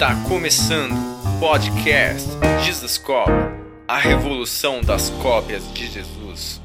Está 0.00 0.14
começando 0.26 0.92
o 0.94 1.40
podcast 1.40 2.26
Jesus 2.64 2.96
Cop, 2.96 3.30
a 3.86 3.98
revolução 3.98 4.80
das 4.80 5.10
cópias 5.10 5.70
de 5.74 5.88
Jesus. 5.88 6.58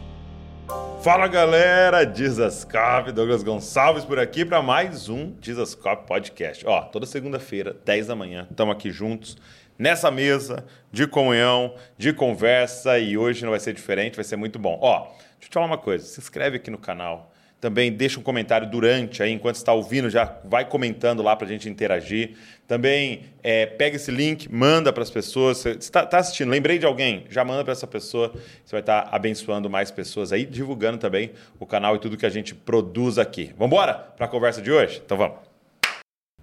Fala 1.04 1.28
galera, 1.28 2.10
Jesus 2.16 2.63
Cop, 2.63 3.12
Douglas 3.12 3.44
Gonçalves 3.44 4.06
por 4.06 4.20
aqui 4.20 4.46
para 4.46 4.62
mais 4.62 5.10
um 5.10 5.36
Jesus 5.42 5.76
Cop 5.76 6.08
Podcast. 6.08 6.66
Ó, 6.66 6.84
toda 6.84 7.05
segunda-feira, 7.05 7.75
10 7.84 8.07
da 8.07 8.16
manhã, 8.16 8.48
estamos 8.50 8.73
aqui 8.73 8.89
juntos 8.89 9.38
nessa 9.77 10.09
mesa 10.09 10.65
de 10.89 11.05
comunhão, 11.05 11.75
de 11.97 12.13
conversa 12.13 12.97
e 12.97 13.17
hoje 13.17 13.43
não 13.43 13.52
vai 13.52 13.59
ser 13.59 13.73
diferente, 13.73 14.15
vai 14.15 14.23
ser 14.23 14.38
muito 14.38 14.57
bom. 14.57 14.79
Ó, 14.81 14.99
deixa 15.02 15.17
eu 15.41 15.49
te 15.49 15.54
falar 15.54 15.65
uma 15.65 15.77
coisa, 15.77 16.05
se 16.05 16.21
inscreve 16.21 16.55
aqui 16.55 16.71
no 16.71 16.77
canal, 16.77 17.33
também 17.66 17.91
deixa 17.91 18.20
um 18.20 18.21
comentário 18.21 18.70
durante 18.70 19.23
aí, 19.23 19.31
enquanto 19.31 19.55
está 19.55 19.73
ouvindo, 19.73 20.07
já 20.07 20.38
vai 20.43 20.66
comentando 20.66 21.23
lá 21.23 21.36
para 21.36 21.48
a 21.48 21.50
gente 21.50 21.68
interagir. 21.68 22.36
Também 22.67 23.23
é, 23.41 23.66
pega 23.66 23.95
esse 23.95 24.12
link, 24.12 24.48
manda 24.53 24.94
para 24.94 25.02
as 25.02 25.09
pessoas. 25.09 25.57
Você 25.57 25.71
está 25.71 26.05
tá 26.05 26.20
assistindo, 26.20 26.52
lembrei 26.52 26.77
de 26.77 26.85
alguém, 26.85 27.26
já 27.27 27.43
manda 27.43 27.63
para 27.63 27.71
essa 27.71 27.88
pessoa. 27.88 28.31
Você 28.63 28.71
vai 28.71 28.81
estar 28.81 29.02
tá 29.02 29.16
abençoando 29.16 29.67
mais 29.67 29.90
pessoas 29.90 30.31
aí, 30.31 30.45
divulgando 30.45 30.99
também 30.99 31.31
o 31.59 31.66
canal 31.66 31.95
e 31.95 31.99
tudo 31.99 32.16
que 32.16 32.26
a 32.27 32.30
gente 32.30 32.54
produz 32.54 33.17
aqui. 33.17 33.52
Vamos 33.57 33.73
embora 33.73 33.95
para 33.95 34.27
a 34.27 34.29
conversa 34.29 34.62
de 34.62 34.71
hoje? 34.71 35.02
Então 35.04 35.18
vamos. 35.18 35.38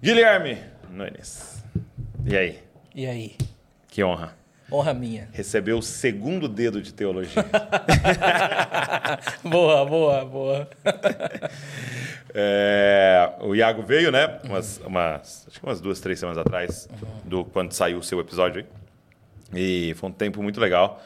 Guilherme 0.01 0.57
Nunes. 0.89 1.63
E 2.25 2.35
aí? 2.35 2.59
E 2.93 3.05
aí? 3.05 3.37
Que 3.87 4.03
honra. 4.03 4.42
Honra 4.73 4.91
minha. 4.91 5.29
Recebeu 5.31 5.77
o 5.77 5.83
segundo 5.83 6.47
dedo 6.47 6.81
de 6.81 6.91
teologia. 6.91 7.45
boa, 9.45 9.85
boa, 9.85 10.25
boa. 10.25 10.67
é, 12.33 13.33
o 13.41 13.53
Iago 13.53 13.83
veio, 13.83 14.11
né? 14.11 14.39
Umas, 14.43 14.81
umas, 14.83 15.45
acho 15.47 15.59
que 15.59 15.65
umas 15.65 15.79
duas, 15.79 15.99
três 15.99 16.17
semanas 16.17 16.39
atrás, 16.39 16.89
uhum. 16.89 17.07
do 17.23 17.45
quando 17.45 17.71
saiu 17.71 17.99
o 17.99 18.03
seu 18.03 18.19
episódio. 18.19 18.65
E 19.53 19.93
foi 19.95 20.09
um 20.09 20.13
tempo 20.13 20.41
muito 20.41 20.59
legal. 20.59 21.03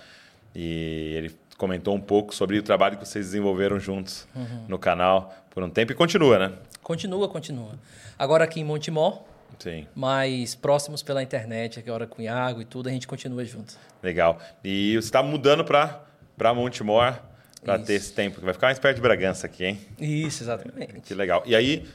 E 0.56 1.12
ele 1.18 1.36
comentou 1.58 1.94
um 1.94 2.00
pouco 2.00 2.34
sobre 2.34 2.58
o 2.58 2.64
trabalho 2.64 2.98
que 2.98 3.06
vocês 3.06 3.26
desenvolveram 3.26 3.82
juntos 3.82 4.26
uhum. 4.34 4.64
no 4.70 4.80
canal 4.80 5.36
por 5.50 5.62
um 5.62 5.70
tempo 5.70 5.92
e 5.92 5.96
continua, 5.96 6.40
né? 6.40 6.54
Continua, 6.82 7.28
continua. 7.28 7.72
Agora 8.18 8.46
aqui 8.46 8.62
em 8.62 8.64
Montemor, 8.64 9.24
Sim. 9.60 9.88
Mas 9.96 10.56
próximos 10.56 11.02
pela 11.02 11.22
internet, 11.24 11.80
agora 11.80 12.06
com 12.06 12.22
o 12.22 12.26
Iago 12.26 12.62
e 12.62 12.66
tudo, 12.66 12.90
a 12.90 12.92
gente 12.92 13.08
continua 13.08 13.44
junto. 13.46 13.76
Legal. 14.02 14.40
E 14.64 14.94
você 14.94 15.08
está 15.08 15.24
mudando 15.24 15.64
para 15.64 16.54
Montemor 16.54 17.20
para 17.64 17.80
ter 17.80 17.94
esse 17.94 18.14
tempo, 18.14 18.40
que 18.40 18.46
vai 18.46 18.54
ficar 18.54 18.68
mais 18.68 18.80
perto 18.80 18.96
de 18.96 19.02
Bragança 19.02 19.48
aqui, 19.48 19.66
hein? 19.66 19.80
Isso, 20.00 20.44
exatamente. 20.44 21.02
Que 21.02 21.14
legal. 21.14 21.44
E 21.46 21.56
aí, 21.56 21.86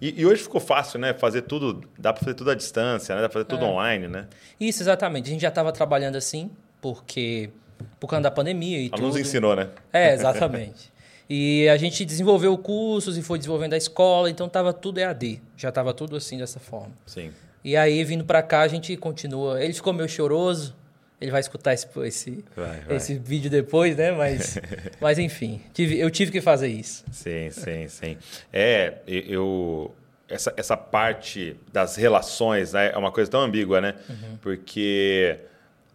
e, 0.00 0.20
e 0.20 0.26
hoje 0.26 0.42
ficou 0.42 0.60
fácil, 0.60 0.98
né? 0.98 1.14
Fazer 1.14 1.42
tudo, 1.42 1.88
dá 1.98 2.12
para 2.12 2.24
fazer 2.24 2.34
tudo 2.34 2.50
à 2.50 2.54
distância, 2.54 3.14
né? 3.14 3.22
Dá 3.22 3.28
para 3.28 3.34
fazer 3.34 3.46
tudo 3.46 3.64
é. 3.64 3.68
online, 3.68 4.08
né? 4.08 4.26
Isso, 4.60 4.82
exatamente. 4.82 5.28
A 5.28 5.32
gente 5.32 5.42
já 5.42 5.48
estava 5.48 5.72
trabalhando 5.72 6.16
assim, 6.16 6.50
porque 6.80 7.50
por 7.98 8.08
causa 8.08 8.22
da 8.22 8.30
pandemia 8.30 8.78
e 8.78 8.86
Ela 8.86 8.96
tudo. 8.96 9.06
nos 9.06 9.16
ensinou, 9.16 9.56
né? 9.56 9.68
É, 9.92 10.12
exatamente. 10.12 10.91
E 11.34 11.66
a 11.70 11.78
gente 11.78 12.04
desenvolveu 12.04 12.58
cursos 12.58 13.16
e 13.16 13.22
foi 13.22 13.38
desenvolvendo 13.38 13.72
a 13.72 13.78
escola, 13.78 14.28
então 14.28 14.48
estava 14.48 14.70
tudo 14.70 15.00
EAD. 15.00 15.40
Já 15.56 15.70
estava 15.70 15.94
tudo 15.94 16.14
assim 16.14 16.36
dessa 16.36 16.60
forma. 16.60 16.92
Sim. 17.06 17.30
E 17.64 17.74
aí, 17.74 18.04
vindo 18.04 18.22
para 18.22 18.42
cá, 18.42 18.60
a 18.60 18.68
gente 18.68 18.94
continua. 18.98 19.64
Ele 19.64 19.72
ficou 19.72 19.94
meio 19.94 20.06
choroso. 20.10 20.76
Ele 21.18 21.30
vai 21.30 21.40
escutar 21.40 21.72
esse, 21.72 21.88
esse, 22.04 22.44
vai, 22.54 22.80
vai. 22.80 22.96
esse 22.96 23.14
vídeo 23.14 23.50
depois, 23.50 23.96
né? 23.96 24.12
Mas, 24.12 24.58
mas 25.00 25.18
enfim, 25.18 25.62
tive, 25.72 25.98
eu 25.98 26.10
tive 26.10 26.30
que 26.30 26.42
fazer 26.42 26.68
isso. 26.68 27.02
Sim, 27.10 27.48
sim, 27.50 27.88
sim. 27.88 28.18
É, 28.52 28.98
eu. 29.06 29.90
Essa, 30.28 30.52
essa 30.54 30.76
parte 30.76 31.56
das 31.72 31.96
relações 31.96 32.74
né, 32.74 32.90
é 32.92 32.98
uma 32.98 33.10
coisa 33.10 33.30
tão 33.30 33.40
ambígua, 33.40 33.80
né? 33.80 33.94
Uhum. 34.06 34.36
Porque 34.42 35.38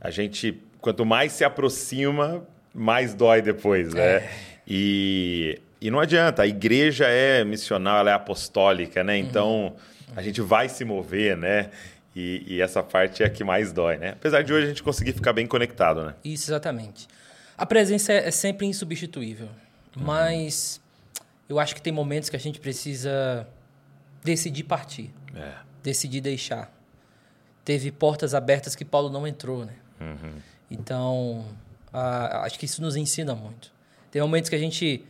a 0.02 0.09
gente, 0.09 0.59
quanto 0.81 1.05
mais 1.05 1.31
se 1.31 1.43
aproxima, 1.43 2.43
mais 2.73 3.14
dói 3.14 3.43
depois, 3.43 3.93
né? 3.93 4.02
É. 4.02 4.46
E, 4.67 5.61
e 5.80 5.89
não 5.89 6.00
adianta, 6.00 6.42
a 6.42 6.48
igreja 6.48 7.05
é 7.08 7.44
missional, 7.44 8.00
ela 8.00 8.11
é 8.11 8.14
apostólica, 8.14 9.04
né? 9.04 9.17
Então 9.17 9.76
a 10.16 10.22
gente 10.22 10.42
vai 10.42 10.67
se 10.67 10.83
mover, 10.83 11.38
né? 11.38 11.70
E, 12.16 12.44
e, 12.48 12.61
essa 12.61 12.82
parte 12.82 13.22
é 13.22 13.27
a 13.27 13.30
que 13.30 13.44
mais 13.44 13.72
dói, 13.72 13.98
né? 13.98 14.10
Apesar 14.10 14.42
de 14.42 14.52
hoje 14.52 14.66
a 14.66 14.70
gente 14.70 14.82
conseguir 14.82 15.14
ficar 15.14 15.33
bem 15.33 15.45
conectado, 15.45 16.04
né? 16.04 16.16
Isso, 16.26 16.50
exatamente. 16.50 17.08
A 17.56 17.64
presença 17.64 18.11
é, 18.11 18.27
é 18.27 18.32
sempre 18.32 18.66
insubstituível, 18.66 19.48
uhum. 19.95 20.04
mas 20.04 20.82
eu 21.48 21.60
acho 21.60 21.76
que 21.76 21.82
tem 21.82 21.94
momentos 21.94 22.27
que 22.27 22.36
a 22.36 22.39
gente 22.39 22.60
precisa 22.60 23.48
decidir 24.23 24.64
partir, 24.64 25.14
é. 25.36 25.54
decidir 25.83 26.22
deixar. 26.22 26.73
Teve 27.64 27.92
portas 27.92 28.33
abertas 28.33 28.76
que 28.76 28.83
Paulo 28.83 29.10
não 29.10 29.27
entrou, 29.27 29.64
né? 29.64 29.73
Uhum. 30.02 30.33
Então, 30.72 31.45
a, 31.94 32.45
acho 32.45 32.58
que 32.58 32.66
isso 32.66 32.82
nos 32.82 32.95
ensina 32.95 33.36
muito. 33.36 33.72
Tem 34.12 34.22
momentos 34.22 34.50
que 34.50 34.56
a 34.56 34.60
gente 34.60 35.04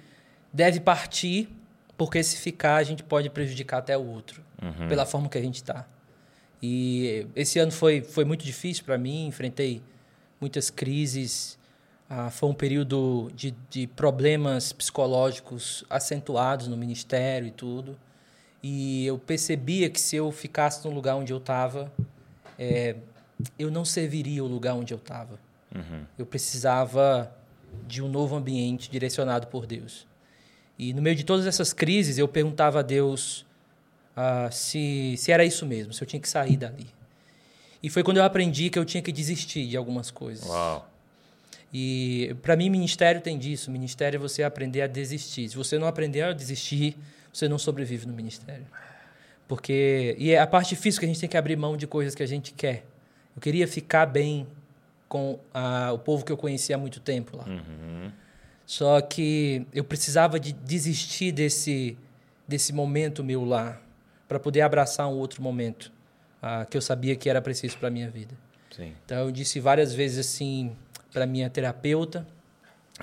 deve 0.51 0.79
partir, 0.79 1.49
porque 1.97 2.21
se 2.23 2.37
ficar, 2.37 2.75
a 2.75 2.83
gente 2.83 3.03
pode 3.03 3.29
prejudicar 3.29 3.79
até 3.79 3.97
o 3.97 4.05
outro, 4.05 4.43
uhum. 4.61 4.87
pela 4.87 5.05
forma 5.05 5.29
que 5.29 5.37
a 5.37 5.41
gente 5.41 5.55
está. 5.55 5.87
E 6.61 7.27
esse 7.35 7.59
ano 7.59 7.71
foi, 7.71 8.01
foi 8.01 8.25
muito 8.25 8.43
difícil 8.43 8.83
para 8.83 8.97
mim, 8.97 9.27
enfrentei 9.27 9.81
muitas 10.39 10.69
crises. 10.69 11.57
Ah, 12.09 12.29
foi 12.29 12.49
um 12.49 12.53
período 12.53 13.31
de, 13.35 13.53
de 13.69 13.85
problemas 13.87 14.71
psicológicos 14.71 15.83
acentuados 15.89 16.67
no 16.67 16.77
ministério 16.77 17.47
e 17.47 17.51
tudo. 17.51 17.97
E 18.63 19.05
eu 19.05 19.19
percebia 19.19 19.89
que 19.89 19.99
se 19.99 20.15
eu 20.15 20.31
ficasse 20.31 20.85
no 20.87 20.93
lugar 20.93 21.15
onde 21.15 21.31
eu 21.31 21.37
estava, 21.37 21.91
é, 22.57 22.95
eu 23.57 23.69
não 23.69 23.85
serviria 23.85 24.43
o 24.43 24.47
lugar 24.47 24.73
onde 24.73 24.93
eu 24.93 24.97
estava. 24.97 25.39
Uhum. 25.75 26.05
Eu 26.17 26.25
precisava 26.25 27.31
de 27.87 28.01
um 28.01 28.07
novo 28.07 28.35
ambiente 28.35 28.89
direcionado 28.89 29.47
por 29.47 29.65
Deus. 29.65 30.07
E 30.77 30.93
no 30.93 31.01
meio 31.01 31.15
de 31.15 31.23
todas 31.23 31.45
essas 31.45 31.73
crises, 31.73 32.17
eu 32.17 32.27
perguntava 32.27 32.79
a 32.79 32.81
Deus 32.81 33.45
uh, 34.15 34.51
se, 34.51 35.15
se 35.17 35.31
era 35.31 35.43
isso 35.43 35.65
mesmo, 35.65 35.93
se 35.93 36.03
eu 36.03 36.07
tinha 36.07 36.19
que 36.19 36.29
sair 36.29 36.57
dali. 36.57 36.87
E 37.81 37.89
foi 37.89 38.03
quando 38.03 38.17
eu 38.17 38.23
aprendi 38.23 38.69
que 38.69 38.77
eu 38.77 38.85
tinha 38.85 39.01
que 39.01 39.11
desistir 39.11 39.67
de 39.67 39.77
algumas 39.77 40.11
coisas. 40.11 40.47
Uau. 40.47 40.89
E 41.73 42.35
para 42.41 42.55
mim, 42.55 42.69
ministério 42.69 43.21
tem 43.21 43.37
disso. 43.37 43.69
Ministério 43.69 44.17
é 44.17 44.19
você 44.19 44.43
aprender 44.43 44.81
a 44.81 44.87
desistir. 44.87 45.49
Se 45.49 45.55
você 45.55 45.77
não 45.77 45.87
aprender 45.87 46.21
a 46.21 46.33
desistir, 46.33 46.97
você 47.31 47.47
não 47.47 47.59
sobrevive 47.59 48.05
no 48.05 48.13
ministério. 48.13 48.65
Porque 49.47 50.15
e 50.17 50.31
é 50.31 50.39
a 50.39 50.47
parte 50.47 50.69
difícil 50.69 50.99
que 50.99 51.05
a 51.05 51.07
gente 51.09 51.19
tem 51.19 51.29
que 51.29 51.37
abrir 51.37 51.55
mão 51.55 51.77
de 51.77 51.87
coisas 51.87 52.15
que 52.15 52.23
a 52.23 52.27
gente 52.27 52.53
quer. 52.53 52.83
Eu 53.35 53.41
queria 53.41 53.67
ficar 53.67 54.05
bem 54.05 54.47
com 55.07 55.39
a, 55.53 55.91
o 55.93 55.99
povo 55.99 56.25
que 56.25 56.31
eu 56.31 56.37
conhecia 56.37 56.75
há 56.75 56.79
muito 56.79 56.99
tempo 56.99 57.37
lá. 57.37 57.45
Uhum. 57.45 58.11
Só 58.65 58.99
que 58.99 59.65
eu 59.73 59.83
precisava 59.83 60.39
de 60.39 60.51
desistir 60.51 61.31
desse, 61.31 61.97
desse 62.47 62.73
momento 62.73 63.23
meu 63.23 63.45
lá 63.45 63.81
para 64.27 64.39
poder 64.39 64.61
abraçar 64.61 65.07
um 65.07 65.13
outro 65.13 65.41
momento 65.41 65.91
uh, 66.43 66.67
que 66.69 66.75
eu 66.75 66.81
sabia 66.81 67.15
que 67.15 67.29
era 67.29 67.41
preciso 67.41 67.77
para 67.77 67.89
minha 67.89 68.09
vida. 68.09 68.35
Sim. 68.75 68.93
Então 69.05 69.19
eu 69.19 69.31
disse 69.31 69.59
várias 69.59 69.93
vezes 69.93 70.19
assim 70.19 70.75
para 71.13 71.25
minha 71.25 71.49
terapeuta, 71.49 72.27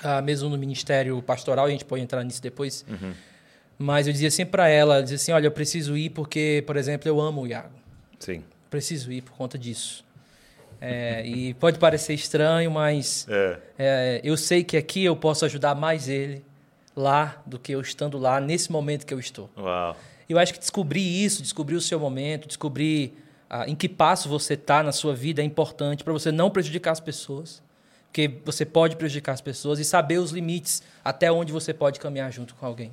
uh, 0.03 0.21
mesmo 0.23 0.49
no 0.49 0.57
ministério 0.57 1.19
pastoral, 1.23 1.65
a 1.65 1.69
gente 1.69 1.83
pode 1.83 2.03
entrar 2.03 2.23
nisso 2.23 2.41
depois. 2.41 2.85
Uhum. 2.87 3.13
Mas 3.77 4.05
eu 4.05 4.13
dizia 4.13 4.29
sempre 4.29 4.51
para 4.51 4.69
ela, 4.69 5.01
dizia 5.01 5.15
assim, 5.15 5.31
olha, 5.31 5.47
eu 5.47 5.51
preciso 5.51 5.97
ir 5.97 6.11
porque, 6.11 6.63
por 6.67 6.77
exemplo, 6.77 7.09
eu 7.09 7.19
amo 7.19 7.41
o 7.41 7.47
Iago. 7.47 7.73
Sim. 8.19 8.43
Preciso 8.69 9.11
ir 9.11 9.21
por 9.21 9.33
conta 9.33 9.57
disso. 9.57 10.04
É, 10.81 11.25
e 11.25 11.53
pode 11.55 11.79
parecer 11.79 12.13
estranho, 12.13 12.69
mas 12.71 13.25
é. 13.29 13.59
É, 13.77 14.21
eu 14.23 14.35
sei 14.37 14.63
que 14.63 14.77
aqui 14.77 15.03
eu 15.03 15.15
posso 15.15 15.45
ajudar 15.45 15.75
mais 15.75 16.07
ele 16.09 16.43
lá 16.95 17.41
do 17.45 17.59
que 17.59 17.71
eu 17.71 17.81
estando 17.81 18.17
lá 18.17 18.39
nesse 18.39 18.71
momento 18.71 19.05
que 19.05 19.13
eu 19.13 19.19
estou. 19.19 19.49
Uau. 19.57 19.95
Eu 20.27 20.39
acho 20.39 20.53
que 20.53 20.59
descobrir 20.59 21.23
isso, 21.23 21.41
descobrir 21.41 21.75
o 21.75 21.81
seu 21.81 21.99
momento, 21.99 22.47
descobrir 22.47 23.13
ah, 23.49 23.67
em 23.67 23.75
que 23.75 23.87
passo 23.87 24.27
você 24.27 24.55
está 24.55 24.81
na 24.81 24.91
sua 24.91 25.13
vida 25.13 25.41
é 25.41 25.45
importante 25.45 26.03
para 26.03 26.13
você 26.13 26.31
não 26.31 26.49
prejudicar 26.49 26.91
as 26.91 26.99
pessoas, 26.99 27.61
porque 28.07 28.39
você 28.43 28.65
pode 28.65 28.95
prejudicar 28.95 29.33
as 29.33 29.41
pessoas 29.41 29.77
e 29.77 29.85
saber 29.85 30.17
os 30.17 30.31
limites 30.31 30.81
até 31.03 31.31
onde 31.31 31.51
você 31.51 31.73
pode 31.73 31.99
caminhar 31.99 32.31
junto 32.31 32.55
com 32.55 32.65
alguém. 32.65 32.91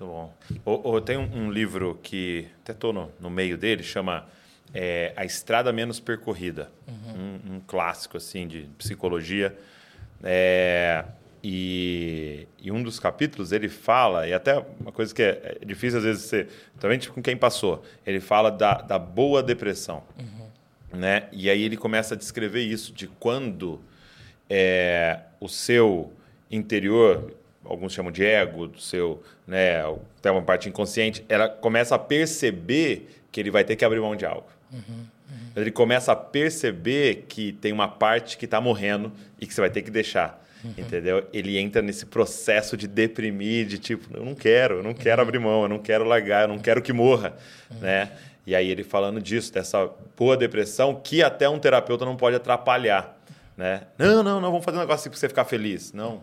Muito 0.00 0.12
bom. 0.12 0.34
Ou, 0.64 1.00
tem 1.00 1.16
um, 1.16 1.46
um, 1.46 1.50
livro 1.50 1.98
que 2.02 2.48
até 2.62 2.72
estou 2.72 2.92
no, 2.92 3.10
no 3.18 3.30
meio 3.30 3.56
dele, 3.56 3.82
chama 3.82 4.26
é, 4.76 5.12
A 5.16 5.24
Estrada 5.24 5.72
Menos 5.72 5.98
Percorrida, 5.98 6.70
uhum. 6.86 7.14
um, 7.14 7.54
um, 7.54 7.60
clássico 7.66 8.18
assim 8.18 8.46
de 8.46 8.68
psicologia. 8.76 9.56
É, 10.22 11.02
e, 11.42 12.46
e, 12.60 12.70
um 12.70 12.82
dos 12.82 13.00
capítulos 13.00 13.52
ele 13.52 13.68
fala, 13.68 14.26
e 14.28 14.34
até 14.34 14.62
uma 14.78 14.92
coisa 14.92 15.14
que 15.14 15.22
é, 15.22 15.58
é 15.62 15.64
difícil 15.64 15.98
às 15.98 16.04
vezes 16.04 16.24
ser, 16.24 16.48
também 16.78 16.98
com 17.00 17.22
quem 17.22 17.36
passou, 17.36 17.82
ele 18.06 18.20
fala 18.20 18.50
da, 18.50 18.74
da 18.74 18.98
boa 18.98 19.42
depressão. 19.42 20.02
Uhum. 20.18 20.98
Né? 20.98 21.28
E 21.32 21.48
aí 21.48 21.62
ele 21.62 21.76
começa 21.76 22.14
a 22.14 22.16
descrever 22.16 22.62
isso, 22.62 22.92
de 22.92 23.06
quando 23.06 23.80
é, 24.50 25.20
o 25.40 25.48
seu 25.48 26.12
interior, 26.50 27.34
alguns 27.64 27.92
chamam 27.94 28.12
de 28.12 28.24
ego, 28.24 28.66
do 28.66 28.80
seu, 28.80 29.22
né, 29.46 29.82
até 30.18 30.30
uma 30.30 30.42
parte 30.42 30.68
inconsciente, 30.68 31.24
ela 31.28 31.48
começa 31.48 31.94
a 31.94 31.98
perceber 31.98 33.08
que 33.32 33.40
ele 33.40 33.50
vai 33.50 33.64
ter 33.64 33.76
que 33.76 33.84
abrir 33.84 34.00
mão 34.00 34.16
de 34.16 34.24
algo. 34.24 34.55
Ele 35.54 35.70
começa 35.70 36.12
a 36.12 36.16
perceber 36.16 37.24
que 37.28 37.52
tem 37.52 37.72
uma 37.72 37.88
parte 37.88 38.36
que 38.36 38.44
está 38.44 38.60
morrendo 38.60 39.12
e 39.40 39.46
que 39.46 39.54
você 39.54 39.60
vai 39.60 39.70
ter 39.70 39.82
que 39.82 39.90
deixar. 39.90 40.44
Entendeu? 40.76 41.26
Ele 41.32 41.58
entra 41.58 41.80
nesse 41.80 42.06
processo 42.06 42.76
de 42.76 42.88
deprimir, 42.88 43.66
de 43.66 43.78
tipo, 43.78 44.16
eu 44.16 44.24
não 44.24 44.34
quero, 44.34 44.76
eu 44.76 44.82
não 44.82 44.94
quero 44.94 45.22
abrir 45.22 45.38
mão, 45.38 45.62
eu 45.62 45.68
não 45.68 45.78
quero 45.78 46.04
largar, 46.04 46.42
eu 46.42 46.48
não 46.48 46.58
quero 46.58 46.82
que 46.82 46.92
morra, 46.92 47.36
né? 47.80 48.10
E 48.44 48.54
aí 48.54 48.68
ele 48.68 48.82
falando 48.82 49.20
disso, 49.20 49.52
dessa 49.52 49.88
boa 50.16 50.36
depressão 50.36 51.00
que 51.02 51.22
até 51.22 51.48
um 51.48 51.58
terapeuta 51.58 52.04
não 52.04 52.16
pode 52.16 52.36
atrapalhar, 52.36 53.16
né? 53.56 53.82
Não, 53.98 54.22
não, 54.22 54.40
não, 54.40 54.50
vamos 54.50 54.64
fazer 54.64 54.78
um 54.78 54.80
negócio 54.80 55.02
assim 55.02 55.10
para 55.10 55.18
você 55.18 55.28
ficar 55.28 55.44
feliz. 55.44 55.92
Não. 55.92 56.22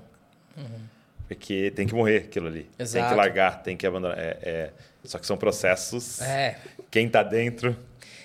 Porque 1.28 1.72
tem 1.72 1.88
que 1.88 1.96
morrer 1.96 2.18
aquilo 2.18 2.48
ali. 2.48 2.64
Tem 2.64 2.72
que 2.78 2.84
Exato. 2.84 3.16
largar, 3.16 3.64
tem 3.64 3.78
que 3.78 3.88
abandonar. 3.88 4.18
É, 4.18 4.38
é- 4.42 4.70
Só 5.04 5.18
que 5.18 5.26
são 5.26 5.36
processos. 5.38 6.22
É. 6.22 6.58
Quem 6.92 7.10
tá 7.10 7.24
dentro. 7.24 7.76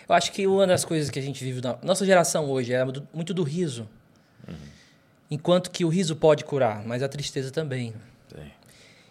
Eu 0.08 0.14
acho 0.14 0.32
que 0.32 0.46
uma 0.46 0.66
das 0.66 0.84
coisas 0.84 1.10
que 1.10 1.18
a 1.18 1.22
gente 1.22 1.44
vive 1.44 1.60
na 1.60 1.78
nossa 1.82 2.06
geração 2.06 2.50
hoje 2.50 2.72
é 2.72 2.82
muito 3.12 3.34
do 3.34 3.42
riso. 3.42 3.88
Enquanto 5.30 5.70
que 5.70 5.84
o 5.84 5.88
riso 5.88 6.16
pode 6.16 6.44
curar, 6.44 6.82
mas 6.86 7.02
a 7.02 7.08
tristeza 7.08 7.50
também. 7.50 7.92
Tem. 8.34 8.52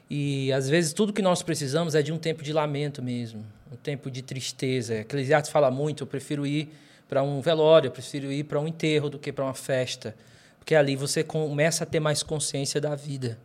E 0.09 0.51
às 0.51 0.67
vezes 0.67 0.93
tudo 0.93 1.13
que 1.13 1.21
nós 1.21 1.43
precisamos 1.43 1.93
é 1.93 2.01
de 2.01 2.11
um 2.11 2.17
tempo 2.17 2.41
de 2.41 2.51
lamento 2.51 3.03
mesmo, 3.03 3.45
um 3.71 3.75
tempo 3.75 4.09
de 4.09 4.23
tristeza. 4.23 4.95
Eclesiastes 4.95 5.51
fala 5.51 5.69
muito, 5.69 6.03
eu 6.03 6.07
prefiro 6.07 6.47
ir 6.47 6.73
para 7.07 7.21
um 7.21 7.39
velório, 7.41 7.89
eu 7.89 7.91
prefiro 7.91 8.31
ir 8.31 8.43
para 8.45 8.59
um 8.59 8.67
enterro 8.67 9.09
do 9.09 9.19
que 9.19 9.31
para 9.31 9.43
uma 9.43 9.53
festa, 9.53 10.15
porque 10.57 10.73
ali 10.73 10.95
você 10.95 11.23
começa 11.23 11.83
a 11.83 11.87
ter 11.87 11.99
mais 11.99 12.23
consciência 12.23 12.81
da 12.81 12.95
vida. 12.95 13.37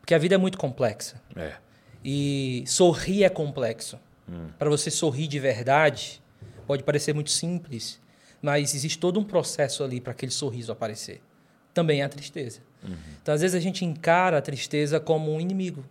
Porque 0.00 0.14
a 0.14 0.18
vida 0.18 0.36
é 0.36 0.38
muito 0.38 0.56
complexa. 0.56 1.20
É. 1.36 1.52
E 2.02 2.64
sorrir 2.66 3.24
é 3.24 3.28
complexo. 3.28 3.98
Para 4.58 4.68
você 4.68 4.90
sorrir 4.90 5.26
de 5.26 5.38
verdade, 5.38 6.22
pode 6.68 6.84
parecer 6.84 7.14
muito 7.14 7.30
simples, 7.30 7.98
mas 8.42 8.74
existe 8.74 8.98
todo 8.98 9.18
um 9.18 9.24
processo 9.24 9.82
ali 9.82 10.00
para 10.00 10.12
aquele 10.12 10.30
sorriso 10.30 10.70
aparecer. 10.70 11.22
Também 11.72 12.02
é 12.02 12.04
a 12.04 12.08
tristeza. 12.08 12.60
Então, 13.22 13.34
às 13.34 13.40
vezes, 13.40 13.56
a 13.56 13.60
gente 13.60 13.84
encara 13.84 14.36
a 14.36 14.42
tristeza 14.42 15.00
como 15.00 15.32
um 15.32 15.40
inimigo, 15.40 15.82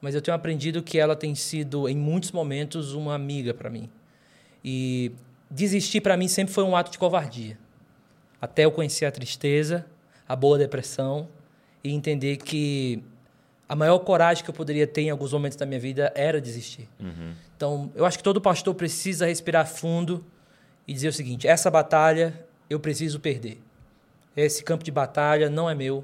mas 0.00 0.14
eu 0.14 0.20
tenho 0.20 0.34
aprendido 0.34 0.82
que 0.82 0.98
ela 0.98 1.16
tem 1.16 1.34
sido, 1.34 1.88
em 1.88 1.96
muitos 1.96 2.32
momentos, 2.32 2.92
uma 2.92 3.14
amiga 3.14 3.54
para 3.54 3.70
mim. 3.70 3.88
E 4.62 5.10
desistir 5.50 6.02
para 6.02 6.16
mim 6.18 6.28
sempre 6.28 6.52
foi 6.52 6.64
um 6.64 6.76
ato 6.76 6.92
de 6.92 6.98
covardia. 6.98 7.58
Até 8.40 8.66
eu 8.66 8.70
conhecer 8.70 9.06
a 9.06 9.10
tristeza, 9.10 9.86
a 10.28 10.36
boa 10.36 10.58
depressão 10.58 11.28
e 11.82 11.92
entender 11.92 12.36
que 12.36 13.02
a 13.66 13.74
maior 13.74 13.98
coragem 14.00 14.44
que 14.44 14.50
eu 14.50 14.54
poderia 14.54 14.86
ter 14.86 15.02
em 15.02 15.10
alguns 15.10 15.32
momentos 15.32 15.56
da 15.56 15.64
minha 15.64 15.80
vida 15.80 16.12
era 16.14 16.40
desistir. 16.40 16.88
Então, 17.60 17.92
eu 17.94 18.06
acho 18.06 18.16
que 18.16 18.24
todo 18.24 18.40
pastor 18.40 18.74
precisa 18.74 19.26
respirar 19.26 19.66
fundo 19.66 20.24
e 20.88 20.94
dizer 20.94 21.08
o 21.08 21.12
seguinte: 21.12 21.46
essa 21.46 21.70
batalha 21.70 22.42
eu 22.70 22.80
preciso 22.80 23.20
perder. 23.20 23.60
Esse 24.34 24.64
campo 24.64 24.82
de 24.82 24.90
batalha 24.90 25.50
não 25.50 25.68
é 25.68 25.74
meu. 25.74 26.02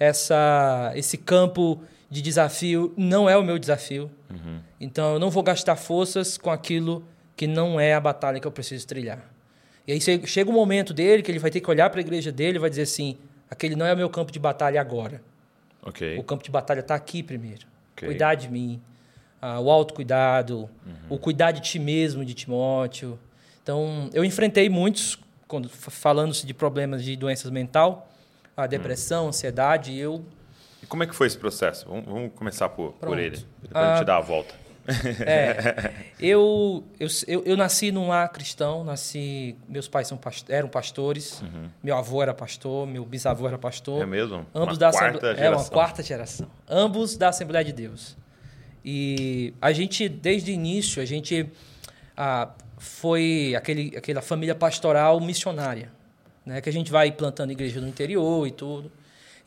Essa, 0.00 0.92
esse 0.96 1.16
campo 1.16 1.80
de 2.10 2.20
desafio 2.20 2.92
não 2.96 3.30
é 3.30 3.36
o 3.36 3.42
meu 3.44 3.56
desafio. 3.56 4.10
Então, 4.80 5.12
eu 5.14 5.18
não 5.20 5.30
vou 5.30 5.44
gastar 5.44 5.76
forças 5.76 6.36
com 6.36 6.50
aquilo 6.50 7.04
que 7.36 7.46
não 7.46 7.78
é 7.78 7.94
a 7.94 8.00
batalha 8.00 8.40
que 8.40 8.46
eu 8.46 8.50
preciso 8.50 8.84
trilhar. 8.86 9.30
E 9.86 9.92
aí 9.92 10.00
che- 10.00 10.26
chega 10.26 10.50
um 10.50 10.54
momento 10.54 10.92
dele 10.92 11.22
que 11.22 11.30
ele 11.30 11.38
vai 11.38 11.52
ter 11.52 11.60
que 11.60 11.70
olhar 11.70 11.88
para 11.90 12.00
a 12.00 12.02
igreja 12.02 12.32
dele 12.32 12.56
e 12.56 12.60
vai 12.60 12.68
dizer 12.68 12.82
assim: 12.82 13.16
aquele 13.48 13.76
não 13.76 13.86
é 13.86 13.94
o 13.94 13.96
meu 13.96 14.10
campo 14.10 14.32
de 14.32 14.40
batalha 14.40 14.80
agora. 14.80 15.22
Ok. 15.82 16.18
O 16.18 16.24
campo 16.24 16.42
de 16.42 16.50
batalha 16.50 16.80
está 16.80 16.96
aqui 16.96 17.22
primeiro. 17.22 17.64
Ok. 17.92 18.08
Cuidar 18.08 18.34
de 18.34 18.48
mim, 18.50 18.82
ah, 19.46 19.60
o 19.60 19.70
autocuidado, 19.70 20.70
o 21.10 21.18
cuidar 21.18 21.50
de 21.52 21.60
ti 21.60 21.78
mesmo, 21.78 22.24
de 22.24 22.32
Timóteo. 22.32 23.18
Então, 23.62 24.08
eu 24.14 24.24
enfrentei 24.24 24.70
muitos, 24.70 25.18
quando 25.46 25.68
falando-se 25.68 26.46
de 26.46 26.54
problemas 26.54 27.04
de 27.04 27.14
doenças 27.14 27.50
mental, 27.50 28.08
a 28.56 28.66
depressão, 28.66 29.28
ansiedade, 29.28 29.92
e 29.92 29.98
eu 30.00 30.24
E 30.82 30.86
como 30.86 31.02
é 31.02 31.06
que 31.06 31.14
foi 31.14 31.26
esse 31.26 31.36
processo? 31.36 31.86
Vamos, 31.86 32.04
vamos 32.06 32.32
começar 32.34 32.70
por, 32.70 32.92
por 32.94 33.18
ele. 33.18 33.36
Depois 33.60 33.84
a 33.84 33.92
Ah, 33.92 33.96
gente 33.96 34.06
dá 34.06 34.16
a 34.16 34.20
volta. 34.20 34.54
É, 35.26 35.92
eu, 36.20 36.84
eu, 37.00 37.08
eu, 37.26 37.42
eu 37.44 37.56
nasci 37.56 37.90
num 37.92 38.08
lar 38.08 38.28
cristão, 38.30 38.84
nasci, 38.84 39.56
meus 39.68 39.88
pais 39.88 40.06
são 40.08 40.18
eram 40.48 40.68
pastores, 40.68 41.42
meu 41.82 41.96
avô 41.96 42.22
era 42.22 42.34
pastor, 42.34 42.86
meu 42.86 43.04
bisavô 43.04 43.46
era 43.48 43.56
pastor. 43.58 44.02
É 44.02 44.06
mesmo? 44.06 44.44
Ambos 44.54 44.74
Uma 44.74 44.78
da 44.78 44.90
quarta 44.90 45.08
Assembleia, 45.08 45.32
é 45.32 45.36
geração. 45.36 45.64
uma 45.64 45.70
quarta 45.70 46.02
geração. 46.02 46.46
Ambos 46.68 47.16
da 47.16 47.28
Assembleia 47.30 47.64
de 47.64 47.72
Deus. 47.72 48.16
E 48.84 49.54
a 49.60 49.72
gente, 49.72 50.08
desde 50.08 50.50
o 50.50 50.54
início, 50.54 51.00
a 51.00 51.04
gente 51.04 51.48
ah, 52.16 52.50
foi 52.76 53.54
aquele, 53.56 53.96
aquela 53.96 54.20
família 54.20 54.54
pastoral 54.54 55.18
missionária, 55.20 55.90
né? 56.44 56.60
Que 56.60 56.68
a 56.68 56.72
gente 56.72 56.90
vai 56.90 57.10
plantando 57.10 57.50
igreja 57.50 57.80
no 57.80 57.88
interior 57.88 58.46
e 58.46 58.50
tudo. 58.50 58.92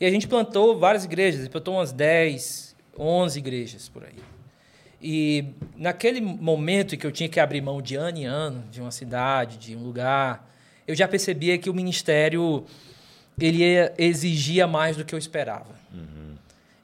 E 0.00 0.04
a 0.06 0.10
gente 0.10 0.26
plantou 0.26 0.78
várias 0.78 1.04
igrejas, 1.04 1.46
plantou 1.48 1.74
umas 1.74 1.92
10, 1.92 2.74
11 2.98 3.38
igrejas 3.38 3.88
por 3.88 4.04
aí. 4.04 4.18
E 5.00 5.44
naquele 5.76 6.20
momento 6.20 6.94
em 6.94 6.98
que 6.98 7.06
eu 7.06 7.12
tinha 7.12 7.28
que 7.28 7.38
abrir 7.38 7.60
mão 7.60 7.80
de 7.80 7.94
ano 7.94 8.18
em 8.18 8.24
ano, 8.24 8.64
de 8.70 8.80
uma 8.80 8.90
cidade, 8.90 9.56
de 9.56 9.76
um 9.76 9.82
lugar, 9.82 10.48
eu 10.86 10.94
já 10.96 11.06
percebia 11.06 11.56
que 11.58 11.70
o 11.70 11.74
ministério 11.74 12.64
ele 13.40 13.58
ia- 13.58 13.94
exigia 13.96 14.66
mais 14.66 14.96
do 14.96 15.04
que 15.04 15.14
eu 15.14 15.18
esperava. 15.18 15.78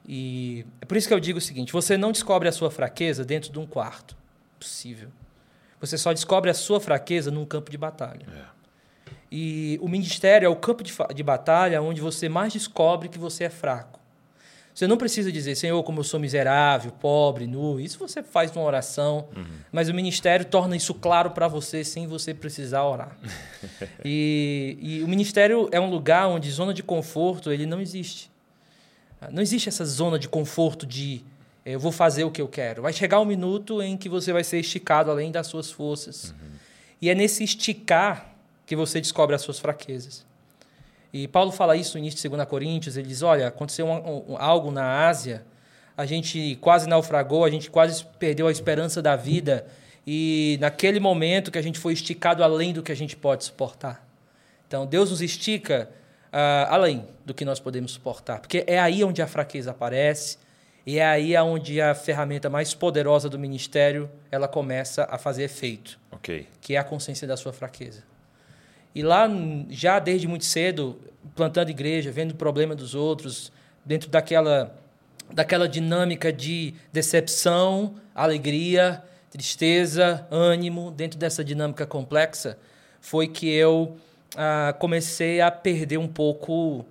E 0.07 0.65
é 0.81 0.85
por 0.85 0.97
isso 0.97 1.07
que 1.07 1.13
eu 1.13 1.19
digo 1.19 1.39
o 1.39 1.41
seguinte: 1.41 1.73
você 1.73 1.97
não 1.97 2.11
descobre 2.11 2.47
a 2.47 2.51
sua 2.51 2.69
fraqueza 2.69 3.25
dentro 3.25 3.51
de 3.51 3.59
um 3.59 3.65
quarto. 3.65 4.15
Possível. 4.59 5.09
Você 5.79 5.97
só 5.97 6.13
descobre 6.13 6.49
a 6.49 6.53
sua 6.53 6.79
fraqueza 6.79 7.29
num 7.29 7.45
campo 7.45 7.69
de 7.69 7.77
batalha. 7.77 8.25
E 9.31 9.77
o 9.81 9.87
ministério 9.87 10.45
é 10.45 10.49
o 10.49 10.55
campo 10.55 10.83
de, 10.83 10.93
de 11.13 11.23
batalha 11.23 11.81
onde 11.81 11.99
você 11.99 12.29
mais 12.29 12.53
descobre 12.53 13.09
que 13.09 13.19
você 13.19 13.45
é 13.45 13.49
fraco. 13.49 13.99
Você 14.73 14.87
não 14.87 14.97
precisa 14.97 15.31
dizer, 15.31 15.55
Senhor, 15.55 15.81
como 15.83 16.01
eu 16.01 16.03
sou 16.03 16.19
miserável, 16.19 16.91
pobre, 16.91 17.47
nu. 17.47 17.79
Isso 17.79 17.97
você 17.97 18.21
faz 18.21 18.51
numa 18.51 18.65
oração. 18.65 19.29
Mas 19.71 19.87
o 19.87 19.93
ministério 19.93 20.45
torna 20.45 20.75
isso 20.75 20.93
claro 20.93 21.31
para 21.31 21.47
você 21.47 21.81
sem 21.81 22.07
você 22.07 22.33
precisar 22.33 22.83
orar. 22.83 23.17
e, 24.03 24.77
e 24.81 25.03
o 25.03 25.07
ministério 25.07 25.69
é 25.71 25.79
um 25.79 25.89
lugar 25.89 26.27
onde 26.27 26.51
zona 26.51 26.73
de 26.73 26.83
conforto 26.83 27.51
ele 27.51 27.65
não 27.65 27.79
existe. 27.79 28.29
Não 29.31 29.41
existe 29.41 29.69
essa 29.69 29.85
zona 29.85 30.17
de 30.19 30.27
conforto 30.29 30.85
de 30.85 31.23
eh, 31.65 31.71
eu 31.75 31.79
vou 31.79 31.91
fazer 31.91 32.23
o 32.23 32.31
que 32.31 32.41
eu 32.41 32.47
quero. 32.47 32.81
Vai 32.81 32.93
chegar 32.93 33.19
um 33.19 33.25
minuto 33.25 33.81
em 33.81 33.97
que 33.97 34.07
você 34.09 34.31
vai 34.33 34.43
ser 34.43 34.59
esticado 34.59 35.09
além 35.11 35.31
das 35.31 35.47
suas 35.47 35.71
forças. 35.71 36.33
E 37.01 37.09
é 37.09 37.15
nesse 37.15 37.43
esticar 37.43 38.33
que 38.65 38.75
você 38.75 38.99
descobre 39.01 39.35
as 39.35 39.41
suas 39.41 39.59
fraquezas. 39.59 40.25
E 41.13 41.27
Paulo 41.27 41.51
fala 41.51 41.75
isso 41.77 41.93
no 41.93 41.99
início 41.99 42.21
de 42.21 42.29
2 42.29 42.47
Coríntios. 42.47 42.97
Ele 42.97 43.07
diz: 43.07 43.21
Olha, 43.21 43.47
aconteceu 43.47 43.85
um- 43.87 44.33
um- 44.33 44.37
algo 44.37 44.69
na 44.71 45.07
Ásia, 45.07 45.45
a 45.95 46.05
gente 46.05 46.57
quase 46.61 46.87
naufragou, 46.89 47.45
a 47.45 47.49
gente 47.49 47.69
quase 47.69 48.03
perdeu 48.19 48.47
a 48.47 48.51
esperança 48.51 49.01
da 49.01 49.15
vida. 49.15 49.65
E 50.05 50.57
naquele 50.61 50.99
momento 50.99 51.51
que 51.51 51.57
a 51.57 51.61
gente 51.61 51.79
foi 51.79 51.93
esticado 51.93 52.43
além 52.43 52.73
do 52.73 52.83
que 52.83 52.91
a 52.91 52.95
gente 52.95 53.15
pode 53.15 53.43
suportar. 53.45 54.05
Então, 54.67 54.85
Deus 54.85 55.09
nos 55.09 55.21
estica 55.21 55.89
ah, 56.37 56.67
além 56.69 57.07
do 57.25 57.33
que 57.33 57.45
nós 57.45 57.61
podemos 57.61 57.93
suportar, 57.93 58.41
porque 58.41 58.65
é 58.67 58.77
aí 58.77 59.05
onde 59.05 59.21
a 59.21 59.27
fraqueza 59.27 59.71
aparece 59.71 60.37
e 60.85 60.99
é 60.99 61.05
aí 61.05 61.33
onde 61.37 61.79
a 61.79 61.95
ferramenta 61.95 62.49
mais 62.49 62.73
poderosa 62.73 63.29
do 63.29 63.39
ministério 63.39 64.11
ela 64.29 64.45
começa 64.45 65.07
a 65.09 65.17
fazer 65.17 65.43
efeito, 65.43 65.97
que 66.59 66.75
é 66.75 66.77
a 66.77 66.83
consciência 66.83 67.25
da 67.25 67.37
sua 67.37 67.53
fraqueza. 67.53 68.03
E 68.93 69.01
lá, 69.01 69.29
já 69.69 69.97
desde 69.97 70.27
muito 70.27 70.43
cedo, 70.43 70.99
plantando 71.37 71.69
igreja, 71.69 72.11
vendo 72.11 72.31
o 72.31 72.35
problema 72.35 72.75
dos 72.75 72.95
outros, 72.95 73.49
dentro 73.85 74.09
daquela, 74.09 74.77
daquela 75.31 75.69
dinâmica 75.69 76.33
de 76.33 76.73
decepção, 76.91 77.95
alegria, 78.13 79.01
tristeza, 79.29 80.27
ânimo, 80.29 80.91
dentro 80.91 81.17
dessa 81.17 81.45
dinâmica 81.45 81.85
complexa, 81.85 82.57
foi 82.99 83.25
que 83.25 83.49
eu 83.49 83.95
ah, 84.35 84.73
comecei 84.77 85.41
a 85.41 85.49
perder 85.49 85.97
um 85.97 86.07
pouco 86.07 86.85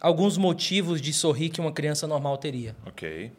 alguns 0.00 0.36
motivos 0.36 1.00
de 1.00 1.12
sorrir 1.12 1.48
que 1.50 1.60
uma 1.60 1.72
criança 1.72 2.06
normal 2.06 2.36
teria. 2.38 2.74
Ok. 2.86 3.30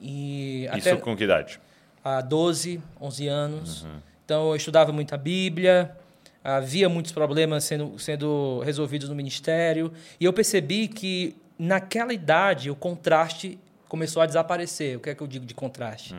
E 0.00 0.64
Isso 0.76 0.88
até 0.88 0.96
com 0.96 1.16
que 1.16 1.24
idade? 1.24 1.60
há 2.04 2.20
12, 2.20 2.80
11 3.00 3.28
anos. 3.28 3.86
Então 4.24 4.50
eu 4.50 4.56
estudava 4.56 4.92
muito 4.92 5.14
a 5.14 5.18
Bíblia, 5.18 5.94
havia 6.42 6.88
muitos 6.88 7.12
problemas 7.12 7.64
sendo, 7.64 7.98
sendo 7.98 8.60
resolvidos 8.60 9.08
no 9.08 9.14
ministério, 9.14 9.92
e 10.18 10.24
eu 10.24 10.32
percebi 10.32 10.88
que 10.88 11.36
naquela 11.58 12.12
idade 12.12 12.70
o 12.70 12.74
contraste 12.76 13.58
começou 13.88 14.22
a 14.22 14.26
desaparecer. 14.26 14.96
O 14.96 15.00
que 15.00 15.10
é 15.10 15.14
que 15.14 15.22
eu 15.22 15.26
digo 15.26 15.44
de 15.44 15.54
contraste? 15.54 16.14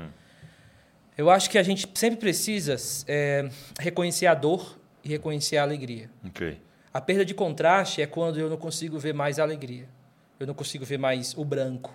Eu 1.17 1.29
acho 1.29 1.49
que 1.49 1.57
a 1.57 1.63
gente 1.63 1.87
sempre 1.93 2.19
precisa 2.19 2.75
é, 3.07 3.49
reconhecer 3.79 4.27
a 4.27 4.33
dor 4.33 4.79
e 5.03 5.09
reconhecer 5.09 5.57
a 5.57 5.63
alegria. 5.63 6.09
Ok. 6.25 6.57
A 6.93 6.99
perda 6.99 7.23
de 7.23 7.33
contraste 7.33 8.01
é 8.01 8.05
quando 8.05 8.39
eu 8.39 8.49
não 8.49 8.57
consigo 8.57 8.99
ver 8.99 9.13
mais 9.13 9.39
a 9.39 9.43
alegria. 9.43 9.87
Eu 10.39 10.47
não 10.47 10.53
consigo 10.53 10.83
ver 10.83 10.97
mais 10.97 11.37
o 11.37 11.45
branco. 11.45 11.93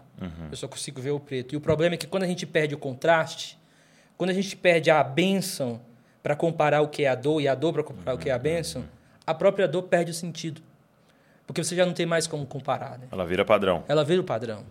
Eu 0.50 0.56
só 0.56 0.68
consigo 0.68 1.00
ver 1.00 1.10
o 1.10 1.20
preto. 1.20 1.54
E 1.54 1.56
o 1.56 1.60
problema 1.60 1.94
é 1.94 1.98
que 1.98 2.06
quando 2.06 2.22
a 2.22 2.26
gente 2.26 2.46
perde 2.46 2.74
o 2.74 2.78
contraste, 2.78 3.58
quando 4.16 4.30
a 4.30 4.32
gente 4.32 4.56
perde 4.56 4.90
a 4.90 5.02
bênção, 5.02 5.80
para 6.26 6.34
comparar 6.34 6.80
o 6.80 6.88
que 6.88 7.04
é 7.04 7.08
a 7.08 7.14
dor 7.14 7.40
e 7.40 7.46
a 7.46 7.54
dor 7.54 7.72
para 7.72 7.84
comparar 7.84 8.14
o 8.14 8.18
que 8.18 8.28
é 8.28 8.32
a 8.32 8.38
bênção, 8.38 8.84
a 9.24 9.32
própria 9.32 9.68
dor 9.68 9.84
perde 9.84 10.10
o 10.10 10.14
sentido. 10.14 10.60
Porque 11.46 11.62
você 11.62 11.76
já 11.76 11.86
não 11.86 11.92
tem 11.92 12.04
mais 12.04 12.26
como 12.26 12.44
comparar. 12.44 12.98
Né? 12.98 13.06
Ela 13.12 13.24
vira 13.24 13.44
padrão. 13.44 13.84
Ela 13.86 14.04
vira 14.04 14.20
o 14.20 14.24
padrão. 14.24 14.64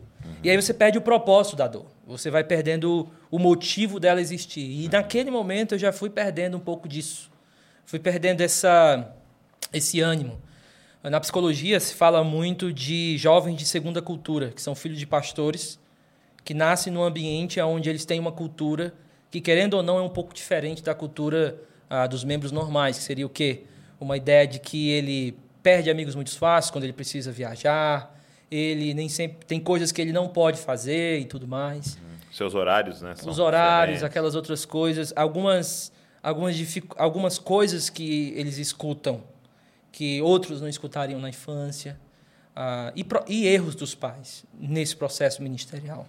E 0.43 0.49
aí 0.49 0.61
você 0.61 0.73
perde 0.73 0.97
o 0.97 1.01
propósito 1.01 1.55
da 1.55 1.65
dor. 1.65 1.85
Você 2.05 2.29
vai 2.29 2.43
perdendo 2.43 3.09
o 3.31 3.39
motivo 3.39 4.01
dela 4.01 4.19
existir. 4.19 4.69
E 4.69 4.89
naquele 4.89 5.31
momento 5.31 5.75
eu 5.75 5.79
já 5.79 5.93
fui 5.93 6.09
perdendo 6.09 6.57
um 6.57 6.59
pouco 6.59 6.89
disso. 6.89 7.31
Fui 7.85 7.99
perdendo 7.99 8.41
essa, 8.41 9.13
esse 9.71 10.01
ânimo. 10.01 10.41
Na 11.03 11.19
psicologia 11.19 11.79
se 11.79 11.93
fala 11.93 12.23
muito 12.23 12.73
de 12.73 13.15
jovens 13.17 13.57
de 13.57 13.65
segunda 13.65 14.01
cultura, 14.01 14.49
que 14.49 14.61
são 14.61 14.73
filhos 14.73 14.97
de 14.97 15.05
pastores, 15.05 15.79
que 16.43 16.53
nascem 16.53 16.91
num 16.91 17.03
ambiente 17.03 17.61
onde 17.61 17.89
eles 17.89 18.05
têm 18.05 18.19
uma 18.19 18.31
cultura 18.31 18.93
que, 19.29 19.39
querendo 19.39 19.75
ou 19.75 19.83
não, 19.83 19.99
é 19.99 20.01
um 20.01 20.09
pouco 20.09 20.33
diferente 20.33 20.81
da 20.83 20.95
cultura 20.95 21.59
ah, 21.89 22.07
dos 22.07 22.23
membros 22.23 22.51
normais, 22.51 22.97
que 22.97 23.03
seria 23.03 23.25
o 23.25 23.29
quê? 23.29 23.63
Uma 23.99 24.17
ideia 24.17 24.47
de 24.47 24.59
que 24.59 24.89
ele 24.89 25.37
perde 25.61 25.89
amigos 25.89 26.15
muito 26.15 26.35
fácil 26.37 26.71
quando 26.71 26.85
ele 26.85 26.93
precisa 26.93 27.31
viajar, 27.31 28.15
ele 28.49 28.93
nem 28.93 29.09
sempre 29.09 29.45
tem 29.45 29.59
coisas 29.59 29.91
que 29.91 30.01
ele 30.01 30.11
não 30.11 30.27
pode 30.27 30.59
fazer 30.59 31.19
e 31.19 31.25
tudo 31.25 31.47
mais. 31.47 31.97
Seus 32.31 32.53
horários, 32.53 33.01
né? 33.01 33.13
Os 33.25 33.39
horários, 33.39 33.95
diferentes. 33.95 34.03
aquelas 34.03 34.35
outras 34.35 34.65
coisas, 34.65 35.13
algumas 35.15 35.91
algumas 36.25 36.55
algumas 36.97 37.37
coisas 37.37 37.89
que 37.89 38.33
eles 38.35 38.57
escutam 38.57 39.23
que 39.91 40.21
outros 40.21 40.59
não 40.59 40.67
escutariam 40.67 41.21
na 41.21 41.29
infância 41.29 41.97
uh, 42.55 42.91
e, 42.95 43.05
e 43.33 43.47
erros 43.47 43.75
dos 43.75 43.95
pais 43.95 44.43
nesse 44.59 44.95
processo 44.95 45.41
ministerial. 45.41 46.05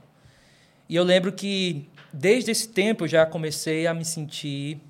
E 0.88 0.96
eu 0.96 1.04
lembro 1.04 1.32
que 1.32 1.88
desde 2.12 2.50
esse 2.50 2.68
tempo 2.68 3.04
eu 3.04 3.08
já 3.08 3.24
comecei 3.26 3.86
a 3.86 3.94
me 3.94 4.04
sentir 4.04 4.80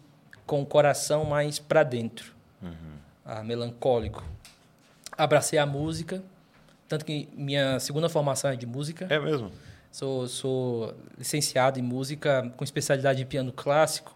com 0.47 0.63
o 0.63 0.67
coração 0.67 1.25
mais 1.25 1.59
para 1.59 1.83
dentro, 1.83 2.33
uhum. 2.63 2.97
ah, 3.25 3.43
melancólico. 3.43 4.25
Abracei 5.13 5.59
a 5.59 5.67
música, 5.67 6.23
tanto 6.89 7.05
que 7.05 7.29
minha 7.35 7.79
segunda 7.81 8.09
formação 8.09 8.51
é 8.51 8.57
de 8.57 8.67
música. 8.67 9.07
É 9.11 9.19
mesmo? 9.19 9.51
Sou, 9.91 10.27
sou 10.27 10.95
licenciado 11.19 11.79
em 11.79 11.83
música 11.83 12.51
com 12.57 12.65
especialidade 12.65 13.21
em 13.21 13.27
piano 13.27 13.53
clássico. 13.53 14.16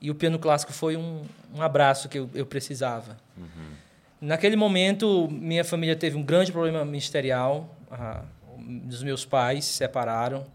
E 0.00 0.10
o 0.10 0.14
piano 0.14 0.38
clássico 0.38 0.72
foi 0.72 0.96
um, 0.96 1.22
um 1.54 1.62
abraço 1.62 2.08
que 2.08 2.18
eu, 2.18 2.30
eu 2.34 2.46
precisava. 2.46 3.16
Uhum. 3.36 3.70
Naquele 4.20 4.56
momento, 4.56 5.28
minha 5.30 5.64
família 5.64 5.96
teve 5.96 6.16
um 6.16 6.22
grande 6.22 6.52
problema 6.52 6.84
ministerial. 6.84 7.74
Ah, 7.90 8.22
os 8.88 9.02
meus 9.02 9.24
pais 9.24 9.64
se 9.64 9.74
separaram 9.74 10.46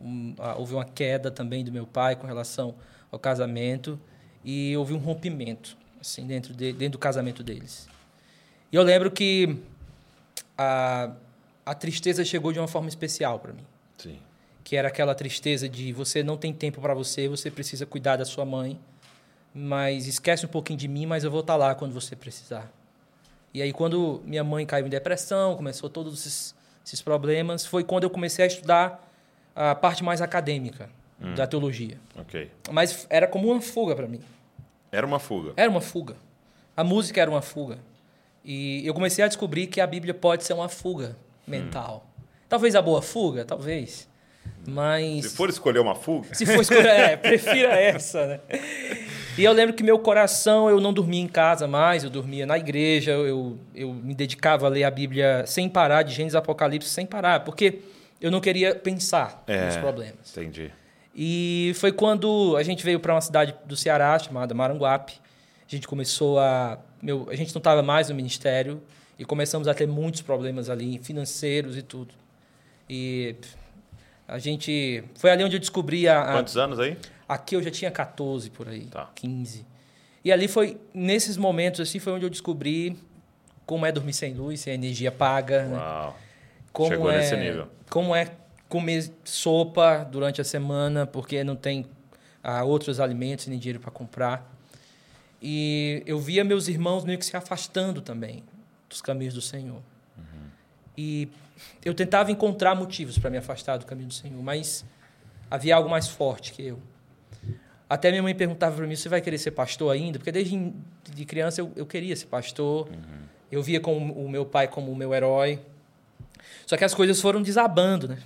um, 0.00 0.34
houve 0.56 0.74
uma 0.74 0.84
queda 0.84 1.30
também 1.30 1.62
do 1.62 1.70
meu 1.70 1.86
pai 1.86 2.16
com 2.16 2.26
relação 2.26 2.74
ao 3.12 3.18
casamento 3.18 4.00
e 4.44 4.74
houve 4.76 4.94
um 4.94 4.98
rompimento 4.98 5.76
assim 6.00 6.26
dentro 6.26 6.54
de, 6.54 6.72
dentro 6.72 6.92
do 6.92 6.98
casamento 6.98 7.42
deles. 7.42 7.86
E 8.72 8.76
eu 8.76 8.82
lembro 8.82 9.10
que 9.10 9.58
a, 10.56 11.12
a 11.66 11.74
tristeza 11.74 12.24
chegou 12.24 12.52
de 12.52 12.58
uma 12.58 12.68
forma 12.68 12.88
especial 12.88 13.38
para 13.38 13.52
mim. 13.52 13.64
Que 14.70 14.76
era 14.76 14.86
aquela 14.86 15.16
tristeza 15.16 15.68
de 15.68 15.92
você 15.92 16.22
não 16.22 16.36
tem 16.36 16.54
tempo 16.54 16.80
para 16.80 16.94
você, 16.94 17.26
você 17.26 17.50
precisa 17.50 17.84
cuidar 17.84 18.14
da 18.14 18.24
sua 18.24 18.44
mãe, 18.44 18.78
mas 19.52 20.06
esquece 20.06 20.46
um 20.46 20.48
pouquinho 20.48 20.78
de 20.78 20.86
mim, 20.86 21.06
mas 21.06 21.24
eu 21.24 21.30
vou 21.32 21.40
estar 21.40 21.54
tá 21.54 21.56
lá 21.56 21.74
quando 21.74 21.92
você 21.92 22.14
precisar. 22.14 22.70
E 23.52 23.60
aí 23.60 23.72
quando 23.72 24.22
minha 24.24 24.44
mãe 24.44 24.64
caiu 24.64 24.86
em 24.86 24.88
depressão, 24.88 25.56
começou 25.56 25.90
todos 25.90 26.20
esses, 26.20 26.54
esses 26.86 27.02
problemas, 27.02 27.66
foi 27.66 27.82
quando 27.82 28.04
eu 28.04 28.10
comecei 28.10 28.44
a 28.44 28.46
estudar 28.46 29.12
a 29.56 29.74
parte 29.74 30.04
mais 30.04 30.22
acadêmica 30.22 30.88
hum. 31.20 31.34
da 31.34 31.48
teologia. 31.48 31.98
Ok. 32.16 32.48
Mas 32.70 33.08
era 33.10 33.26
como 33.26 33.50
uma 33.50 33.60
fuga 33.60 33.96
para 33.96 34.06
mim. 34.06 34.20
Era 34.92 35.04
uma 35.04 35.18
fuga. 35.18 35.52
Era 35.56 35.68
uma 35.68 35.80
fuga. 35.80 36.14
A 36.76 36.84
música 36.84 37.20
era 37.20 37.28
uma 37.28 37.42
fuga. 37.42 37.80
E 38.44 38.86
eu 38.86 38.94
comecei 38.94 39.24
a 39.24 39.26
descobrir 39.26 39.66
que 39.66 39.80
a 39.80 39.86
Bíblia 39.88 40.14
pode 40.14 40.44
ser 40.44 40.52
uma 40.52 40.68
fuga 40.68 41.16
mental. 41.44 42.06
Hum. 42.06 42.22
Talvez 42.48 42.76
a 42.76 42.80
boa 42.80 43.02
fuga, 43.02 43.44
talvez. 43.44 44.08
Mas. 44.70 45.26
Se 45.26 45.36
for 45.36 45.48
escolher 45.50 45.80
uma 45.80 45.94
fuga. 45.94 46.32
Se 46.32 46.46
for 46.46 46.60
escolher, 46.60 46.88
é, 46.88 47.16
prefira 47.18 47.72
essa, 47.74 48.26
né? 48.26 48.40
E 49.36 49.44
eu 49.44 49.52
lembro 49.52 49.74
que 49.74 49.82
meu 49.82 49.98
coração, 49.98 50.68
eu 50.68 50.80
não 50.80 50.92
dormia 50.92 51.20
em 51.20 51.28
casa 51.28 51.66
mais, 51.66 52.04
eu 52.04 52.10
dormia 52.10 52.46
na 52.46 52.56
igreja, 52.58 53.12
eu, 53.12 53.58
eu 53.74 53.92
me 53.92 54.14
dedicava 54.14 54.66
a 54.66 54.68
ler 54.68 54.84
a 54.84 54.90
Bíblia 54.90 55.44
sem 55.46 55.68
parar, 55.68 56.02
de 56.02 56.14
Gênesis 56.14 56.36
Apocalipse, 56.36 56.88
sem 56.88 57.06
parar, 57.06 57.40
porque 57.40 57.80
eu 58.20 58.30
não 58.30 58.40
queria 58.40 58.74
pensar 58.74 59.42
é, 59.46 59.66
nos 59.66 59.76
problemas. 59.76 60.30
Entendi. 60.30 60.70
E 61.14 61.72
foi 61.76 61.90
quando 61.90 62.56
a 62.56 62.62
gente 62.62 62.84
veio 62.84 63.00
para 63.00 63.14
uma 63.14 63.20
cidade 63.20 63.54
do 63.64 63.76
Ceará 63.76 64.18
chamada 64.18 64.54
Maranguape. 64.54 65.14
A 65.66 65.70
gente 65.70 65.86
começou 65.86 66.38
a. 66.38 66.78
Meu, 67.02 67.26
a 67.30 67.34
gente 67.34 67.54
não 67.54 67.58
estava 67.60 67.82
mais 67.82 68.08
no 68.08 68.14
ministério 68.14 68.82
e 69.18 69.24
começamos 69.24 69.66
a 69.68 69.74
ter 69.74 69.86
muitos 69.86 70.22
problemas 70.22 70.70
ali, 70.70 70.98
financeiros 70.98 71.76
e 71.76 71.82
tudo. 71.82 72.14
E 72.88 73.36
a 74.30 74.38
gente. 74.38 75.02
Foi 75.16 75.30
ali 75.30 75.42
onde 75.42 75.56
eu 75.56 75.60
descobri 75.60 76.08
a. 76.08 76.22
a 76.22 76.32
Quantos 76.34 76.56
anos 76.56 76.78
aí? 76.78 76.96
Aqui 77.28 77.56
eu 77.56 77.62
já 77.62 77.70
tinha 77.70 77.90
14 77.90 78.48
por 78.50 78.68
aí, 78.68 78.86
tá. 78.86 79.10
15. 79.16 79.66
E 80.24 80.30
ali 80.30 80.46
foi, 80.46 80.78
nesses 80.94 81.36
momentos 81.36 81.80
assim, 81.80 81.98
foi 81.98 82.12
onde 82.12 82.24
eu 82.24 82.30
descobri 82.30 82.96
como 83.66 83.86
é 83.86 83.92
dormir 83.92 84.12
sem 84.12 84.34
luz, 84.34 84.60
sem 84.60 84.74
energia 84.74 85.10
paga. 85.10 85.64
Né? 85.64 85.76
Uau. 85.76 86.08
Né? 86.08 86.14
Como 86.72 86.88
Chegou 86.88 87.10
é, 87.10 87.18
nesse 87.18 87.36
nível. 87.36 87.68
Como 87.88 88.14
é 88.14 88.30
comer 88.68 89.10
sopa 89.24 90.04
durante 90.04 90.40
a 90.40 90.44
semana, 90.44 91.06
porque 91.06 91.42
não 91.42 91.56
tem 91.56 91.86
ah, 92.42 92.62
outros 92.62 93.00
alimentos 93.00 93.48
nem 93.48 93.58
dinheiro 93.58 93.80
para 93.80 93.90
comprar. 93.90 94.48
E 95.42 96.04
eu 96.06 96.20
via 96.20 96.44
meus 96.44 96.68
irmãos 96.68 97.04
meio 97.04 97.18
que 97.18 97.24
se 97.24 97.36
afastando 97.36 98.00
também 98.00 98.44
dos 98.88 99.02
caminhos 99.02 99.34
do 99.34 99.40
Senhor. 99.40 99.80
Uhum. 100.16 100.48
E 100.96 101.28
eu 101.84 101.94
tentava 101.94 102.30
encontrar 102.30 102.74
motivos 102.74 103.18
para 103.18 103.30
me 103.30 103.38
afastar 103.38 103.78
do 103.78 103.86
caminho 103.86 104.08
do 104.08 104.14
Senhor, 104.14 104.42
mas 104.42 104.84
havia 105.50 105.76
algo 105.76 105.88
mais 105.88 106.08
forte 106.08 106.52
que 106.52 106.66
eu. 106.66 106.78
Até 107.88 108.10
minha 108.10 108.22
mãe 108.22 108.34
perguntava 108.34 108.76
para 108.76 108.86
mim: 108.86 108.94
você 108.94 109.08
vai 109.08 109.20
querer 109.20 109.38
ser 109.38 109.50
pastor 109.50 109.92
ainda? 109.92 110.18
Porque 110.18 110.30
desde 110.30 110.72
de 111.12 111.24
criança 111.24 111.60
eu, 111.60 111.72
eu 111.74 111.86
queria 111.86 112.14
ser 112.14 112.26
pastor. 112.26 112.88
Uhum. 112.88 113.20
Eu 113.50 113.62
via 113.62 113.80
como, 113.80 114.12
o 114.14 114.28
meu 114.28 114.46
pai 114.46 114.68
como 114.68 114.92
o 114.92 114.96
meu 114.96 115.12
herói. 115.12 115.58
Só 116.66 116.76
que 116.76 116.84
as 116.84 116.94
coisas 116.94 117.20
foram 117.20 117.42
desabando, 117.42 118.06
né? 118.06 118.18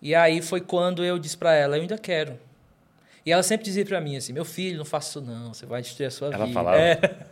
E 0.00 0.14
aí 0.14 0.40
foi 0.40 0.60
quando 0.60 1.04
eu 1.04 1.18
disse 1.18 1.36
para 1.36 1.52
ela, 1.52 1.76
eu 1.76 1.82
ainda 1.82 1.98
quero. 1.98 2.38
E 3.26 3.32
ela 3.32 3.42
sempre 3.42 3.64
dizia 3.64 3.84
para 3.84 4.00
mim 4.00 4.16
assim, 4.16 4.32
meu 4.32 4.44
filho, 4.44 4.76
não 4.76 4.84
faça 4.84 5.18
isso 5.18 5.20
não, 5.22 5.54
você 5.54 5.64
vai 5.64 5.80
destruir 5.80 6.06
a 6.06 6.10
sua 6.10 6.28
ela 6.28 6.44
vida. 6.44 6.60
Ela 6.60 6.70
falava? 6.70 6.78
É. 6.78 7.26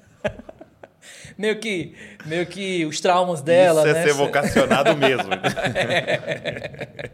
meio 1.36 1.58
que, 1.58 1.94
meio 2.24 2.46
que 2.46 2.84
os 2.86 3.00
traumas 3.00 3.42
dela, 3.42 3.80
Isso 3.80 3.90
é 3.90 3.92
né? 3.94 4.02
ser 4.02 4.12
vocacionado 4.14 4.96
mesmo. 4.96 5.32
é. 5.74 7.10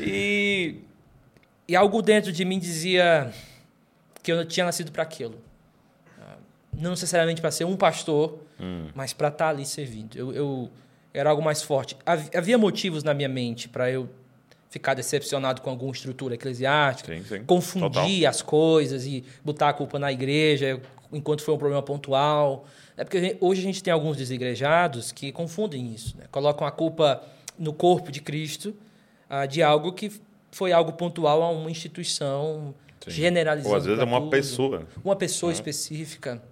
E, 0.00 0.76
e 1.66 1.76
algo 1.76 2.00
dentro 2.00 2.32
de 2.32 2.44
mim 2.44 2.58
dizia 2.58 3.30
que 4.22 4.32
eu 4.32 4.44
tinha 4.46 4.64
nascido 4.64 4.90
para 4.90 5.02
aquilo. 5.02 5.38
Não 6.72 6.90
necessariamente 6.90 7.40
para 7.40 7.50
ser 7.50 7.64
um 7.64 7.76
pastor, 7.76 8.38
hum. 8.58 8.88
mas 8.94 9.12
para 9.12 9.28
estar 9.28 9.46
tá 9.46 9.50
ali 9.50 9.66
servindo. 9.66 10.16
eu, 10.16 10.32
eu 10.32 10.70
era 11.12 11.30
algo 11.30 11.42
mais 11.42 11.62
forte. 11.62 11.96
Havia 12.34 12.56
motivos 12.56 13.02
na 13.02 13.12
minha 13.12 13.28
mente 13.28 13.68
para 13.68 13.90
eu 13.90 14.08
ficar 14.70 14.94
decepcionado 14.94 15.62
com 15.62 15.70
alguma 15.70 15.92
estrutura 15.92 16.34
eclesiástica, 16.34 17.14
sim, 17.14 17.24
sim. 17.24 17.44
confundir 17.44 17.90
Total. 17.90 18.30
as 18.30 18.42
coisas 18.42 19.06
e 19.06 19.24
botar 19.42 19.70
a 19.70 19.72
culpa 19.72 19.98
na 19.98 20.12
igreja 20.12 20.80
enquanto 21.12 21.42
foi 21.42 21.54
um 21.54 21.58
problema 21.58 21.82
pontual. 21.82 22.66
É 22.96 23.04
porque 23.04 23.36
hoje 23.40 23.60
a 23.60 23.64
gente 23.64 23.82
tem 23.82 23.92
alguns 23.92 24.16
desigrejados 24.16 25.12
que 25.12 25.32
confundem 25.32 25.92
isso, 25.92 26.16
né? 26.16 26.24
colocam 26.30 26.66
a 26.66 26.70
culpa 26.70 27.22
no 27.58 27.72
corpo 27.72 28.10
de 28.10 28.20
Cristo 28.20 28.74
ah, 29.28 29.46
de 29.46 29.62
algo 29.62 29.92
que 29.92 30.12
foi 30.50 30.72
algo 30.72 30.92
pontual 30.92 31.42
a 31.42 31.50
uma 31.50 31.70
instituição 31.70 32.74
sim. 33.04 33.10
generalizada. 33.10 33.70
Ou 33.70 33.76
às 33.76 33.84
vezes 33.84 34.00
é 34.00 34.04
uma 34.04 34.20
tudo. 34.20 34.30
pessoa. 34.30 34.86
Uma 35.04 35.16
pessoa 35.16 35.50
uhum. 35.50 35.54
específica. 35.54 36.42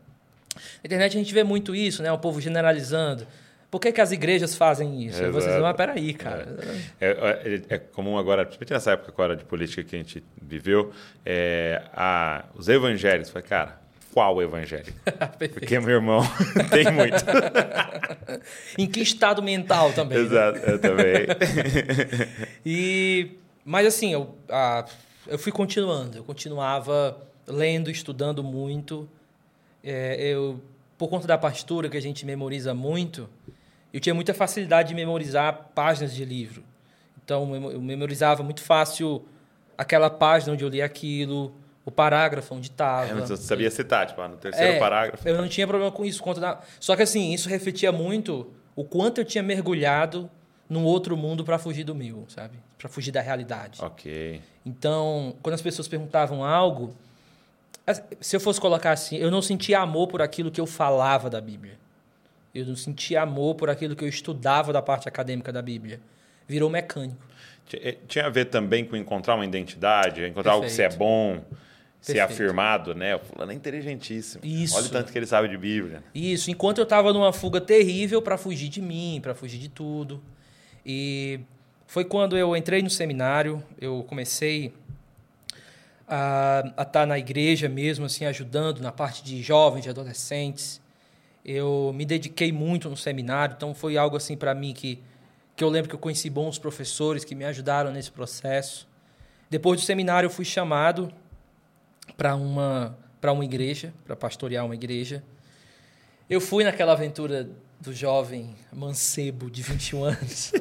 Na 0.54 0.84
internet 0.84 1.16
a 1.16 1.18
gente 1.18 1.34
vê 1.34 1.44
muito 1.44 1.74
isso, 1.74 2.02
né? 2.02 2.10
O 2.12 2.18
povo 2.18 2.40
generalizando. 2.40 3.26
Por 3.70 3.80
que, 3.80 3.92
que 3.92 4.00
as 4.00 4.12
igrejas 4.12 4.54
fazem 4.54 5.04
isso? 5.04 5.18
Exato. 5.18 5.32
Vocês 5.32 5.60
vão, 5.60 5.74
peraí, 5.74 6.14
cara. 6.14 6.56
É, 7.00 7.06
é, 7.08 7.54
é, 7.54 7.74
é, 7.74 7.78
comum 7.78 8.16
agora, 8.16 8.44
principalmente 8.44 8.72
nessa 8.72 8.92
época 8.92 9.10
agora 9.10 9.36
de 9.36 9.44
política 9.44 9.82
que 9.82 9.96
a 9.96 9.98
gente 9.98 10.24
viveu, 10.40 10.92
é, 11.24 11.82
a, 11.92 12.44
os 12.54 12.68
evangélicos. 12.68 13.30
Falei, 13.30 13.46
cara, 13.46 13.80
qual 14.16 14.40
evangélico? 14.40 14.98
Porque 15.52 15.78
meu 15.78 15.96
irmão 15.96 16.22
tem 16.72 16.90
muito. 16.90 17.22
em 18.78 18.86
que 18.86 19.02
estado 19.02 19.42
mental 19.42 19.92
também. 19.92 20.16
Né? 20.16 20.24
Exato, 20.24 20.58
né? 20.58 20.64
eu 20.72 20.78
também. 20.78 21.26
e, 22.64 23.32
mas 23.62 23.86
assim, 23.86 24.14
eu, 24.14 24.34
a, 24.48 24.86
eu 25.26 25.38
fui 25.38 25.52
continuando. 25.52 26.16
Eu 26.16 26.24
continuava 26.24 27.18
lendo, 27.46 27.90
estudando 27.90 28.42
muito. 28.42 29.06
É, 29.84 30.16
eu 30.18 30.62
por 30.96 31.10
conta 31.10 31.26
da 31.26 31.36
pastura 31.36 31.90
que 31.90 31.96
a 31.98 32.00
gente 32.00 32.24
memoriza 32.24 32.72
muito, 32.72 33.28
eu 33.92 34.00
tinha 34.00 34.14
muita 34.14 34.32
facilidade 34.32 34.88
de 34.88 34.94
memorizar 34.94 35.72
páginas 35.74 36.14
de 36.14 36.24
livro. 36.24 36.64
Então, 37.22 37.54
eu 37.70 37.82
memorizava 37.82 38.42
muito 38.42 38.62
fácil 38.62 39.26
aquela 39.76 40.08
página 40.08 40.54
onde 40.54 40.64
eu 40.64 40.70
li 40.70 40.80
aquilo, 40.80 41.54
o 41.86 41.90
parágrafo 41.90 42.52
onde 42.54 42.66
estava. 42.68 43.08
É, 43.08 43.14
mas 43.14 43.28
você 43.28 43.36
sabia 43.44 43.70
citar, 43.70 44.06
tipo, 44.08 44.20
ah, 44.20 44.28
no 44.28 44.36
terceiro 44.36 44.72
É, 44.74 44.78
parágrafo. 44.78 45.26
Eu 45.26 45.36
não 45.40 45.48
tinha 45.48 45.66
problema 45.66 45.92
com 45.92 46.04
isso. 46.04 46.20
Conta 46.20 46.40
da... 46.40 46.60
Só 46.80 46.96
que 46.96 47.02
assim, 47.02 47.32
isso 47.32 47.48
refletia 47.48 47.92
muito 47.92 48.52
o 48.74 48.84
quanto 48.84 49.18
eu 49.20 49.24
tinha 49.24 49.42
mergulhado 49.42 50.28
num 50.68 50.82
outro 50.84 51.16
mundo 51.16 51.44
para 51.44 51.58
fugir 51.58 51.84
do 51.84 51.94
meu, 51.94 52.24
sabe? 52.28 52.58
Para 52.76 52.88
fugir 52.88 53.12
da 53.12 53.20
realidade. 53.20 53.80
Ok. 53.80 54.42
Então, 54.66 55.36
quando 55.40 55.54
as 55.54 55.62
pessoas 55.62 55.86
perguntavam 55.86 56.44
algo, 56.44 56.92
se 58.20 58.34
eu 58.34 58.40
fosse 58.40 58.60
colocar 58.60 58.90
assim, 58.90 59.16
eu 59.16 59.30
não 59.30 59.40
sentia 59.40 59.78
amor 59.78 60.08
por 60.08 60.20
aquilo 60.20 60.50
que 60.50 60.60
eu 60.60 60.66
falava 60.66 61.30
da 61.30 61.40
Bíblia. 61.40 61.78
Eu 62.52 62.66
não 62.66 62.74
sentia 62.74 63.22
amor 63.22 63.54
por 63.54 63.70
aquilo 63.70 63.94
que 63.94 64.02
eu 64.02 64.08
estudava 64.08 64.72
da 64.72 64.82
parte 64.82 65.08
acadêmica 65.08 65.52
da 65.52 65.62
Bíblia. 65.62 66.00
Virou 66.48 66.68
mecânico. 66.68 67.24
Eh, 67.74 67.96
Tinha 68.08 68.26
a 68.26 68.30
ver 68.30 68.46
também 68.46 68.84
com 68.84 68.96
encontrar 68.96 69.34
uma 69.36 69.44
identidade, 69.44 70.24
encontrar 70.24 70.52
algo 70.52 70.66
que 70.66 70.72
você 70.72 70.82
é 70.82 70.88
Perfeito. 70.88 70.98
bom, 70.98 71.40
ser 72.00 72.20
afirmado, 72.20 72.94
né? 72.94 73.16
O 73.16 73.18
fulano 73.18 73.52
é 73.52 73.54
inteligentíssimo. 73.54 74.44
Isso. 74.44 74.76
Olha 74.76 74.86
o 74.86 74.90
tanto 74.90 75.10
que 75.10 75.18
ele 75.18 75.26
sabe 75.26 75.48
de 75.48 75.56
Bíblia. 75.56 76.02
Isso, 76.14 76.50
enquanto 76.50 76.78
eu 76.78 76.84
estava 76.84 77.12
numa 77.12 77.32
fuga 77.32 77.60
terrível 77.60 78.22
para 78.22 78.36
fugir 78.36 78.68
de 78.68 78.80
mim, 78.80 79.18
para 79.22 79.34
fugir 79.34 79.58
de 79.58 79.68
tudo. 79.68 80.22
E 80.84 81.40
foi 81.86 82.04
quando 82.04 82.36
eu 82.36 82.56
entrei 82.56 82.82
no 82.82 82.90
seminário, 82.90 83.62
eu 83.80 84.04
comecei 84.08 84.72
a 86.08 86.72
estar 86.78 87.06
na 87.06 87.18
igreja 87.18 87.68
mesmo, 87.68 88.06
assim, 88.06 88.24
ajudando 88.24 88.80
na 88.80 88.92
parte 88.92 89.24
de 89.24 89.42
jovens, 89.42 89.82
de 89.82 89.90
adolescentes. 89.90 90.80
Eu 91.44 91.92
me 91.94 92.04
dediquei 92.04 92.52
muito 92.52 92.88
no 92.88 92.96
seminário, 92.96 93.54
então 93.56 93.74
foi 93.74 93.96
algo 93.96 94.16
assim 94.16 94.36
para 94.36 94.54
mim 94.54 94.72
que, 94.72 95.00
que 95.54 95.64
eu 95.64 95.68
lembro 95.68 95.88
que 95.88 95.94
eu 95.94 95.98
conheci 95.98 96.30
bons 96.30 96.58
professores 96.58 97.24
que 97.24 97.34
me 97.34 97.44
ajudaram 97.44 97.90
nesse 97.90 98.10
processo. 98.10 98.88
Depois 99.50 99.80
do 99.80 99.84
seminário, 99.84 100.26
eu 100.26 100.30
fui 100.30 100.44
chamado 100.44 101.12
para 102.16 102.34
uma, 102.36 102.96
para 103.20 103.32
uma 103.32 103.44
igreja, 103.44 103.92
para 104.04 104.14
pastorear 104.16 104.64
uma 104.64 104.74
igreja. 104.74 105.22
Eu 106.28 106.40
fui 106.40 106.64
naquela 106.64 106.92
aventura 106.92 107.48
do 107.80 107.92
jovem 107.92 108.54
mancebo 108.72 109.50
de 109.50 109.62
21 109.62 110.04
anos 110.04 110.52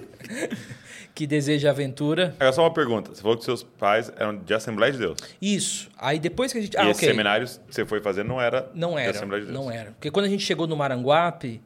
que 1.14 1.26
deseja 1.26 1.70
aventura. 1.70 2.36
Agora, 2.40 2.52
só 2.54 2.62
uma 2.64 2.74
pergunta. 2.74 3.14
Você 3.16 3.22
falou 3.22 3.38
que 3.38 3.44
seus 3.46 3.64
pais 3.64 4.12
eram 4.18 4.38
de 4.38 4.54
Assembleia 4.54 4.92
de 4.92 5.00
Deus. 5.00 5.18
Isso. 5.42 5.90
Aí 5.98 6.20
depois 6.20 6.52
que 6.52 6.58
a 6.60 6.62
gente. 6.62 6.74
e 6.74 6.78
Ah, 6.78 6.90
esse 6.90 7.00
ok. 7.00 7.10
seminário 7.10 7.48
que 7.48 7.74
você 7.74 7.86
foi 7.86 8.02
fazer 8.02 8.24
não 8.26 8.42
era 8.42 8.70
Não 8.76 8.96
de 8.96 9.00
era. 9.02 9.12
Assembleia 9.12 9.46
de 9.46 9.52
Deus. 9.52 9.64
Não 9.64 9.72
era. 9.72 9.92
Porque 9.92 10.12
quando 10.12 10.26
a 10.26 10.30
gente 10.30 10.44
chegou 10.44 10.68
no 10.68 10.76
Maranguape, 10.76 11.62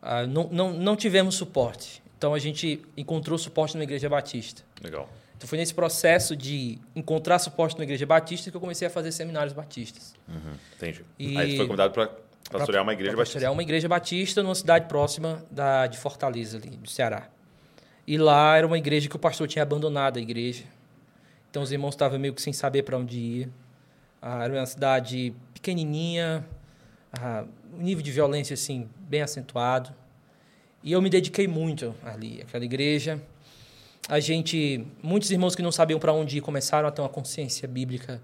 ah, 0.00 0.26
não, 0.26 0.48
não, 0.50 0.72
não 0.72 0.96
tivemos 0.96 1.34
suporte. 1.34 2.02
Então 2.16 2.32
a 2.32 2.38
gente 2.38 2.80
encontrou 2.96 3.36
suporte 3.36 3.74
numa 3.74 3.84
igreja 3.84 4.08
batista. 4.08 4.62
Legal. 4.82 5.08
Então 5.36 5.46
foi 5.48 5.58
nesse 5.58 5.74
processo 5.74 6.34
de 6.34 6.78
encontrar 6.94 7.38
suporte 7.38 7.74
numa 7.76 7.84
igreja 7.84 8.06
batista 8.06 8.50
que 8.50 8.56
eu 8.56 8.60
comecei 8.60 8.88
a 8.88 8.90
fazer 8.90 9.12
seminários 9.12 9.52
batistas. 9.52 10.14
Uhum, 10.28 10.54
entendi. 10.76 11.04
E- 11.18 11.36
Aí 11.36 11.56
foi 11.56 11.66
convidado 11.66 11.92
para 11.92 12.10
pastorear 12.50 12.82
uma 12.82 12.92
igreja 12.92 13.10
batista. 13.16 13.34
pastorear 13.34 13.52
uma 13.52 13.62
igreja 13.62 13.88
batista 13.88 14.42
numa 14.42 14.54
cidade 14.54 14.86
próxima 14.88 15.44
da, 15.50 15.86
de 15.86 15.98
Fortaleza, 15.98 16.56
ali, 16.56 16.70
do 16.70 16.88
Ceará. 16.88 17.28
E 18.06 18.16
lá 18.16 18.56
era 18.56 18.66
uma 18.66 18.78
igreja 18.78 19.08
que 19.08 19.16
o 19.16 19.18
pastor 19.18 19.46
tinha 19.48 19.62
abandonado 19.62 20.18
a 20.18 20.22
igreja. 20.22 20.64
Então 21.50 21.62
os 21.62 21.70
irmãos 21.72 21.90
estavam 21.90 22.18
meio 22.18 22.32
que 22.32 22.40
sem 22.40 22.52
saber 22.52 22.82
para 22.84 22.96
onde 22.96 23.18
ir. 23.18 23.50
Ah, 24.22 24.44
era 24.44 24.54
uma 24.54 24.66
cidade 24.66 25.34
pequenininha, 25.52 26.46
ah, 27.12 27.44
um 27.74 27.82
nível 27.82 28.02
de 28.02 28.10
violência 28.12 28.54
assim 28.54 28.88
bem 29.00 29.20
acentuado. 29.22 29.92
E 30.82 30.92
eu 30.92 31.02
me 31.02 31.10
dediquei 31.10 31.46
muito 31.48 31.94
ali, 32.04 32.40
àquela 32.42 32.64
igreja. 32.64 33.20
A 34.08 34.20
gente, 34.20 34.86
muitos 35.02 35.30
irmãos 35.30 35.54
que 35.56 35.62
não 35.62 35.72
sabiam 35.72 35.98
para 35.98 36.12
onde 36.12 36.38
ir 36.38 36.40
começaram 36.40 36.88
a 36.88 36.92
ter 36.92 37.00
uma 37.02 37.08
consciência 37.08 37.66
bíblica 37.66 38.22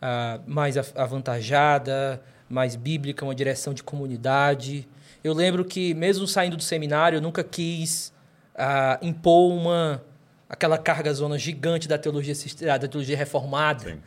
ah, 0.00 0.40
mais 0.46 0.76
av- 0.76 0.92
avantajada, 0.96 2.20
mais 2.48 2.74
bíblica, 2.74 3.24
uma 3.24 3.34
direção 3.34 3.72
de 3.72 3.82
comunidade. 3.84 4.88
Eu 5.22 5.32
lembro 5.32 5.64
que, 5.64 5.94
mesmo 5.94 6.26
saindo 6.26 6.56
do 6.56 6.62
seminário, 6.62 7.18
eu 7.18 7.20
nunca 7.22 7.44
quis 7.44 8.12
ah, 8.54 8.98
impor 9.00 9.52
uma 9.52 10.02
aquela 10.48 10.76
carga 10.76 11.14
zona 11.14 11.38
gigante 11.38 11.88
da 11.88 11.96
teologia, 11.96 12.34
da 12.78 12.86
teologia 12.86 13.16
reformada, 13.16 13.92
Sim. 13.92 14.00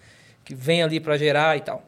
que 0.43 0.53
vem 0.53 0.83
ali 0.83 0.99
para 0.99 1.17
gerar 1.17 1.57
e 1.57 1.61
tal. 1.61 1.83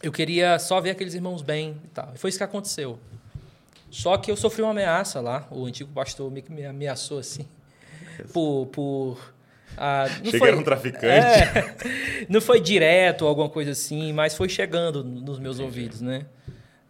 Eu 0.00 0.12
queria 0.12 0.58
só 0.58 0.80
ver 0.80 0.90
aqueles 0.90 1.14
irmãos 1.14 1.42
bem 1.42 1.76
e 1.84 1.88
tal. 1.88 2.12
E 2.14 2.18
foi 2.18 2.28
isso 2.28 2.38
que 2.38 2.44
aconteceu. 2.44 2.98
Só 3.90 4.16
que 4.18 4.30
eu 4.30 4.36
sofri 4.36 4.62
uma 4.62 4.70
ameaça 4.70 5.20
lá. 5.20 5.46
O 5.50 5.64
antigo 5.64 5.90
pastor 5.92 6.30
que 6.32 6.52
me 6.52 6.64
ameaçou 6.64 7.18
assim. 7.18 7.46
Por. 8.32 8.66
por 8.66 9.32
ah, 9.76 10.06
não 10.20 10.28
Achei 10.28 10.38
foi- 10.38 10.62
traficante. 10.64 11.06
É, 11.06 11.74
não 12.28 12.40
foi 12.40 12.60
direto 12.60 13.22
ou 13.22 13.28
alguma 13.28 13.48
coisa 13.48 13.70
assim, 13.70 14.12
mas 14.12 14.34
foi 14.36 14.48
chegando 14.48 15.02
nos 15.02 15.38
meus 15.38 15.58
ouvidos, 15.58 16.00
né? 16.00 16.26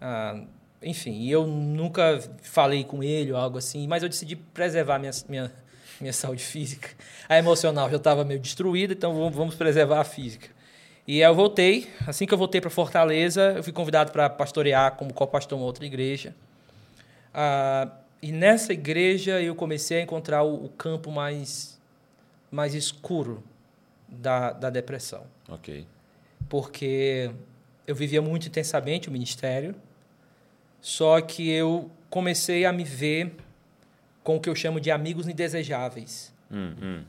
Ah, 0.01 0.41
enfim, 0.83 1.29
eu 1.29 1.47
nunca 1.47 2.21
falei 2.43 2.83
com 2.83 3.03
ele 3.03 3.31
ou 3.33 3.39
algo 3.39 3.57
assim, 3.59 3.87
mas 3.87 4.03
eu 4.03 4.09
decidi 4.09 4.35
preservar 4.35 4.99
minha, 4.99 5.13
minha, 5.29 5.53
minha 6.01 6.13
saúde 6.13 6.43
física. 6.43 6.89
A 7.29 7.39
emocional 7.39 7.89
já 7.89 7.99
estava 7.99 8.25
meio 8.25 8.41
destruída, 8.41 8.93
então 8.93 9.15
vamos, 9.15 9.35
vamos 9.37 9.55
preservar 9.55 10.01
a 10.01 10.05
física. 10.05 10.49
E 11.07 11.23
aí 11.23 11.29
eu 11.31 11.35
voltei, 11.35 11.89
assim 12.07 12.27
que 12.27 12.35
eu 12.35 12.39
voltei 12.39 12.61
para 12.61 12.71
Fortaleza, 12.71 13.55
eu 13.57 13.63
fui 13.63 13.73
convidado 13.73 14.11
para 14.11 14.29
pastorear 14.29 14.93
como 14.97 15.13
co-pastor 15.15 15.57
uma 15.57 15.67
outra 15.67 15.87
igreja. 15.87 16.35
Ah, 17.33 17.89
e 18.23 18.31
nessa 18.31 18.73
igreja 18.73 19.43
eu 19.43 19.55
comecei 19.55 19.99
a 19.99 20.03
encontrar 20.03 20.45
o, 20.45 20.67
o 20.67 20.69
campo 20.69 21.11
mais, 21.11 21.81
mais 22.51 22.73
escuro 22.73 23.43
da, 24.09 24.53
da 24.53 24.71
depressão. 24.71 25.27
Ok. 25.49 25.85
Porque 26.49 27.33
eu 27.85 27.97
vivia 27.97 28.23
muito 28.23 28.47
intensamente 28.47 29.09
o 29.09 29.13
ministério, 29.13 29.75
só 30.81 31.21
que 31.21 31.51
eu 31.51 31.91
comecei 32.09 32.65
a 32.65 32.73
me 32.73 32.85
ver 32.85 33.35
com 34.23 34.37
o 34.37 34.41
que 34.41 34.49
eu 34.49 34.55
chamo 34.55 34.81
de 34.81 34.93
amigos 34.93 35.27
indesejáveis. 35.27 36.33
Hum, 36.49 36.75
hum. 36.81 37.05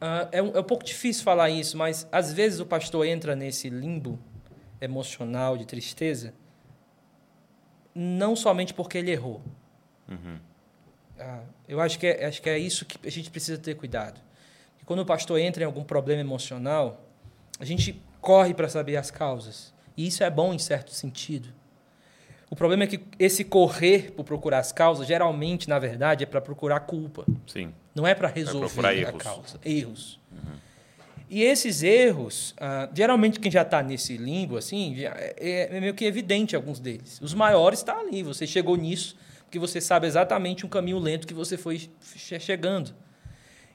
Ah, 0.00 0.28
é, 0.32 0.42
um, 0.42 0.56
é 0.56 0.60
um 0.60 0.64
pouco 0.64 0.84
difícil 0.84 1.22
falar 1.22 1.50
isso, 1.50 1.76
mas 1.76 2.08
às 2.10 2.32
vezes 2.32 2.58
o 2.58 2.66
pastor 2.66 3.06
entra 3.06 3.36
nesse 3.36 3.70
limbo 3.70 4.18
emocional 4.80 5.56
de 5.56 5.64
tristeza, 5.64 6.34
não 7.94 8.34
somente 8.34 8.74
porque 8.74 8.98
ele 8.98 9.12
errou. 9.12 9.40
Uhum. 10.08 10.38
Ah, 11.18 11.40
eu 11.68 11.80
acho 11.80 11.98
que, 11.98 12.06
é, 12.06 12.26
acho 12.26 12.42
que 12.42 12.50
é 12.50 12.58
isso 12.58 12.84
que 12.84 12.98
a 13.06 13.10
gente 13.10 13.30
precisa 13.30 13.58
ter 13.58 13.74
cuidado. 13.74 14.20
Porque 14.72 14.84
quando 14.84 15.00
o 15.00 15.06
pastor 15.06 15.38
entra 15.38 15.62
em 15.62 15.66
algum 15.66 15.84
problema 15.84 16.20
emocional, 16.20 17.04
a 17.58 17.64
gente 17.64 18.00
corre 18.20 18.52
para 18.52 18.68
saber 18.68 18.96
as 18.96 19.10
causas. 19.10 19.72
E 19.96 20.06
isso 20.06 20.24
é 20.24 20.30
bom 20.30 20.52
em 20.52 20.58
certo 20.58 20.92
sentido. 20.92 21.48
O 22.50 22.56
problema 22.56 22.84
é 22.84 22.86
que 22.86 23.00
esse 23.18 23.44
correr 23.44 24.12
por 24.12 24.24
procurar 24.24 24.58
as 24.58 24.70
causas, 24.70 25.06
geralmente, 25.06 25.68
na 25.68 25.78
verdade, 25.78 26.24
é 26.24 26.26
para 26.26 26.40
procurar 26.40 26.80
culpa. 26.80 27.24
Sim. 27.46 27.72
Não 27.94 28.06
é 28.06 28.14
para 28.14 28.28
resolver 28.28 28.66
procurar 28.66 29.08
a 29.08 29.12
causa. 29.12 29.58
Erros. 29.64 30.20
E 31.28 31.42
esses 31.42 31.82
erros, 31.82 32.54
ah, 32.58 32.88
geralmente 32.94 33.40
quem 33.40 33.50
já 33.50 33.62
está 33.62 33.82
nesse 33.82 34.16
limbo, 34.16 34.56
assim, 34.56 35.04
é, 35.04 35.74
é 35.74 35.80
meio 35.80 35.94
que 35.94 36.04
evidente 36.04 36.54
alguns 36.54 36.78
deles. 36.78 37.20
Os 37.20 37.34
maiores 37.34 37.80
estão 37.80 37.98
ali. 37.98 38.22
Você 38.22 38.46
chegou 38.46 38.76
nisso 38.76 39.16
porque 39.54 39.58
você 39.60 39.80
sabe 39.80 40.08
exatamente 40.08 40.66
um 40.66 40.68
caminho 40.68 40.98
lento 40.98 41.28
que 41.28 41.34
você 41.34 41.56
foi 41.56 41.78
che- 42.02 42.40
chegando. 42.40 42.92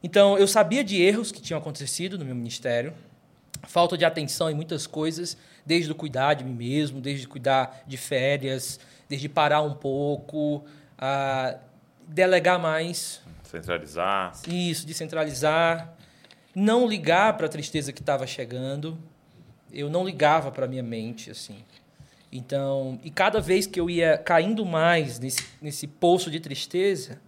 Então, 0.04 0.38
eu 0.38 0.46
sabia 0.46 0.84
de 0.84 1.02
erros 1.02 1.32
que 1.32 1.42
tinham 1.42 1.58
acontecido 1.58 2.18
no 2.20 2.26
meu 2.26 2.36
ministério, 2.36 2.94
falta 3.64 3.98
de 3.98 4.04
atenção 4.04 4.50
em 4.50 4.54
muitas 4.54 4.86
coisas, 4.86 5.38
desde 5.66 5.90
o 5.90 5.96
cuidar 5.96 6.34
de 6.34 6.44
mim 6.44 6.52
mesmo, 6.54 7.00
desde 7.00 7.26
cuidar 7.30 7.82
de 7.88 7.96
férias, 7.96 8.78
desde 9.08 9.30
parar 9.30 9.62
um 9.62 9.74
pouco, 9.74 10.66
ah, 10.98 11.56
delegar 12.06 12.60
mais, 12.60 13.22
Centralizar. 13.46 14.34
isso, 14.50 14.86
descentralizar, 14.86 15.94
não 16.54 16.86
ligar 16.86 17.38
para 17.38 17.46
a 17.46 17.50
tristeza 17.50 17.94
que 17.94 18.02
estava 18.02 18.28
chegando. 18.28 18.98
Eu 19.72 19.90
não 19.90 20.04
ligava 20.04 20.52
para 20.52 20.68
minha 20.68 20.84
mente 20.84 21.32
assim. 21.32 21.64
Então, 22.32 23.00
e 23.04 23.10
cada 23.10 23.42
vez 23.42 23.66
que 23.66 23.80
eu 23.80 23.90
ia 23.90 24.18
caindo 24.18 24.66
mais 24.66 25.20
nesse, 25.20 25.44
nesse 25.62 25.88
poço 25.88 26.30
de 26.30 26.40
tristeza, 26.40 27.20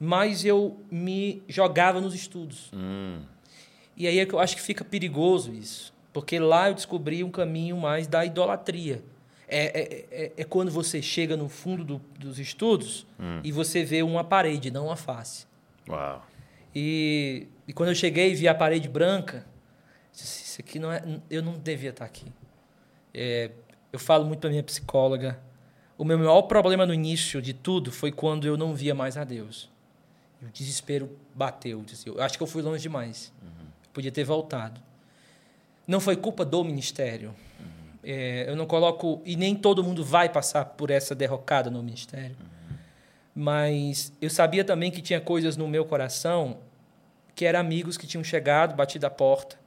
mais 0.00 0.44
eu 0.44 0.80
me 0.90 1.42
jogava 1.48 2.00
nos 2.00 2.14
estudos. 2.14 2.70
Hum. 2.74 3.20
E 3.96 4.06
aí 4.06 4.18
é 4.18 4.26
que 4.26 4.34
eu 4.34 4.40
acho 4.40 4.56
que 4.56 4.62
fica 4.62 4.84
perigoso 4.84 5.52
isso, 5.52 5.94
porque 6.12 6.38
lá 6.40 6.68
eu 6.68 6.74
descobri 6.74 7.22
um 7.22 7.30
caminho 7.30 7.76
mais 7.76 8.06
da 8.08 8.24
idolatria. 8.24 9.04
É, 9.46 9.66
é, 9.80 10.06
é, 10.24 10.32
é 10.38 10.44
quando 10.44 10.70
você 10.72 11.02
chega 11.02 11.36
no 11.36 11.48
fundo 11.48 11.84
do- 11.84 12.00
dos 12.18 12.38
estudos 12.38 13.06
e 13.44 13.52
você 13.52 13.84
vê 13.84 14.02
uma 14.02 14.24
parede, 14.24 14.70
não 14.70 14.86
uma 14.86 14.96
face. 14.96 15.46
Uau. 15.88 16.26
E, 16.74 17.46
e 17.68 17.72
quando 17.74 17.90
eu 17.90 17.94
cheguei 17.94 18.32
e 18.32 18.34
vi 18.34 18.48
a 18.48 18.54
parede 18.54 18.88
branca, 18.88 19.46
disse, 20.10 20.42
isso 20.44 20.60
aqui 20.62 20.78
não 20.78 20.90
é, 20.90 21.02
eu 21.30 21.42
não 21.42 21.52
devia 21.58 21.90
estar 21.90 22.06
aqui. 22.06 22.32
É, 23.12 23.50
eu 23.92 23.98
falo 23.98 24.24
muito 24.24 24.40
para 24.40 24.50
minha 24.50 24.62
psicóloga. 24.62 25.38
O 25.98 26.04
meu 26.04 26.18
maior 26.18 26.42
problema 26.42 26.86
no 26.86 26.94
início 26.94 27.42
de 27.42 27.52
tudo 27.52 27.92
foi 27.92 28.10
quando 28.10 28.46
eu 28.46 28.56
não 28.56 28.74
via 28.74 28.94
mais 28.94 29.16
a 29.16 29.24
Deus. 29.24 29.70
E 30.40 30.46
o 30.46 30.48
desespero 30.50 31.10
bateu. 31.34 31.84
Eu 32.06 32.22
acho 32.22 32.36
que 32.36 32.42
eu 32.42 32.46
fui 32.46 32.62
longe 32.62 32.82
demais. 32.82 33.32
Eu 33.42 33.90
podia 33.92 34.10
ter 34.10 34.24
voltado. 34.24 34.80
não 35.86 36.00
foi 36.00 36.16
culpa 36.16 36.44
do 36.44 36.64
ministério. 36.64 37.34
É, 38.02 38.46
eu 38.48 38.56
não 38.56 38.66
coloco. 38.66 39.20
E 39.24 39.36
nem 39.36 39.54
todo 39.54 39.84
mundo 39.84 40.04
vai 40.04 40.28
passar 40.28 40.64
por 40.64 40.90
essa 40.90 41.14
derrocada 41.14 41.70
no 41.70 41.82
ministério. 41.82 42.36
Mas 43.34 44.12
eu 44.20 44.30
sabia 44.30 44.64
também 44.64 44.90
que 44.90 45.00
tinha 45.00 45.20
coisas 45.20 45.56
no 45.56 45.68
meu 45.68 45.84
coração 45.84 46.58
que 47.34 47.44
eram 47.44 47.60
amigos 47.60 47.96
que 47.96 48.06
tinham 48.06 48.22
chegado, 48.22 48.74
batido 48.74 49.06
a 49.06 49.10
porta, 49.10 49.58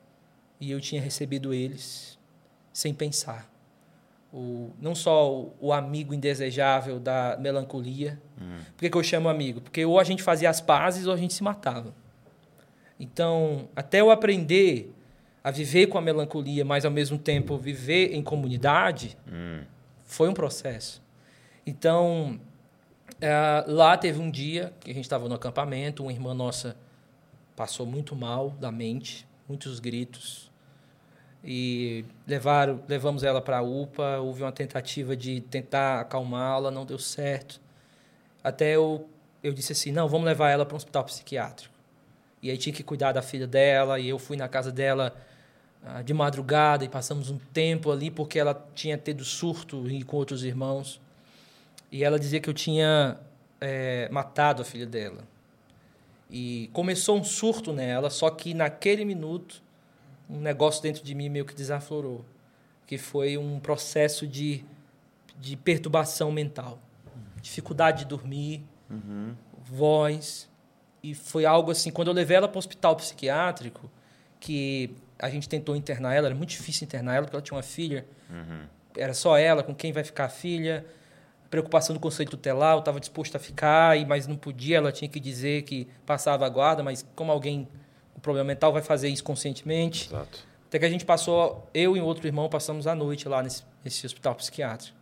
e 0.59 0.69
eu 0.71 0.79
tinha 0.79 1.01
recebido 1.01 1.53
eles 1.53 2.17
sem 2.71 2.93
pensar. 2.93 3.49
O, 4.37 4.71
não 4.81 4.93
só 4.93 5.31
o, 5.33 5.55
o 5.61 5.71
amigo 5.71 6.13
indesejável 6.13 6.99
da 6.99 7.37
melancolia. 7.39 8.21
Hum. 8.37 8.57
Por 8.75 8.79
que, 8.81 8.89
que 8.89 8.97
eu 8.97 9.03
chamo 9.03 9.29
amigo? 9.29 9.61
Porque 9.61 9.85
ou 9.85 9.97
a 9.97 10.03
gente 10.03 10.21
fazia 10.21 10.49
as 10.49 10.59
pazes 10.59 11.07
ou 11.07 11.13
a 11.13 11.17
gente 11.17 11.33
se 11.33 11.41
matava. 11.41 11.95
Então, 12.99 13.69
até 13.73 14.01
eu 14.01 14.11
aprender 14.11 14.93
a 15.41 15.51
viver 15.51 15.87
com 15.87 15.97
a 15.97 16.01
melancolia, 16.01 16.65
mas 16.65 16.83
ao 16.83 16.91
mesmo 16.91 17.17
tempo 17.17 17.57
viver 17.57 18.13
em 18.13 18.21
comunidade, 18.21 19.17
hum. 19.31 19.61
foi 20.03 20.27
um 20.27 20.33
processo. 20.33 21.01
Então, 21.65 22.37
é, 23.21 23.63
lá 23.67 23.97
teve 23.97 24.19
um 24.19 24.29
dia 24.29 24.73
que 24.81 24.91
a 24.91 24.93
gente 24.93 25.05
estava 25.05 25.29
no 25.29 25.35
acampamento, 25.35 26.03
uma 26.03 26.11
irmã 26.11 26.33
nossa 26.33 26.75
passou 27.55 27.85
muito 27.85 28.17
mal 28.17 28.49
da 28.49 28.69
mente, 28.69 29.25
muitos 29.47 29.79
gritos. 29.79 30.51
E 31.45 32.03
levaram, 32.25 32.81
levamos 32.87 33.23
ela 33.23 33.39
para 33.39 33.59
a 33.59 33.61
UPA, 33.61 34.17
houve 34.17 34.41
uma 34.41 34.51
tentativa 34.51 35.15
de 35.15 35.41
tentar 35.41 35.99
acalmá-la, 35.99 36.71
não 36.71 36.83
deu 36.83 36.97
certo. 36.97 37.61
Até 38.43 38.75
eu, 38.75 39.07
eu 39.43 39.53
disse 39.53 39.71
assim: 39.71 39.91
não, 39.91 40.07
vamos 40.07 40.25
levar 40.25 40.49
ela 40.49 40.65
para 40.65 40.73
um 40.73 40.77
hospital 40.77 41.03
psiquiátrico. 41.03 41.73
E 42.41 42.49
aí 42.49 42.57
tinha 42.57 42.73
que 42.73 42.83
cuidar 42.83 43.11
da 43.11 43.21
filha 43.21 43.45
dela, 43.45 43.99
e 43.99 44.09
eu 44.09 44.17
fui 44.17 44.35
na 44.35 44.47
casa 44.47 44.71
dela 44.71 45.15
ah, 45.83 46.01
de 46.01 46.15
madrugada 46.15 46.83
e 46.83 46.89
passamos 46.89 47.29
um 47.29 47.37
tempo 47.53 47.91
ali 47.91 48.09
porque 48.09 48.39
ela 48.39 48.67
tinha 48.73 48.97
tido 48.97 49.23
surto 49.23 49.83
com 50.07 50.17
outros 50.17 50.43
irmãos. 50.43 50.99
E 51.91 52.03
ela 52.03 52.17
dizia 52.17 52.39
que 52.39 52.49
eu 52.49 52.53
tinha 52.55 53.19
é, 53.61 54.09
matado 54.11 54.63
a 54.63 54.65
filha 54.65 54.87
dela. 54.87 55.19
E 56.29 56.71
começou 56.73 57.19
um 57.19 57.23
surto 57.23 57.71
nela, 57.71 58.09
só 58.09 58.31
que 58.31 58.55
naquele 58.55 59.05
minuto 59.05 59.61
um 60.29 60.39
negócio 60.39 60.81
dentro 60.81 61.03
de 61.03 61.13
mim 61.13 61.29
meio 61.29 61.45
que 61.45 61.53
desaflorou, 61.53 62.25
que 62.85 62.97
foi 62.97 63.37
um 63.37 63.59
processo 63.59 64.27
de, 64.27 64.63
de 65.39 65.55
perturbação 65.55 66.31
mental, 66.31 66.79
dificuldade 67.41 67.99
de 67.99 68.05
dormir, 68.05 68.63
uhum. 68.89 69.35
voz, 69.63 70.49
e 71.03 71.13
foi 71.13 71.45
algo 71.45 71.71
assim. 71.71 71.91
Quando 71.91 72.07
eu 72.07 72.13
levei 72.13 72.37
ela 72.37 72.47
para 72.47 72.57
o 72.57 72.59
hospital 72.59 72.95
psiquiátrico, 72.95 73.89
que 74.39 74.95
a 75.19 75.29
gente 75.29 75.47
tentou 75.47 75.75
internar 75.75 76.13
ela, 76.13 76.27
era 76.27 76.35
muito 76.35 76.49
difícil 76.49 76.85
internar 76.85 77.15
ela, 77.15 77.25
porque 77.25 77.35
ela 77.35 77.43
tinha 77.43 77.55
uma 77.55 77.63
filha. 77.63 78.05
Uhum. 78.29 78.65
Era 78.97 79.13
só 79.13 79.37
ela, 79.37 79.61
com 79.61 79.73
quem 79.75 79.91
vai 79.91 80.03
ficar 80.03 80.25
a 80.25 80.29
filha. 80.29 80.85
Preocupação 81.49 81.93
do 81.93 81.99
conceito 81.99 82.31
tutelar, 82.31 82.73
eu 82.73 82.79
estava 82.79 82.99
disposto 82.99 83.35
a 83.35 83.39
ficar, 83.39 83.95
mas 84.07 84.25
não 84.25 84.35
podia, 84.35 84.77
ela 84.77 84.91
tinha 84.91 85.07
que 85.07 85.19
dizer 85.19 85.61
que 85.61 85.87
passava 86.05 86.45
a 86.45 86.49
guarda, 86.49 86.81
mas 86.81 87.05
como 87.15 87.31
alguém 87.31 87.67
problema 88.25 88.47
mental 88.47 88.73
vai 88.73 88.81
fazer 88.81 89.07
isso 89.07 89.23
conscientemente. 89.23 90.07
Exato. 90.07 90.39
Até 90.67 90.79
que 90.79 90.85
a 90.85 90.89
gente 90.89 91.05
passou, 91.05 91.69
eu 91.73 91.95
e 91.95 92.01
outro 92.01 92.27
irmão 92.27 92.49
passamos 92.49 92.87
a 92.87 92.95
noite 92.95 93.29
lá 93.29 93.41
nesse, 93.41 93.63
nesse 93.83 94.05
hospital 94.05 94.35
psiquiátrico. 94.35 94.97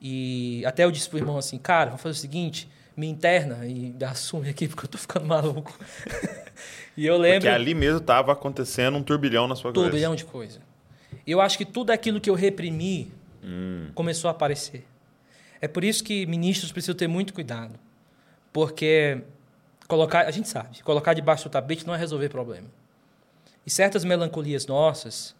E 0.00 0.64
até 0.66 0.84
eu 0.84 0.90
disse 0.90 1.08
pro 1.08 1.18
irmão 1.18 1.38
assim, 1.38 1.58
cara, 1.58 1.86
vamos 1.86 2.02
fazer 2.02 2.18
o 2.18 2.20
seguinte, 2.20 2.68
me 2.96 3.06
interna 3.06 3.66
e 3.66 3.94
assume 4.04 4.48
aqui 4.48 4.68
porque 4.68 4.84
eu 4.84 4.90
tô 4.90 4.98
ficando 4.98 5.26
maluco. 5.26 5.76
e 6.96 7.06
eu 7.06 7.16
lembro. 7.16 7.40
Porque 7.40 7.48
ali 7.48 7.74
mesmo 7.74 7.98
estava 7.98 8.32
acontecendo 8.32 8.96
um 8.96 9.02
turbilhão 9.02 9.48
na 9.48 9.56
sua 9.56 9.72
turbilhão 9.72 10.12
turbilhão 10.12 10.16
de 10.16 10.24
coisa. 10.24 10.60
Eu 11.26 11.40
acho 11.40 11.56
que 11.56 11.64
tudo 11.64 11.90
aquilo 11.90 12.20
que 12.20 12.28
eu 12.28 12.34
reprimi 12.34 13.12
hum. 13.42 13.88
começou 13.94 14.28
a 14.28 14.32
aparecer. 14.32 14.84
É 15.60 15.68
por 15.68 15.84
isso 15.84 16.02
que 16.02 16.26
ministros 16.26 16.72
precisam 16.72 16.94
ter 16.94 17.08
muito 17.08 17.32
cuidado. 17.32 17.78
Porque 18.52 19.22
colocar, 19.88 20.26
a 20.26 20.30
gente 20.30 20.48
sabe, 20.48 20.82
colocar 20.82 21.14
debaixo 21.14 21.44
do 21.44 21.52
tapete 21.52 21.86
não 21.86 21.94
é 21.94 21.98
resolver 21.98 22.28
problema. 22.28 22.68
E 23.64 23.70
certas 23.70 24.04
melancolias 24.04 24.66
nossas, 24.66 25.34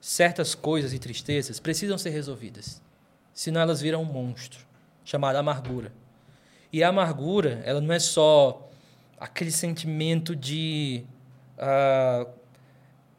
certas 0.00 0.54
coisas 0.54 0.92
e 0.92 0.98
tristezas 0.98 1.58
precisam 1.58 1.98
ser 1.98 2.10
resolvidas. 2.10 2.80
Senão 3.32 3.60
elas 3.60 3.80
viram 3.80 4.02
um 4.02 4.04
monstro 4.04 4.64
chamado 5.04 5.36
amargura. 5.36 5.92
E 6.72 6.82
a 6.82 6.88
amargura, 6.88 7.62
ela 7.64 7.80
não 7.80 7.94
é 7.94 7.98
só 7.98 8.68
aquele 9.18 9.50
sentimento 9.50 10.36
de 10.36 11.04
uh, 11.56 12.30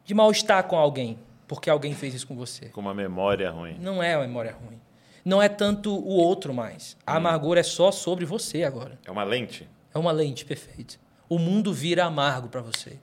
de 0.07 0.13
mal-estar 0.13 0.63
com 0.63 0.77
alguém, 0.77 1.19
porque 1.47 1.69
alguém 1.69 1.93
fez 1.93 2.13
isso 2.13 2.27
com 2.27 2.35
você. 2.35 2.67
Com 2.69 2.79
uma 2.79 2.93
memória 2.93 3.49
ruim. 3.51 3.77
Não 3.79 4.01
é 4.01 4.15
uma 4.15 4.25
memória 4.25 4.53
ruim. 4.53 4.79
Não 5.25 5.41
é 5.41 5.49
tanto 5.49 5.93
o 5.93 6.13
outro 6.13 6.53
mais. 6.53 6.95
A 7.05 7.13
hum. 7.13 7.17
amargura 7.17 7.59
é 7.59 7.63
só 7.63 7.91
sobre 7.91 8.23
você 8.23 8.63
agora. 8.63 8.97
É 9.05 9.11
uma 9.11 9.25
lente? 9.25 9.67
É 9.97 9.99
uma 9.99 10.11
lente, 10.11 10.45
perfeito. 10.45 10.99
O 11.27 11.39
mundo 11.39 11.73
vira 11.73 12.05
amargo 12.05 12.49
para 12.49 12.61
você. 12.61 12.97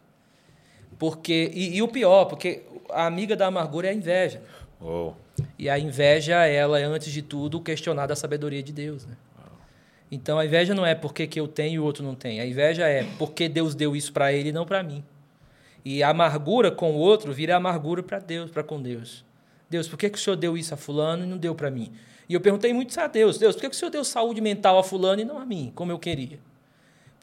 Porque 0.97 1.51
e, 1.53 1.75
e, 1.75 1.83
o 1.83 1.89
pior, 1.89 2.27
porque 2.27 2.63
a 2.89 3.05
amiga 3.05 3.35
da 3.35 3.49
amargura 3.49 3.89
é 3.89 3.91
a 3.91 3.95
inveja. 3.95 4.41
Oh. 4.81 5.13
E 5.59 5.69
a 5.69 5.77
inveja, 5.77 6.47
ela 6.47 6.79
é 6.79 6.85
antes 6.85 7.13
de 7.13 7.21
tudo 7.21 7.61
questionar 7.61 8.07
da 8.07 8.15
sabedoria 8.15 8.63
de 8.63 8.73
Deus, 8.73 9.05
né? 9.07 9.17
Então 10.09 10.39
a 10.39 10.47
inveja 10.47 10.73
não 10.73 10.87
é 10.87 10.95
porque 10.95 11.27
que 11.27 11.41
eu 11.41 11.49
tenho 11.49 11.75
e 11.75 11.79
o 11.81 11.85
outro 11.85 12.05
não 12.05 12.15
tem. 12.15 12.39
A 12.39 12.47
inveja 12.47 12.87
é 12.87 13.03
porque 13.19 13.49
Deus 13.49 13.75
deu 13.75 13.97
isso 13.97 14.13
para 14.13 14.33
ele 14.33 14.51
e 14.51 14.53
não 14.53 14.65
para 14.65 14.81
mim. 14.81 15.03
E 15.85 16.01
a 16.01 16.11
amargura 16.11 16.71
com 16.71 16.93
o 16.93 16.99
outro 16.99 17.33
vira 17.33 17.57
amargura 17.57 18.05
para 18.05 18.21
Deus, 18.21 18.53
para 18.53 18.63
com 18.63 18.81
Deus. 18.81 19.25
Deus, 19.69 19.89
por 19.89 19.99
que, 19.99 20.09
que 20.09 20.17
o 20.17 20.21
Senhor 20.21 20.37
deu 20.37 20.57
isso 20.57 20.73
a 20.73 20.77
fulano 20.77 21.25
e 21.25 21.27
não 21.27 21.39
deu 21.39 21.57
para 21.57 21.73
mim? 21.73 21.91
E 22.29 22.35
eu 22.35 22.41
perguntei 22.41 22.73
muito 22.73 22.97
a 23.01 23.09
Deus. 23.09 23.37
Deus, 23.37 23.57
por 23.57 23.63
que, 23.63 23.71
que 23.71 23.75
o 23.75 23.79
Senhor 23.79 23.91
deu 23.91 24.05
saúde 24.05 24.41
mental 24.41 24.79
a 24.79 24.85
fulano 24.85 25.21
e 25.21 25.25
não 25.25 25.41
a 25.41 25.45
mim, 25.45 25.73
como 25.75 25.91
eu 25.91 25.99
queria? 25.99 26.39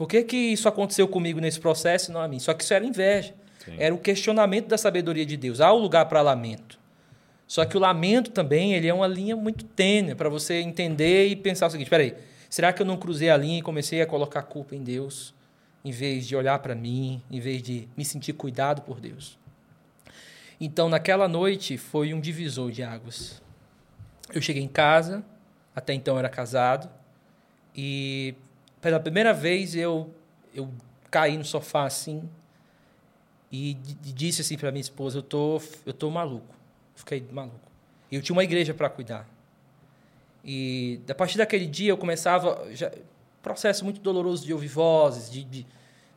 Por 0.01 0.07
que, 0.07 0.23
que 0.23 0.35
isso 0.35 0.67
aconteceu 0.67 1.07
comigo 1.07 1.39
nesse 1.39 1.59
processo 1.59 2.09
e 2.09 2.13
não 2.13 2.21
a 2.21 2.27
mim? 2.27 2.39
Só 2.39 2.55
que 2.55 2.63
isso 2.63 2.73
era 2.73 2.83
inveja. 2.83 3.35
Sim. 3.63 3.75
Era 3.77 3.93
o 3.93 3.99
questionamento 3.99 4.67
da 4.67 4.75
sabedoria 4.75 5.23
de 5.23 5.37
Deus. 5.37 5.61
Há 5.61 5.71
um 5.71 5.77
lugar 5.77 6.05
para 6.07 6.23
lamento. 6.23 6.79
Só 7.45 7.65
que 7.65 7.77
o 7.77 7.79
lamento 7.79 8.31
também 8.31 8.73
ele 8.73 8.87
é 8.87 8.93
uma 8.93 9.05
linha 9.05 9.35
muito 9.35 9.63
tênue 9.63 10.15
para 10.15 10.27
você 10.27 10.55
entender 10.55 11.27
e 11.27 11.35
pensar 11.35 11.67
o 11.67 11.69
seguinte: 11.69 11.89
peraí, 11.89 12.15
Será 12.49 12.73
que 12.73 12.81
eu 12.81 12.85
não 12.85 12.97
cruzei 12.97 13.29
a 13.29 13.37
linha 13.37 13.59
e 13.59 13.61
comecei 13.61 14.01
a 14.01 14.07
colocar 14.07 14.41
culpa 14.41 14.75
em 14.75 14.83
Deus, 14.83 15.35
em 15.85 15.91
vez 15.91 16.27
de 16.27 16.35
olhar 16.35 16.57
para 16.57 16.73
mim, 16.73 17.21
em 17.29 17.39
vez 17.39 17.61
de 17.61 17.87
me 17.95 18.03
sentir 18.03 18.33
cuidado 18.33 18.81
por 18.81 18.99
Deus? 18.99 19.37
Então, 20.59 20.89
naquela 20.89 21.27
noite 21.27 21.77
foi 21.77 22.11
um 22.11 22.19
divisor 22.19 22.71
de 22.71 22.81
águas. 22.81 23.39
Eu 24.33 24.41
cheguei 24.41 24.63
em 24.63 24.67
casa, 24.67 25.23
até 25.75 25.93
então 25.93 26.17
era 26.17 26.27
casado, 26.27 26.89
e 27.73 28.33
pela 28.81 28.99
primeira 28.99 29.33
vez 29.33 29.75
eu 29.75 30.13
eu 30.53 30.69
caí 31.09 31.37
no 31.37 31.45
sofá 31.45 31.85
assim 31.85 32.27
e 33.51 33.73
disse 33.73 34.41
assim 34.41 34.57
para 34.57 34.71
minha 34.71 34.81
esposa, 34.81 35.19
eu 35.19 35.23
tô 35.23 35.61
eu 35.85 35.93
tô 35.93 36.09
maluco. 36.09 36.55
Fiquei 36.95 37.25
maluco. 37.31 37.59
E 38.11 38.15
eu 38.15 38.21
tinha 38.21 38.35
uma 38.35 38.43
igreja 38.43 38.73
para 38.73 38.89
cuidar. 38.89 39.27
E 40.43 40.99
a 41.07 41.15
partir 41.15 41.37
daquele 41.37 41.65
dia 41.65 41.89
eu 41.91 41.97
começava. 41.97 42.67
Já, 42.73 42.91
processo 43.41 43.83
muito 43.83 43.99
doloroso 43.99 44.45
de 44.45 44.53
ouvir 44.53 44.67
vozes, 44.67 45.29
de, 45.29 45.43
de, 45.43 45.65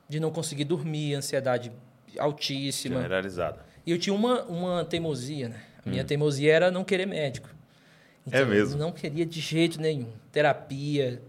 de 0.08 0.20
não 0.20 0.30
conseguir 0.30 0.64
dormir, 0.64 1.14
ansiedade 1.14 1.72
altíssima. 2.18 2.96
Generalizada. 2.96 3.64
E 3.86 3.90
eu 3.90 3.98
tinha 3.98 4.14
uma, 4.14 4.42
uma 4.44 4.84
teimosia, 4.84 5.48
né? 5.48 5.62
A 5.84 5.88
minha 5.88 6.02
hum. 6.02 6.06
teimosia 6.06 6.52
era 6.52 6.70
não 6.70 6.84
querer 6.84 7.06
médico. 7.06 7.48
É 7.48 8.28
então, 8.28 8.40
é 8.40 8.44
mesmo? 8.44 8.74
Eu 8.74 8.78
não 8.78 8.92
queria 8.92 9.26
de 9.26 9.40
jeito 9.40 9.80
nenhum. 9.80 10.08
Terapia, 10.32 11.20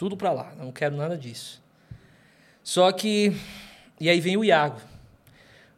tudo 0.00 0.16
para 0.16 0.32
lá. 0.32 0.54
Não 0.56 0.72
quero 0.72 0.96
nada 0.96 1.18
disso. 1.18 1.62
Só 2.62 2.90
que. 2.90 3.36
E 4.00 4.08
aí 4.08 4.18
vem 4.18 4.34
o 4.34 4.42
Iago. 4.42 4.80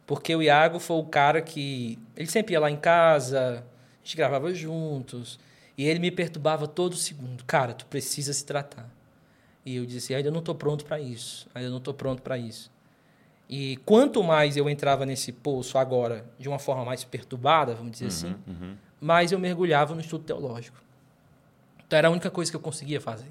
Porque 0.07 0.33
o 0.33 0.41
Iago 0.41 0.79
foi 0.79 0.95
o 0.95 1.03
cara 1.03 1.41
que. 1.41 1.99
Ele 2.15 2.27
sempre 2.27 2.53
ia 2.53 2.59
lá 2.61 2.71
em 2.71 2.77
casa, 2.77 3.65
a 4.01 4.05
gente 4.05 4.15
gravava 4.15 4.53
juntos. 4.53 5.37
E 5.77 5.85
ele 5.85 5.99
me 5.99 6.09
perturbava 6.09 6.69
todo 6.69 6.95
segundo. 6.95 7.43
Cara, 7.43 7.73
tu 7.73 7.85
precisa 7.85 8.31
se 8.31 8.45
tratar. 8.45 8.89
E 9.65 9.75
eu 9.75 9.85
disse, 9.85 10.15
ainda 10.15 10.31
não 10.31 10.39
estou 10.39 10.55
pronto 10.55 10.85
para 10.85 11.01
isso. 11.01 11.45
Ainda 11.53 11.69
não 11.69 11.79
estou 11.79 11.93
pronto 11.93 12.21
para 12.21 12.37
isso. 12.37 12.71
E 13.49 13.75
quanto 13.85 14.23
mais 14.23 14.55
eu 14.55 14.69
entrava 14.69 15.05
nesse 15.05 15.33
poço 15.33 15.77
agora, 15.77 16.23
de 16.39 16.47
uma 16.47 16.59
forma 16.59 16.85
mais 16.85 17.03
perturbada, 17.03 17.75
vamos 17.75 17.91
dizer 17.91 18.05
uhum, 18.05 18.09
assim, 18.09 18.35
uhum. 18.47 18.77
mais 19.01 19.33
eu 19.33 19.39
mergulhava 19.39 19.93
no 19.93 19.99
estudo 19.99 20.23
teológico. 20.23 20.81
Então 21.85 21.99
era 21.99 22.07
a 22.07 22.11
única 22.11 22.31
coisa 22.31 22.49
que 22.49 22.55
eu 22.55 22.61
conseguia 22.61 23.01
fazer. 23.01 23.27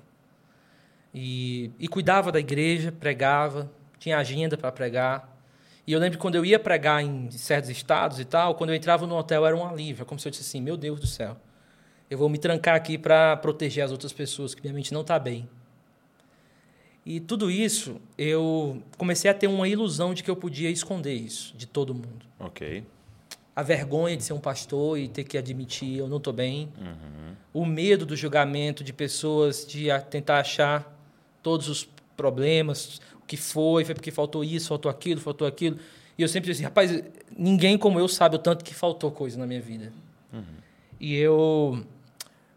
E, 1.14 1.70
e 1.78 1.88
cuidava 1.88 2.32
da 2.32 2.40
igreja, 2.40 2.90
pregava, 2.90 3.70
tinha 3.98 4.18
agenda 4.18 4.56
para 4.56 4.72
pregar. 4.72 5.30
E 5.86 5.92
eu 5.92 5.98
lembro 6.00 6.16
que 6.16 6.22
quando 6.22 6.36
eu 6.36 6.44
ia 6.44 6.58
pregar 6.58 7.02
em 7.02 7.30
certos 7.30 7.68
estados 7.70 8.18
e 8.20 8.24
tal, 8.24 8.54
quando 8.54 8.70
eu 8.70 8.76
entrava 8.76 9.06
no 9.06 9.16
hotel 9.16 9.44
era 9.46 9.56
um 9.56 9.66
alívio, 9.66 10.06
como 10.06 10.18
se 10.18 10.28
eu 10.28 10.30
disse 10.30 10.42
assim: 10.42 10.60
meu 10.60 10.76
Deus 10.76 11.00
do 11.00 11.06
céu, 11.06 11.36
eu 12.08 12.16
vou 12.16 12.28
me 12.28 12.38
trancar 12.38 12.74
aqui 12.76 12.96
para 12.96 13.36
proteger 13.36 13.84
as 13.84 13.90
outras 13.90 14.12
pessoas, 14.12 14.54
que 14.54 14.62
minha 14.62 14.72
mente 14.72 14.92
não 14.92 15.00
está 15.02 15.18
bem. 15.18 15.48
E 17.04 17.18
tudo 17.18 17.50
isso, 17.50 18.00
eu 18.16 18.80
comecei 18.96 19.28
a 19.28 19.34
ter 19.34 19.48
uma 19.48 19.66
ilusão 19.66 20.14
de 20.14 20.22
que 20.22 20.30
eu 20.30 20.36
podia 20.36 20.70
esconder 20.70 21.14
isso 21.14 21.52
de 21.56 21.66
todo 21.66 21.92
mundo. 21.92 22.24
Ok. 22.38 22.84
a 23.54 23.62
vergonha 23.62 24.16
de 24.16 24.22
ser 24.24 24.32
um 24.32 24.40
pastor 24.40 24.98
e 24.98 25.08
ter 25.08 25.24
que 25.24 25.36
admitir 25.36 25.98
eu 25.98 26.08
não 26.08 26.16
estou 26.16 26.32
bem, 26.32 26.70
o 27.52 27.66
medo 27.66 28.06
do 28.06 28.16
julgamento 28.16 28.82
de 28.82 28.92
pessoas 28.92 29.66
de 29.66 29.88
tentar 30.10 30.38
achar 30.38 30.91
todos 31.42 31.68
os 31.68 31.88
problemas, 32.16 33.00
o 33.22 33.26
que 33.26 33.36
foi, 33.36 33.84
foi 33.84 33.94
porque 33.94 34.10
faltou 34.10 34.44
isso, 34.44 34.68
faltou 34.68 34.90
aquilo, 34.90 35.20
faltou 35.20 35.46
aquilo. 35.46 35.78
E 36.18 36.22
eu 36.22 36.28
sempre 36.28 36.50
disse 36.50 36.60
assim, 36.62 36.64
rapaz, 36.64 37.02
ninguém 37.36 37.76
como 37.78 37.98
eu 37.98 38.06
sabe 38.08 38.36
o 38.36 38.38
tanto 38.38 38.64
que 38.64 38.74
faltou 38.74 39.10
coisa 39.10 39.38
na 39.38 39.46
minha 39.46 39.60
vida. 39.60 39.92
E 41.00 41.16
eu 41.16 41.84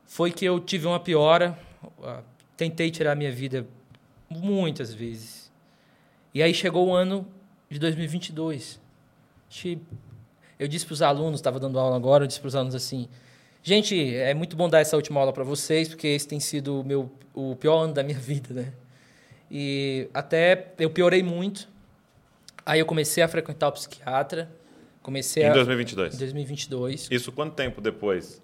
foi 0.06 0.32
que 0.32 0.45
eu 0.45 0.60
tive 0.60 0.86
uma 0.86 1.00
piora, 1.00 1.58
tentei 2.56 2.91
tirar 2.91 3.13
a 3.13 3.15
minha 3.15 3.32
vida 3.32 3.65
muitas 4.30 4.93
vezes. 4.93 5.52
E 6.34 6.43
aí 6.43 6.54
chegou 6.54 6.88
o 6.89 6.93
ano 6.93 7.26
de 7.69 7.80
2022. 7.80 8.80
Acho- 9.50 9.78
Eu 10.60 10.67
disse 10.67 10.86
para 10.86 10.93
os 10.93 11.02
alunos, 11.02 11.39
estava 11.39 11.60
dando 11.60 11.78
aula 11.80 11.95
agora, 11.95 12.24
eu 12.24 12.28
disse 12.28 12.39
para 12.39 12.48
os 12.48 12.56
alunos 12.56 12.76
assim: 12.76 13.08
gente, 13.65 14.15
é 14.15 14.34
muito 14.34 14.56
bom 14.56 14.69
dar 14.69 14.80
essa 14.80 14.95
última 14.95 15.19
aula 15.19 15.34
para 15.34 15.43
vocês, 15.43 15.88
porque 15.89 16.08
esse 16.08 16.28
tem 16.28 16.39
sido 16.39 16.82
o 16.82 16.84
meu 16.84 17.12
o 17.34 17.56
pior 17.56 17.82
ano 17.82 17.93
da 17.93 18.04
minha 18.04 18.17
vida, 18.19 18.54
né? 18.54 18.71
E 19.51 20.08
até 20.13 20.71
eu 20.80 20.89
piorei 20.89 21.21
muito. 21.23 21.67
Aí 22.65 22.80
eu 22.80 22.86
comecei 22.86 23.21
a 23.23 23.28
frequentar 23.28 23.67
o 23.67 23.71
psiquiatra, 23.73 24.49
comecei 25.01 25.43
Em 25.43 25.49
a, 25.49 25.54
2022. 25.54 26.15
em 26.15 26.17
2022. 26.17 27.08
Isso 27.12 27.32
quanto 27.32 27.54
tempo 27.54 27.82
depois 27.82 28.41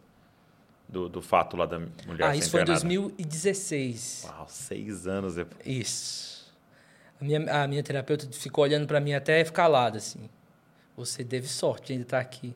do, 0.88 1.08
do 1.08 1.22
fato 1.22 1.56
lá 1.56 1.66
da 1.66 1.80
mulher 1.80 2.24
Ah, 2.28 2.36
isso 2.36 2.52
foi 2.52 2.60
em 2.60 2.64
internada? 2.64 2.86
2016. 2.88 4.26
Uau, 4.28 4.46
seis 4.50 5.08
anos 5.08 5.36
depois. 5.36 5.62
Isso. 5.66 6.54
A 7.20 7.24
minha, 7.24 7.64
a 7.64 7.68
minha 7.68 7.82
terapeuta 7.82 8.28
ficou 8.32 8.64
olhando 8.64 8.86
para 8.88 9.00
mim 9.00 9.14
até 9.14 9.44
calada, 9.46 9.98
assim. 9.98 10.30
Você 10.98 11.24
teve 11.24 11.48
sorte 11.48 11.88
de 11.88 11.94
ainda 11.94 12.04
estar 12.04 12.20
aqui. 12.20 12.54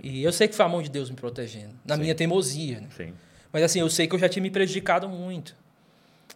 E 0.00 0.22
eu 0.22 0.32
sei 0.32 0.48
que 0.48 0.54
foi 0.54 0.64
a 0.64 0.68
mão 0.68 0.82
de 0.82 0.90
Deus 0.90 1.10
me 1.10 1.16
protegendo. 1.16 1.74
Na 1.84 1.96
Sim. 1.96 2.02
minha 2.02 2.14
teimosia, 2.14 2.80
né? 2.80 2.88
Sim. 2.96 3.12
Mas 3.52 3.62
assim, 3.62 3.80
eu 3.80 3.88
sei 3.88 4.06
que 4.06 4.14
eu 4.14 4.18
já 4.18 4.28
tinha 4.28 4.42
me 4.42 4.50
prejudicado 4.50 5.08
muito. 5.08 5.56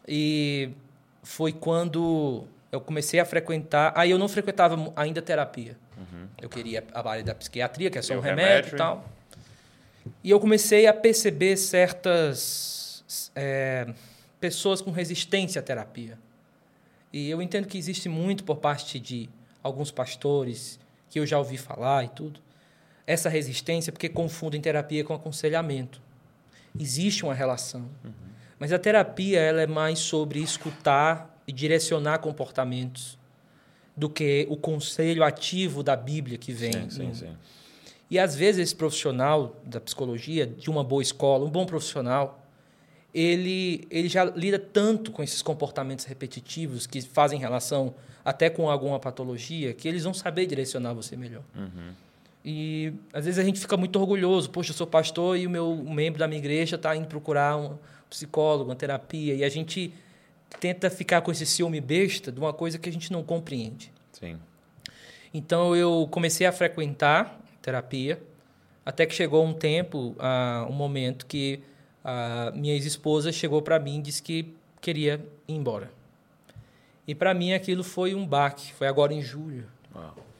E 0.06 0.70
foi 1.22 1.52
quando 1.52 2.44
eu 2.72 2.80
comecei 2.80 3.20
a 3.20 3.24
frequentar. 3.24 3.92
Aí 3.94 4.10
eu 4.10 4.18
não 4.18 4.28
frequentava 4.28 4.92
ainda 4.96 5.22
terapia. 5.22 5.76
Eu 6.40 6.48
queria 6.48 6.84
a 6.92 7.08
área 7.08 7.22
da 7.22 7.34
psiquiatria, 7.34 7.88
que 7.88 7.96
é 7.96 8.02
só 8.02 8.14
um 8.14 8.20
remédio, 8.20 8.46
remédio, 8.48 8.74
e 8.74 8.76
tal. 8.76 9.08
E 10.24 10.30
eu 10.30 10.40
comecei 10.40 10.88
a 10.88 10.92
perceber 10.92 11.56
certas 11.56 13.30
é, 13.34 13.92
pessoas 14.40 14.80
com 14.80 14.90
resistência 14.90 15.60
à 15.60 15.62
terapia. 15.62 16.18
E 17.12 17.30
eu 17.30 17.40
entendo 17.40 17.68
que 17.68 17.78
existe 17.78 18.08
muito 18.08 18.42
por 18.42 18.56
parte 18.56 18.98
de 18.98 19.30
alguns 19.62 19.92
pastores, 19.92 20.80
que 21.08 21.20
eu 21.20 21.26
já 21.26 21.38
ouvi 21.38 21.56
falar 21.56 22.04
e 22.04 22.08
tudo, 22.08 22.40
essa 23.06 23.28
resistência 23.28 23.92
porque 23.92 24.08
confundem 24.08 24.60
terapia 24.60 25.04
com 25.04 25.14
aconselhamento. 25.14 26.00
Existe 26.78 27.24
uma 27.24 27.34
relação. 27.34 27.88
Mas 28.58 28.72
a 28.72 28.78
terapia 28.78 29.40
ela 29.40 29.60
é 29.62 29.66
mais 29.66 29.98
sobre 29.98 30.40
escutar 30.40 31.42
e 31.46 31.52
direcionar 31.52 32.18
comportamentos 32.18 33.18
do 33.96 34.08
que 34.08 34.46
o 34.48 34.56
conselho 34.56 35.22
ativo 35.24 35.82
da 35.82 35.94
Bíblia 35.96 36.38
que 36.38 36.52
vem. 36.52 36.72
Sim, 36.72 36.90
sim, 36.90 37.06
no- 37.08 37.14
sim. 37.14 37.36
e 38.10 38.18
às 38.18 38.34
vezes 38.34 38.60
esse 38.62 38.74
profissional 38.76 39.60
da 39.64 39.80
psicologia, 39.80 40.46
de 40.46 40.70
uma 40.70 40.82
boa 40.84 41.02
escola, 41.02 41.44
um 41.44 41.50
bom 41.50 41.66
profissional, 41.66 42.38
ele, 43.12 43.86
ele 43.90 44.08
já 44.08 44.24
lida 44.24 44.58
tanto 44.58 45.10
com 45.12 45.22
esses 45.22 45.42
comportamentos 45.42 46.04
repetitivos 46.06 46.86
que 46.86 47.02
fazem 47.02 47.38
relação 47.38 47.94
até 48.24 48.48
com 48.48 48.70
alguma 48.70 48.98
patologia, 48.98 49.74
que 49.74 49.86
eles 49.88 50.04
vão 50.04 50.14
saber 50.14 50.46
direcionar 50.46 50.94
você 50.94 51.16
melhor. 51.16 51.42
E 52.44 52.92
às 53.12 53.24
vezes 53.24 53.38
a 53.38 53.44
gente 53.44 53.60
fica 53.60 53.76
muito 53.76 53.98
orgulhoso, 53.98 54.50
poxa, 54.50 54.70
eu 54.70 54.74
sou 54.74 54.86
pastor 54.86 55.38
e 55.38 55.46
o 55.46 55.50
meu 55.50 55.70
um 55.70 55.92
membro 55.92 56.18
da 56.18 56.26
minha 56.26 56.38
igreja 56.38 56.76
está 56.76 56.94
indo 56.96 57.06
procurar 57.06 57.56
um 57.56 57.78
psicólogo, 58.10 58.70
uma 58.70 58.76
terapia, 58.76 59.34
e 59.34 59.44
a 59.44 59.48
gente 59.48 59.94
tenta 60.60 60.90
ficar 60.90 61.20
com 61.20 61.30
esse 61.30 61.46
ciúme 61.46 61.80
besta 61.80 62.32
de 62.32 62.38
uma 62.38 62.52
coisa 62.52 62.78
que 62.78 62.88
a 62.88 62.92
gente 62.92 63.12
não 63.12 63.22
compreende. 63.22 63.92
Sim. 64.12 64.38
Então 65.32 65.74
eu 65.74 66.08
comecei 66.10 66.46
a 66.46 66.52
frequentar 66.52 67.40
terapia, 67.62 68.20
até 68.84 69.06
que 69.06 69.14
chegou 69.14 69.44
um 69.44 69.54
tempo, 69.54 70.14
ah, 70.18 70.66
um 70.68 70.72
momento 70.72 71.26
que 71.26 71.60
a 72.04 72.50
minha 72.54 72.74
ex-esposa 72.74 73.30
chegou 73.30 73.62
para 73.62 73.78
mim 73.78 74.00
e 74.00 74.02
disse 74.02 74.22
que 74.22 74.52
queria 74.80 75.24
ir 75.46 75.54
embora. 75.54 75.90
E 77.06 77.14
para 77.14 77.32
mim 77.32 77.52
aquilo 77.52 77.84
foi 77.84 78.14
um 78.14 78.26
baque, 78.26 78.72
foi 78.72 78.88
agora 78.88 79.14
em 79.14 79.22
julho. 79.22 79.66
Uau. 79.94 80.31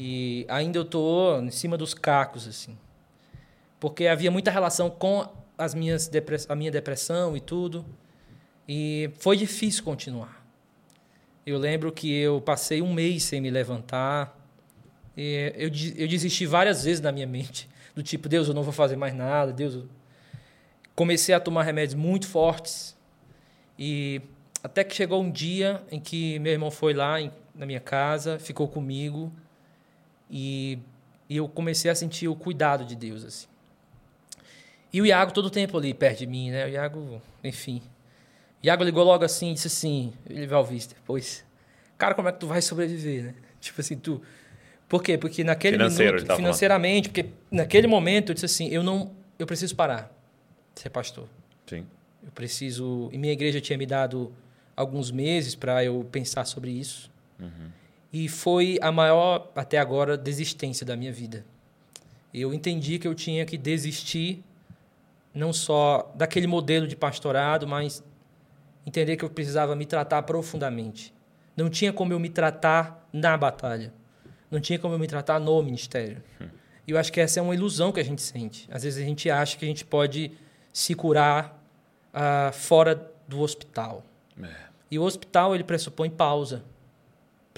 E 0.00 0.46
ainda 0.48 0.78
eu 0.78 0.84
tô 0.84 1.40
em 1.40 1.50
cima 1.50 1.76
dos 1.76 1.92
cacos 1.92 2.46
assim. 2.46 2.78
Porque 3.80 4.06
havia 4.06 4.30
muita 4.30 4.48
relação 4.48 4.88
com 4.88 5.28
as 5.58 5.74
minhas 5.74 6.08
a 6.48 6.54
minha 6.54 6.70
depressão 6.70 7.36
e 7.36 7.40
tudo. 7.40 7.84
E 8.68 9.10
foi 9.18 9.36
difícil 9.36 9.82
continuar. 9.82 10.46
Eu 11.44 11.58
lembro 11.58 11.90
que 11.90 12.14
eu 12.14 12.40
passei 12.40 12.80
um 12.80 12.92
mês 12.92 13.24
sem 13.24 13.40
me 13.40 13.50
levantar. 13.50 14.38
Eu, 15.16 15.68
eu 15.96 16.06
desisti 16.06 16.46
várias 16.46 16.84
vezes 16.84 17.00
na 17.00 17.10
minha 17.10 17.26
mente. 17.26 17.68
Do 17.92 18.02
tipo, 18.02 18.28
Deus, 18.28 18.46
eu 18.46 18.54
não 18.54 18.62
vou 18.62 18.72
fazer 18.72 18.94
mais 18.94 19.12
nada. 19.12 19.52
Deus, 19.52 19.74
eu... 19.74 19.88
comecei 20.94 21.34
a 21.34 21.40
tomar 21.40 21.64
remédios 21.64 21.94
muito 21.94 22.28
fortes. 22.28 22.96
E 23.76 24.22
até 24.62 24.84
que 24.84 24.94
chegou 24.94 25.20
um 25.20 25.30
dia 25.30 25.82
em 25.90 25.98
que 25.98 26.38
meu 26.38 26.52
irmão 26.52 26.70
foi 26.70 26.94
lá 26.94 27.16
na 27.52 27.66
minha 27.66 27.80
casa, 27.80 28.38
ficou 28.38 28.68
comigo. 28.68 29.32
E, 30.30 30.78
e 31.28 31.36
eu 31.36 31.48
comecei 31.48 31.90
a 31.90 31.94
sentir 31.94 32.28
o 32.28 32.34
cuidado 32.34 32.84
de 32.84 32.94
Deus, 32.94 33.24
assim. 33.24 33.46
E 34.92 35.00
o 35.00 35.06
Iago 35.06 35.32
todo 35.32 35.46
o 35.46 35.50
tempo 35.50 35.76
ali 35.76 35.92
perto 35.92 36.20
de 36.20 36.26
mim, 36.26 36.50
né? 36.50 36.66
O 36.66 36.68
Iago, 36.68 37.22
enfim. 37.44 37.82
O 38.62 38.66
Iago 38.66 38.82
ligou 38.82 39.04
logo 39.04 39.24
assim 39.24 39.50
e 39.50 39.54
disse 39.54 39.66
assim, 39.66 40.12
ele 40.28 40.46
vai 40.46 40.58
ouvir 40.58 40.76
isso 40.76 40.88
depois. 40.90 41.44
Cara, 41.96 42.14
como 42.14 42.28
é 42.28 42.32
que 42.32 42.38
tu 42.38 42.46
vai 42.46 42.62
sobreviver, 42.62 43.24
né? 43.24 43.34
Tipo 43.60 43.80
assim, 43.80 43.96
tu... 43.96 44.22
Por 44.88 45.02
quê? 45.02 45.18
Porque 45.18 45.44
naquele 45.44 45.76
Financeiro, 45.76 46.12
minuto, 46.14 46.28
tá 46.28 46.36
financeiramente, 46.36 47.10
porque 47.10 47.26
naquele 47.50 47.86
momento 47.86 48.30
eu 48.30 48.34
disse 48.34 48.46
assim, 48.46 48.68
eu 48.68 48.82
não, 48.82 49.14
eu 49.38 49.46
preciso 49.46 49.76
parar 49.76 50.10
de 50.74 50.80
ser 50.80 50.88
pastor. 50.88 51.28
Sim. 51.66 51.86
Eu 52.24 52.32
preciso. 52.32 53.10
E 53.12 53.18
minha 53.18 53.34
igreja 53.34 53.60
tinha 53.60 53.76
me 53.76 53.84
dado 53.84 54.32
alguns 54.74 55.10
meses 55.10 55.54
para 55.54 55.84
eu 55.84 56.08
pensar 56.10 56.46
sobre 56.46 56.70
isso. 56.70 57.10
E 58.12 58.28
foi 58.28 58.78
a 58.80 58.90
maior, 58.90 59.50
até 59.54 59.78
agora, 59.78 60.16
desistência 60.16 60.84
da 60.84 60.96
minha 60.96 61.12
vida. 61.12 61.44
Eu 62.32 62.54
entendi 62.54 62.98
que 62.98 63.06
eu 63.06 63.14
tinha 63.14 63.44
que 63.44 63.56
desistir, 63.56 64.42
não 65.34 65.52
só 65.52 66.10
daquele 66.14 66.46
modelo 66.46 66.86
de 66.86 66.96
pastorado, 66.96 67.66
mas 67.66 68.02
entender 68.86 69.16
que 69.16 69.24
eu 69.24 69.30
precisava 69.30 69.76
me 69.76 69.84
tratar 69.84 70.22
profundamente. 70.22 71.12
Não 71.56 71.68
tinha 71.68 71.92
como 71.92 72.12
eu 72.12 72.20
me 72.20 72.28
tratar 72.28 73.08
na 73.12 73.36
batalha. 73.36 73.92
Não 74.50 74.60
tinha 74.60 74.78
como 74.78 74.94
eu 74.94 74.98
me 74.98 75.06
tratar 75.06 75.38
no 75.38 75.62
ministério. 75.62 76.22
E 76.86 76.92
eu 76.92 76.98
acho 76.98 77.12
que 77.12 77.20
essa 77.20 77.38
é 77.38 77.42
uma 77.42 77.54
ilusão 77.54 77.92
que 77.92 78.00
a 78.00 78.04
gente 78.04 78.22
sente. 78.22 78.66
Às 78.70 78.82
vezes 78.82 79.02
a 79.02 79.06
gente 79.06 79.28
acha 79.28 79.58
que 79.58 79.64
a 79.64 79.68
gente 79.68 79.84
pode 79.84 80.32
se 80.72 80.94
curar 80.94 81.62
ah, 82.14 82.50
fora 82.52 83.10
do 83.26 83.40
hospital. 83.40 84.04
É. 84.42 84.48
E 84.90 84.98
o 84.98 85.02
hospital 85.02 85.54
ele 85.54 85.64
pressupõe 85.64 86.08
pausa, 86.08 86.64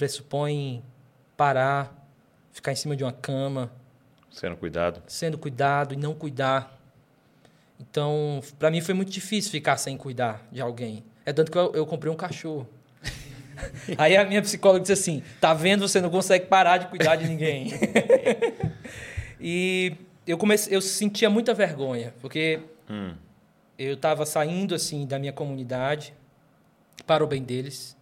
pressupõe 0.05 0.81
parar, 1.37 1.95
ficar 2.51 2.71
em 2.71 2.75
cima 2.75 2.95
de 2.95 3.03
uma 3.03 3.11
cama, 3.13 3.71
Sendo 4.31 4.57
cuidado. 4.57 5.03
sendo 5.05 5.37
cuidado 5.37 5.93
e 5.93 5.97
não 5.97 6.15
cuidar. 6.15 6.75
Então, 7.79 8.41
para 8.57 8.71
mim 8.71 8.81
foi 8.81 8.95
muito 8.95 9.11
difícil 9.11 9.51
ficar 9.51 9.77
sem 9.77 9.95
cuidar 9.95 10.41
de 10.51 10.59
alguém. 10.59 11.03
É 11.23 11.31
tanto 11.31 11.51
que 11.51 11.57
eu, 11.57 11.71
eu 11.75 11.85
comprei 11.85 12.11
um 12.11 12.15
cachorro. 12.15 12.67
Aí 13.95 14.17
a 14.17 14.25
minha 14.25 14.41
psicóloga 14.41 14.79
disse 14.79 14.93
assim: 14.93 15.21
"Tá 15.39 15.53
vendo, 15.53 15.87
você 15.87 16.01
não 16.01 16.09
consegue 16.09 16.47
parar 16.47 16.79
de 16.79 16.87
cuidar 16.87 17.15
de 17.15 17.27
ninguém". 17.27 17.67
e 19.39 19.95
eu 20.25 20.35
comecei, 20.37 20.75
eu 20.75 20.81
sentia 20.81 21.29
muita 21.29 21.53
vergonha, 21.53 22.11
porque 22.21 22.59
Hum. 22.89 23.13
eu 23.77 23.93
estava 23.93 24.25
saindo 24.25 24.73
assim 24.73 25.05
da 25.05 25.19
minha 25.19 25.31
comunidade 25.33 26.11
para 27.05 27.23
o 27.23 27.27
bem 27.27 27.43
deles. 27.43 27.95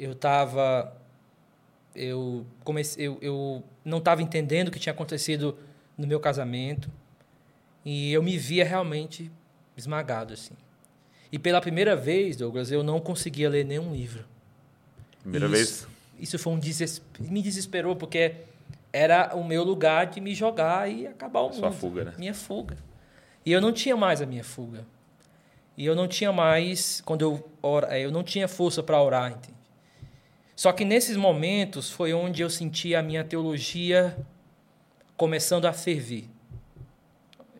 Eu 0.00 0.12
estava 0.12 0.96
eu 1.94 2.46
comecei 2.64 3.06
eu, 3.06 3.18
eu 3.20 3.62
não 3.84 3.98
estava 3.98 4.22
entendendo 4.22 4.68
o 4.68 4.70
que 4.70 4.78
tinha 4.78 4.92
acontecido 4.92 5.58
no 5.98 6.06
meu 6.06 6.18
casamento 6.18 6.90
e 7.84 8.10
eu 8.12 8.22
me 8.22 8.38
via 8.38 8.64
realmente 8.64 9.30
esmagado 9.76 10.32
assim. 10.32 10.54
E 11.32 11.38
pela 11.38 11.60
primeira 11.60 11.94
vez, 11.94 12.36
Douglas, 12.36 12.72
eu 12.72 12.82
não 12.82 12.98
conseguia 13.00 13.48
ler 13.48 13.64
nenhum 13.64 13.92
livro. 13.92 14.24
Primeira 15.20 15.46
Isso- 15.46 15.86
vez. 15.86 16.00
Isso 16.18 16.38
foi 16.38 16.52
um 16.52 16.60
me 17.20 17.42
desesperou 17.42 17.94
porque 17.96 18.36
era 18.92 19.34
o 19.34 19.44
meu 19.44 19.62
lugar 19.62 20.06
de 20.06 20.20
me 20.20 20.34
jogar 20.34 20.90
e 20.90 21.06
acabar 21.06 21.40
o 21.42 21.52
Sua 21.52 21.68
mundo. 21.70 21.78
fuga, 21.78 22.04
né? 22.04 22.14
Minha 22.18 22.34
fuga. 22.34 22.76
E 23.44 23.52
eu 23.52 23.60
não 23.60 23.72
tinha 23.72 23.96
mais 23.96 24.20
a 24.20 24.26
minha 24.26 24.44
fuga. 24.44 24.84
E 25.76 25.86
eu 25.86 25.94
não 25.94 26.06
tinha 26.08 26.30
mais 26.32 27.00
quando 27.02 27.22
eu 27.22 27.50
ora, 27.62 27.98
eu 27.98 28.10
não 28.10 28.22
tinha 28.22 28.46
força 28.48 28.82
para 28.82 29.00
orar, 29.02 29.30
entende? 29.32 29.59
Só 30.60 30.72
que 30.72 30.84
nesses 30.84 31.16
momentos 31.16 31.90
foi 31.90 32.12
onde 32.12 32.42
eu 32.42 32.50
senti 32.50 32.94
a 32.94 33.02
minha 33.02 33.24
teologia 33.24 34.14
começando 35.16 35.64
a 35.64 35.72
ferver, 35.72 36.28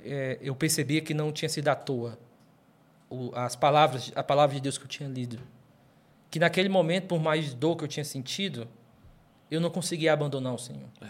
é, 0.04 0.36
eu 0.42 0.54
percebia 0.54 1.00
que 1.00 1.14
não 1.14 1.32
tinha 1.32 1.48
sido 1.48 1.68
à 1.68 1.74
toa 1.74 2.18
o, 3.08 3.34
as 3.34 3.56
palavras, 3.56 4.12
a 4.14 4.22
palavra 4.22 4.54
de 4.54 4.60
Deus 4.60 4.76
que 4.76 4.84
eu 4.84 4.88
tinha 4.88 5.08
lido. 5.08 5.40
Que 6.30 6.38
naquele 6.38 6.68
momento, 6.68 7.06
por 7.06 7.18
mais 7.18 7.54
dor 7.54 7.74
que 7.74 7.84
eu 7.84 7.88
tinha 7.88 8.04
sentido, 8.04 8.68
eu 9.50 9.62
não 9.62 9.70
conseguia 9.70 10.12
abandonar 10.12 10.52
o 10.52 10.58
Senhor. 10.58 10.90
É. 11.00 11.06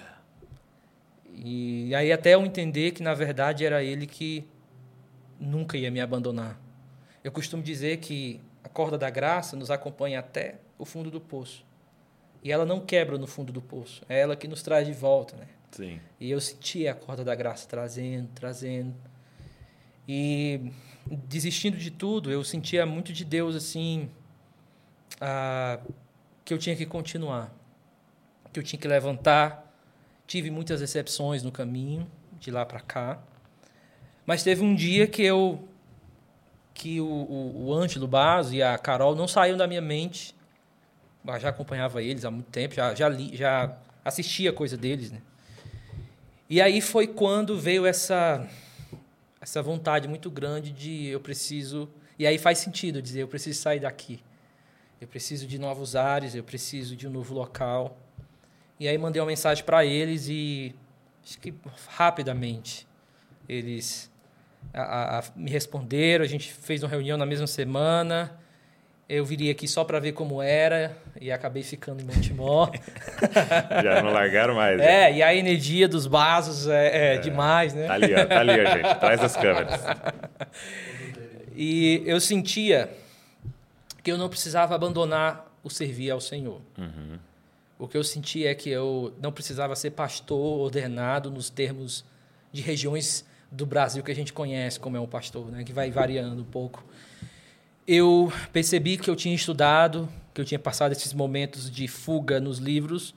E 1.35 1.93
aí 1.93 2.13
até 2.13 2.35
eu 2.35 2.47
entender 2.47 2.93
que 2.93 3.03
na 3.03 3.15
verdade 3.15 3.65
era 3.67 3.83
Ele 3.83 4.07
que 4.07 4.47
nunca 5.41 5.77
ia 5.77 5.91
me 5.91 6.01
abandonar. 6.01 6.57
Eu 7.25 7.33
costumo 7.33 7.65
dizer 7.65 7.97
que 7.97 8.41
a 8.63 8.69
corda 8.69 8.97
da 8.97 9.11
graça 9.11 9.57
nos 9.57 9.73
acompanha 9.73 10.21
até 10.21 10.61
o 10.79 10.85
fundo 10.85 11.11
do 11.11 11.21
poço. 11.21 11.69
E 12.43 12.51
ela 12.51 12.65
não 12.65 12.81
quebra 12.81 13.19
no 13.19 13.27
fundo 13.27 13.53
do 13.53 13.61
poço. 13.61 14.03
É 14.09 14.21
ela 14.21 14.35
que 14.35 14.49
nos 14.49 14.63
traz 14.63 14.87
de 14.87 14.93
volta, 14.93 15.37
né? 15.37 15.47
Sim. 15.71 16.01
E 16.19 16.31
eu 16.31 16.41
sentia 16.41 16.93
a 16.93 16.95
corda 16.95 17.25
da 17.25 17.35
graça 17.35 17.69
trazendo, 17.69 18.29
trazendo. 18.35 18.95
E 20.09 20.73
desistindo 21.07 21.77
de 21.77 21.91
tudo, 21.91 22.31
eu 22.31 22.43
sentia 22.43 22.85
muito 22.87 23.13
de 23.13 23.25
Deus 23.25 23.55
assim, 23.55 24.11
que 26.45 26.53
eu 26.53 26.59
tinha 26.59 26.75
que 26.75 26.87
continuar, 26.87 27.55
que 28.53 28.59
eu 28.59 28.65
tinha 28.65 28.81
que 28.81 28.89
levantar. 28.89 29.67
Tive 30.27 30.51
muitas 30.51 30.81
decepções 30.81 31.43
no 31.43 31.53
caminho, 31.53 32.11
de 32.39 32.51
lá 32.51 32.65
para 32.65 32.81
cá. 32.81 33.19
Mas 34.25 34.43
teve 34.43 34.63
um 34.63 34.75
dia 34.75 35.07
que 35.07 35.23
eu 35.23 35.67
que 36.73 37.01
o, 37.01 37.05
o, 37.05 37.67
o 37.67 37.75
Ângelo 37.75 38.09
Basso 38.09 38.55
e 38.55 38.63
a 38.63 38.79
Carol 38.79 39.15
não 39.15 39.29
saíram 39.29 39.59
da 39.59 39.67
minha 39.67 39.83
mente. 39.83 40.35
Já 41.39 41.51
acompanhava 41.51 42.03
eles 42.03 42.25
há 42.25 42.31
muito 42.31 42.51
tempo, 42.51 42.75
já, 42.75 42.95
já, 42.95 43.09
li, 43.09 43.37
já 43.37 43.77
assistia 44.05 44.53
coisa 44.53 44.77
deles, 44.77 45.11
né? 45.11 45.21
E 46.49 46.61
aí 46.61 46.81
foi 46.81 47.07
quando 47.07 47.59
veio 47.59 47.87
essa 47.87 48.47
essa 49.41 49.63
vontade 49.63 50.07
muito 50.07 50.31
grande 50.31 50.71
de 50.71 51.07
eu 51.07 51.21
preciso 51.21 51.89
e 52.19 52.27
aí 52.27 52.37
faz 52.37 52.59
sentido 52.59 53.01
dizer 53.01 53.21
eu 53.21 53.29
preciso 53.29 53.61
sair 53.61 53.81
daqui. 53.81 54.21
Eu 55.01 55.09
preciso 55.09 55.47
de 55.47 55.59
novos 55.59 55.95
ares 55.95 56.35
eu 56.35 56.43
preciso 56.43 56.97
de 56.97 57.07
um 57.07 57.11
novo 57.11 57.35
local. 57.35 57.97
E 58.79 58.89
aí 58.89 58.97
mandei 58.99 59.21
uma 59.21 59.29
mensagem 59.29 59.63
para 59.65 59.85
eles 59.85 60.27
e 60.29 60.75
acho 61.23 61.39
que 61.39 61.55
rapidamente 61.89 62.89
eles 63.49 64.11
a, 64.73 65.19
a, 65.19 65.25
me 65.37 65.51
responderam. 65.51 66.25
A 66.25 66.29
gente 66.29 66.53
fez 66.53 66.83
uma 66.83 66.89
reunião 66.89 67.17
na 67.17 67.27
mesma 67.27 67.47
semana 67.47 68.40
eu 69.11 69.25
viria 69.25 69.51
aqui 69.51 69.67
só 69.67 69.83
para 69.83 69.99
ver 69.99 70.13
como 70.13 70.41
era 70.41 70.97
e 71.21 71.33
acabei 71.33 71.65
ficando 71.65 72.01
em 72.01 72.05
Montemor. 72.05 72.71
Já 73.83 74.01
não 74.01 74.13
largaram 74.13 74.55
mais. 74.55 74.81
É, 74.81 75.11
né? 75.11 75.17
e 75.17 75.23
a 75.23 75.35
energia 75.35 75.89
dos 75.89 76.07
vasos 76.07 76.69
é, 76.69 76.87
é, 76.87 77.15
é, 77.17 77.19
demais, 77.19 77.75
né? 77.75 77.89
Tá 77.89 77.95
ali, 77.95 78.15
ó, 78.15 78.25
tá 78.25 78.39
ali, 78.39 78.53
ó, 78.53 78.71
gente, 78.71 78.87
atrás 78.87 79.21
das 79.21 79.37
câmeras. 79.37 79.81
E 81.57 82.05
eu 82.07 82.21
sentia 82.21 82.89
que 84.01 84.13
eu 84.13 84.17
não 84.17 84.29
precisava 84.29 84.77
abandonar 84.77 85.53
o 85.65 85.69
servir 85.69 86.13
ao 86.13 86.21
Senhor. 86.21 86.61
Uhum. 86.79 87.19
O 87.81 87.89
que 87.89 87.97
eu 87.97 88.05
sentia 88.05 88.53
é 88.53 88.55
que 88.55 88.71
eu 88.71 89.13
não 89.21 89.33
precisava 89.33 89.75
ser 89.75 89.91
pastor 89.91 90.61
ordenado 90.61 91.33
nos 91.33 91.51
termos 91.51 92.05
de 92.53 92.63
regiões 92.63 93.27
do 93.51 93.67
Brasil 93.67 94.05
que 94.05 94.13
a 94.13 94.15
gente 94.15 94.33
conhece 94.33 94.79
como 94.79 94.97
é 94.97 95.01
um 95.01 95.09
pastor, 95.09 95.51
né? 95.51 95.65
que 95.65 95.73
vai 95.73 95.91
variando 95.91 96.41
um 96.41 96.45
pouco 96.45 96.85
eu 97.87 98.33
percebi 98.53 98.97
que 98.97 99.09
eu 99.09 99.17
tinha 99.17 99.35
estudado, 99.35 100.09
que 100.35 100.41
eu 100.41 100.45
tinha 100.45 100.59
passado 100.59 100.93
esses 100.93 101.13
momentos 101.13 101.71
de 101.71 101.89
fuga 101.89 102.41
nos 102.41 102.59
livros, 102.59 103.11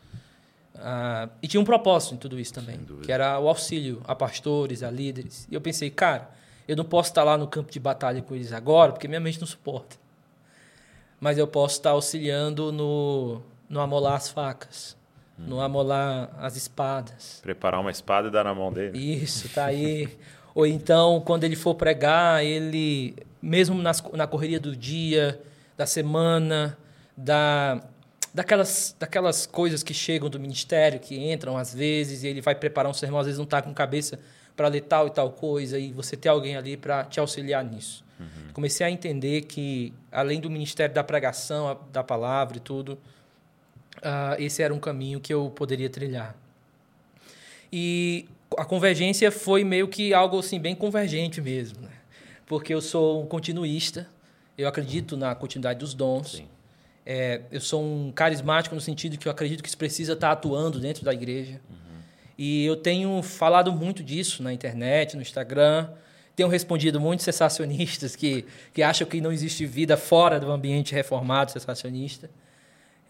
uh, 0.76 1.30
e 1.42 1.48
tinha 1.48 1.62
um 1.62 1.66
propósito 1.66 2.16
em 2.16 2.18
tudo 2.18 2.40
isso 2.40 2.54
também, 2.54 2.80
que 3.04 3.12
era 3.12 3.40
o 3.40 3.48
auxílio 3.48 4.02
a 4.06 4.16
pastores, 4.16 4.84
a 4.84 4.90
líderes. 4.90 5.48
E 5.50 5.54
eu 5.54 5.62
pensei, 5.62 5.90
cara, 5.90 6.30
eu 6.68 6.76
não 6.76 6.86
posso 6.86 7.10
estar 7.10 7.24
lá 7.24 7.38
no 7.38 7.48
campo 7.48 7.72
de 7.72 7.80
batalha 7.80 8.22
com 8.22 8.36
eles 8.36 8.52
agora, 8.52 8.92
porque 8.92 9.08
minha 9.08 9.20
mente 9.20 9.40
não 9.40 9.48
suporta. 9.48 9.98
Mas 11.20 11.38
eu 11.38 11.48
posso 11.48 11.76
estar 11.76 11.92
auxiliando 11.92 12.72
no, 12.72 13.42
no 13.70 13.80
amolar 13.80 14.16
as 14.16 14.30
facas, 14.30 14.98
hum. 15.40 15.44
no 15.48 15.62
amolar 15.62 16.30
as 16.40 16.56
espadas. 16.56 17.40
Preparar 17.42 17.80
uma 17.80 17.92
espada 17.92 18.28
e 18.28 18.32
dar 18.32 18.44
na 18.44 18.54
mão 18.54 18.72
dele. 18.72 18.98
Isso, 18.98 19.48
tá 19.50 19.66
aí. 19.66 20.10
Ou 20.56 20.66
então, 20.66 21.22
quando 21.22 21.44
ele 21.44 21.56
for 21.56 21.76
pregar, 21.76 22.44
ele 22.44 23.16
mesmo 23.44 23.76
nas, 23.82 24.02
na 24.14 24.26
correria 24.26 24.60
do 24.60 24.74
dia, 24.74 25.42
da 25.76 25.86
semana, 25.86 26.78
da, 27.16 27.84
daquelas, 28.34 28.96
daquelas 28.98 29.46
coisas 29.46 29.84
que 29.84 29.94
chegam 29.94 30.30
do 30.30 30.40
ministério, 30.40 30.98
que 30.98 31.16
entram 31.32 31.58
às 31.58 31.74
vezes, 31.74 32.24
e 32.24 32.28
ele 32.28 32.40
vai 32.40 32.56
preparar 32.56 32.90
um 32.90 32.94
sermão, 32.94 33.20
às 33.20 33.26
vezes 33.26 33.38
não 33.38 33.44
está 33.44 33.62
com 33.62 33.74
cabeça 33.74 34.18
para 34.56 34.70
ler 34.70 34.82
tal 34.82 35.08
e 35.08 35.12
tal 35.12 35.30
coisa, 35.30 35.78
e 35.78 35.92
você 35.92 36.16
ter 36.16 36.30
alguém 36.30 36.56
ali 36.56 36.78
para 36.78 37.04
te 37.04 37.20
auxiliar 37.20 37.66
nisso. 37.66 38.06
Uhum. 38.18 38.54
Comecei 38.54 38.86
a 38.86 38.90
entender 38.90 39.42
que, 39.42 39.92
além 40.10 40.40
do 40.40 40.50
ministério 40.50 40.96
da 40.96 41.04
pregação, 41.04 41.78
da 41.92 42.02
palavra 42.02 42.56
e 42.58 42.60
tudo, 42.62 42.94
uh, 43.98 44.40
esse 44.40 44.64
era 44.64 44.74
um 44.74 44.80
caminho 44.80 45.20
que 45.20 45.34
eu 45.34 45.50
poderia 45.50 45.90
trilhar. 45.90 46.34
E 47.74 48.26
a 48.58 48.64
convergência 48.64 49.30
foi 49.32 49.66
meio 49.66 49.90
que 49.90 50.14
algo 50.14 50.40
assim 50.40 50.62
bem 50.62 50.76
convergente 50.76 51.42
mesmo. 51.42 51.82
Né? 51.82 51.93
Porque 52.46 52.74
eu 52.74 52.82
sou 52.82 53.24
um 53.24 53.26
continuista, 53.26 54.08
eu 54.58 54.68
acredito 54.68 55.18
na 55.18 55.34
continuidade 55.34 55.80
dos 55.80 55.94
dons. 55.94 56.44
É, 57.06 57.42
eu 57.52 57.60
sou 57.60 57.84
um 57.84 58.12
carismático 58.12 58.74
no 58.74 58.82
sentido 58.82 59.18
que 59.18 59.28
eu 59.28 59.32
acredito 59.32 59.62
que 59.62 59.68
isso 59.68 59.78
precisa 59.78 60.14
estar 60.14 60.32
atuando 60.32 60.80
dentro 60.80 61.04
da 61.04 61.14
igreja. 61.14 61.60
Uhum. 61.70 62.00
E 62.38 62.66
eu 62.66 62.76
tenho 62.76 63.22
falado 63.22 63.72
muito 63.72 64.04
disso 64.04 64.42
na 64.42 64.54
internet, 64.54 65.16
no 65.16 65.22
Instagram. 65.22 65.90
Tenho 66.36 66.50
respondido 66.50 67.00
muitos 67.00 67.26
sensacionistas 67.26 68.16
que, 68.16 68.46
que 68.74 68.82
acham 68.82 69.08
que 69.08 69.22
não 69.22 69.32
existe 69.32 69.66
vida 69.66 69.98
fora 69.98 70.40
do 70.40 70.52
ambiente 70.52 70.94
reformado 70.94 71.52
sensacionista. 71.52 72.30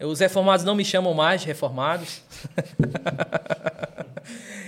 Os 0.06 0.20
reformados 0.20 0.64
não 0.64 0.74
me 0.74 0.84
chamam 0.84 1.14
mais 1.14 1.40
de 1.40 1.46
reformados. 1.46 2.22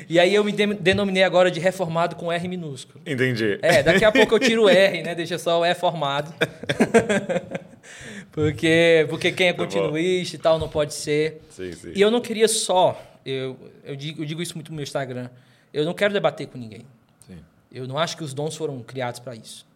E 0.08 0.20
aí 0.20 0.34
eu 0.34 0.44
me 0.44 0.52
denominei 0.52 1.24
agora 1.24 1.50
de 1.50 1.58
reformado 1.58 2.14
com 2.14 2.30
R 2.30 2.48
minúsculo. 2.48 3.00
Entendi. 3.04 3.58
É, 3.60 3.82
daqui 3.82 4.04
a 4.04 4.12
pouco 4.12 4.34
eu 4.34 4.38
tiro 4.38 4.64
o 4.64 4.68
R, 4.68 5.02
né? 5.02 5.14
Deixa 5.14 5.36
só 5.36 5.60
o 5.60 5.64
E 5.64 5.74
formado. 5.74 6.32
porque, 8.30 9.04
porque 9.08 9.32
quem 9.32 9.48
é 9.48 9.52
tá 9.52 9.64
continuista 9.64 10.36
e 10.36 10.38
tal 10.38 10.58
não 10.58 10.68
pode 10.68 10.94
ser. 10.94 11.42
Sim, 11.50 11.72
sim. 11.72 11.92
E 11.94 12.00
eu 12.00 12.10
não 12.10 12.20
queria 12.20 12.46
só, 12.46 13.00
eu, 13.24 13.56
eu, 13.84 13.96
digo, 13.96 14.22
eu 14.22 14.26
digo 14.26 14.40
isso 14.40 14.54
muito 14.54 14.70
no 14.70 14.76
meu 14.76 14.84
Instagram, 14.84 15.28
eu 15.74 15.84
não 15.84 15.92
quero 15.92 16.14
debater 16.14 16.46
com 16.46 16.56
ninguém. 16.56 16.86
Sim. 17.26 17.38
Eu 17.72 17.88
não 17.88 17.98
acho 17.98 18.16
que 18.16 18.22
os 18.22 18.32
dons 18.32 18.54
foram 18.56 18.80
criados 18.82 19.18
para 19.18 19.34
isso. 19.34 19.66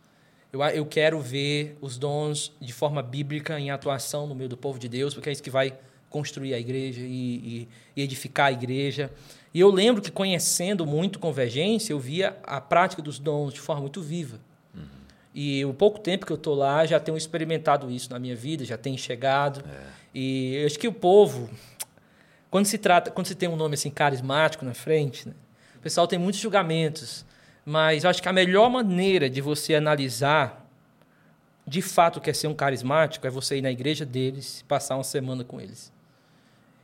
Eu, 0.52 0.60
eu 0.62 0.86
quero 0.86 1.20
ver 1.20 1.76
os 1.80 1.96
dons 1.96 2.52
de 2.60 2.72
forma 2.72 3.02
bíblica 3.02 3.58
em 3.58 3.70
atuação 3.70 4.26
no 4.26 4.34
meio 4.34 4.48
do 4.48 4.56
povo 4.56 4.78
de 4.78 4.88
Deus, 4.88 5.14
porque 5.14 5.28
é 5.28 5.32
isso 5.32 5.42
que 5.42 5.50
vai 5.50 5.74
construir 6.08 6.52
a 6.54 6.58
igreja 6.58 7.00
e, 7.00 7.68
e, 7.96 8.02
edificar 8.02 8.48
a 8.48 8.52
igreja. 8.52 9.10
E 9.54 9.60
eu 9.60 9.70
lembro 9.70 10.02
que, 10.02 10.10
conhecendo 10.10 10.84
muito 10.84 11.20
Convergência, 11.20 11.92
eu 11.92 12.00
via 12.00 12.36
a 12.42 12.60
prática 12.60 13.00
dos 13.00 13.18
dons 13.18 13.54
de 13.54 13.60
forma 13.60 13.82
muito 13.82 14.02
viva. 14.02 14.40
Uhum. 14.74 14.82
E 15.32 15.64
o 15.64 15.72
pouco 15.72 16.00
tempo 16.00 16.26
que 16.26 16.32
eu 16.32 16.36
estou 16.36 16.54
lá, 16.54 16.84
já 16.84 16.98
tenho 16.98 17.16
experimentado 17.16 17.88
isso 17.90 18.10
na 18.10 18.18
minha 18.18 18.34
vida, 18.34 18.64
já 18.64 18.76
tenho 18.76 18.98
chegado. 18.98 19.64
É. 19.64 19.82
E 20.12 20.56
eu 20.56 20.66
acho 20.66 20.78
que 20.78 20.88
o 20.88 20.92
povo, 20.92 21.48
quando 22.50 22.66
se 22.66 22.76
trata, 22.76 23.12
quando 23.12 23.28
se 23.28 23.36
tem 23.36 23.48
um 23.48 23.56
nome 23.56 23.74
assim 23.74 23.90
carismático 23.90 24.64
na 24.64 24.74
frente, 24.74 25.28
né, 25.28 25.34
o 25.76 25.78
pessoal 25.78 26.08
tem 26.08 26.18
muitos 26.18 26.40
julgamentos. 26.40 27.24
Mas 27.64 28.04
eu 28.04 28.10
acho 28.10 28.22
que 28.22 28.28
a 28.28 28.32
melhor 28.32 28.70
maneira 28.70 29.28
de 29.28 29.40
você 29.40 29.74
analisar 29.74 30.66
de 31.66 31.80
fato 31.80 32.16
o 32.16 32.20
que 32.20 32.30
é 32.30 32.32
ser 32.32 32.48
um 32.48 32.54
carismático 32.54 33.26
é 33.26 33.30
você 33.30 33.58
ir 33.58 33.62
na 33.62 33.70
igreja 33.70 34.04
deles, 34.04 34.64
passar 34.66 34.96
uma 34.96 35.04
semana 35.04 35.44
com 35.44 35.60
eles. 35.60 35.92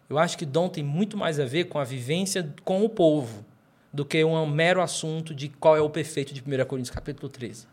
Eu 0.08 0.18
acho 0.18 0.38
que 0.38 0.46
dom 0.46 0.68
tem 0.68 0.84
muito 0.84 1.16
mais 1.16 1.40
a 1.40 1.44
ver 1.44 1.64
com 1.64 1.78
a 1.78 1.84
vivência 1.84 2.54
com 2.64 2.84
o 2.84 2.88
povo 2.88 3.44
do 3.92 4.04
que 4.04 4.22
um 4.22 4.46
mero 4.46 4.80
assunto 4.80 5.34
de 5.34 5.48
qual 5.48 5.76
é 5.76 5.80
o 5.80 5.90
perfeito 5.90 6.32
de 6.32 6.40
1 6.40 6.64
Coríntios 6.66 6.94
capítulo 6.94 7.28
13. 7.28 7.66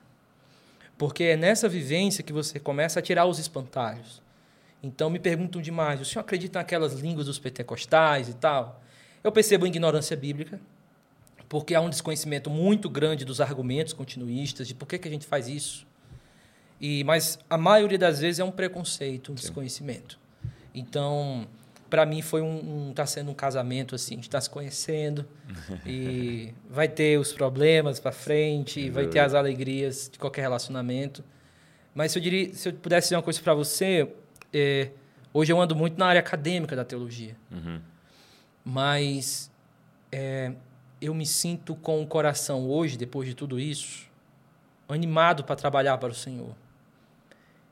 Porque 0.97 1.23
é 1.25 1.37
nessa 1.37 1.69
vivência 1.69 2.23
que 2.23 2.33
você 2.33 2.59
começa 2.59 2.99
a 2.99 3.01
tirar 3.03 3.25
os 3.25 3.37
espantalhos. 3.37 4.21
Então 4.81 5.09
me 5.09 5.19
perguntam 5.19 5.61
demais, 5.61 6.01
o 6.01 6.05
senhor 6.05 6.21
acredita 6.21 6.59
naquelas 6.59 6.93
línguas 6.93 7.27
dos 7.27 7.37
pentecostais 7.37 8.29
e 8.29 8.33
tal? 8.33 8.81
Eu 9.23 9.31
percebo 9.31 9.65
a 9.65 9.67
ignorância 9.67 10.17
bíblica, 10.17 10.59
porque 11.53 11.75
há 11.75 11.81
um 11.81 11.89
desconhecimento 11.91 12.49
muito 12.49 12.89
grande 12.89 13.23
dos 13.23 13.39
argumentos 13.39 13.93
continuistas, 13.93 14.67
de 14.67 14.73
por 14.73 14.87
que, 14.87 14.97
que 14.97 15.07
a 15.07 15.11
gente 15.11 15.27
faz 15.27 15.47
isso. 15.47 15.85
E 16.81 17.03
Mas 17.03 17.37
a 17.47 17.59
maioria 17.59 17.99
das 17.99 18.21
vezes 18.21 18.39
é 18.39 18.43
um 18.43 18.49
preconceito, 18.49 19.31
um 19.31 19.37
Sim. 19.37 19.41
desconhecimento. 19.43 20.19
Então, 20.73 21.47
para 21.91 22.07
mim 22.07 22.23
foi 22.23 22.41
um, 22.41 22.87
um 22.87 22.91
tá 22.91 23.05
sendo 23.05 23.29
um 23.29 23.35
casamento 23.35 23.93
assim, 23.93 24.19
está 24.19 24.41
se 24.41 24.49
conhecendo 24.49 25.27
e 25.85 26.55
vai 26.67 26.87
ter 26.87 27.19
os 27.19 27.31
problemas 27.31 27.99
para 27.99 28.11
frente, 28.11 28.89
vai 28.89 29.05
ter 29.05 29.19
as 29.19 29.35
alegrias 29.35 30.09
de 30.11 30.17
qualquer 30.17 30.41
relacionamento. 30.41 31.23
Mas 31.93 32.13
se 32.13 32.17
eu 32.17 32.23
diria, 32.23 32.51
se 32.55 32.69
eu 32.69 32.73
pudesse 32.73 33.09
dizer 33.09 33.15
uma 33.17 33.21
coisa 33.21 33.39
para 33.39 33.53
você, 33.53 34.11
é, 34.51 34.89
hoje 35.31 35.53
eu 35.53 35.61
ando 35.61 35.75
muito 35.75 35.99
na 35.99 36.07
área 36.07 36.19
acadêmica 36.19 36.75
da 36.75 36.83
teologia. 36.83 37.35
Uhum. 37.51 37.79
Mas 38.65 39.51
é, 40.11 40.53
eu 41.03 41.13
me 41.13 41.25
sinto 41.25 41.75
com 41.75 42.01
o 42.01 42.07
coração 42.07 42.69
hoje, 42.69 42.97
depois 42.97 43.27
de 43.27 43.35
tudo 43.35 43.59
isso, 43.59 44.09
animado 44.87 45.43
para 45.43 45.55
trabalhar 45.55 45.97
para 45.97 46.09
o 46.11 46.15
Senhor. 46.15 46.55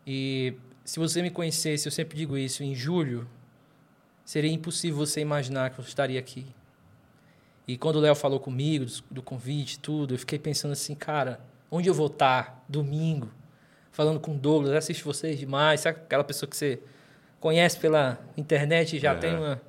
E 0.05 0.55
se 0.83 0.99
você 0.99 1.21
me 1.21 1.29
conhecesse, 1.29 1.87
eu 1.87 1.91
sempre 1.91 2.17
digo 2.17 2.37
isso, 2.37 2.63
em 2.63 2.75
julho, 2.75 3.27
seria 4.25 4.51
impossível 4.51 4.97
você 4.97 5.21
imaginar 5.21 5.69
que 5.69 5.79
eu 5.79 5.85
estaria 5.85 6.19
aqui. 6.19 6.45
E 7.67 7.77
quando 7.77 7.97
o 7.97 7.99
Léo 7.99 8.15
falou 8.15 8.39
comigo 8.39 8.85
do, 8.85 9.03
do 9.11 9.21
convite, 9.21 9.79
tudo, 9.79 10.15
eu 10.15 10.19
fiquei 10.19 10.39
pensando 10.39 10.71
assim, 10.71 10.95
cara, 10.95 11.39
onde 11.69 11.87
eu 11.87 11.93
vou 11.93 12.07
estar 12.07 12.65
domingo, 12.67 13.31
falando 13.91 14.19
com 14.19 14.35
o 14.35 14.37
Douglas, 14.37 14.73
assiste 14.73 15.03
vocês 15.03 15.39
demais, 15.39 15.79
sabe 15.79 15.99
aquela 15.99 16.23
pessoa 16.23 16.49
que 16.49 16.57
você 16.57 16.81
conhece 17.39 17.79
pela 17.79 18.19
internet 18.35 18.97
e 18.97 18.99
já 18.99 19.13
uhum. 19.13 19.19
tem 19.19 19.35
uma. 19.35 19.61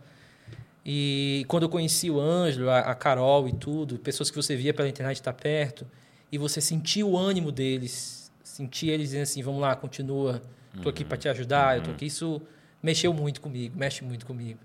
E 0.85 1.45
quando 1.47 1.64
eu 1.64 1.68
conheci 1.68 2.11
o 2.11 2.20
Ângelo, 2.20 2.68
a, 2.68 2.80
a, 2.80 2.95
Carol 2.95 3.49
e 3.49 3.53
tudo, 3.53 3.99
pessoas 3.99 4.30
que 4.30 4.37
você 4.37 4.57
via 4.57 4.74
pela 4.74 4.89
internet 4.89 5.16
estar 5.16 5.33
perto, 5.33 5.87
e 6.30 6.37
você 6.37 6.61
sentia 6.61 7.07
o 7.07 7.16
ânimo 7.16 7.53
deles, 7.53 8.33
sentia 8.43 8.93
eles 8.93 9.09
dizendo 9.09 9.22
assim: 9.22 9.43
vamos 9.43 9.61
lá, 9.61 9.76
continua, 9.76 10.43
estou 10.74 10.91
aqui 10.91 11.05
para 11.05 11.16
te 11.16 11.28
ajudar, 11.28 11.70
uhum. 11.70 11.76
eu 11.76 11.83
tô 11.83 11.89
uhum. 11.91 11.95
aqui. 11.95 12.07
Isso 12.07 12.43
mexeu 12.83 13.14
muito 13.14 13.41
comigo, 13.41 13.78
mexe 13.78 14.03
muito 14.03 14.26
comigo. 14.26 14.59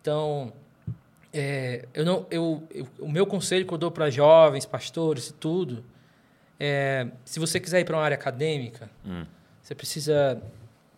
Então, 0.00 0.52
é, 1.32 1.86
eu 1.94 2.04
não, 2.04 2.26
eu, 2.30 2.62
eu, 2.70 2.86
o 2.98 3.10
meu 3.10 3.26
conselho 3.26 3.66
que 3.66 3.72
eu 3.72 3.78
dou 3.78 3.90
para 3.90 4.10
jovens, 4.10 4.66
pastores 4.66 5.28
e 5.28 5.32
tudo, 5.32 5.82
é, 6.60 7.08
se 7.24 7.40
você 7.40 7.58
quiser 7.58 7.80
ir 7.80 7.84
para 7.84 7.96
uma 7.96 8.02
área 8.02 8.16
acadêmica, 8.16 8.90
hum. 9.04 9.24
você 9.62 9.74
precisa 9.74 10.42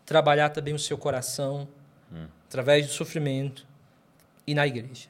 trabalhar 0.04 0.50
também 0.50 0.74
o 0.74 0.78
seu 0.78 0.98
coração 0.98 1.68
hum. 2.12 2.26
através 2.48 2.84
do 2.86 2.92
sofrimento 2.92 3.65
e 4.46 4.54
na 4.54 4.66
igreja. 4.66 5.08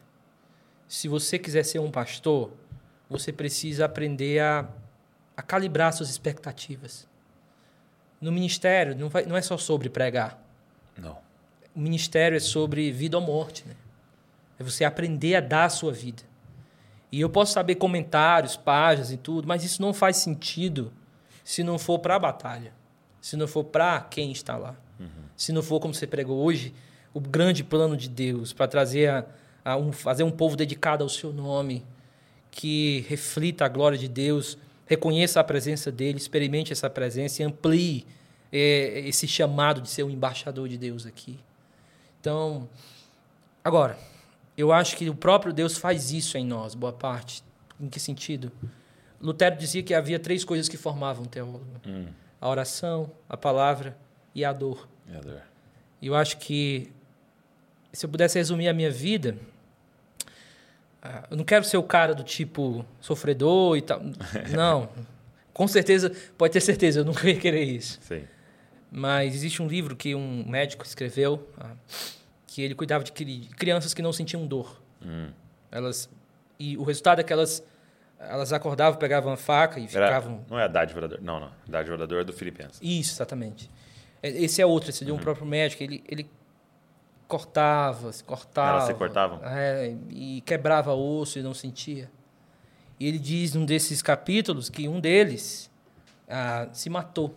Se 0.88 1.08
você 1.08 1.38
quiser 1.38 1.64
ser 1.64 1.78
um 1.78 1.90
pastor, 1.90 2.52
você 3.08 3.32
precisa 3.32 3.84
aprender 3.84 4.40
a, 4.40 4.68
a 5.36 5.42
calibrar 5.42 5.92
suas 5.92 6.08
expectativas. 6.08 7.08
No 8.20 8.32
ministério, 8.32 8.96
não, 8.96 9.08
vai, 9.08 9.26
não 9.26 9.36
é 9.36 9.42
só 9.42 9.58
sobre 9.58 9.88
pregar. 9.88 10.40
Não. 10.96 11.18
O 11.74 11.80
ministério 11.80 12.36
é 12.36 12.40
sobre 12.40 12.90
vida 12.90 13.18
ou 13.18 13.22
morte. 13.22 13.66
Né? 13.66 13.74
É 14.58 14.64
você 14.64 14.84
aprender 14.84 15.36
a 15.36 15.40
dar 15.40 15.64
a 15.64 15.70
sua 15.70 15.92
vida. 15.92 16.22
E 17.12 17.20
eu 17.20 17.28
posso 17.28 17.52
saber 17.52 17.76
comentários, 17.76 18.56
páginas 18.56 19.12
e 19.12 19.16
tudo, 19.16 19.46
mas 19.46 19.62
isso 19.62 19.80
não 19.80 19.92
faz 19.92 20.16
sentido 20.16 20.92
se 21.44 21.62
não 21.62 21.78
for 21.78 21.98
para 21.98 22.16
a 22.16 22.18
batalha, 22.18 22.72
se 23.20 23.36
não 23.36 23.46
for 23.46 23.64
para 23.64 24.00
quem 24.00 24.32
está 24.32 24.56
lá. 24.56 24.74
Uhum. 24.98 25.08
Se 25.36 25.52
não 25.52 25.62
for, 25.62 25.78
como 25.78 25.94
você 25.94 26.06
pregou 26.06 26.42
hoje, 26.42 26.74
o 27.16 27.20
grande 27.20 27.64
plano 27.64 27.96
de 27.96 28.10
Deus 28.10 28.52
para 28.52 28.68
trazer 28.68 29.08
a, 29.08 29.24
a 29.64 29.76
um, 29.78 29.90
fazer 29.90 30.22
um 30.22 30.30
povo 30.30 30.54
dedicado 30.54 31.02
ao 31.02 31.08
seu 31.08 31.32
nome, 31.32 31.82
que 32.50 33.06
reflita 33.08 33.64
a 33.64 33.68
glória 33.68 33.96
de 33.96 34.06
Deus, 34.06 34.58
reconheça 34.84 35.40
a 35.40 35.44
presença 35.44 35.90
dele, 35.90 36.18
experimente 36.18 36.74
essa 36.74 36.90
presença 36.90 37.40
e 37.40 37.46
amplie 37.46 38.06
é, 38.52 39.00
esse 39.08 39.26
chamado 39.26 39.80
de 39.80 39.88
ser 39.88 40.02
um 40.02 40.10
embaixador 40.10 40.68
de 40.68 40.76
Deus 40.76 41.06
aqui. 41.06 41.38
Então, 42.20 42.68
agora, 43.64 43.98
eu 44.54 44.70
acho 44.70 44.94
que 44.94 45.08
o 45.08 45.14
próprio 45.14 45.54
Deus 45.54 45.78
faz 45.78 46.12
isso 46.12 46.36
em 46.36 46.44
nós, 46.44 46.74
boa 46.74 46.92
parte. 46.92 47.42
Em 47.80 47.88
que 47.88 47.98
sentido? 47.98 48.52
Lutero 49.18 49.56
dizia 49.56 49.82
que 49.82 49.94
havia 49.94 50.18
três 50.18 50.44
coisas 50.44 50.68
que 50.68 50.76
formavam 50.76 51.24
o 51.24 51.28
teólogo: 51.28 51.64
hum. 51.86 52.08
a 52.38 52.46
oração, 52.46 53.10
a 53.26 53.38
palavra 53.38 53.96
e 54.34 54.44
a 54.44 54.52
dor. 54.52 54.86
E 55.10 55.16
a 55.16 55.20
dor. 55.20 55.42
Eu 56.02 56.14
acho 56.14 56.36
que, 56.36 56.92
se 57.92 58.04
eu 58.04 58.10
pudesse 58.10 58.38
resumir 58.38 58.68
a 58.68 58.74
minha 58.74 58.90
vida, 58.90 59.36
ah, 61.02 61.26
eu 61.30 61.36
não 61.36 61.44
quero 61.44 61.64
ser 61.64 61.76
o 61.76 61.82
cara 61.82 62.14
do 62.14 62.22
tipo 62.22 62.84
sofredor 63.00 63.76
e 63.76 63.82
tal. 63.82 64.00
Não. 64.54 64.88
Com 65.52 65.66
certeza, 65.66 66.12
pode 66.36 66.52
ter 66.52 66.60
certeza, 66.60 67.00
eu 67.00 67.04
nunca 67.04 67.28
ia 67.28 67.38
querer 67.38 67.64
isso. 67.64 67.98
Sim. 68.02 68.24
Mas 68.90 69.34
existe 69.34 69.62
um 69.62 69.66
livro 69.66 69.96
que 69.96 70.14
um 70.14 70.44
médico 70.46 70.84
escreveu, 70.84 71.48
ah, 71.58 71.72
que 72.46 72.60
ele 72.60 72.74
cuidava 72.74 73.02
de 73.02 73.12
crianças 73.12 73.94
que 73.94 74.02
não 74.02 74.12
sentiam 74.12 74.46
dor. 74.46 74.80
Hum. 75.02 75.30
Elas 75.70 76.10
e 76.58 76.76
o 76.76 76.82
resultado 76.82 77.20
é 77.20 77.24
que 77.24 77.32
elas 77.32 77.62
elas 78.18 78.52
acordavam, 78.52 78.98
pegavam 78.98 79.32
a 79.32 79.36
faca 79.36 79.78
e 79.78 79.84
Era, 79.84 80.06
ficavam. 80.06 80.44
Não 80.48 80.58
é 80.58 80.64
a 80.64 80.68
dádiva 80.68 81.06
da 81.06 81.18
Não, 81.18 81.38
não. 81.38 81.48
A 81.48 81.70
dádiva 81.70 82.06
da 82.06 82.16
é 82.16 82.24
do 82.24 82.32
Filipenses. 82.32 82.80
Isso, 82.82 83.14
exatamente. 83.14 83.70
É, 84.22 84.28
esse 84.28 84.62
é 84.62 84.66
outro, 84.66 84.90
esse 84.90 85.04
de 85.04 85.12
um 85.12 85.16
uhum. 85.16 85.20
próprio 85.20 85.46
médico. 85.46 85.82
Ele, 85.82 86.02
ele 86.08 86.26
cortava, 87.26 88.12
se 88.12 88.22
cortava. 88.22 88.70
Elas 88.70 88.84
se 88.84 88.94
cortavam? 88.94 89.40
É, 89.42 89.94
e 90.10 90.42
quebrava 90.42 90.94
osso 90.94 91.38
e 91.38 91.42
não 91.42 91.54
sentia. 91.54 92.10
E 92.98 93.06
ele 93.06 93.18
diz 93.18 93.54
num 93.54 93.64
desses 93.64 94.00
capítulos 94.00 94.70
que 94.70 94.88
um 94.88 95.00
deles 95.00 95.70
ah, 96.28 96.68
se 96.72 96.88
matou. 96.88 97.34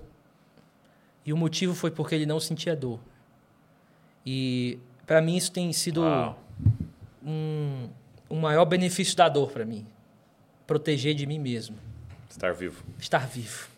E 1.25 1.33
o 1.33 1.37
motivo 1.37 1.75
foi 1.75 1.91
porque 1.91 2.15
ele 2.15 2.25
não 2.25 2.39
sentia 2.39 2.75
dor. 2.75 2.99
E 4.25 4.79
para 5.05 5.21
mim 5.21 5.35
isso 5.35 5.51
tem 5.51 5.71
sido 5.73 6.03
um, 7.23 7.89
um 8.29 8.39
maior 8.39 8.65
benefício 8.65 9.15
da 9.15 9.27
dor 9.27 9.51
para 9.51 9.65
mim. 9.65 9.85
Proteger 10.65 11.13
de 11.13 11.25
mim 11.25 11.39
mesmo. 11.39 11.77
Estar 12.29 12.53
vivo. 12.53 12.83
Estar 12.99 13.27
vivo. 13.27 13.69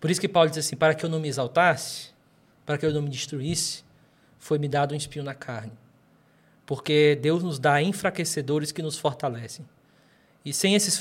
Por 0.00 0.10
isso 0.10 0.20
que 0.20 0.28
Paulo 0.28 0.50
diz 0.50 0.58
assim: 0.58 0.76
para 0.76 0.94
que 0.94 1.04
eu 1.04 1.08
não 1.08 1.20
me 1.20 1.28
exaltasse, 1.28 2.10
para 2.66 2.76
que 2.76 2.84
eu 2.84 2.92
não 2.92 3.02
me 3.02 3.08
destruísse, 3.08 3.84
foi 4.40 4.58
me 4.58 4.66
dado 4.66 4.92
um 4.92 4.96
espinho 4.96 5.24
na 5.24 5.34
carne. 5.34 5.72
Porque 6.66 7.16
Deus 7.20 7.44
nos 7.44 7.58
dá 7.58 7.80
enfraquecedores 7.80 8.72
que 8.72 8.82
nos 8.82 8.98
fortalecem. 8.98 9.64
E 10.44 10.52
sem 10.52 10.74
esses 10.74 11.00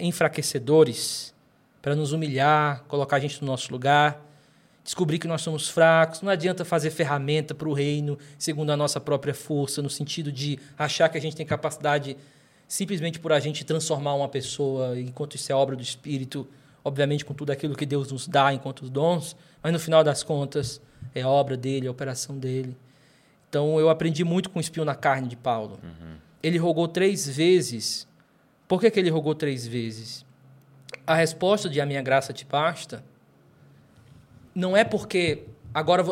enfraquecedores, 0.00 1.32
para 1.80 1.94
nos 1.94 2.12
humilhar, 2.12 2.82
colocar 2.88 3.16
a 3.16 3.20
gente 3.20 3.40
no 3.40 3.46
nosso 3.46 3.70
lugar, 3.72 4.20
descobrir 4.82 5.18
que 5.18 5.28
nós 5.28 5.42
somos 5.42 5.68
fracos. 5.68 6.20
Não 6.20 6.30
adianta 6.30 6.64
fazer 6.64 6.90
ferramenta 6.90 7.54
para 7.54 7.68
o 7.68 7.72
reino 7.72 8.18
segundo 8.36 8.70
a 8.70 8.76
nossa 8.76 9.00
própria 9.00 9.32
força, 9.32 9.80
no 9.80 9.88
sentido 9.88 10.32
de 10.32 10.58
achar 10.76 11.08
que 11.08 11.16
a 11.16 11.20
gente 11.20 11.36
tem 11.36 11.46
capacidade 11.46 12.16
simplesmente 12.66 13.20
por 13.20 13.32
a 13.32 13.38
gente 13.38 13.64
transformar 13.64 14.14
uma 14.14 14.28
pessoa, 14.28 14.98
enquanto 14.98 15.36
isso 15.36 15.52
é 15.52 15.54
obra 15.54 15.76
do 15.76 15.82
Espírito, 15.82 16.48
obviamente 16.82 17.24
com 17.24 17.34
tudo 17.34 17.52
aquilo 17.52 17.76
que 17.76 17.86
Deus 17.86 18.10
nos 18.10 18.26
dá 18.26 18.52
enquanto 18.52 18.88
dons, 18.88 19.36
mas 19.62 19.72
no 19.72 19.78
final 19.78 20.02
das 20.02 20.22
contas 20.22 20.80
é 21.14 21.24
obra 21.24 21.56
dele, 21.56 21.86
é 21.86 21.90
operação 21.90 22.38
dele. 22.38 22.76
Então 23.48 23.78
eu 23.78 23.88
aprendi 23.88 24.24
muito 24.24 24.48
com 24.50 24.58
o 24.58 24.62
espinho 24.62 24.84
na 24.84 24.94
carne 24.94 25.28
de 25.28 25.36
Paulo. 25.36 25.78
Uhum. 25.82 26.16
Ele 26.42 26.58
rogou 26.58 26.88
três 26.88 27.28
vezes. 27.28 28.08
Por 28.66 28.80
que, 28.80 28.90
que 28.90 28.98
ele 28.98 29.10
rogou 29.10 29.34
três 29.34 29.66
vezes? 29.66 30.24
A 31.06 31.14
resposta 31.14 31.68
de 31.68 31.80
a 31.80 31.86
minha 31.86 32.02
graça 32.02 32.32
te 32.32 32.44
basta 32.44 33.04
não 34.54 34.76
é 34.76 34.84
porque 34.84 35.44
agora 35.72 36.04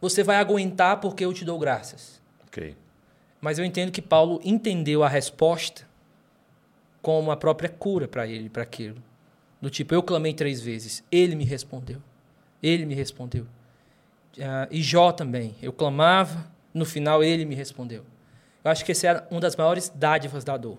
você 0.00 0.22
vai 0.22 0.36
aguentar 0.36 1.00
porque 1.00 1.24
eu 1.24 1.32
te 1.32 1.44
dou 1.44 1.58
graças. 1.58 2.20
Ok. 2.46 2.76
Mas 3.40 3.58
eu 3.58 3.64
entendo 3.64 3.92
que 3.92 4.02
Paulo 4.02 4.40
entendeu 4.44 5.02
a 5.02 5.08
resposta 5.08 5.88
como 7.00 7.30
a 7.30 7.36
própria 7.36 7.68
cura 7.68 8.06
para 8.06 8.26
ele, 8.26 8.48
para 8.48 8.62
aquilo. 8.62 9.02
Do 9.60 9.70
tipo, 9.70 9.94
eu 9.94 10.02
clamei 10.02 10.34
três 10.34 10.60
vezes, 10.60 11.04
ele 11.10 11.34
me 11.34 11.44
respondeu. 11.44 12.02
Ele 12.62 12.84
me 12.84 12.94
respondeu. 12.94 13.46
Uh, 14.38 14.68
e 14.70 14.82
Jó 14.82 15.12
também. 15.12 15.54
Eu 15.60 15.72
clamava, 15.72 16.50
no 16.72 16.84
final 16.84 17.22
ele 17.22 17.44
me 17.44 17.54
respondeu. 17.54 18.04
Eu 18.62 18.70
acho 18.70 18.84
que 18.84 18.92
essa 18.92 19.06
é 19.06 19.26
uma 19.30 19.40
das 19.40 19.56
maiores 19.56 19.88
dádivas 19.88 20.44
da 20.44 20.56
dor. 20.56 20.78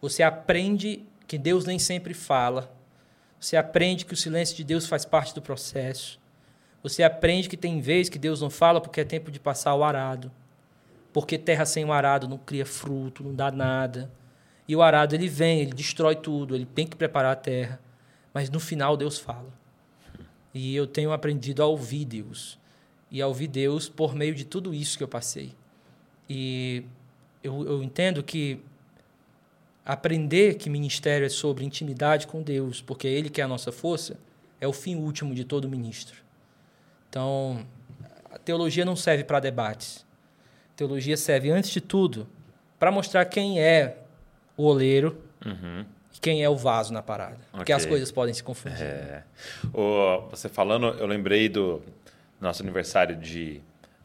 Você 0.00 0.22
aprende 0.22 1.04
que 1.26 1.38
Deus 1.38 1.64
nem 1.64 1.78
sempre 1.78 2.12
fala. 2.12 2.72
Você 3.40 3.56
aprende 3.56 4.04
que 4.04 4.14
o 4.14 4.16
silêncio 4.16 4.56
de 4.56 4.64
Deus 4.64 4.86
faz 4.86 5.04
parte 5.04 5.34
do 5.34 5.40
processo. 5.40 6.20
Você 6.82 7.02
aprende 7.02 7.48
que 7.48 7.56
tem 7.56 7.80
vez 7.80 8.08
que 8.08 8.18
Deus 8.18 8.40
não 8.40 8.50
fala 8.50 8.80
porque 8.80 9.00
é 9.00 9.04
tempo 9.04 9.30
de 9.30 9.40
passar 9.40 9.74
o 9.74 9.84
arado. 9.84 10.30
Porque 11.12 11.38
terra 11.38 11.64
sem 11.64 11.84
o 11.84 11.92
arado 11.92 12.28
não 12.28 12.36
cria 12.36 12.66
fruto, 12.66 13.22
não 13.22 13.34
dá 13.34 13.50
nada. 13.50 14.10
E 14.66 14.74
o 14.74 14.82
arado 14.82 15.14
ele 15.14 15.28
vem, 15.28 15.60
ele 15.60 15.72
destrói 15.72 16.16
tudo, 16.16 16.54
ele 16.54 16.66
tem 16.66 16.86
que 16.86 16.96
preparar 16.96 17.32
a 17.32 17.36
terra. 17.36 17.80
Mas 18.32 18.50
no 18.50 18.58
final 18.58 18.96
Deus 18.96 19.18
fala. 19.18 19.52
E 20.52 20.74
eu 20.74 20.86
tenho 20.86 21.12
aprendido 21.12 21.62
a 21.62 21.66
ouvir 21.66 22.04
Deus. 22.04 22.58
E 23.14 23.22
a 23.22 23.28
ouvir 23.28 23.46
Deus 23.46 23.88
por 23.88 24.12
meio 24.12 24.34
de 24.34 24.44
tudo 24.44 24.74
isso 24.74 24.98
que 24.98 25.04
eu 25.04 25.06
passei. 25.06 25.54
E 26.28 26.82
eu, 27.44 27.64
eu 27.64 27.80
entendo 27.80 28.24
que 28.24 28.60
aprender 29.86 30.56
que 30.56 30.68
ministério 30.68 31.24
é 31.24 31.28
sobre 31.28 31.64
intimidade 31.64 32.26
com 32.26 32.42
Deus, 32.42 32.82
porque 32.82 33.06
é 33.06 33.12
Ele 33.12 33.30
que 33.30 33.40
é 33.40 33.44
a 33.44 33.46
nossa 33.46 33.70
força, 33.70 34.18
é 34.60 34.66
o 34.66 34.72
fim 34.72 34.96
último 34.96 35.32
de 35.32 35.44
todo 35.44 35.68
ministro. 35.68 36.16
Então, 37.08 37.64
a 38.32 38.36
teologia 38.36 38.84
não 38.84 38.96
serve 38.96 39.22
para 39.22 39.38
debates. 39.38 40.04
A 40.72 40.76
teologia 40.76 41.16
serve, 41.16 41.52
antes 41.52 41.70
de 41.70 41.80
tudo, 41.80 42.26
para 42.80 42.90
mostrar 42.90 43.24
quem 43.26 43.60
é 43.60 43.96
o 44.56 44.64
oleiro 44.64 45.16
uhum. 45.46 45.84
e 46.12 46.18
quem 46.18 46.42
é 46.42 46.50
o 46.50 46.56
vaso 46.56 46.92
na 46.92 47.00
parada. 47.00 47.34
Okay. 47.34 47.58
Porque 47.58 47.72
as 47.72 47.86
coisas 47.86 48.10
podem 48.10 48.34
se 48.34 48.42
confundir. 48.42 48.82
É. 48.82 49.22
O, 49.72 50.22
você 50.30 50.48
falando, 50.48 50.86
eu 50.98 51.06
lembrei 51.06 51.48
do 51.48 51.80
nosso 52.40 52.62
aniversário 52.62 53.16
de, 53.16 53.60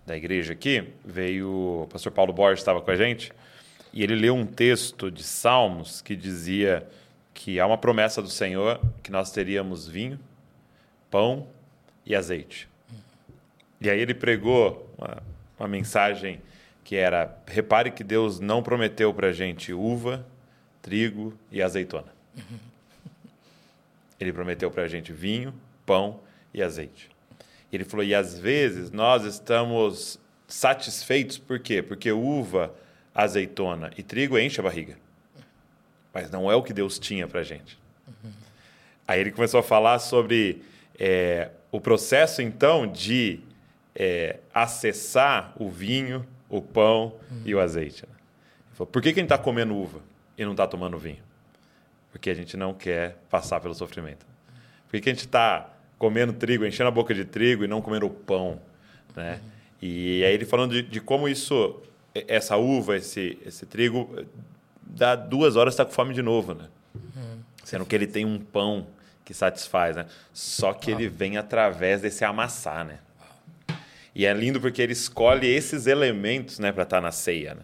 da 0.06 0.16
igreja 0.16 0.54
aqui. 0.54 0.94
Veio 1.04 1.84
o 1.84 1.88
pastor 1.88 2.12
Paulo 2.12 2.34
Borges, 2.34 2.60
estava 2.60 2.82
com 2.82 2.92
a 2.92 2.96
gente. 2.96 3.32
e 3.94 4.04
ele 4.04 4.16
leu 4.16 4.36
um 4.36 4.46
texto 4.46 5.10
de 5.10 5.24
Salmos 5.24 6.02
que 6.02 6.16
dizia 6.16 6.88
que 7.34 7.60
há 7.60 7.66
uma 7.66 7.78
promessa 7.78 8.22
do 8.22 8.30
Senhor 8.30 8.80
que 9.02 9.12
nós 9.12 9.32
teríamos 9.32 9.88
vinho, 9.88 10.20
pão 11.10 11.48
e 12.06 12.16
azeite. 12.16 12.68
E 13.82 13.90
aí 13.90 14.00
ele 14.00 14.14
pregou 14.14 14.94
uma, 14.98 15.24
uma 15.58 15.68
mensagem 15.68 16.42
que 16.84 16.96
era: 16.96 17.38
repare 17.48 17.92
que 17.92 18.04
Deus 18.04 18.40
não 18.40 18.62
prometeu 18.62 19.14
para 19.14 19.28
a 19.28 19.32
gente 19.34 19.72
uva, 19.72 20.26
trigo 20.82 21.34
e 21.52 21.62
azeitona. 21.62 22.12
Ele 24.20 24.34
prometeu 24.34 24.70
para 24.70 24.84
a 24.84 24.88
gente 24.88 25.14
vinho, 25.14 25.54
pão 25.86 26.20
e 26.54 26.62
azeite. 26.62 27.10
Ele 27.72 27.84
falou: 27.84 28.06
e 28.06 28.14
às 28.16 28.38
vezes 28.38 28.92
nós 28.92 29.24
estamos 29.24 30.20
satisfeitos, 30.48 31.38
por 31.38 31.60
quê? 31.60 31.82
Porque 31.82 32.12
uva, 32.12 32.74
azeitona 33.14 33.92
e 33.98 34.04
trigo 34.04 34.38
enche 34.38 34.60
a 34.60 34.64
barriga. 34.64 34.98
Mas 36.14 36.32
não 36.32 36.52
é 36.52 36.56
o 36.56 36.64
que 36.64 36.74
Deus 36.74 36.98
tinha 36.98 37.28
para 37.28 37.44
gente. 37.44 37.78
Uhum. 38.08 38.32
Aí 39.08 39.20
ele 39.20 39.32
começou 39.32 39.60
a 39.60 39.64
falar 39.64 40.00
sobre 40.00 40.64
é, 40.98 41.52
o 41.72 41.80
processo, 41.80 42.42
então, 42.42 42.88
de 42.88 43.40
é, 43.96 44.40
acessar 44.54 45.54
o 45.58 45.70
vinho, 45.70 46.26
o 46.50 46.62
pão 46.62 47.14
uhum. 47.30 47.42
e 47.46 47.54
o 47.54 47.60
azeite. 47.60 48.04
Né? 48.08 48.16
Falou, 48.74 48.88
por 48.88 49.02
que, 49.02 49.14
que 49.14 49.20
a 49.20 49.22
gente 49.22 49.32
está 49.32 49.38
comendo 49.38 49.76
uva 49.76 50.02
e 50.38 50.44
não 50.44 50.52
está 50.52 50.66
tomando 50.66 50.98
vinho? 50.98 51.24
Porque 52.12 52.30
a 52.30 52.34
gente 52.34 52.58
não 52.58 52.74
quer 52.74 53.18
passar 53.30 53.60
pelo 53.60 53.76
sofrimento. 53.76 54.26
Por 54.86 54.94
que, 54.94 55.02
que 55.02 55.10
a 55.10 55.14
gente 55.14 55.26
está 55.26 55.70
comendo 56.00 56.32
trigo, 56.32 56.66
enchendo 56.66 56.88
a 56.88 56.92
boca 56.92 57.14
de 57.14 57.26
trigo 57.26 57.66
e 57.66 57.68
não 57.68 57.82
comendo 57.82 58.08
o 58.08 58.10
pão? 58.10 58.60
Né? 59.16 59.40
E 59.82 60.24
aí 60.24 60.34
ele 60.34 60.46
falando 60.46 60.72
de, 60.72 60.82
de, 60.82 61.02
como 61.02 61.28
isso, 61.28 61.80
essa 62.28 62.56
uva, 62.56 62.98
esse, 62.98 63.38
esse 63.46 63.66
trigo, 63.66 64.26
dá 64.82 65.16
duas 65.16 65.58
horas 65.58 65.74
está 65.74 65.86
com 65.86 65.92
fome 65.92 66.14
de 66.14 66.22
novo, 66.22 66.54
né? 66.54 66.66
Uhum. 66.96 67.40
Sendo 67.64 67.86
que 67.86 67.94
ele 67.94 68.08
tem 68.08 68.26
um 68.26 68.40
pão 68.40 68.88
que 69.24 69.34
satisfaz, 69.34 69.96
né? 69.96 70.06
Só 70.34 70.74
que 70.74 70.90
ele 70.90 71.08
vem 71.08 71.38
através 71.38 72.02
desse 72.02 72.24
amassar, 72.26 72.86
né? 72.86 73.00
E 74.16 74.26
é 74.26 74.34
lindo 74.34 74.60
porque 74.60 74.82
ele 74.82 74.94
escolhe 74.94 75.48
esses 75.48 75.86
elementos, 75.86 76.60
né, 76.60 76.72
para 76.72 76.84
estar 76.84 76.98
tá 76.98 77.02
na 77.02 77.12
ceia, 77.12 77.56
né? 77.56 77.62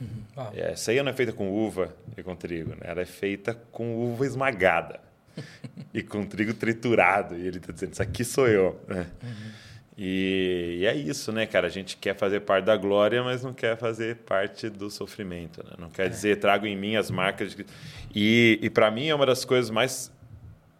Uhum. 0.00 0.70
A 0.70 0.76
ceia 0.76 1.02
não 1.02 1.10
é 1.10 1.14
feita 1.14 1.32
com 1.32 1.50
uva 1.50 1.94
e 2.16 2.22
com 2.22 2.36
trigo, 2.36 2.70
né? 2.70 2.82
Ela 2.82 3.00
é 3.00 3.06
feita 3.06 3.54
com 3.70 3.94
uva 3.96 4.24
esmagada 4.24 5.00
e 5.92 6.02
com 6.02 6.24
trigo 6.24 6.54
triturado. 6.54 7.36
E 7.36 7.46
ele 7.46 7.58
está 7.58 7.72
dizendo, 7.72 7.92
isso 7.92 8.02
aqui 8.02 8.24
sou 8.24 8.48
eu, 8.48 8.80
né? 8.88 9.06
Uhum. 9.22 9.52
E, 9.96 10.78
e, 10.80 10.86
é 10.86 10.94
isso, 10.94 11.30
né, 11.32 11.46
cara? 11.46 11.66
A 11.66 11.70
gente 11.70 11.96
quer 11.96 12.16
fazer 12.16 12.40
parte 12.40 12.64
da 12.64 12.76
glória, 12.76 13.22
mas 13.22 13.42
não 13.42 13.52
quer 13.52 13.76
fazer 13.76 14.16
parte 14.16 14.70
do 14.70 14.90
sofrimento. 14.90 15.62
Né? 15.62 15.72
Não 15.78 15.90
quer 15.90 16.06
é. 16.06 16.08
dizer, 16.08 16.40
trago 16.40 16.66
em 16.66 16.76
mim 16.76 16.96
as 16.96 17.10
marcas. 17.10 17.54
De... 17.54 17.66
E, 18.14 18.58
e 18.62 18.70
para 18.70 18.90
mim 18.90 19.08
é 19.08 19.14
uma 19.14 19.26
das 19.26 19.44
coisas 19.44 19.70
mais 19.70 20.10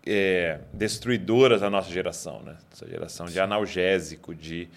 é, 0.06 0.60
destruidoras 0.72 1.60
da 1.60 1.70
nossa 1.70 1.90
geração, 1.90 2.42
né? 2.42 2.56
Essa 2.72 2.88
geração 2.88 3.26
de 3.26 3.38
analgésico, 3.38 4.34
de, 4.34 4.68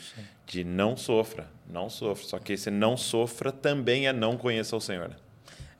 de 0.45 0.63
não 0.63 0.95
sofra, 0.97 1.47
não 1.67 1.89
sofra. 1.89 2.25
Só 2.25 2.39
que 2.39 2.53
esse 2.53 2.69
não 2.69 2.95
sofra 2.95 3.51
também 3.51 4.07
é 4.07 4.13
não 4.13 4.37
conheça 4.37 4.75
o 4.75 4.81
Senhor. 4.81 5.09
Né? 5.09 5.15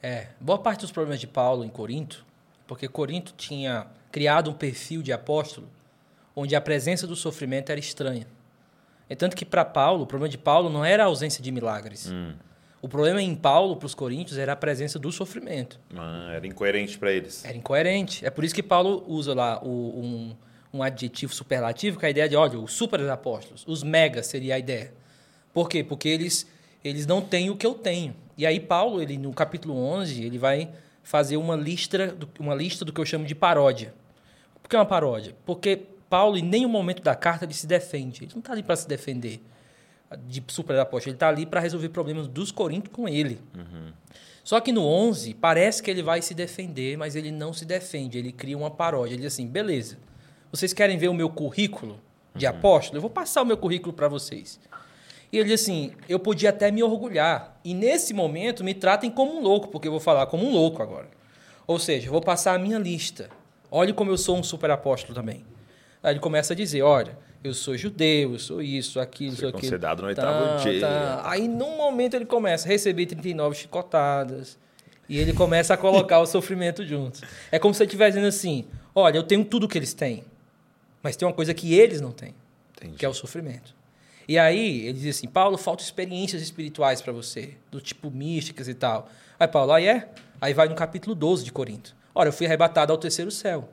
É, 0.02 0.28
boa 0.40 0.60
parte 0.60 0.82
dos 0.82 0.92
problemas 0.92 1.20
de 1.20 1.28
Paulo 1.28 1.64
em 1.64 1.70
Corinto, 1.70 2.26
porque 2.68 2.88
Corinto 2.88 3.34
tinha 3.38 3.88
criado 4.12 4.50
um 4.50 4.54
perfil 4.54 5.02
de 5.02 5.12
apóstolo 5.12 5.68
onde 6.36 6.56
a 6.56 6.62
presença 6.62 7.08
do 7.08 7.16
sofrimento 7.16 7.70
era 7.70 7.80
estranha. 7.80 8.28
É 9.10 9.16
tanto 9.16 9.36
que 9.36 9.46
para 9.46 9.64
Paulo, 9.64 10.04
o 10.04 10.08
problema 10.08 10.30
de 10.30 10.38
Paulo 10.38 10.70
não 10.70 10.84
era 10.84 11.04
a 11.04 11.06
ausência 11.06 11.42
de 11.42 11.52
milagres. 11.52 12.12
Hum. 12.12 12.34
O 12.82 12.90
problema 12.90 13.22
em 13.22 13.36
Paulo, 13.36 13.78
para 13.78 13.86
os 13.86 13.96
coríntios, 13.96 14.38
era 14.38 14.54
a 14.54 14.56
presença 14.56 15.00
do 15.00 15.12
sofrimento. 15.12 15.80
Ah, 15.96 16.34
era 16.34 16.46
incoerente 16.46 16.98
para 16.98 17.12
eles. 17.12 17.44
Era 17.46 17.58
incoerente. 17.58 18.26
É 18.26 18.30
por 18.30 18.44
isso 18.44 18.54
que 18.54 18.62
Paulo 18.62 19.04
usa 19.08 19.34
lá 19.34 19.60
o, 19.64 20.00
um, 20.00 20.36
um 20.74 20.84
adjetivo 20.84 21.34
superlativo 21.34 22.00
com 22.00 22.06
a 22.06 22.10
ideia 22.10 22.28
de, 22.28 22.36
olha, 22.36 22.60
os 22.60 22.74
super 22.74 23.02
apóstolos, 23.10 23.64
os 23.68 23.82
megas 23.82 24.28
seria 24.28 24.56
a 24.56 24.60
ideia. 24.60 24.94
Por 25.54 25.70
quê? 25.70 25.84
Porque 25.84 26.10
eles, 26.10 26.48
eles 26.84 27.08
não 27.08 27.22
têm 27.22 27.50
o 27.50 27.56
que 27.56 27.66
eu 27.66 27.74
tenho. 27.74 28.16
E 28.38 28.46
aí 28.46 28.60
Paulo, 28.60 29.02
ele 29.02 29.18
no 29.18 29.34
capítulo 29.34 29.76
11, 29.76 30.24
ele 30.24 30.38
vai 30.38 30.70
fazer 31.06 31.38
uma 31.38 31.56
lista, 31.56 32.18
uma 32.40 32.56
lista 32.56 32.84
do 32.84 32.92
que 32.92 33.00
eu 33.00 33.06
chamo 33.06 33.26
de 33.26 33.36
paródia. 33.36 33.94
Por 34.62 34.68
que 34.68 34.76
uma 34.76 34.86
paródia? 34.86 35.36
Porque 35.46 35.84
Paulo, 36.10 36.36
em 36.36 36.42
nenhum 36.42 36.68
momento 36.68 37.04
da 37.04 37.14
carta, 37.14 37.46
ele 37.46 37.54
se 37.54 37.68
defende. 37.68 38.24
Ele 38.24 38.32
não 38.34 38.40
está 38.40 38.52
ali 38.52 38.64
para 38.64 38.76
se 38.76 38.88
defender 38.88 39.40
de 40.28 40.44
super 40.48 40.78
apóstolo. 40.80 41.12
Ele 41.12 41.16
está 41.16 41.30
ali 41.30 41.46
para 41.46 41.60
resolver 41.60 41.90
problemas 41.90 42.28
dos 42.28 42.52
coríntios 42.52 42.92
com 42.92 43.08
ele. 43.08 43.40
Uhum. 43.56 43.94
Só 44.44 44.60
que 44.60 44.72
no 44.72 44.84
11, 44.84 45.36
parece 45.36 45.84
que 45.84 45.92
ele 45.92 46.02
vai 46.02 46.24
se 46.24 46.34
defender, 46.34 46.98
mas 46.98 47.16
ele 47.16 47.32
não 47.32 47.54
se 47.54 47.66
defende. 47.66 48.18
Ele 48.18 48.32
cria 48.32 48.58
uma 48.58 48.72
paródia. 48.72 49.14
Ele 49.14 49.22
diz 49.22 49.34
assim: 49.34 49.46
beleza, 49.46 50.00
vocês 50.52 50.74
querem 50.74 50.98
ver 50.98 51.08
o 51.08 51.14
meu 51.14 51.30
currículo 51.30 52.00
de 52.34 52.48
uhum. 52.48 52.52
apóstolo? 52.52 52.98
Eu 52.98 53.02
vou 53.02 53.12
passar 53.12 53.44
o 53.44 53.46
meu 53.46 53.58
currículo 53.58 53.94
para 53.94 54.08
vocês. 54.08 54.60
E 55.32 55.38
ele 55.38 55.50
diz 55.50 55.62
assim: 55.62 55.92
eu 56.08 56.20
podia 56.20 56.50
até 56.50 56.72
me 56.72 56.84
orgulhar. 56.84 57.60
E 57.64 57.74
nesse 57.74 58.14
momento 58.14 58.64
me 58.64 58.74
tratem 58.74 59.10
como 59.10 59.38
um 59.38 59.42
louco, 59.42 59.68
porque 59.68 59.88
eu 59.88 59.92
vou 59.92 60.00
falar 60.00 60.26
como 60.28 60.46
um 60.46 60.52
louco 60.52 60.82
agora. 60.82 61.08
Ou 61.68 61.80
seja, 61.80 62.08
eu 62.08 62.12
vou 62.12 62.22
passar 62.22 62.54
a 62.54 62.60
minha 62.60 62.78
lista. 62.78 63.30
Olhe 63.72 63.92
como 63.94 64.12
eu 64.12 64.18
sou 64.18 64.38
um 64.38 64.44
super 64.44 64.70
apóstolo 64.72 65.14
também. 65.14 65.44
Aí 66.02 66.14
ele 66.14 66.20
começa 66.20 66.54
a 66.54 66.56
dizer: 66.56 66.82
olha, 66.82 67.18
eu 67.44 67.54
sou 67.54 67.76
judeu, 67.76 68.34
eu 68.34 68.40
sou 68.40 68.62
isso, 68.62 69.00
aquilo, 69.00 69.36
sou 69.36 69.50
aquilo. 69.50 69.62
concedado 69.64 70.02
no 70.02 70.08
oitavo 70.08 70.46
tá, 70.46 70.56
dia. 70.58 70.82
Tá. 70.82 71.22
Aí, 71.26 71.48
num 71.48 71.78
momento, 71.78 72.16
ele 72.16 72.26
começa 72.26 72.68
a 72.68 72.70
receber 72.70 73.06
39 73.06 73.56
chicotadas. 73.56 74.58
E 75.08 75.20
ele 75.20 75.34
começa 75.34 75.74
a 75.74 75.78
colocar 75.78 76.20
o 76.20 76.26
sofrimento 76.26 76.84
juntos. 76.84 77.22
É 77.52 77.60
como 77.60 77.74
se 77.74 77.84
ele 77.84 77.88
estivesse 77.88 78.14
dizendo 78.14 78.28
assim: 78.28 78.66
olha, 78.94 79.18
eu 79.18 79.24
tenho 79.24 79.46
tudo 79.46 79.68
que 79.68 79.78
eles 79.78 79.94
têm, 79.94 80.24
mas 81.04 81.16
tem 81.16 81.28
uma 81.28 81.34
coisa 81.34 81.54
que 81.54 81.74
eles 81.76 82.02
não 82.02 82.12
têm, 82.12 82.34
Entendi. 82.76 82.98
que 82.98 83.06
é 83.06 83.10
o 83.10 83.14
sofrimento. 83.14 83.75
E 84.28 84.38
aí 84.40 84.88
ele 84.88 85.00
diz 85.00 85.18
assim: 85.18 85.28
Paulo, 85.28 85.58
faltam 85.58 85.84
experiências 85.84 86.42
espirituais 86.42 87.02
para 87.02 87.14
você, 87.14 87.56
do 87.70 87.80
tipo 87.80 88.10
místicas 88.10 88.68
e 88.68 88.74
tal. 88.74 89.10
Aí 89.40 89.48
Paulo, 89.48 89.72
aí 89.72 89.88
é? 89.88 90.10
Aí 90.42 90.54
vai 90.54 90.68
no 90.68 90.76
capítulo 90.76 91.16
12 91.16 91.44
de 91.44 91.52
Corinto. 91.52 91.96
Olha, 92.14 92.30
eu 92.30 92.34
fui 92.34 92.46
arrebatado 92.46 92.92
ao 92.92 92.98
terceiro 92.98 93.32
céu. 93.32 93.70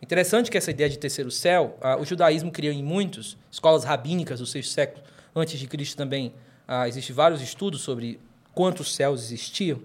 Interessante 0.00 0.50
que 0.50 0.58
essa 0.58 0.70
ideia 0.70 0.90
de 0.90 0.98
terceiro 0.98 1.30
céu, 1.30 1.78
ah, 1.80 1.96
o 1.96 2.04
judaísmo 2.04 2.50
criou 2.50 2.74
em 2.74 2.82
muitos, 2.82 3.38
escolas 3.50 3.84
rabínicas 3.84 4.40
do 4.40 4.46
sexto 4.46 4.72
século 4.72 5.02
antes 5.34 5.58
de 5.58 5.66
Cristo 5.66 5.96
também, 5.96 6.34
ah, 6.66 6.88
existem 6.88 7.14
vários 7.14 7.40
estudos 7.40 7.82
sobre 7.82 8.18
quantos 8.52 8.94
céus 8.94 9.22
existiam. 9.22 9.80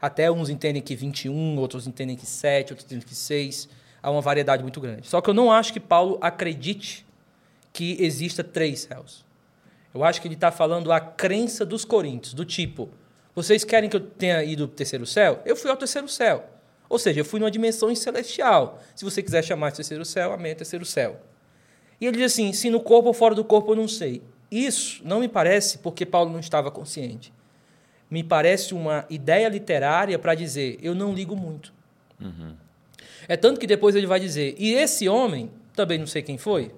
Até 0.00 0.30
uns 0.30 0.48
entendem 0.48 0.82
que 0.82 0.96
21, 0.96 1.56
outros 1.58 1.86
entendem 1.86 2.16
que 2.16 2.26
7, 2.26 2.72
outros 2.72 2.86
entendem 2.86 3.06
que 3.06 3.14
6. 3.14 3.68
Há 4.02 4.10
uma 4.10 4.20
variedade 4.20 4.62
muito 4.62 4.80
grande. 4.80 5.06
Só 5.06 5.20
que 5.20 5.28
eu 5.28 5.34
não 5.34 5.52
acho 5.52 5.72
que 5.72 5.80
Paulo 5.80 6.18
acredite 6.20 7.06
que 7.72 7.96
exista 8.00 8.42
três 8.42 8.80
céus. 8.80 9.24
Eu 9.92 10.04
acho 10.04 10.20
que 10.20 10.28
ele 10.28 10.34
está 10.34 10.52
falando 10.52 10.92
a 10.92 11.00
crença 11.00 11.66
dos 11.66 11.84
coríntios, 11.84 12.32
do 12.32 12.44
tipo, 12.44 12.88
vocês 13.34 13.64
querem 13.64 13.88
que 13.88 13.96
eu 13.96 14.00
tenha 14.00 14.42
ido 14.44 14.66
para 14.68 14.74
o 14.74 14.76
terceiro 14.76 15.06
céu? 15.06 15.40
Eu 15.44 15.56
fui 15.56 15.70
ao 15.70 15.76
terceiro 15.76 16.08
céu. 16.08 16.44
Ou 16.88 16.98
seja, 16.98 17.20
eu 17.20 17.24
fui 17.24 17.38
numa 17.38 17.50
dimensão 17.50 17.94
celestial. 17.94 18.82
Se 18.94 19.04
você 19.04 19.22
quiser 19.22 19.42
chamar 19.44 19.70
de 19.70 19.76
terceiro 19.76 20.04
céu, 20.04 20.32
amém, 20.32 20.52
é 20.52 20.54
terceiro 20.54 20.84
céu. 20.84 21.20
E 22.00 22.06
ele 22.06 22.16
diz 22.16 22.32
assim: 22.32 22.52
se 22.52 22.68
no 22.68 22.80
corpo 22.80 23.08
ou 23.08 23.14
fora 23.14 23.34
do 23.34 23.44
corpo, 23.44 23.72
eu 23.72 23.76
não 23.76 23.86
sei. 23.86 24.22
Isso 24.50 25.00
não 25.04 25.20
me 25.20 25.28
parece 25.28 25.78
porque 25.78 26.04
Paulo 26.04 26.30
não 26.32 26.40
estava 26.40 26.70
consciente. 26.70 27.32
Me 28.10 28.24
parece 28.24 28.74
uma 28.74 29.06
ideia 29.08 29.48
literária 29.48 30.18
para 30.18 30.34
dizer: 30.34 30.78
eu 30.82 30.94
não 30.94 31.14
ligo 31.14 31.36
muito. 31.36 31.72
Uhum. 32.20 32.54
É 33.28 33.36
tanto 33.36 33.60
que 33.60 33.66
depois 33.66 33.94
ele 33.94 34.06
vai 34.06 34.18
dizer: 34.18 34.56
e 34.58 34.74
esse 34.74 35.08
homem, 35.08 35.50
também 35.76 35.98
não 35.98 36.06
sei 36.08 36.22
quem 36.22 36.36
foi, 36.36 36.74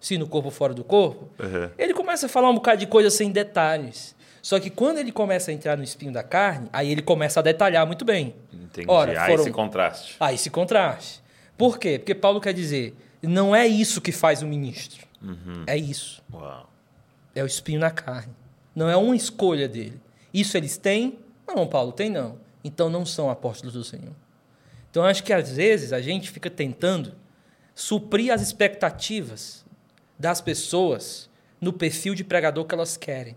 se 0.00 0.18
no 0.18 0.26
corpo 0.26 0.48
ou 0.48 0.52
fora 0.52 0.74
do 0.74 0.84
corpo, 0.84 1.28
uhum. 1.38 1.70
ele 1.78 1.94
começa 1.94 2.26
a 2.26 2.28
falar 2.28 2.50
um 2.50 2.54
bocado 2.54 2.78
de 2.78 2.86
coisa 2.86 3.10
sem 3.10 3.30
detalhes. 3.30 4.14
Só 4.42 4.60
que 4.60 4.70
quando 4.70 4.98
ele 4.98 5.10
começa 5.10 5.50
a 5.50 5.54
entrar 5.54 5.76
no 5.76 5.82
espinho 5.82 6.12
da 6.12 6.22
carne, 6.22 6.68
aí 6.72 6.92
ele 6.92 7.02
começa 7.02 7.40
a 7.40 7.42
detalhar 7.42 7.84
muito 7.84 8.04
bem. 8.04 8.34
Entendi. 8.52 8.86
Ora, 8.88 9.12
foram... 9.12 9.24
Há 9.24 9.34
esse 9.34 9.50
contraste. 9.50 10.16
Há 10.20 10.32
esse 10.32 10.50
contraste. 10.50 11.22
Por 11.58 11.78
quê? 11.78 11.98
Porque 11.98 12.14
Paulo 12.14 12.40
quer 12.40 12.54
dizer, 12.54 12.94
não 13.20 13.56
é 13.56 13.66
isso 13.66 14.00
que 14.00 14.12
faz 14.12 14.42
o 14.42 14.46
ministro. 14.46 15.04
Uhum. 15.20 15.64
É 15.66 15.76
isso. 15.76 16.22
Uau. 16.32 16.70
É 17.34 17.42
o 17.42 17.46
espinho 17.46 17.80
na 17.80 17.90
carne. 17.90 18.32
Não 18.72 18.88
é 18.88 18.96
uma 18.96 19.16
escolha 19.16 19.68
dele. 19.68 20.00
Isso 20.32 20.56
eles 20.56 20.76
têm? 20.76 21.18
Não, 21.44 21.66
Paulo, 21.66 21.90
tem 21.90 22.08
não. 22.08 22.38
Então 22.62 22.88
não 22.88 23.04
são 23.04 23.28
apóstolos 23.28 23.74
do 23.74 23.82
Senhor. 23.82 24.14
Então 24.90 25.04
acho 25.04 25.24
que 25.24 25.32
às 25.32 25.50
vezes 25.50 25.92
a 25.92 26.00
gente 26.00 26.30
fica 26.30 26.48
tentando 26.48 27.14
suprir 27.74 28.32
as 28.32 28.40
expectativas 28.40 29.65
das 30.18 30.40
pessoas 30.40 31.28
no 31.60 31.72
perfil 31.72 32.14
de 32.14 32.24
pregador 32.24 32.64
que 32.64 32.74
elas 32.74 32.96
querem. 32.96 33.36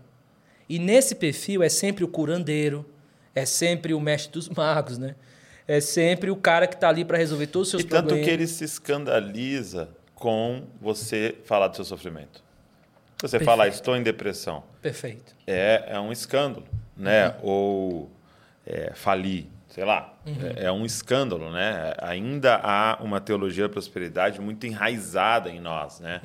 E 0.68 0.78
nesse 0.78 1.14
perfil 1.14 1.62
é 1.62 1.68
sempre 1.68 2.04
o 2.04 2.08
curandeiro, 2.08 2.88
é 3.34 3.44
sempre 3.44 3.92
o 3.92 4.00
mestre 4.00 4.32
dos 4.32 4.48
magos, 4.50 4.98
né? 4.98 5.14
É 5.66 5.80
sempre 5.80 6.30
o 6.30 6.36
cara 6.36 6.66
que 6.66 6.74
está 6.74 6.88
ali 6.88 7.04
para 7.04 7.16
resolver 7.16 7.46
todos 7.46 7.68
os 7.68 7.70
seus 7.70 7.82
e 7.82 7.86
problemas. 7.86 8.12
E 8.12 8.16
tanto 8.16 8.24
que 8.24 8.30
ele 8.30 8.46
se 8.46 8.64
escandaliza 8.64 9.88
com 10.14 10.64
você 10.80 11.36
falar 11.44 11.68
do 11.68 11.76
seu 11.76 11.84
sofrimento. 11.84 12.42
Você 13.20 13.38
Perfeito. 13.38 13.44
falar, 13.44 13.68
estou 13.68 13.96
em 13.96 14.02
depressão. 14.02 14.64
Perfeito. 14.80 15.34
É, 15.46 15.84
é 15.88 16.00
um 16.00 16.10
escândalo, 16.10 16.66
né? 16.96 17.28
Uhum. 17.28 17.34
Ou 17.42 18.10
é, 18.66 18.92
falir, 18.94 19.46
sei 19.68 19.84
lá, 19.84 20.14
é, 20.56 20.66
é 20.66 20.72
um 20.72 20.84
escândalo, 20.84 21.50
né? 21.50 21.92
Ainda 21.98 22.60
há 22.62 22.98
uma 23.00 23.20
teologia 23.20 23.64
da 23.64 23.68
prosperidade 23.68 24.40
muito 24.40 24.66
enraizada 24.66 25.50
em 25.50 25.60
nós, 25.60 26.00
né? 26.00 26.20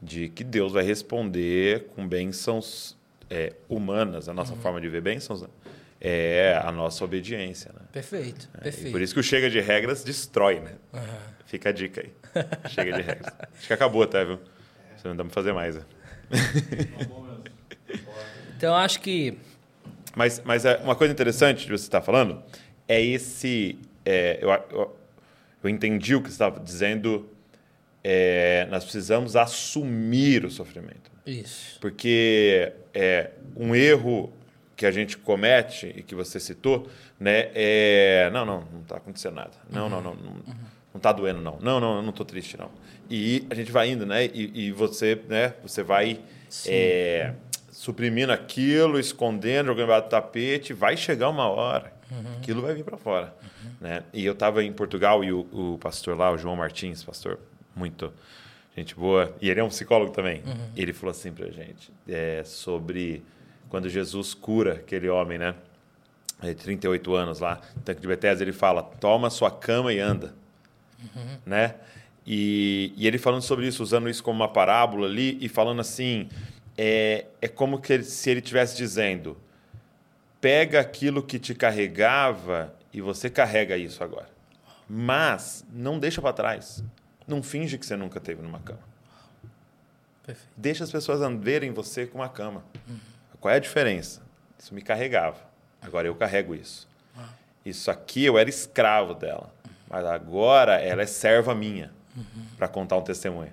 De 0.00 0.28
que 0.28 0.44
Deus 0.44 0.72
vai 0.72 0.84
responder 0.84 1.86
com 1.94 2.06
bênçãos 2.06 2.96
é, 3.28 3.52
humanas, 3.68 4.28
a 4.28 4.34
nossa 4.34 4.54
forma 4.56 4.80
de 4.80 4.88
ver 4.88 5.00
bênçãos 5.00 5.44
é 6.00 6.60
a 6.64 6.70
nossa 6.70 7.04
obediência, 7.04 7.72
né? 7.74 7.80
Perfeito, 7.90 8.48
E 8.56 8.60
perfeito. 8.62 8.92
por 8.92 9.00
isso 9.02 9.12
que 9.12 9.18
o 9.20 9.22
Chega 9.24 9.50
de 9.50 9.58
Regras 9.60 10.04
destrói, 10.04 10.60
né? 10.60 10.74
Aham. 10.94 11.04
Fica 11.46 11.70
a 11.70 11.72
dica 11.72 12.02
aí. 12.02 12.12
Chega 12.68 12.92
de 12.92 13.00
regras. 13.02 13.34
Acho 13.56 13.66
que 13.66 13.72
acabou 13.72 14.02
até, 14.02 14.24
viu? 14.24 14.38
Você 14.96 15.08
não 15.08 15.16
dá 15.16 15.24
pra 15.24 15.32
fazer 15.32 15.52
mais. 15.52 15.74
né? 15.76 15.82
Então, 18.56 18.70
eu 18.70 18.74
acho 18.74 19.00
que 19.00 19.38
Mas, 20.16 20.40
mas 20.44 20.64
é, 20.64 20.76
uma 20.78 20.96
coisa 20.96 21.12
interessante 21.12 21.64
de 21.64 21.70
você 21.70 21.84
estar 21.84 22.00
falando 22.02 22.42
é 22.86 23.00
esse. 23.00 23.78
é, 24.04 24.38
eu, 24.42 24.50
eu, 24.76 24.96
eu 25.62 25.70
entendi 25.70 26.14
o 26.14 26.20
que 26.20 26.28
você 26.28 26.34
estava 26.34 26.58
dizendo. 26.60 27.28
É, 28.02 28.66
nós 28.70 28.84
precisamos 28.84 29.36
assumir 29.36 30.44
o 30.44 30.50
sofrimento. 30.50 31.10
isso. 31.26 31.78
Porque 31.80 32.72
é, 32.94 33.30
um 33.56 33.74
erro 33.74 34.32
que 34.76 34.86
a 34.86 34.90
gente 34.90 35.16
comete 35.18 35.92
e 35.96 36.02
que 36.02 36.14
você 36.14 36.38
citou, 36.38 36.88
né, 37.18 37.50
é 37.54 38.30
não, 38.32 38.44
não, 38.44 38.60
não 38.72 38.80
está 38.80 38.96
acontecendo 38.96 39.34
nada. 39.34 39.50
Não, 39.70 39.88
não, 39.88 40.00
não, 40.00 40.14
não, 40.14 40.32
não 40.32 40.96
está 40.96 41.12
doendo 41.12 41.40
não. 41.40 41.58
Não, 41.60 41.80
não, 41.80 41.96
eu 41.96 42.02
não 42.02 42.10
estou 42.10 42.24
triste 42.24 42.56
não. 42.56 42.70
E 43.10 43.44
a 43.50 43.54
gente 43.54 43.72
vai 43.72 43.90
indo, 43.90 44.06
né, 44.06 44.26
e, 44.26 44.66
e 44.66 44.72
você, 44.72 45.20
né, 45.28 45.54
você 45.62 45.82
vai 45.82 46.20
é, 46.66 47.34
suprimindo 47.70 48.32
aquilo, 48.32 48.98
escondendo, 49.00 49.66
jogando 49.66 49.84
embaixo 49.84 50.06
do 50.06 50.10
tapete, 50.10 50.72
vai 50.72 50.96
chegar 50.96 51.28
uma 51.28 51.48
hora, 51.48 51.92
aquilo 52.36 52.62
vai 52.62 52.74
vir 52.74 52.84
para 52.84 52.96
fora, 52.96 53.34
né? 53.80 54.02
E 54.12 54.24
eu 54.24 54.32
estava 54.32 54.62
em 54.62 54.72
Portugal 54.72 55.24
e 55.24 55.32
o, 55.32 55.40
o 55.52 55.78
pastor 55.78 56.16
lá, 56.16 56.30
o 56.30 56.38
João 56.38 56.56
Martins, 56.56 57.02
pastor 57.02 57.38
muito 57.78 58.12
gente 58.76 58.94
boa, 58.94 59.34
e 59.40 59.48
ele 59.50 59.58
é 59.60 59.64
um 59.64 59.68
psicólogo 59.68 60.12
também. 60.12 60.42
Ele 60.76 60.92
falou 60.92 61.10
assim 61.10 61.32
pra 61.32 61.46
gente 61.50 61.90
é, 62.08 62.42
sobre 62.44 63.24
quando 63.68 63.88
Jesus 63.88 64.34
cura 64.34 64.74
aquele 64.74 65.08
homem, 65.08 65.36
né? 65.38 65.54
É, 66.42 66.54
38 66.54 67.14
anos 67.14 67.40
lá, 67.40 67.60
no 67.74 67.82
tanque 67.82 68.00
de 68.00 68.06
Bethesda, 68.06 68.44
ele 68.44 68.52
fala: 68.52 68.82
toma 68.82 69.30
sua 69.30 69.50
cama 69.50 69.92
e 69.92 69.98
anda. 69.98 70.32
Né? 71.44 71.74
E, 72.26 72.92
e 72.96 73.06
ele 73.06 73.18
falando 73.18 73.42
sobre 73.42 73.66
isso, 73.66 73.82
usando 73.82 74.08
isso 74.08 74.22
como 74.22 74.40
uma 74.40 74.48
parábola 74.48 75.06
ali, 75.08 75.36
e 75.40 75.48
falando 75.48 75.80
assim: 75.80 76.28
é, 76.76 77.26
é 77.42 77.48
como 77.48 77.80
que 77.80 77.92
ele- 77.92 78.04
se 78.04 78.30
ele 78.30 78.38
estivesse 78.40 78.76
dizendo: 78.76 79.36
pega 80.40 80.78
aquilo 80.80 81.22
que 81.22 81.38
te 81.38 81.54
carregava 81.54 82.72
e 82.92 83.00
você 83.00 83.28
carrega 83.28 83.76
isso 83.76 84.02
agora. 84.04 84.28
Mas 84.88 85.64
não 85.72 85.98
deixa 85.98 86.22
para 86.22 86.32
trás. 86.32 86.82
Não 87.28 87.42
finge 87.42 87.76
que 87.78 87.84
você 87.86 87.94
nunca 87.96 88.18
teve 88.18 88.42
numa 88.42 88.58
cama. 88.58 88.80
Perfeito. 90.26 90.48
Deixa 90.56 90.82
as 90.82 90.90
pessoas 90.90 91.20
verem 91.40 91.72
você 91.72 92.06
com 92.06 92.18
uma 92.18 92.28
cama. 92.28 92.64
Qual 93.40 93.52
é 93.52 93.56
a 93.58 93.60
diferença? 93.60 94.22
Isso 94.58 94.74
me 94.74 94.82
carregava. 94.82 95.36
Agora 95.80 96.08
eu 96.08 96.14
carrego 96.14 96.54
isso. 96.54 96.88
Isso 97.64 97.90
aqui 97.90 98.24
eu 98.24 98.38
era 98.38 98.48
escravo 98.48 99.14
dela. 99.14 99.52
Mas 99.88 100.04
agora 100.04 100.74
ela 100.80 101.02
é 101.02 101.06
serva 101.06 101.54
minha 101.54 101.92
para 102.56 102.66
contar 102.66 102.96
um 102.96 103.02
testemunho. 103.02 103.52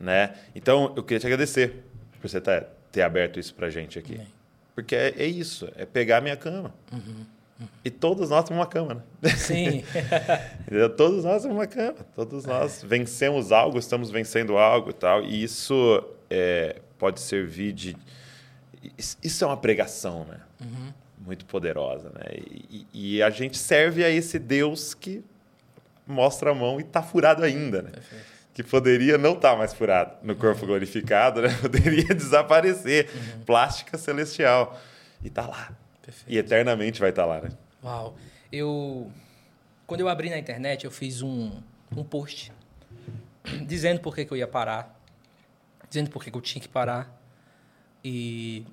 Né? 0.00 0.34
Então 0.54 0.92
eu 0.96 1.02
queria 1.02 1.20
te 1.20 1.26
agradecer 1.26 1.84
por 2.20 2.28
você 2.28 2.40
tá- 2.40 2.64
ter 2.90 3.02
aberto 3.02 3.38
isso 3.38 3.54
para 3.54 3.68
gente 3.70 3.98
aqui. 3.98 4.20
Porque 4.74 4.94
é, 4.96 5.08
é 5.18 5.26
isso, 5.26 5.68
é 5.76 5.84
pegar 5.84 6.18
a 6.18 6.20
minha 6.20 6.36
cama. 6.36 6.72
E 7.84 7.90
todos 7.90 8.30
nós 8.30 8.44
temos 8.44 8.60
uma 8.60 8.66
cama, 8.66 9.04
né? 9.20 9.30
Sim. 9.30 9.84
Todos 10.96 11.22
nós 11.24 11.42
temos 11.42 11.56
uma 11.56 11.66
cama. 11.66 11.94
Todos 12.14 12.44
nós 12.44 12.82
vencemos 12.82 13.52
algo, 13.52 13.78
estamos 13.78 14.10
vencendo 14.10 14.56
algo 14.58 14.90
e 14.90 14.92
tal. 14.92 15.22
E 15.22 15.42
isso 15.44 16.02
é, 16.28 16.80
pode 16.98 17.20
servir 17.20 17.72
de. 17.72 17.96
Isso 19.22 19.44
é 19.44 19.46
uma 19.46 19.56
pregação, 19.56 20.24
né? 20.24 20.40
Muito 21.18 21.44
poderosa, 21.44 22.10
né? 22.10 22.24
E, 22.34 22.86
e- 22.92 23.22
a 23.22 23.30
gente 23.30 23.56
serve 23.56 24.04
a 24.04 24.10
esse 24.10 24.40
Deus 24.40 24.92
que 24.92 25.22
mostra 26.04 26.50
a 26.50 26.54
mão 26.54 26.80
e 26.80 26.82
está 26.82 27.00
furado 27.00 27.44
ainda, 27.44 27.82
né? 27.82 27.92
Que 28.52 28.64
poderia 28.64 29.16
não 29.16 29.34
estar 29.34 29.56
mais 29.56 29.72
furado 29.72 30.14
no 30.24 30.34
corpo 30.34 30.66
glorificado, 30.66 31.42
né? 31.42 31.48
Poderia 31.62 32.12
desaparecer. 32.12 33.08
Plástica 33.46 33.96
celestial. 33.96 34.78
E 35.22 35.28
está 35.28 35.46
lá. 35.46 35.70
Perfeito. 36.02 36.30
E 36.30 36.36
eternamente 36.36 37.00
vai 37.00 37.10
estar 37.10 37.24
lá, 37.24 37.40
né? 37.40 37.50
Uau. 37.82 38.16
Eu. 38.50 39.10
Quando 39.86 40.00
eu 40.00 40.08
abri 40.08 40.30
na 40.30 40.38
internet, 40.38 40.84
eu 40.84 40.90
fiz 40.90 41.22
um, 41.22 41.50
um 41.96 42.04
post 42.04 42.52
dizendo 43.66 44.00
por 44.00 44.14
que, 44.14 44.24
que 44.24 44.32
eu 44.32 44.36
ia 44.36 44.46
parar, 44.46 44.98
dizendo 45.88 46.10
por 46.10 46.22
que, 46.22 46.30
que 46.30 46.36
eu 46.36 46.42
tinha 46.42 46.60
que 46.60 46.68
parar. 46.68 47.20
E 48.04 48.64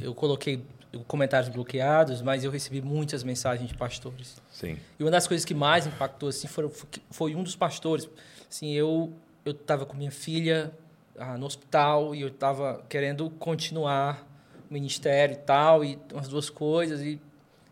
eu 0.00 0.14
coloquei 0.14 0.62
comentários 1.06 1.48
bloqueados, 1.50 2.22
mas 2.22 2.44
eu 2.44 2.50
recebi 2.50 2.80
muitas 2.80 3.22
mensagens 3.22 3.68
de 3.68 3.76
pastores. 3.76 4.40
Sim. 4.50 4.78
E 4.98 5.02
uma 5.02 5.10
das 5.10 5.26
coisas 5.26 5.44
que 5.44 5.54
mais 5.54 5.86
impactou 5.86 6.28
assim 6.28 6.48
foi, 6.48 6.70
foi 7.10 7.34
um 7.34 7.42
dos 7.42 7.56
pastores. 7.56 8.08
Assim, 8.48 8.72
eu 8.72 9.12
eu 9.44 9.52
estava 9.52 9.86
com 9.86 9.96
minha 9.96 10.10
filha 10.10 10.70
ah, 11.18 11.38
no 11.38 11.46
hospital 11.46 12.14
e 12.14 12.20
eu 12.20 12.28
estava 12.28 12.84
querendo 12.88 13.30
continuar 13.30 14.27
ministério 14.70 15.34
e 15.34 15.38
tal 15.38 15.84
e 15.84 15.98
as 16.14 16.28
duas 16.28 16.50
coisas 16.50 17.00
e 17.00 17.20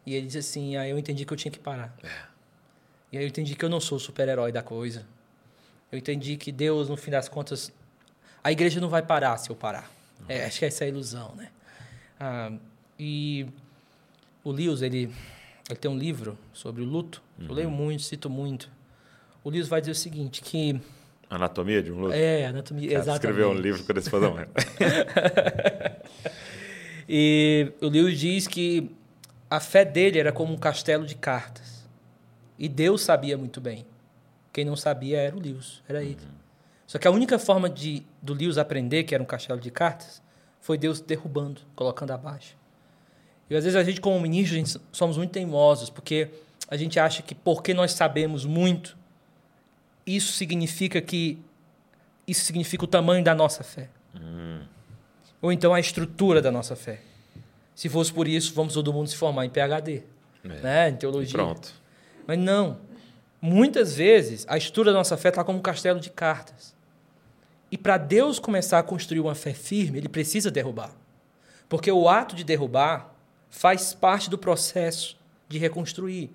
e 0.07 0.14
ele 0.14 0.26
disse 0.26 0.38
assim, 0.38 0.76
aí 0.76 0.90
eu 0.90 0.99
entendi 0.99 1.24
que 1.24 1.32
eu 1.32 1.36
tinha 1.36 1.51
que 1.51 1.59
parar. 1.59 1.92
E 3.11 3.18
aí 3.18 3.24
eu 3.24 3.28
entendi 3.28 3.57
que 3.57 3.64
eu 3.64 3.68
não 3.68 3.80
sou 3.80 3.97
o 3.97 4.01
super-herói 4.01 4.53
da 4.53 4.62
coisa. 4.62 5.05
Eu 5.90 5.99
entendi 5.99 6.36
que 6.36 6.53
Deus, 6.53 6.88
no 6.88 6.97
fim 6.97 7.11
das 7.11 7.28
contas, 7.28 7.72
a 8.42 8.53
igreja 8.53 8.80
não 8.80 8.88
vai 8.88 9.03
parar 9.03 9.36
se 9.36 9.51
eu 9.51 9.57
parar. 9.57 9.90
É, 10.28 10.44
acho 10.44 10.61
que 10.61 10.64
essa 10.64 10.84
é 10.84 10.86
a 10.86 10.88
ilusão, 10.88 11.34
né? 11.34 11.51
Ah, 12.20 12.53
e 12.99 13.47
o 14.44 14.53
Lewis, 14.53 14.80
ele, 14.80 15.12
ele 15.68 15.78
tem 15.78 15.90
um 15.90 15.99
livro 15.99 16.38
sobre 16.53 16.82
o 16.82 16.84
luto. 16.84 17.20
Eu 17.38 17.53
leio 17.53 17.70
muito, 17.70 18.03
cito 18.03 18.30
muito. 18.30 18.70
O 19.42 19.51
Lewis 19.51 19.66
vai 19.66 19.80
dizer 19.80 19.90
o 19.92 19.97
seguinte, 19.97 20.40
que... 20.40 20.80
Anatomia 21.28 21.82
de 21.82 21.90
um 21.90 21.99
luto? 21.99 22.14
É, 22.14 22.47
anatomia, 22.47 22.90
Cara, 22.90 23.01
exatamente. 23.01 23.24
escreveu 23.24 23.51
um 23.51 23.55
livro 23.55 23.82
quando 23.82 23.99
esse 23.99 24.09
fazão. 24.09 24.36
E 27.09 27.73
o 27.81 27.89
Lewis 27.89 28.19
diz 28.19 28.47
que 28.47 28.91
a 29.49 29.61
fé 29.61 29.85
dele 29.85 30.19
era 30.19 30.33
como 30.33 30.53
um 30.53 30.57
castelo 30.57 31.07
de 31.07 31.15
cartas. 31.15 31.87
E 32.59 32.69
Deus 32.69 33.03
sabia 33.03 33.37
muito 33.37 33.61
bem. 33.61 33.87
Quem 34.53 34.65
não 34.65 34.77
sabia 34.77 35.19
era 35.19 35.37
o 35.37 35.41
Lewis, 35.41 35.83
era 35.89 36.03
ele. 36.03 36.19
Só 36.87 36.99
que 36.99 37.07
a 37.07 37.11
única 37.11 37.39
forma 37.39 37.69
de 37.69 38.03
do 38.23 38.33
Lewis 38.33 38.59
aprender 38.59 39.05
que 39.05 39.15
era 39.15 39.23
um 39.23 39.27
castelo 39.27 39.61
de 39.61 39.71
cartas 39.71 40.23
foi 40.61 40.79
Deus 40.79 41.01
derrubando, 41.01 41.61
colocando 41.75 42.13
abaixo. 42.13 42.57
E 43.49 43.55
às 43.55 43.63
vezes 43.65 43.77
a 43.77 43.85
gente, 43.85 44.01
como 44.01 44.19
ministro, 44.21 44.57
gente 44.57 44.81
somos 44.91 45.17
muito 45.17 45.31
teimosos, 45.31 45.91
porque 45.91 46.29
a 46.69 46.77
gente 46.77 46.99
acha 46.99 47.23
que 47.23 47.35
porque 47.35 47.73
nós 47.73 47.93
sabemos 47.93 48.45
muito, 48.45 48.97
isso 50.05 50.33
significa 50.33 51.01
que 51.01 51.39
isso 52.27 52.45
significa 52.45 52.85
o 52.85 52.89
tamanho 52.89 53.23
da 53.23 53.35
nossa 53.35 53.63
fé. 53.63 53.89
Ou 55.41 55.53
então 55.53 55.74
a 55.74 55.80
estrutura 55.80 56.41
da 56.41 56.51
nossa 56.51 56.74
fé. 56.74 57.01
Se 57.74 57.89
fosse 57.89 58.12
por 58.12 58.26
isso, 58.26 58.55
vamos 58.55 58.74
todo 58.74 58.93
mundo 58.93 59.09
se 59.09 59.16
formar 59.16 59.45
em 59.45 59.51
PhD, 59.51 60.03
né? 60.43 60.89
em 60.89 60.97
teologia. 60.97 61.32
Pronto. 61.32 61.72
Mas 62.26 62.39
não. 62.39 62.78
Muitas 63.41 63.95
vezes, 63.95 64.47
a 64.49 64.57
estrutura 64.57 64.93
da 64.93 64.99
nossa 64.99 65.16
fé 65.16 65.28
está 65.28 65.45
como 65.45 65.59
um 65.59 65.62
castelo 65.62 66.01
de 66.01 66.11
cartas. 66.11 66.74
E 67.70 67.76
para 67.76 67.99
Deus 67.99 68.39
começar 68.39 68.78
a 68.78 68.82
construir 68.82 69.20
uma 69.20 69.34
fé 69.34 69.53
firme, 69.53 69.99
ele 69.99 70.09
precisa 70.09 70.51
derrubar. 70.51 70.91
Porque 71.68 71.91
o 71.91 72.09
ato 72.09 72.34
de 72.34 72.45
derrubar 72.45 73.14
faz 73.51 73.93
parte 73.93 74.30
do 74.30 74.39
processo 74.39 75.16
de 75.49 75.59
reconstruir. 75.59 76.30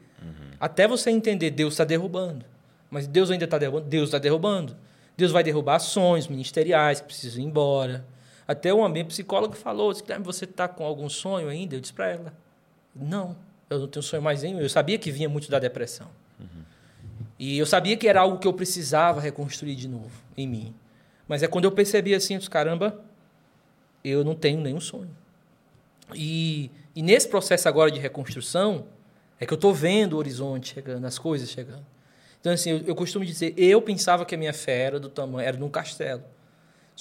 Até 0.59 0.87
você 0.87 1.09
entender, 1.09 1.49
Deus 1.49 1.73
está 1.73 1.83
derrubando. 1.83 2.45
Mas 2.89 3.07
Deus 3.07 3.31
ainda 3.31 3.45
está 3.45 3.57
derrubando? 3.57 3.89
Deus 3.89 4.09
está 4.09 4.19
derrubando. 4.19 4.77
Deus 5.17 5.31
vai 5.31 5.43
derrubar 5.43 5.75
ações 5.75 6.27
ministeriais 6.27 6.99
que 6.99 7.07
precisam 7.07 7.41
ir 7.41 7.45
embora. 7.45 8.05
Até 8.51 8.73
um 8.73 8.83
ambiente 8.83 9.07
psicólogo 9.07 9.55
falou: 9.55 9.91
"Ah, 9.91 10.19
você 10.19 10.45
está 10.45 10.67
com 10.67 10.85
algum 10.85 11.09
sonho 11.09 11.47
ainda? 11.47 11.75
Eu 11.75 11.79
disse 11.79 11.93
para 11.93 12.09
ela: 12.09 12.33
não, 12.95 13.35
eu 13.69 13.79
não 13.79 13.87
tenho 13.87 14.03
sonho 14.03 14.21
mais 14.21 14.43
nenhum. 14.43 14.59
Eu 14.59 14.69
sabia 14.69 14.97
que 14.97 15.11
vinha 15.11 15.29
muito 15.29 15.49
da 15.49 15.59
depressão. 15.59 16.07
E 17.39 17.57
eu 17.57 17.65
sabia 17.65 17.97
que 17.97 18.07
era 18.07 18.21
algo 18.21 18.37
que 18.37 18.47
eu 18.47 18.53
precisava 18.53 19.19
reconstruir 19.19 19.75
de 19.75 19.87
novo 19.87 20.11
em 20.37 20.47
mim. 20.47 20.75
Mas 21.27 21.41
é 21.41 21.47
quando 21.47 21.65
eu 21.65 21.71
percebi 21.71 22.13
assim, 22.13 22.35
eu 22.35 22.37
disse, 22.37 22.49
caramba, 22.49 23.03
eu 24.03 24.23
não 24.23 24.35
tenho 24.35 24.61
nenhum 24.61 24.79
sonho. 24.79 25.09
E, 26.13 26.69
e 26.95 27.01
nesse 27.01 27.27
processo 27.27 27.67
agora 27.67 27.89
de 27.89 27.99
reconstrução, 27.99 28.85
é 29.39 29.45
que 29.45 29.51
eu 29.51 29.55
estou 29.55 29.73
vendo 29.73 30.13
o 30.13 30.17
horizonte 30.17 30.75
chegando, 30.75 31.05
as 31.05 31.17
coisas 31.17 31.49
chegando. 31.49 31.83
Então, 32.39 32.53
assim, 32.53 32.71
eu, 32.71 32.81
eu 32.85 32.95
costumo 32.95 33.25
dizer, 33.25 33.55
eu 33.57 33.81
pensava 33.81 34.23
que 34.23 34.35
a 34.35 34.37
minha 34.37 34.53
fé 34.53 34.77
era 34.79 34.99
do 34.99 35.09
tamanho, 35.09 35.47
era 35.47 35.57
de 35.57 35.63
um 35.63 35.69
castelo. 35.69 36.23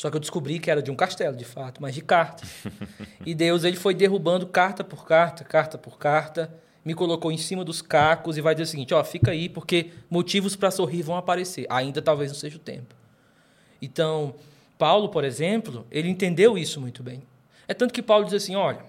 Só 0.01 0.11
que 0.11 0.17
eu 0.17 0.21
descobri 0.21 0.59
que 0.59 0.71
era 0.71 0.81
de 0.81 0.91
um 0.91 0.97
castelo, 0.97 1.37
de 1.37 1.45
fato, 1.45 1.83
mas 1.83 1.95
de 1.95 2.01
cartas. 2.01 2.49
e 3.27 3.35
Deus 3.35 3.65
ele 3.65 3.77
foi 3.77 3.93
derrubando 3.93 4.47
carta 4.47 4.83
por 4.83 5.05
carta, 5.05 5.45
carta 5.45 5.77
por 5.77 5.99
carta, 5.99 6.51
me 6.83 6.95
colocou 6.95 7.31
em 7.31 7.37
cima 7.37 7.63
dos 7.63 7.83
cacos 7.83 8.39
e 8.39 8.41
vai 8.41 8.55
dizer 8.55 8.63
o 8.63 8.67
seguinte: 8.67 8.95
ó, 8.95 9.05
fica 9.05 9.31
aí, 9.31 9.47
porque 9.47 9.91
motivos 10.09 10.57
para 10.57 10.71
sorrir 10.71 11.03
vão 11.03 11.19
aparecer. 11.19 11.67
Ainda 11.69 12.01
talvez 12.01 12.31
não 12.31 12.39
seja 12.39 12.57
o 12.57 12.59
tempo. 12.59 12.95
Então, 13.83 14.35
Paulo, 14.79 15.11
por 15.11 15.23
exemplo, 15.23 15.87
ele 15.91 16.09
entendeu 16.09 16.57
isso 16.57 16.81
muito 16.81 17.03
bem. 17.03 17.23
É 17.69 17.75
tanto 17.75 17.93
que 17.93 18.01
Paulo 18.01 18.25
diz 18.25 18.33
assim: 18.33 18.57
olha, 18.57 18.81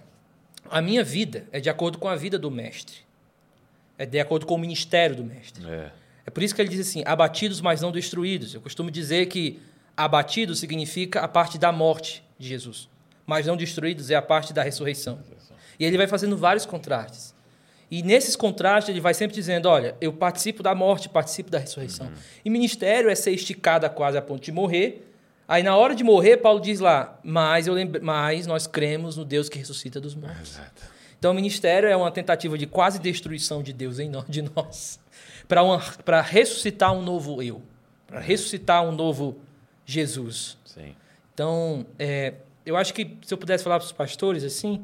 a 0.69 0.81
minha 0.81 1.03
vida 1.03 1.45
é 1.51 1.59
de 1.59 1.69
acordo 1.69 1.97
com 1.97 2.07
a 2.07 2.15
vida 2.15 2.39
do 2.39 2.49
mestre, 2.49 2.99
é 3.97 4.05
de 4.05 4.17
acordo 4.17 4.45
com 4.45 4.55
o 4.55 4.57
ministério 4.57 5.17
do 5.17 5.25
mestre. 5.25 5.69
É. 5.69 5.91
É 6.25 6.29
por 6.29 6.41
isso 6.41 6.55
que 6.55 6.61
ele 6.61 6.69
diz 6.69 6.87
assim: 6.87 7.03
abatidos, 7.05 7.59
mas 7.59 7.81
não 7.81 7.91
destruídos. 7.91 8.53
Eu 8.53 8.61
costumo 8.61 8.89
dizer 8.89 9.25
que 9.25 9.59
abatido 9.95 10.55
significa 10.55 11.21
a 11.21 11.27
parte 11.27 11.57
da 11.57 11.71
morte 11.71 12.23
de 12.37 12.47
Jesus, 12.47 12.89
mas 13.25 13.45
não 13.45 13.55
destruídos 13.57 14.09
é 14.09 14.15
a 14.15 14.21
parte 14.21 14.53
da 14.53 14.63
ressurreição. 14.63 15.19
E 15.79 15.85
ele 15.85 15.97
vai 15.97 16.07
fazendo 16.07 16.37
vários 16.37 16.65
contrastes. 16.65 17.33
E 17.89 18.01
nesses 18.01 18.35
contrastes 18.35 18.89
ele 18.89 19.01
vai 19.01 19.13
sempre 19.13 19.35
dizendo: 19.35 19.67
olha, 19.67 19.95
eu 19.99 20.13
participo 20.13 20.63
da 20.63 20.73
morte, 20.73 21.09
participo 21.09 21.49
da 21.49 21.59
ressurreição. 21.59 22.07
Uhum. 22.07 22.13
E 22.45 22.49
ministério 22.49 23.09
é 23.09 23.15
ser 23.15 23.31
esticado 23.31 23.85
a 23.85 23.89
quase 23.89 24.17
a 24.17 24.21
ponto 24.21 24.41
de 24.41 24.51
morrer. 24.51 25.07
Aí 25.47 25.61
na 25.61 25.75
hora 25.75 25.93
de 25.93 26.03
morrer, 26.03 26.37
Paulo 26.37 26.61
diz 26.61 26.79
lá: 26.79 27.19
mas, 27.23 27.67
eu 27.67 27.73
lembra, 27.73 27.99
mas 28.01 28.47
nós 28.47 28.65
cremos 28.65 29.17
no 29.17 29.25
Deus 29.25 29.49
que 29.49 29.57
ressuscita 29.57 29.99
dos 29.99 30.15
mortos. 30.15 30.51
Exato. 30.51 30.91
Então, 31.19 31.31
o 31.31 31.35
ministério 31.35 31.87
é 31.87 31.95
uma 31.95 32.09
tentativa 32.09 32.57
de 32.57 32.65
quase 32.65 32.97
destruição 32.97 33.61
de 33.61 33.71
Deus 33.71 33.99
em 33.99 34.09
nós, 34.09 34.25
de 34.27 34.41
nós, 34.41 34.99
para 36.03 36.19
ressuscitar 36.19 36.91
um 36.93 37.03
novo 37.03 37.43
eu, 37.43 37.61
para 38.07 38.19
ressuscitar 38.19 38.83
um 38.83 38.91
novo 38.91 39.37
Jesus. 39.85 40.57
Sim. 40.65 40.95
Então, 41.33 41.85
é, 41.97 42.35
eu 42.65 42.77
acho 42.77 42.93
que 42.93 43.17
se 43.23 43.33
eu 43.33 43.37
pudesse 43.37 43.63
falar 43.63 43.79
para 43.79 43.85
os 43.85 43.91
pastores 43.91 44.43
assim, 44.43 44.83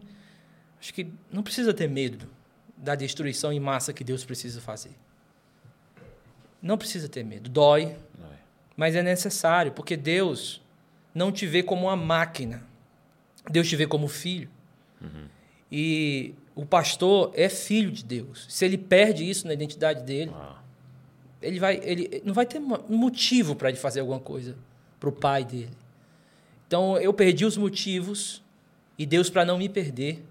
acho 0.80 0.94
que 0.94 1.08
não 1.32 1.44
precisa 1.44 1.74
ter 1.74 1.88
medo 1.88 2.28
da 2.76 2.96
destruição 2.96 3.52
em 3.52 3.60
massa 3.60 3.94
que 3.94 4.04
Deus 4.04 4.24
precisa 4.26 4.60
fazer. 4.62 4.92
Não 6.62 6.78
precisa 6.78 7.08
ter 7.08 7.24
medo. 7.24 7.50
Dói, 7.50 7.84
é. 7.84 7.96
mas 8.76 8.96
é 8.96 9.04
necessário, 9.04 9.72
porque 9.72 9.96
Deus 9.96 10.62
não 11.14 11.32
te 11.32 11.46
vê 11.46 11.62
como 11.64 11.84
uma 11.88 11.96
máquina. 11.96 12.64
Deus 13.50 13.68
te 13.70 13.76
vê 13.76 13.86
como 13.88 14.08
filho. 14.08 14.50
E 15.72 16.34
o 16.56 16.66
pastor 16.66 17.32
é 17.36 17.50
filho 17.50 17.92
de 17.92 18.04
Deus. 18.04 18.46
Se 18.50 18.66
ele 18.66 18.78
perde 18.78 19.30
isso 19.30 19.46
na 19.48 19.54
identidade 19.54 20.02
dele, 20.04 20.32
Ah, 20.34 20.62
ele 21.42 21.60
vai 21.60 21.80
ele 21.84 22.22
não 22.26 22.34
vai 22.34 22.46
ter 22.46 22.60
mo- 22.60 22.84
motivo 22.90 23.56
para 23.56 23.70
ele 23.70 23.78
fazer 23.78 24.00
alguma 24.00 24.20
coisa 24.20 24.56
para 25.00 25.10
o 25.10 25.12
pai 25.12 25.44
dele. 25.44 25.78
Então 26.68 26.98
eu 26.98 27.14
perdi 27.14 27.46
os 27.46 27.58
motivos 27.58 28.44
e 28.98 29.06
Deus 29.06 29.30
para 29.30 29.46
não 29.46 29.58
me 29.58 29.70
perder, 29.70 30.24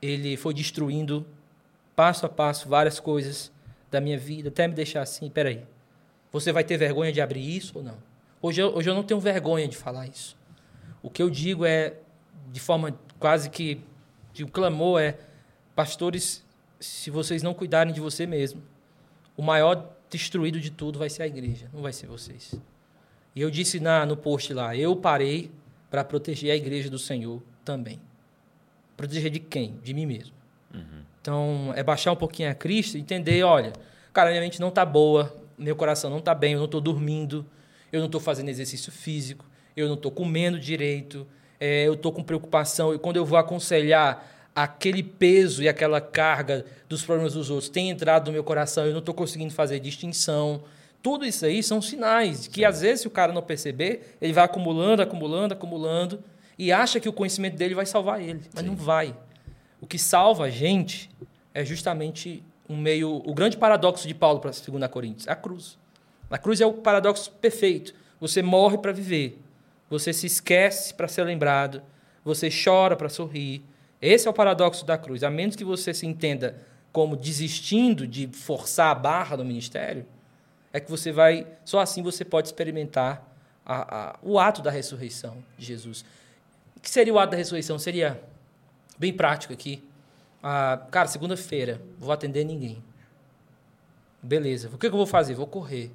ele 0.00 0.36
foi 0.36 0.54
destruindo 0.54 1.26
passo 1.96 2.26
a 2.26 2.28
passo 2.28 2.68
várias 2.68 3.00
coisas 3.00 3.50
da 3.90 4.00
minha 4.00 4.18
vida, 4.18 4.50
até 4.50 4.68
me 4.68 4.74
deixar 4.74 5.02
assim, 5.02 5.28
peraí, 5.30 5.64
você 6.30 6.52
vai 6.52 6.62
ter 6.62 6.76
vergonha 6.76 7.12
de 7.12 7.20
abrir 7.20 7.56
isso 7.56 7.78
ou 7.78 7.82
não? 7.82 7.96
Hoje 8.40 8.60
eu, 8.60 8.74
hoje 8.74 8.88
eu 8.88 8.94
não 8.94 9.02
tenho 9.02 9.18
vergonha 9.18 9.66
de 9.66 9.76
falar 9.76 10.06
isso. 10.06 10.36
O 11.02 11.10
que 11.10 11.22
eu 11.22 11.30
digo 11.30 11.64
é, 11.64 11.94
de 12.52 12.60
forma 12.60 12.96
quase 13.18 13.50
que 13.50 13.80
de 14.32 14.44
um 14.44 14.48
clamor, 14.48 15.00
é, 15.00 15.18
pastores, 15.74 16.44
se 16.78 17.10
vocês 17.10 17.42
não 17.42 17.54
cuidarem 17.54 17.92
de 17.92 18.00
você 18.00 18.26
mesmo, 18.26 18.62
o 19.36 19.42
maior 19.42 19.90
destruído 20.08 20.60
de 20.60 20.70
tudo 20.70 20.98
vai 20.98 21.10
ser 21.10 21.24
a 21.24 21.26
igreja, 21.26 21.68
não 21.72 21.82
vai 21.82 21.92
ser 21.92 22.06
vocês. 22.06 22.54
E 23.38 23.40
eu 23.40 23.52
disse 23.52 23.78
na, 23.78 24.04
no 24.04 24.16
post 24.16 24.52
lá, 24.52 24.74
eu 24.74 24.96
parei 24.96 25.48
para 25.88 26.02
proteger 26.02 26.50
a 26.50 26.56
igreja 26.56 26.90
do 26.90 26.98
Senhor 26.98 27.40
também. 27.64 28.00
Proteger 28.96 29.30
de 29.30 29.38
quem? 29.38 29.78
De 29.80 29.94
mim 29.94 30.06
mesmo. 30.06 30.34
Então, 31.20 31.72
é 31.76 31.84
baixar 31.84 32.10
um 32.10 32.16
pouquinho 32.16 32.50
a 32.50 32.54
Cristo 32.54 32.98
e 32.98 33.00
entender, 33.00 33.44
olha, 33.44 33.72
cara, 34.12 34.30
minha 34.30 34.42
mente 34.42 34.60
não 34.60 34.72
tá 34.72 34.84
boa, 34.84 35.32
meu 35.56 35.76
coração 35.76 36.10
não 36.10 36.20
tá 36.20 36.34
bem, 36.34 36.54
eu 36.54 36.58
não 36.58 36.66
tô 36.66 36.80
dormindo, 36.80 37.46
eu 37.92 38.00
não 38.00 38.08
tô 38.08 38.18
fazendo 38.18 38.48
exercício 38.48 38.90
físico, 38.90 39.44
eu 39.76 39.88
não 39.88 39.96
tô 39.96 40.10
comendo 40.10 40.58
direito, 40.58 41.24
é, 41.60 41.86
eu 41.86 41.96
tô 41.96 42.10
com 42.10 42.24
preocupação, 42.24 42.92
e 42.92 42.98
quando 42.98 43.18
eu 43.18 43.24
vou 43.24 43.38
aconselhar 43.38 44.50
aquele 44.52 45.04
peso 45.04 45.62
e 45.62 45.68
aquela 45.68 46.00
carga 46.00 46.66
dos 46.88 47.04
problemas 47.04 47.34
dos 47.34 47.50
outros 47.50 47.68
tem 47.68 47.88
entrado 47.88 48.26
no 48.26 48.32
meu 48.32 48.42
coração, 48.42 48.84
eu 48.84 48.94
não 48.94 49.00
tô 49.00 49.14
conseguindo 49.14 49.54
fazer 49.54 49.78
distinção. 49.78 50.64
Tudo 51.02 51.24
isso 51.24 51.46
aí 51.46 51.62
são 51.62 51.80
sinais 51.80 52.46
que, 52.46 52.64
às 52.64 52.80
vezes, 52.80 53.02
se 53.02 53.06
o 53.06 53.10
cara 53.10 53.32
não 53.32 53.42
perceber, 53.42 54.16
ele 54.20 54.32
vai 54.32 54.44
acumulando, 54.44 55.02
acumulando, 55.02 55.54
acumulando, 55.54 56.22
e 56.58 56.72
acha 56.72 56.98
que 56.98 57.08
o 57.08 57.12
conhecimento 57.12 57.56
dele 57.56 57.74
vai 57.74 57.86
salvar 57.86 58.20
ele, 58.20 58.42
mas 58.52 58.64
não 58.64 58.74
vai. 58.74 59.14
O 59.80 59.86
que 59.86 59.98
salva 59.98 60.46
a 60.46 60.50
gente 60.50 61.08
é 61.54 61.64
justamente 61.64 62.42
um 62.68 62.76
meio. 62.76 63.22
O 63.24 63.32
grande 63.32 63.56
paradoxo 63.56 64.08
de 64.08 64.14
Paulo 64.14 64.40
para 64.40 64.50
2 64.50 64.90
Coríntios, 64.90 65.28
a 65.28 65.36
cruz. 65.36 65.78
A 66.30 66.36
cruz 66.36 66.60
é 66.60 66.66
o 66.66 66.74
paradoxo 66.74 67.30
perfeito. 67.30 67.94
Você 68.20 68.42
morre 68.42 68.78
para 68.78 68.92
viver. 68.92 69.40
Você 69.88 70.12
se 70.12 70.26
esquece 70.26 70.92
para 70.92 71.08
ser 71.08 71.22
lembrado. 71.24 71.80
Você 72.24 72.50
chora 72.50 72.96
para 72.96 73.08
sorrir. 73.08 73.62
Esse 74.02 74.26
é 74.26 74.30
o 74.30 74.34
paradoxo 74.34 74.84
da 74.84 74.98
cruz. 74.98 75.22
A 75.22 75.30
menos 75.30 75.56
que 75.56 75.64
você 75.64 75.94
se 75.94 76.06
entenda 76.06 76.56
como 76.92 77.16
desistindo 77.16 78.06
de 78.06 78.26
forçar 78.26 78.90
a 78.90 78.94
barra 78.94 79.36
do 79.36 79.44
ministério, 79.44 80.04
é 80.72 80.80
que 80.80 80.90
você 80.90 81.10
vai. 81.12 81.46
Só 81.64 81.80
assim 81.80 82.02
você 82.02 82.24
pode 82.24 82.48
experimentar 82.48 83.26
a- 83.64 83.96
a- 84.10 84.18
o 84.22 84.38
ato 84.38 84.62
da 84.62 84.70
ressurreição 84.70 85.42
de 85.56 85.66
Jesus. 85.66 86.04
O 86.76 86.80
que 86.80 86.90
seria 86.90 87.12
o 87.12 87.18
ato 87.18 87.32
da 87.32 87.36
ressurreição? 87.36 87.78
Seria 87.78 88.20
bem 88.98 89.12
prático 89.12 89.52
aqui. 89.52 89.82
Ah, 90.42 90.86
cara, 90.90 91.08
segunda-feira, 91.08 91.80
vou 91.98 92.12
atender 92.12 92.44
ninguém. 92.44 92.82
Beleza. 94.22 94.68
O 94.72 94.78
que 94.78 94.86
eu 94.86 94.90
vou 94.90 95.06
fazer? 95.06 95.34
Vou 95.34 95.46
correr. 95.46 95.90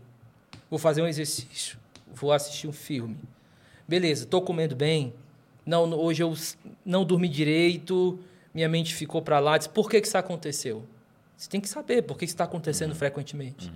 Vou 0.69 0.79
fazer 0.79 1.01
um 1.01 1.07
exercício. 1.07 1.77
Vou 2.13 2.31
assistir 2.31 2.67
um 2.67 2.71
filme. 2.73 3.17
Beleza, 3.87 4.23
estou 4.23 4.41
comendo 4.41 4.75
bem. 4.75 5.13
Não, 5.65 5.91
hoje 5.93 6.21
eu 6.23 6.33
não 6.85 7.05
dormi 7.05 7.27
direito, 7.29 8.19
minha 8.53 8.67
mente 8.67 8.93
ficou 8.93 9.21
para 9.21 9.39
lá. 9.39 9.57
Diz, 9.57 9.67
por 9.67 9.89
que, 9.89 9.99
que 10.01 10.07
isso 10.07 10.17
aconteceu? 10.17 10.85
Você 11.37 11.49
tem 11.49 11.59
que 11.61 11.67
saber 11.69 12.01
por 12.03 12.17
que 12.17 12.25
isso 12.25 12.33
está 12.33 12.43
acontecendo 12.43 12.93
frequentemente. 12.95 13.71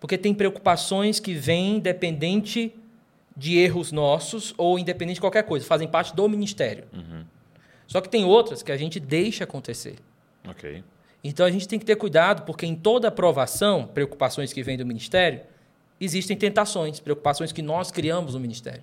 Porque 0.00 0.16
tem 0.16 0.32
preocupações 0.32 1.18
que 1.18 1.34
vêm 1.34 1.76
independente 1.76 2.74
de 3.36 3.58
erros 3.58 3.92
nossos 3.92 4.54
ou 4.56 4.78
independente 4.78 5.16
de 5.16 5.20
qualquer 5.20 5.42
coisa, 5.44 5.64
fazem 5.66 5.88
parte 5.88 6.14
do 6.14 6.28
ministério. 6.28 6.84
Só 7.86 8.00
que 8.00 8.08
tem 8.08 8.24
outras 8.24 8.62
que 8.62 8.70
a 8.72 8.76
gente 8.76 9.00
deixa 9.00 9.44
acontecer. 9.44 9.96
ok. 10.48 10.82
Então 11.22 11.44
a 11.44 11.50
gente 11.50 11.66
tem 11.66 11.80
que 11.80 11.84
ter 11.84 11.96
cuidado, 11.96 12.42
porque 12.44 12.64
em 12.64 12.76
toda 12.76 13.08
aprovação, 13.08 13.88
preocupações 13.92 14.52
que 14.52 14.62
vêm 14.62 14.76
do 14.76 14.86
ministério, 14.86 15.40
existem 16.00 16.36
tentações, 16.36 17.00
preocupações 17.00 17.50
que 17.50 17.60
nós 17.60 17.90
criamos 17.90 18.34
no 18.34 18.40
ministério. 18.40 18.82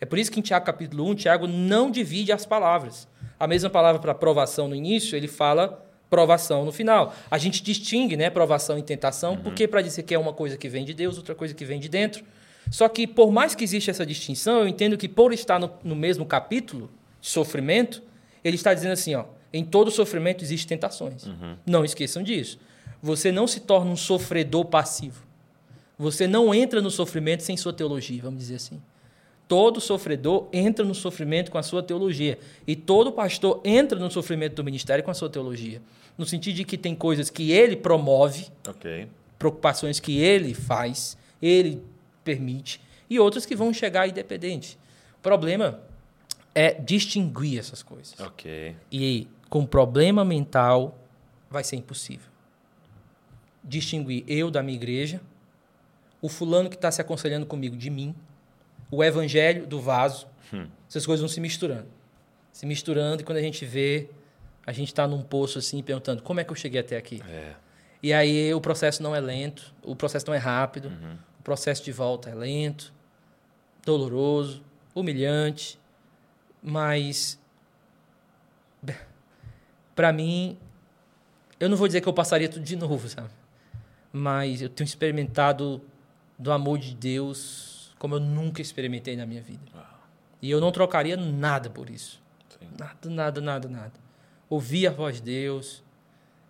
É 0.00 0.04
por 0.04 0.18
isso 0.18 0.32
que 0.32 0.40
em 0.40 0.42
Tiago 0.42 0.66
capítulo 0.66 1.08
1, 1.10 1.14
Tiago 1.14 1.46
não 1.46 1.88
divide 1.88 2.32
as 2.32 2.44
palavras. 2.44 3.06
A 3.38 3.46
mesma 3.46 3.70
palavra 3.70 4.00
para 4.00 4.12
provação 4.14 4.66
no 4.66 4.74
início, 4.74 5.16
ele 5.16 5.28
fala 5.28 5.86
provação 6.10 6.64
no 6.64 6.72
final. 6.72 7.14
A 7.30 7.38
gente 7.38 7.62
distingue, 7.62 8.16
né, 8.16 8.28
provação 8.28 8.76
e 8.76 8.82
tentação, 8.82 9.36
porque 9.36 9.66
para 9.68 9.80
dizer 9.80 10.02
que 10.02 10.12
é 10.12 10.18
uma 10.18 10.32
coisa 10.32 10.58
que 10.58 10.68
vem 10.68 10.84
de 10.84 10.92
Deus, 10.92 11.16
outra 11.16 11.34
coisa 11.34 11.54
que 11.54 11.64
vem 11.64 11.78
de 11.78 11.88
dentro. 11.88 12.24
Só 12.70 12.88
que 12.88 13.06
por 13.06 13.30
mais 13.30 13.54
que 13.54 13.64
exista 13.64 13.90
essa 13.90 14.04
distinção, 14.04 14.60
eu 14.60 14.68
entendo 14.68 14.98
que 14.98 15.08
por 15.08 15.32
estar 15.32 15.58
no, 15.58 15.70
no 15.82 15.96
mesmo 15.96 16.26
capítulo 16.26 16.90
de 17.20 17.28
sofrimento, 17.28 18.02
ele 18.44 18.56
está 18.56 18.74
dizendo 18.74 18.92
assim, 18.92 19.14
ó, 19.14 19.24
em 19.52 19.64
todo 19.64 19.90
sofrimento 19.90 20.44
existem 20.44 20.76
tentações. 20.76 21.24
Não 21.64 21.84
esqueçam 21.84 22.22
disso. 22.22 22.58
Você 23.02 23.32
não 23.32 23.46
se 23.46 23.60
torna 23.60 23.90
um 23.90 23.96
sofredor 23.96 24.66
passivo. 24.66 25.24
Você 25.98 26.26
não 26.26 26.54
entra 26.54 26.80
no 26.80 26.90
sofrimento 26.90 27.42
sem 27.42 27.56
sua 27.56 27.72
teologia, 27.72 28.22
vamos 28.22 28.40
dizer 28.40 28.56
assim. 28.56 28.80
Todo 29.48 29.80
sofredor 29.80 30.46
entra 30.52 30.84
no 30.84 30.94
sofrimento 30.94 31.50
com 31.50 31.58
a 31.58 31.62
sua 31.62 31.82
teologia. 31.82 32.38
E 32.66 32.76
todo 32.76 33.10
pastor 33.10 33.60
entra 33.64 33.98
no 33.98 34.10
sofrimento 34.10 34.54
do 34.54 34.62
ministério 34.62 35.02
com 35.02 35.10
a 35.10 35.14
sua 35.14 35.28
teologia. 35.28 35.82
No 36.18 36.26
sentido 36.26 36.56
de 36.56 36.64
que 36.64 36.76
tem 36.76 36.94
coisas 36.94 37.30
que 37.30 37.50
ele 37.50 37.76
promove, 37.76 38.48
Ok. 38.68 39.08
preocupações 39.38 39.98
que 40.00 40.18
ele 40.20 40.52
faz, 40.54 41.16
ele 41.40 41.82
permite, 42.22 42.80
e 43.08 43.18
outras 43.18 43.46
que 43.46 43.56
vão 43.56 43.72
chegar 43.72 44.06
independente. 44.08 44.78
O 45.18 45.22
problema 45.22 45.80
é 46.54 46.72
distinguir 46.74 47.58
essas 47.58 47.82
coisas. 47.82 48.14
Ok. 48.20 48.76
E 48.92 49.26
com 49.48 49.64
problema 49.66 50.24
mental 50.24 50.98
vai 51.50 51.64
ser 51.64 51.76
impossível. 51.76 52.28
Distinguir 53.62 54.24
eu 54.26 54.50
da 54.50 54.62
minha 54.62 54.76
igreja, 54.76 55.20
o 56.22 56.28
fulano 56.28 56.68
que 56.70 56.76
está 56.76 56.90
se 56.90 57.00
aconselhando 57.00 57.46
comigo 57.46 57.76
de 57.76 57.90
mim, 57.90 58.14
o 58.90 59.02
evangelho 59.04 59.66
do 59.66 59.80
vaso. 59.80 60.26
Essas 60.88 61.06
coisas 61.06 61.20
vão 61.20 61.28
se 61.28 61.40
misturando. 61.40 61.86
Se 62.52 62.66
misturando, 62.66 63.22
e 63.22 63.24
quando 63.24 63.38
a 63.38 63.42
gente 63.42 63.64
vê, 63.64 64.08
a 64.70 64.72
gente 64.72 64.86
está 64.86 65.04
num 65.04 65.20
poço 65.20 65.58
assim, 65.58 65.82
perguntando 65.82 66.22
como 66.22 66.38
é 66.38 66.44
que 66.44 66.52
eu 66.52 66.54
cheguei 66.54 66.80
até 66.80 66.96
aqui. 66.96 67.20
É. 67.28 67.54
E 68.00 68.12
aí 68.12 68.54
o 68.54 68.60
processo 68.60 69.02
não 69.02 69.16
é 69.16 69.18
lento, 69.18 69.74
o 69.82 69.96
processo 69.96 70.28
não 70.28 70.32
é 70.32 70.38
rápido, 70.38 70.92
o 71.40 71.42
processo 71.42 71.84
de 71.84 71.90
volta 71.90 72.30
é 72.30 72.34
lento, 72.36 72.94
doloroso, 73.84 74.62
humilhante, 74.94 75.76
mas 76.62 77.36
para 79.96 80.12
mim 80.12 80.56
eu 81.58 81.68
não 81.68 81.76
vou 81.76 81.88
dizer 81.88 82.00
que 82.00 82.08
eu 82.08 82.12
passaria 82.12 82.48
tudo 82.48 82.64
de 82.64 82.76
novo, 82.76 83.08
sabe? 83.08 83.30
Mas 84.12 84.62
eu 84.62 84.68
tenho 84.68 84.86
experimentado 84.86 85.82
do 86.38 86.52
amor 86.52 86.78
de 86.78 86.94
Deus 86.94 87.92
como 87.98 88.14
eu 88.14 88.20
nunca 88.20 88.62
experimentei 88.62 89.16
na 89.16 89.26
minha 89.26 89.42
vida. 89.42 89.62
E 90.40 90.48
eu 90.48 90.60
não 90.60 90.70
trocaria 90.70 91.16
nada 91.16 91.68
por 91.68 91.90
isso. 91.90 92.22
Sim. 92.48 92.68
Nada, 92.78 93.10
nada, 93.10 93.40
nada, 93.40 93.68
nada. 93.68 94.09
Ouvir 94.50 94.86
a 94.86 94.90
voz 94.90 95.16
de 95.16 95.22
Deus, 95.22 95.82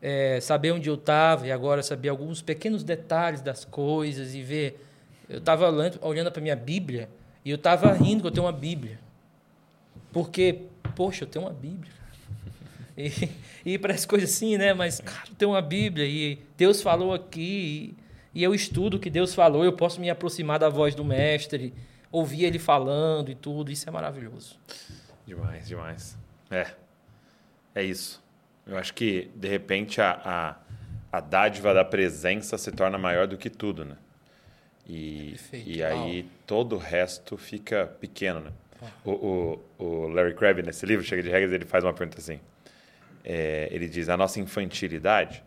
é, 0.02 0.40
saber 0.40 0.72
onde 0.72 0.88
eu 0.88 0.94
estava 0.96 1.46
e 1.46 1.52
agora 1.52 1.82
saber 1.82 2.08
alguns 2.08 2.42
pequenos 2.42 2.82
detalhes 2.82 3.40
das 3.40 3.64
coisas 3.64 4.34
e 4.34 4.42
ver. 4.42 4.84
Eu 5.28 5.38
estava 5.38 5.70
olhando 6.00 6.32
para 6.32 6.42
minha 6.42 6.56
Bíblia 6.56 7.08
e 7.44 7.50
eu 7.50 7.56
estava 7.56 7.92
rindo 7.92 8.22
que 8.22 8.26
eu 8.26 8.32
tenho 8.32 8.46
uma 8.46 8.52
Bíblia. 8.52 8.98
Porque, 10.12 10.62
poxa, 10.96 11.24
eu 11.24 11.28
tenho 11.28 11.44
uma 11.44 11.52
Bíblia. 11.52 11.92
E, 12.96 13.30
e 13.64 13.78
parece 13.78 14.06
coisa 14.06 14.24
assim, 14.24 14.58
né? 14.58 14.74
Mas, 14.74 15.00
cara, 15.00 15.28
eu 15.28 15.34
tenho 15.34 15.52
uma 15.52 15.62
Bíblia 15.62 16.04
e 16.04 16.38
Deus 16.56 16.82
falou 16.82 17.14
aqui 17.14 17.96
e, 18.34 18.40
e 18.40 18.42
eu 18.42 18.54
estudo 18.54 18.96
o 18.96 19.00
que 19.00 19.08
Deus 19.08 19.34
falou, 19.34 19.64
eu 19.64 19.72
posso 19.72 20.00
me 20.00 20.10
aproximar 20.10 20.58
da 20.58 20.68
voz 20.68 20.94
do 20.94 21.04
Mestre, 21.04 21.72
ouvir 22.10 22.44
ele 22.44 22.58
falando 22.58 23.30
e 23.30 23.34
tudo. 23.34 23.70
Isso 23.70 23.88
é 23.88 23.92
maravilhoso. 23.92 24.58
Demais, 25.26 25.68
demais. 25.68 26.18
É. 26.50 26.66
É 27.74 27.82
isso. 27.82 28.22
Eu 28.66 28.76
acho 28.76 28.94
que, 28.94 29.30
de 29.34 29.48
repente, 29.48 30.00
a, 30.00 30.20
a, 30.24 31.18
a 31.18 31.20
dádiva 31.20 31.74
da 31.74 31.84
presença 31.84 32.56
se 32.58 32.70
torna 32.70 32.98
maior 32.98 33.26
do 33.26 33.36
que 33.36 33.50
tudo, 33.50 33.84
né? 33.84 33.96
E, 34.86 35.30
Perfeito. 35.30 35.68
e 35.70 35.84
aí 35.84 36.28
todo 36.46 36.74
o 36.74 36.78
resto 36.78 37.36
fica 37.36 37.86
pequeno, 38.00 38.40
né? 38.40 38.52
O, 39.04 39.10
o, 39.10 39.84
o 39.84 40.08
Larry 40.08 40.34
Crabb, 40.34 40.62
nesse 40.62 40.86
livro, 40.86 41.04
Chega 41.04 41.22
de 41.22 41.28
Regras, 41.28 41.52
ele 41.52 41.64
faz 41.64 41.84
uma 41.84 41.92
pergunta 41.92 42.18
assim. 42.18 42.40
É, 43.24 43.68
ele 43.70 43.88
diz, 43.88 44.08
a 44.08 44.16
nossa 44.16 44.40
infantilidade, 44.40 45.42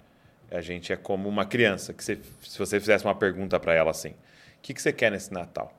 a 0.51 0.61
gente 0.61 0.93
é 0.93 0.95
como 0.95 1.27
uma 1.27 1.45
criança, 1.45 1.93
que 1.93 2.03
você, 2.03 2.19
se 2.41 2.59
você 2.59 2.79
fizesse 2.79 3.03
uma 3.03 3.15
pergunta 3.15 3.59
para 3.59 3.73
ela 3.73 3.91
assim, 3.91 4.09
o 4.09 4.15
que, 4.61 4.73
que 4.73 4.81
você 4.81 4.93
quer 4.93 5.11
nesse 5.11 5.33
Natal? 5.33 5.77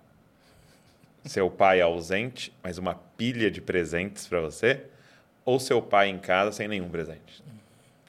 Seu 1.24 1.48
pai 1.48 1.80
ausente, 1.80 2.52
mas 2.62 2.76
uma 2.76 2.94
pilha 2.94 3.50
de 3.50 3.60
presentes 3.60 4.26
para 4.26 4.40
você? 4.40 4.84
Ou 5.44 5.60
seu 5.60 5.80
pai 5.82 6.08
em 6.08 6.18
casa 6.18 6.52
sem 6.52 6.66
nenhum 6.68 6.88
presente? 6.88 7.42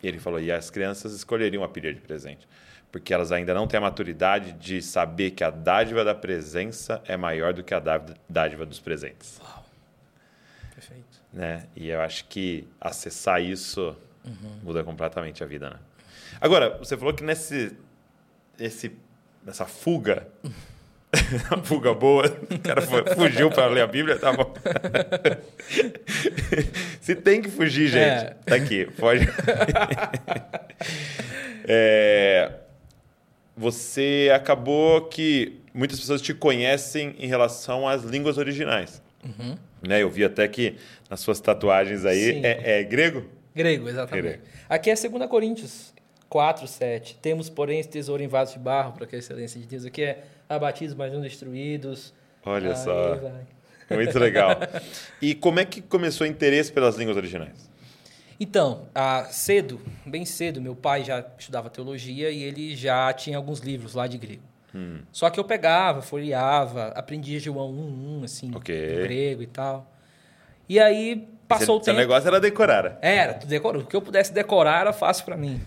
E 0.02 0.08
ele 0.08 0.20
falou, 0.20 0.40
e 0.40 0.52
as 0.52 0.70
crianças 0.70 1.14
escolheriam 1.14 1.64
a 1.64 1.68
pilha 1.68 1.94
de 1.94 2.00
presente, 2.00 2.48
porque 2.92 3.14
elas 3.14 3.32
ainda 3.32 3.54
não 3.54 3.68
têm 3.68 3.78
a 3.78 3.82
maturidade 3.82 4.54
de 4.54 4.82
saber 4.82 5.32
que 5.32 5.44
a 5.44 5.50
dádiva 5.50 6.04
da 6.04 6.14
presença 6.14 7.02
é 7.06 7.18
maior 7.18 7.54
do 7.54 7.64
que 7.64 7.74
a 7.74 7.80
dádiva- 8.30 8.66
dos 8.66 8.80
presentes. 8.80 9.40
Perfeito. 10.74 11.22
Né? 11.34 11.66
E 11.76 11.90
eu 11.90 12.02
acho 12.02 12.26
que 12.26 12.68
acessar 12.80 13.42
isso 13.42 13.96
muda 14.64 14.84
completamente 14.84 15.44
a 15.44 15.48
vida, 15.48 15.70
né? 15.70 15.80
Agora, 16.42 16.78
você 16.78 16.98
falou 16.98 17.14
que 17.14 17.24
nesse, 17.24 17.76
esse, 18.60 18.96
nessa 19.44 19.66
fuga, 19.66 20.28
fuga 21.64 21.94
boa, 21.94 22.26
o 22.52 22.60
cara 22.60 22.82
fugiu 23.16 23.50
para 23.50 23.68
ler 23.68 23.82
a 23.82 23.88
Bíblia, 23.88 24.18
tá 24.20 24.34
bom. 24.34 24.54
Se 27.02 27.16
tem 27.16 27.42
que 27.42 27.50
fugir, 27.50 27.88
gente, 27.88 28.26
É. 28.26 28.36
tá 28.46 28.56
aqui, 28.56 28.86
pode. 28.98 29.28
É, 31.68 32.52
você 33.56 34.32
acabou 34.34 35.02
que 35.02 35.62
muitas 35.74 36.00
pessoas 36.00 36.22
te 36.22 36.34
conhecem 36.34 37.16
em 37.20 37.28
relação 37.28 37.88
às 37.88 38.04
línguas 38.04 38.38
originais. 38.38 39.02
Né? 39.82 40.04
Eu 40.04 40.10
vi 40.10 40.24
até 40.24 40.48
que 40.48 40.76
nas 41.10 41.20
suas 41.20 41.40
tatuagens 41.40 42.06
aí 42.06 42.42
é, 42.44 42.80
é 42.80 42.84
grego? 42.84 43.26
Grego, 43.56 43.90
exatamente. 43.90 44.24
Grego. 44.24 44.44
Aqui 44.70 44.92
é 44.92 44.96
2 44.96 45.28
Coríntios 45.30 45.94
4, 46.30 46.68
7. 46.68 47.18
Temos, 47.22 47.50
porém, 47.50 47.80
esse 47.80 47.90
tesouro 47.90 48.22
em 48.22 48.28
vasos 48.28 48.54
de 48.56 48.60
barro, 48.60 48.94
para 48.94 49.08
que 49.08 49.16
a 49.16 49.20
excelência 49.20 49.60
de 49.60 49.66
Deus. 49.66 49.86
Aqui 49.86 50.04
é 50.04 50.24
abatidos, 50.50 50.96
mas 50.96 51.12
não 51.14 51.22
destruídos. 51.22 52.14
Olha 52.46 52.72
Aí 52.72 52.76
só. 52.78 53.16
vai. 53.16 53.98
Muito 53.98 54.18
legal. 54.20 54.52
E 55.22 55.36
como 55.36 55.60
é 55.60 55.66
que 55.66 55.82
começou 55.82 56.26
o 56.26 56.30
interesse 56.30 56.72
pelas 56.72 56.96
línguas 56.96 57.18
originais? 57.18 57.70
Então, 58.40 58.88
ah, 58.94 59.26
cedo, 59.30 59.80
bem 60.06 60.26
cedo, 60.26 60.60
meu 60.62 60.76
pai 60.76 61.04
já 61.04 61.24
estudava 61.40 61.70
teologia 61.70 62.30
e 62.32 62.44
ele 62.44 62.76
já 62.76 63.14
tinha 63.14 63.38
alguns 63.38 63.60
livros 63.60 63.94
lá 63.94 64.08
de 64.08 64.18
grego. 64.18 64.44
Hum. 64.74 65.00
Só 65.12 65.30
que 65.30 65.40
eu 65.40 65.44
pegava, 65.46 66.02
folheava, 66.02 66.88
aprendia 66.90 67.40
João 67.40 67.70
1, 67.72 68.20
1, 68.20 68.24
assim, 68.26 68.52
Ok. 68.54 68.76
em 68.76 69.04
grego 69.04 69.42
e 69.42 69.48
tal. 69.48 69.90
E 70.68 70.80
aí 70.80 71.28
passou 71.48 71.66
Seu- 71.66 71.76
o 71.76 71.78
seu 71.78 71.94
tempo. 71.94 71.98
negócio 72.00 72.28
era 72.28 72.40
decorar. 72.40 72.98
Era, 73.02 73.36
tu 73.36 73.48
decora- 73.48 73.78
o 73.78 73.86
que 73.86 73.96
eu 73.96 74.02
pudesse 74.02 74.34
decorar 74.34 74.82
era 74.82 74.92
fácil 74.92 75.24
para 75.24 75.38
mim. 75.38 75.62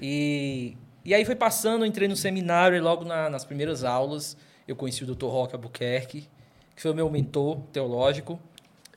E, 0.00 0.76
e 1.04 1.12
aí 1.14 1.24
foi 1.24 1.34
passando, 1.34 1.82
eu 1.84 1.86
entrei 1.86 2.08
no 2.08 2.16
seminário 2.16 2.76
e 2.76 2.80
logo 2.80 3.04
na- 3.04 3.28
nas 3.28 3.44
primeiras 3.44 3.84
aulas 3.84 4.36
eu 4.66 4.74
conheci 4.74 5.04
o 5.04 5.06
Dr. 5.14 5.26
Roque 5.26 5.54
Albuquerque, 5.54 6.28
que 6.74 6.82
foi 6.82 6.90
o 6.90 6.94
meu 6.94 7.10
mentor 7.10 7.58
teológico. 7.72 8.40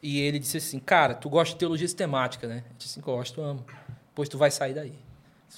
E 0.02 0.20
ele 0.22 0.40
disse 0.40 0.58
assim, 0.58 0.80
cara, 0.80 1.14
tu 1.16 1.28
gosta 1.30 1.54
de 1.54 1.60
teologia 1.60 1.88
sistemática, 1.88 2.48
né? 2.48 2.64
Eu 2.70 2.76
disse 2.78 2.92
assim, 2.92 3.02
gosto, 3.02 3.42
amo. 3.42 3.66
Pois 4.16 4.30
tu 4.30 4.38
vai 4.38 4.50
sair 4.52 4.74
daí. 4.74 4.94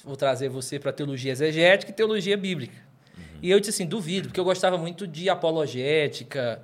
Vou 0.04 0.16
trazer 0.16 0.48
você 0.48 0.78
para 0.78 0.92
teologia 0.92 1.30
exegética 1.32 1.92
e 1.92 1.94
teologia 1.94 2.36
bíblica. 2.36 2.74
E 3.42 3.50
eu 3.50 3.60
disse 3.60 3.70
assim, 3.70 3.86
duvido, 3.86 4.28
porque 4.28 4.40
eu 4.40 4.44
gostava 4.44 4.76
muito 4.78 5.06
de 5.06 5.28
apologética, 5.28 6.62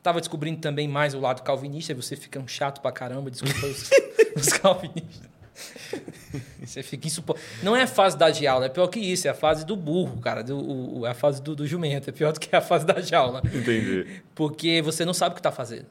Tava 0.00 0.20
descobrindo 0.20 0.60
também 0.60 0.86
mais 0.88 1.12
o 1.12 1.18
lado 1.20 1.42
calvinista, 1.42 1.90
e 1.92 1.94
você 1.94 2.14
fica 2.16 2.38
um 2.38 2.46
chato 2.46 2.80
pra 2.80 2.92
caramba, 2.92 3.30
desculpa 3.30 3.66
os, 3.66 3.90
os 4.36 4.52
calvinistas. 4.52 5.28
Você 6.64 6.82
fica 6.82 7.06
insuportável. 7.06 7.48
Não 7.62 7.74
é 7.76 7.82
a 7.82 7.86
fase 7.86 8.16
da 8.16 8.30
jaula, 8.30 8.66
é 8.66 8.68
pior 8.68 8.86
que 8.88 9.00
isso, 9.00 9.26
é 9.26 9.30
a 9.30 9.34
fase 9.34 9.64
do 9.64 9.74
burro, 9.76 10.20
cara. 10.20 10.42
Do, 10.42 10.58
o, 11.00 11.06
é 11.06 11.10
a 11.10 11.14
fase 11.14 11.42
do, 11.42 11.54
do 11.56 11.66
jumento, 11.66 12.10
é 12.10 12.12
pior 12.12 12.32
do 12.32 12.40
que 12.40 12.54
a 12.54 12.60
fase 12.60 12.84
da 12.86 13.00
jaula. 13.00 13.42
Entendi. 13.44 14.06
Porque 14.34 14.82
você 14.82 15.04
não 15.04 15.14
sabe 15.14 15.32
o 15.32 15.36
que 15.36 15.42
tá 15.42 15.52
fazendo. 15.52 15.86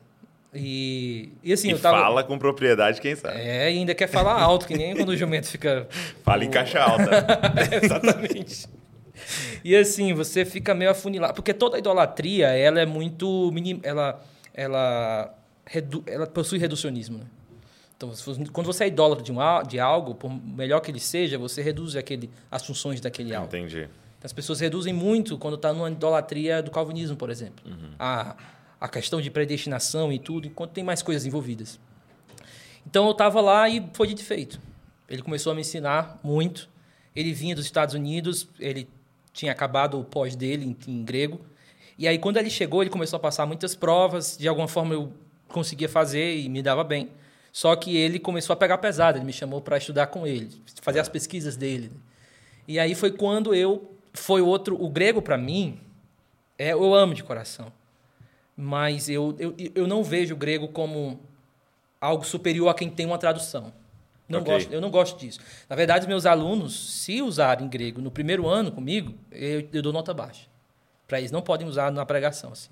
E, 0.53 1.29
e 1.43 1.51
assim, 1.53 1.67
e 1.67 1.71
eu 1.71 1.79
tava. 1.79 1.97
fala 1.99 2.23
com 2.23 2.39
propriedade 2.39 3.01
quem 3.01 3.15
sabe. 3.15 3.39
É, 3.39 3.71
e 3.71 3.77
ainda 3.77 3.93
quer 3.93 4.07
falar 4.07 4.41
alto, 4.41 4.65
que 4.65 4.75
nem 4.77 4.95
quando 4.95 5.09
o 5.09 5.17
jumento 5.17 5.47
fica. 5.47 5.87
Fala 6.23 6.43
em 6.45 6.49
caixa 6.49 6.79
alta. 6.79 7.27
Exatamente. 7.83 8.67
E 9.63 9.75
assim, 9.75 10.13
você 10.13 10.45
fica 10.45 10.73
meio 10.73 10.89
afunilado. 10.91 11.33
Porque 11.33 11.53
toda 11.53 11.77
idolatria, 11.77 12.47
ela 12.47 12.79
é 12.79 12.85
muito. 12.85 13.51
minim- 13.51 13.81
Ela, 13.83 14.23
ela, 14.53 15.35
redu, 15.65 16.01
ela 16.07 16.25
possui 16.25 16.57
reducionismo. 16.57 17.17
Né? 17.19 17.25
Então, 17.97 18.11
quando 18.53 18.67
você 18.67 18.83
é 18.83 18.87
idólatra 18.87 19.23
de, 19.23 19.31
um, 19.31 19.37
de 19.67 19.79
algo, 19.79 20.13
por 20.13 20.29
melhor 20.29 20.79
que 20.81 20.91
ele 20.91 20.99
seja, 20.99 21.37
você 21.37 21.63
reduz 21.63 21.95
aquele, 21.95 22.29
as 22.49 22.63
funções 22.63 23.01
daquele 23.01 23.33
algo. 23.33 23.47
Entendi. 23.47 23.89
Então, 24.17 24.25
As 24.25 24.31
pessoas 24.31 24.59
reduzem 24.59 24.93
muito 24.93 25.37
quando 25.37 25.55
está 25.55 25.73
numa 25.73 25.89
idolatria 25.89 26.61
do 26.61 26.69
calvinismo, 26.69 27.17
por 27.17 27.31
exemplo. 27.31 27.65
A, 27.97 28.35
a 28.79 28.87
questão 28.87 29.19
de 29.19 29.31
predestinação 29.31 30.13
e 30.13 30.19
tudo, 30.19 30.47
enquanto 30.47 30.71
tem 30.71 30.83
mais 30.83 31.01
coisas 31.01 31.25
envolvidas. 31.25 31.79
Então 32.85 33.05
eu 33.05 33.11
estava 33.11 33.41
lá 33.41 33.67
e 33.67 33.85
foi 33.93 34.07
de 34.13 34.23
feito. 34.23 34.59
Ele 35.09 35.21
começou 35.21 35.51
a 35.51 35.55
me 35.55 35.61
ensinar 35.61 36.19
muito. 36.23 36.69
Ele 37.15 37.33
vinha 37.33 37.55
dos 37.55 37.65
Estados 37.65 37.95
Unidos, 37.95 38.47
ele 38.59 38.87
tinha 39.33 39.51
acabado 39.51 39.99
o 39.99 40.03
pós 40.03 40.35
dele 40.35 40.77
em, 40.87 40.91
em 40.91 41.03
grego. 41.03 41.41
E 41.97 42.07
aí, 42.07 42.19
quando 42.19 42.37
ele 42.37 42.49
chegou, 42.49 42.83
ele 42.83 42.91
começou 42.91 43.17
a 43.17 43.19
passar 43.19 43.45
muitas 43.45 43.75
provas. 43.75 44.37
De 44.37 44.47
alguma 44.47 44.67
forma, 44.67 44.93
eu 44.93 45.11
conseguia 45.47 45.89
fazer 45.89 46.37
e 46.37 46.47
me 46.47 46.61
dava 46.61 46.83
bem. 46.83 47.09
Só 47.57 47.75
que 47.75 47.97
ele 47.97 48.19
começou 48.19 48.53
a 48.53 48.55
pegar 48.55 48.77
pesado. 48.77 49.17
Ele 49.17 49.25
me 49.25 49.33
chamou 49.33 49.59
para 49.59 49.79
estudar 49.79 50.05
com 50.07 50.27
ele, 50.27 50.61
fazer 50.83 50.99
as 50.99 51.09
pesquisas 51.09 51.57
dele. 51.57 51.91
E 52.67 52.77
aí 52.77 52.93
foi 52.93 53.09
quando 53.09 53.55
eu 53.55 53.95
foi 54.13 54.41
outro 54.41 54.79
o 54.79 54.87
grego 54.87 55.23
para 55.23 55.39
mim 55.39 55.79
é 56.55 56.73
eu 56.73 56.93
amo 56.93 57.15
de 57.15 57.23
coração 57.23 57.71
mas 58.55 59.09
eu, 59.09 59.35
eu, 59.39 59.55
eu 59.75 59.87
não 59.87 60.03
vejo 60.03 60.33
o 60.33 60.37
grego 60.37 60.67
como 60.67 61.19
algo 62.01 62.23
superior 62.23 62.67
a 62.69 62.73
quem 62.73 62.89
tem 62.89 63.05
uma 63.05 63.17
tradução 63.19 63.71
não 64.27 64.39
Ok. 64.39 64.53
gosto 64.53 64.73
eu 64.73 64.81
não 64.81 64.89
gosto 64.89 65.19
disso 65.19 65.39
na 65.69 65.75
verdade 65.75 66.07
meus 66.07 66.25
alunos 66.25 67.01
se 67.03 67.21
usarem 67.21 67.67
grego 67.67 68.01
no 68.01 68.09
primeiro 68.09 68.47
ano 68.47 68.71
comigo 68.71 69.13
eu, 69.31 69.67
eu 69.71 69.81
dou 69.83 69.93
nota 69.93 70.15
baixa 70.15 70.47
para 71.07 71.19
eles 71.19 71.31
não 71.31 71.43
podem 71.43 71.67
usar 71.67 71.91
na 71.91 72.03
pregação 72.03 72.51
assim 72.51 72.71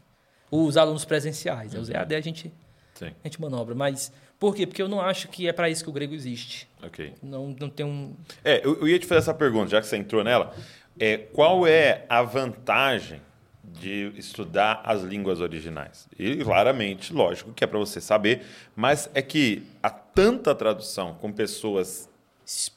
os 0.50 0.78
alunos 0.78 1.06
presenciais 1.06 1.76
os 1.76 1.90
EAD 1.90 2.16
a 2.16 2.22
gente 2.22 2.52
Sim. 2.96 3.12
a 3.24 3.28
gente 3.28 3.40
manobra 3.40 3.76
mas 3.76 4.12
por 4.40 4.56
quê 4.56 4.66
porque 4.68 4.82
eu 4.82 4.88
não 4.88 5.00
acho 5.02 5.28
que 5.28 5.48
é 5.48 5.54
para 5.54 5.70
isso 5.70 5.84
que 5.84 5.90
o 5.90 5.94
grego 5.94 6.14
existe 6.14 6.68
Ok. 6.84 7.14
não 7.22 7.56
não 7.60 7.70
tem 7.70 7.86
um 7.86 8.14
É, 8.44 8.62
eu, 8.66 8.80
eu 8.82 8.88
ia 8.88 9.00
te 9.00 9.06
fazer 9.06 9.20
essa 9.20 9.34
pergunta, 9.34 9.70
já 9.70 9.82
que 9.82 9.88
você 9.88 9.98
entrou 9.98 10.24
nela. 10.24 10.54
É, 11.00 11.18
qual 11.18 11.68
é 11.68 12.06
a 12.08 12.22
vantagem 12.22 13.22
de 13.64 14.14
estudar 14.16 14.82
as 14.86 15.02
línguas 15.02 15.42
originais? 15.42 16.08
E 16.18 16.38
claramente, 16.38 17.12
lógico 17.12 17.52
que 17.54 17.64
é 17.64 17.68
para 17.68 17.78
você 17.80 18.00
saber, 18.00 18.44
mas 18.76 19.10
é 19.14 19.22
que 19.22 19.64
há 19.84 19.90
tanta 19.90 20.56
tradução 20.56 21.14
com 21.16 21.32
pessoas 21.32 22.08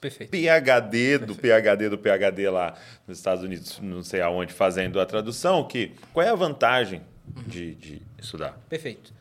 perfeito 0.01 0.31
PhD 0.31 1.19
do 1.19 1.35
PhD 1.35 1.91
do 1.91 1.99
PhD 1.99 2.49
lá 2.49 2.75
nos 3.07 3.19
Estados 3.19 3.45
Unidos, 3.45 3.79
não 3.83 4.03
sei 4.03 4.21
aonde, 4.23 4.53
fazendo 4.53 4.99
a 4.99 5.05
tradução, 5.07 5.63
que 5.65 5.93
qual 6.13 6.27
é 6.27 6.31
a 6.31 6.35
vantagem 6.35 7.03
de, 7.47 7.75
de 7.75 8.03
estudar? 8.19 8.59
Perfeito. 8.69 9.13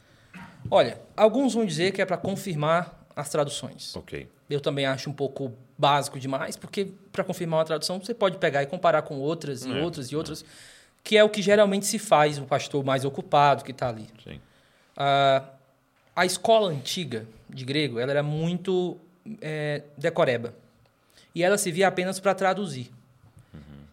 Olha, 0.69 0.99
alguns 1.15 1.53
vão 1.53 1.65
dizer 1.65 1.91
que 1.91 2.01
é 2.01 2.05
para 2.05 2.17
confirmar 2.17 3.05
as 3.15 3.29
traduções. 3.29 3.95
Ok. 3.95 4.27
Eu 4.49 4.61
também 4.61 4.85
acho 4.85 5.09
um 5.09 5.13
pouco 5.13 5.53
básico 5.77 6.19
demais, 6.19 6.55
porque 6.55 6.91
para 7.11 7.23
confirmar 7.23 7.59
uma 7.59 7.65
tradução 7.65 7.99
você 7.99 8.13
pode 8.13 8.37
pegar 8.37 8.63
e 8.63 8.65
comparar 8.65 9.01
com 9.01 9.19
outras 9.19 9.65
e 9.65 9.71
É, 9.71 9.81
outras 9.81 10.07
e 10.07 10.15
outras, 10.15 10.45
que 11.03 11.17
é 11.17 11.23
o 11.23 11.29
que 11.29 11.41
geralmente 11.41 11.85
se 11.85 11.99
faz, 11.99 12.37
o 12.37 12.45
pastor 12.45 12.83
mais 12.83 13.05
ocupado 13.05 13.63
que 13.63 13.71
está 13.71 13.89
ali. 13.89 14.07
Sim. 14.23 14.39
Ah, 14.95 15.43
a 16.15 16.25
escola 16.25 16.69
antiga 16.69 17.27
de 17.49 17.63
grego 17.63 17.99
ela 17.99 18.11
era 18.11 18.23
muito 18.23 18.97
é, 19.41 19.83
decoreba. 19.97 20.53
E 21.35 21.43
ela 21.43 21.57
se 21.57 21.71
via 21.71 21.87
apenas 21.87 22.19
para 22.19 22.33
traduzir. 22.33 22.91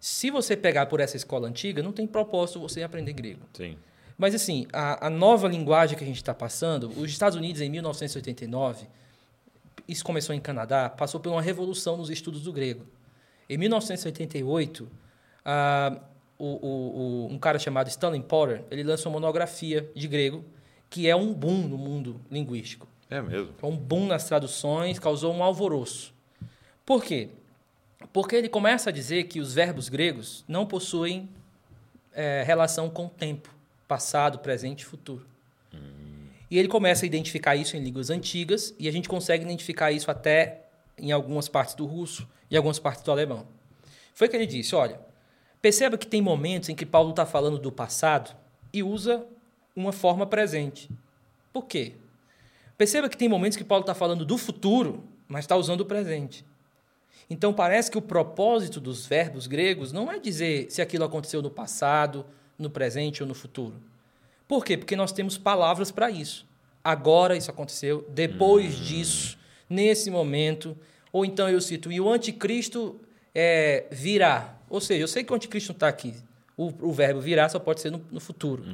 Se 0.01 0.31
você 0.31 0.55
pegar 0.55 0.85
por 0.87 1.01
essa 1.01 1.17
escola 1.17 1.49
antiga, 1.49 1.83
não 1.83 1.93
tem 1.93 2.07
propósito 2.07 2.61
você 2.61 2.83
aprender 2.83 3.15
grego. 3.15 3.41
Sim. 3.55 3.79
Mas 4.17 4.35
assim, 4.35 4.67
a, 4.73 5.07
a 5.07 5.11
nova 5.11 5.49
linguagem 5.49 5.97
que 5.99 6.05
a 6.05 6.07
gente 6.07 6.17
está 6.17 6.33
passando, 6.35 6.89
os 6.89 7.11
Estados 7.11 7.37
Unidos 7.37 7.61
em 7.61 7.69
1989, 7.69 8.87
isso 9.89 10.05
começou 10.05 10.35
em 10.35 10.41
Canadá, 10.41 10.89
passou 10.89 11.21
por 11.21 11.31
uma 11.31 11.43
revolução 11.43 11.97
nos 11.97 12.11
estudos 12.11 12.43
do 12.43 12.53
grego. 12.53 12.87
Em 13.49 13.59
1988, 13.59 14.89
ah, 15.45 15.99
o, 16.39 16.45
o, 16.47 17.27
o- 17.27 17.29
um 17.33 17.39
cara 17.39 17.59
chamado 17.59 17.89
Stanley 17.89 18.23
Porter, 18.23 18.63
ele 18.71 18.83
lançou 18.83 19.11
uma 19.13 19.21
monografia 19.21 19.91
de 19.95 20.09
grego, 20.09 20.45
que 20.89 21.09
é 21.09 21.15
um 21.17 21.33
boom 21.35 21.69
no 21.69 21.77
mundo 21.77 22.21
linguístico. 22.31 22.87
É 23.11 23.21
mesmo. 23.21 23.53
Foi 23.59 23.69
um 23.71 23.77
boom 23.77 24.07
nas 24.07 24.25
traduções, 24.25 24.99
causou 24.99 25.35
um 25.35 25.43
alvoroço. 25.43 26.15
Por 26.87 27.05
quê? 27.05 27.29
Porque 28.13 28.37
ele 28.37 28.49
começa 28.49 28.91
a 28.91 28.93
dizer 28.93 29.25
que 29.25 29.41
os 29.41 29.53
verbos 29.55 29.89
gregos 29.89 30.45
não 30.49 30.65
possuem 30.67 31.29
eh, 32.13 32.43
relação 32.47 32.89
com 32.89 33.07
o 33.07 33.09
tempo, 33.11 33.54
passado, 33.87 34.39
presente 34.39 34.81
e 34.81 34.85
futuro. 34.85 35.27
E 36.51 36.59
ele 36.59 36.69
começa 36.69 37.05
a 37.05 37.07
identificar 37.07 37.57
isso 37.57 37.77
em 37.77 37.81
línguas 37.81 38.11
antigas 38.11 38.75
e 38.79 38.87
a 38.87 38.93
gente 38.93 39.09
consegue 39.09 39.45
identificar 39.45 39.91
isso 39.91 40.11
até 40.11 40.67
em 40.97 41.11
algumas 41.11 41.49
partes 41.49 41.75
do 41.75 41.87
russo 41.87 42.29
e 42.51 42.57
algumas 42.57 42.79
partes 42.79 43.03
do 43.03 43.11
alemão. 43.11 43.47
Foi 44.15 44.29
que 44.29 44.37
ele 44.37 44.47
disse: 44.47 44.75
olha, 44.75 45.01
perceba 45.61 45.99
que 45.99 46.07
tem 46.07 46.23
momentos 46.23 46.69
em 46.69 46.75
que 46.75 46.87
Paulo 46.87 47.11
está 47.11 47.27
falando 47.27 47.59
do 47.59 47.73
passado 47.73 48.37
e 48.73 48.83
usa 48.83 49.27
uma 49.75 49.93
forma 49.93 50.27
presente. 50.27 50.89
Por 51.53 51.65
quê? 51.65 51.95
Perceba 52.77 53.09
que 53.09 53.17
tem 53.17 53.29
momentos 53.29 53.57
que 53.57 53.65
Paulo 53.65 53.83
está 53.83 53.95
falando 53.95 54.25
do 54.25 54.37
futuro, 54.37 55.05
mas 55.27 55.45
está 55.45 55.57
usando 55.57 55.81
o 55.81 55.87
presente. 55.87 56.45
Então 57.29 57.53
parece 57.53 57.91
que 57.91 57.99
o 57.99 58.03
propósito 58.03 58.81
dos 58.81 59.07
verbos 59.07 59.47
gregos 59.47 59.93
não 59.93 60.11
é 60.11 60.19
dizer 60.19 60.71
se 60.71 60.83
aquilo 60.83 61.05
aconteceu 61.05 61.41
no 61.41 61.51
passado, 61.51 62.27
no 62.59 62.71
presente 62.71 63.23
ou 63.23 63.29
no 63.29 63.35
futuro. 63.35 63.75
Por 64.47 64.65
quê? 64.65 64.77
Porque 64.77 64.97
nós 64.97 65.13
temos 65.13 65.39
palavras 65.39 65.91
para 65.91 66.11
isso. 66.11 66.47
Agora 66.83 67.37
isso 67.37 67.51
aconteceu, 67.51 68.07
depois 68.11 68.77
disso, 68.77 69.39
nesse 69.69 70.11
momento. 70.11 70.77
Ou 71.13 71.25
então 71.25 71.49
eu 71.49 71.61
cito, 71.61 71.91
e 71.91 72.01
o 72.01 72.11
anticristo 72.11 73.01
é, 73.35 73.87
virá. 73.91 74.55
Ou 74.69 74.81
seja, 74.81 75.01
eu 75.01 75.09
sei 75.09 75.25
que 75.25 75.33
o 75.33 75.37
anticristo 75.37 75.73
não 75.73 75.77
está 75.77 75.89
aqui. 75.89 76.15
O, 76.57 76.67
o 76.89 76.93
verbo 76.93 77.21
virá 77.21 77.49
só 77.49 77.59
pode 77.59 77.81
ser 77.81 77.91
no, 77.91 78.05
no 78.11 78.21
futuro. 78.21 78.65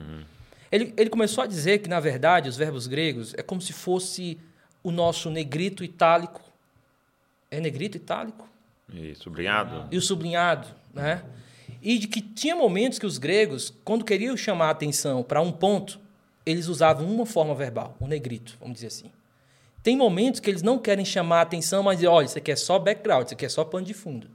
Ele, 0.71 0.93
ele 0.97 1.11
começou 1.11 1.43
a 1.43 1.47
dizer 1.47 1.79
que, 1.79 1.89
na 1.89 2.01
verdade, 2.01 2.49
os 2.49 2.57
verbos 2.57 2.87
gregos 2.87 3.35
é 3.35 3.43
como 3.43 3.61
se 3.61 3.73
fosse 3.73 4.39
o 4.83 4.91
nosso 4.91 5.31
negrito 5.31 5.83
itálico. 5.83 6.43
É 7.51 7.61
negrito 7.61 7.97
itálico? 7.97 8.49
Isso, 8.93 9.29
obrigado. 9.29 9.89
E 9.91 9.97
o 9.97 10.01
sublinhado, 10.01 10.67
né? 10.93 11.23
E 11.83 11.99
de 11.99 12.09
que 12.09 12.21
tinha 12.21 12.55
momentos 12.55 12.99
que 12.99 13.07
os 13.07 13.19
gregos, 13.19 13.73
quando 13.85 14.05
queriam 14.05 14.37
chamar 14.37 14.69
a 14.69 14.71
atenção 14.71 15.23
para 15.23 15.41
um 15.41 15.51
ponto, 15.51 15.99
eles 16.45 16.67
usavam 16.69 17.07
uma 17.07 17.25
forma 17.25 17.55
verbal, 17.55 17.97
o 18.01 18.07
negrito, 18.07 18.57
vamos 18.61 18.75
dizer 18.75 18.89
assim. 18.89 19.11
Tem 19.83 19.97
momentos 19.97 20.41
que 20.41 20.51
eles 20.51 20.63
não 20.63 20.79
querem 20.79 21.05
chamar 21.05 21.39
a 21.39 21.43
atenção, 21.43 21.83
mas 21.83 22.05
olha, 22.05 22.27
isso 22.27 22.37
aqui 22.37 22.51
é 22.51 22.57
só 22.57 22.79
background, 22.79 23.27
isso 23.27 23.35
aqui 23.35 23.47
é 23.47 23.49
só 23.49 23.65
pano 23.65 23.87
de 23.87 23.95
fundo. 23.95 24.29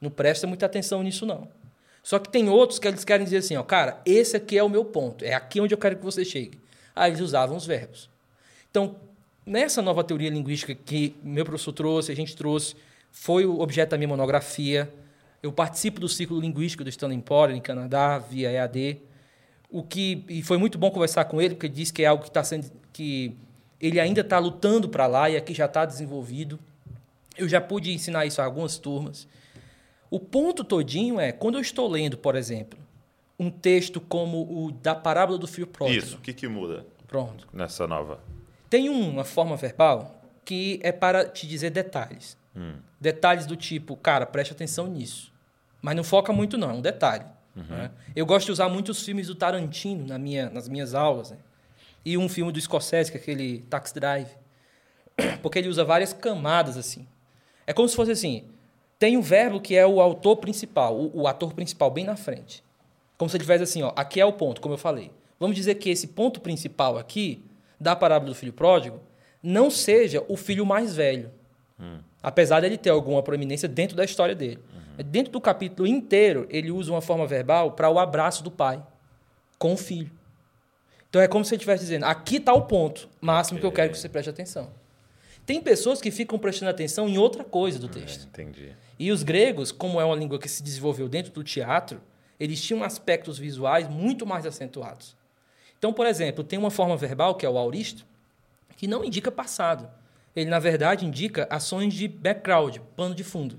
Não 0.00 0.10
presta 0.10 0.46
muita 0.46 0.66
atenção 0.66 1.02
nisso, 1.02 1.24
não. 1.24 1.46
Só 2.02 2.18
que 2.18 2.28
tem 2.28 2.48
outros 2.48 2.78
que 2.78 2.88
eles 2.88 3.04
querem 3.04 3.24
dizer 3.24 3.38
assim, 3.38 3.56
ó, 3.56 3.62
cara, 3.62 4.00
esse 4.04 4.36
aqui 4.36 4.58
é 4.58 4.62
o 4.62 4.68
meu 4.68 4.84
ponto, 4.84 5.24
é 5.24 5.34
aqui 5.34 5.60
onde 5.60 5.74
eu 5.74 5.78
quero 5.78 5.96
que 5.96 6.04
você 6.04 6.24
chegue. 6.24 6.58
Aí 6.96 7.10
eles 7.10 7.20
usavam 7.20 7.56
os 7.56 7.66
verbos. 7.66 8.08
Então, 8.70 8.96
nessa 9.44 9.82
nova 9.82 10.02
teoria 10.02 10.30
linguística 10.30 10.74
que 10.74 11.14
meu 11.22 11.44
professor 11.44 11.72
trouxe, 11.72 12.10
a 12.10 12.16
gente 12.16 12.34
trouxe, 12.34 12.74
foi 13.12 13.44
o 13.44 13.60
objeto 13.60 13.90
da 13.90 13.98
minha 13.98 14.08
monografia. 14.08 14.92
Eu 15.42 15.52
participo 15.52 16.00
do 16.00 16.08
ciclo 16.08 16.38
linguístico 16.40 16.84
do 16.84 16.90
Stanley 16.90 17.20
Porter 17.22 17.56
em 17.56 17.60
Canadá, 17.60 18.18
via 18.18 18.50
EAD. 18.50 19.00
O 19.70 19.82
que 19.82 20.24
e 20.28 20.42
foi 20.42 20.58
muito 20.58 20.76
bom 20.76 20.90
conversar 20.90 21.24
com 21.24 21.40
ele, 21.40 21.54
porque 21.54 21.66
ele 21.66 21.74
disse 21.74 21.92
que 21.92 22.02
é 22.02 22.06
algo 22.06 22.22
que 22.22 22.28
está 22.28 22.44
sendo 22.44 22.70
que 22.92 23.36
ele 23.80 23.98
ainda 23.98 24.20
está 24.20 24.38
lutando 24.38 24.88
para 24.88 25.06
lá 25.06 25.30
e 25.30 25.36
aqui 25.36 25.54
já 25.54 25.64
está 25.64 25.84
desenvolvido. 25.84 26.58
Eu 27.38 27.48
já 27.48 27.60
pude 27.60 27.92
ensinar 27.92 28.26
isso 28.26 28.42
a 28.42 28.44
algumas 28.44 28.76
turmas. 28.76 29.26
O 30.10 30.18
ponto 30.18 30.64
todinho 30.64 31.18
é 31.18 31.32
quando 31.32 31.54
eu 31.54 31.60
estou 31.60 31.88
lendo, 31.88 32.18
por 32.18 32.34
exemplo, 32.34 32.78
um 33.38 33.50
texto 33.50 34.00
como 34.00 34.42
o 34.42 34.72
da 34.72 34.94
parábola 34.94 35.38
do 35.38 35.46
filho 35.46 35.66
pródigo. 35.66 36.04
Isso, 36.04 36.16
o 36.16 36.20
que, 36.20 36.34
que 36.34 36.46
muda 36.46 36.84
Pronto. 37.06 37.48
nessa 37.52 37.86
nova? 37.86 38.20
Tem 38.68 38.90
uma 38.90 39.24
forma 39.24 39.56
verbal 39.56 40.20
que 40.44 40.78
é 40.82 40.92
para 40.92 41.24
te 41.24 41.46
dizer 41.46 41.70
detalhes. 41.70 42.36
Detalhes 43.00 43.46
do 43.46 43.56
tipo, 43.56 43.96
cara, 43.96 44.26
preste 44.26 44.52
atenção 44.52 44.86
nisso. 44.86 45.32
Mas 45.80 45.96
não 45.96 46.04
foca 46.04 46.32
muito, 46.32 46.58
não, 46.58 46.70
é 46.70 46.74
um 46.74 46.80
detalhe. 46.80 47.24
né? 47.56 47.90
Eu 48.14 48.26
gosto 48.26 48.46
de 48.46 48.52
usar 48.52 48.68
muitos 48.68 49.02
filmes 49.02 49.26
do 49.26 49.34
Tarantino 49.34 50.06
na 50.06 50.18
minha, 50.18 50.50
nas 50.50 50.68
minhas 50.68 50.94
aulas. 50.94 51.30
né? 51.30 51.38
E 52.04 52.16
um 52.18 52.28
filme 52.28 52.52
do 52.52 52.60
Scorsese, 52.60 53.10
que 53.10 53.18
é 53.18 53.20
aquele 53.20 53.60
Taxi 53.70 53.94
Drive. 53.94 54.28
Porque 55.42 55.58
ele 55.58 55.68
usa 55.68 55.84
várias 55.84 56.12
camadas 56.12 56.76
assim. 56.76 57.06
É 57.66 57.72
como 57.72 57.88
se 57.88 57.96
fosse 57.96 58.10
assim: 58.10 58.44
tem 58.98 59.16
o 59.16 59.22
verbo 59.22 59.60
que 59.60 59.74
é 59.76 59.86
o 59.86 60.00
autor 60.00 60.36
principal, 60.36 60.96
o, 60.96 61.22
o 61.22 61.26
ator 61.26 61.52
principal, 61.54 61.90
bem 61.90 62.04
na 62.04 62.16
frente. 62.16 62.62
Como 63.16 63.28
se 63.28 63.36
ele 63.36 63.44
tivesse 63.44 63.64
assim, 63.64 63.82
ó, 63.82 63.92
aqui 63.96 64.20
é 64.20 64.24
o 64.24 64.32
ponto, 64.32 64.60
como 64.60 64.74
eu 64.74 64.78
falei. 64.78 65.10
Vamos 65.38 65.56
dizer 65.56 65.74
que 65.76 65.90
esse 65.90 66.06
ponto 66.08 66.40
principal 66.40 66.96
aqui, 66.98 67.44
da 67.78 67.94
parábola 67.96 68.32
do 68.32 68.34
filho 68.34 68.52
pródigo, 68.52 69.00
não 69.42 69.70
seja 69.70 70.24
o 70.28 70.36
filho 70.36 70.64
mais 70.66 70.94
velho. 70.96 71.30
Apesar 72.22 72.60
dele 72.60 72.76
ter 72.76 72.90
alguma 72.90 73.22
proeminência 73.22 73.68
dentro 73.68 73.96
da 73.96 74.04
história 74.04 74.34
dele. 74.34 74.58
Dentro 75.06 75.32
do 75.32 75.40
capítulo 75.40 75.88
inteiro, 75.88 76.46
ele 76.50 76.70
usa 76.70 76.92
uma 76.92 77.00
forma 77.00 77.26
verbal 77.26 77.72
para 77.72 77.88
o 77.88 77.98
abraço 77.98 78.42
do 78.42 78.50
pai 78.50 78.82
com 79.58 79.72
o 79.72 79.76
filho. 79.76 80.10
Então 81.08 81.20
é 81.20 81.26
como 81.26 81.44
se 81.44 81.54
ele 81.54 81.56
estivesse 81.58 81.84
dizendo: 81.84 82.04
aqui 82.04 82.36
está 82.36 82.52
o 82.52 82.62
ponto 82.62 83.08
máximo 83.20 83.58
que 83.58 83.66
eu 83.66 83.72
quero 83.72 83.90
que 83.90 83.98
você 83.98 84.08
preste 84.08 84.28
atenção. 84.28 84.70
Tem 85.46 85.60
pessoas 85.60 86.00
que 86.00 86.10
ficam 86.10 86.38
prestando 86.38 86.70
atenção 86.70 87.08
em 87.08 87.18
outra 87.18 87.42
coisa 87.42 87.78
do 87.78 87.88
texto. 87.88 88.26
Entendi. 88.26 88.72
E 88.98 89.10
os 89.10 89.22
gregos, 89.22 89.72
como 89.72 90.00
é 90.00 90.04
uma 90.04 90.14
língua 90.14 90.38
que 90.38 90.48
se 90.48 90.62
desenvolveu 90.62 91.08
dentro 91.08 91.32
do 91.32 91.42
teatro, 91.42 92.00
eles 92.38 92.62
tinham 92.62 92.84
aspectos 92.84 93.38
visuais 93.38 93.88
muito 93.88 94.24
mais 94.24 94.46
acentuados. 94.46 95.16
Então, 95.78 95.92
por 95.92 96.06
exemplo, 96.06 96.44
tem 96.44 96.58
uma 96.58 96.70
forma 96.70 96.96
verbal, 96.96 97.34
que 97.34 97.44
é 97.44 97.50
o 97.50 97.58
auristo, 97.58 98.06
que 98.76 98.86
não 98.86 99.04
indica 99.04 99.32
passado. 99.32 99.90
Ele, 100.34 100.48
na 100.50 100.58
verdade, 100.58 101.04
indica 101.06 101.46
ações 101.50 101.92
de 101.94 102.06
background, 102.06 102.78
pano 102.96 103.14
de 103.14 103.24
fundo. 103.24 103.58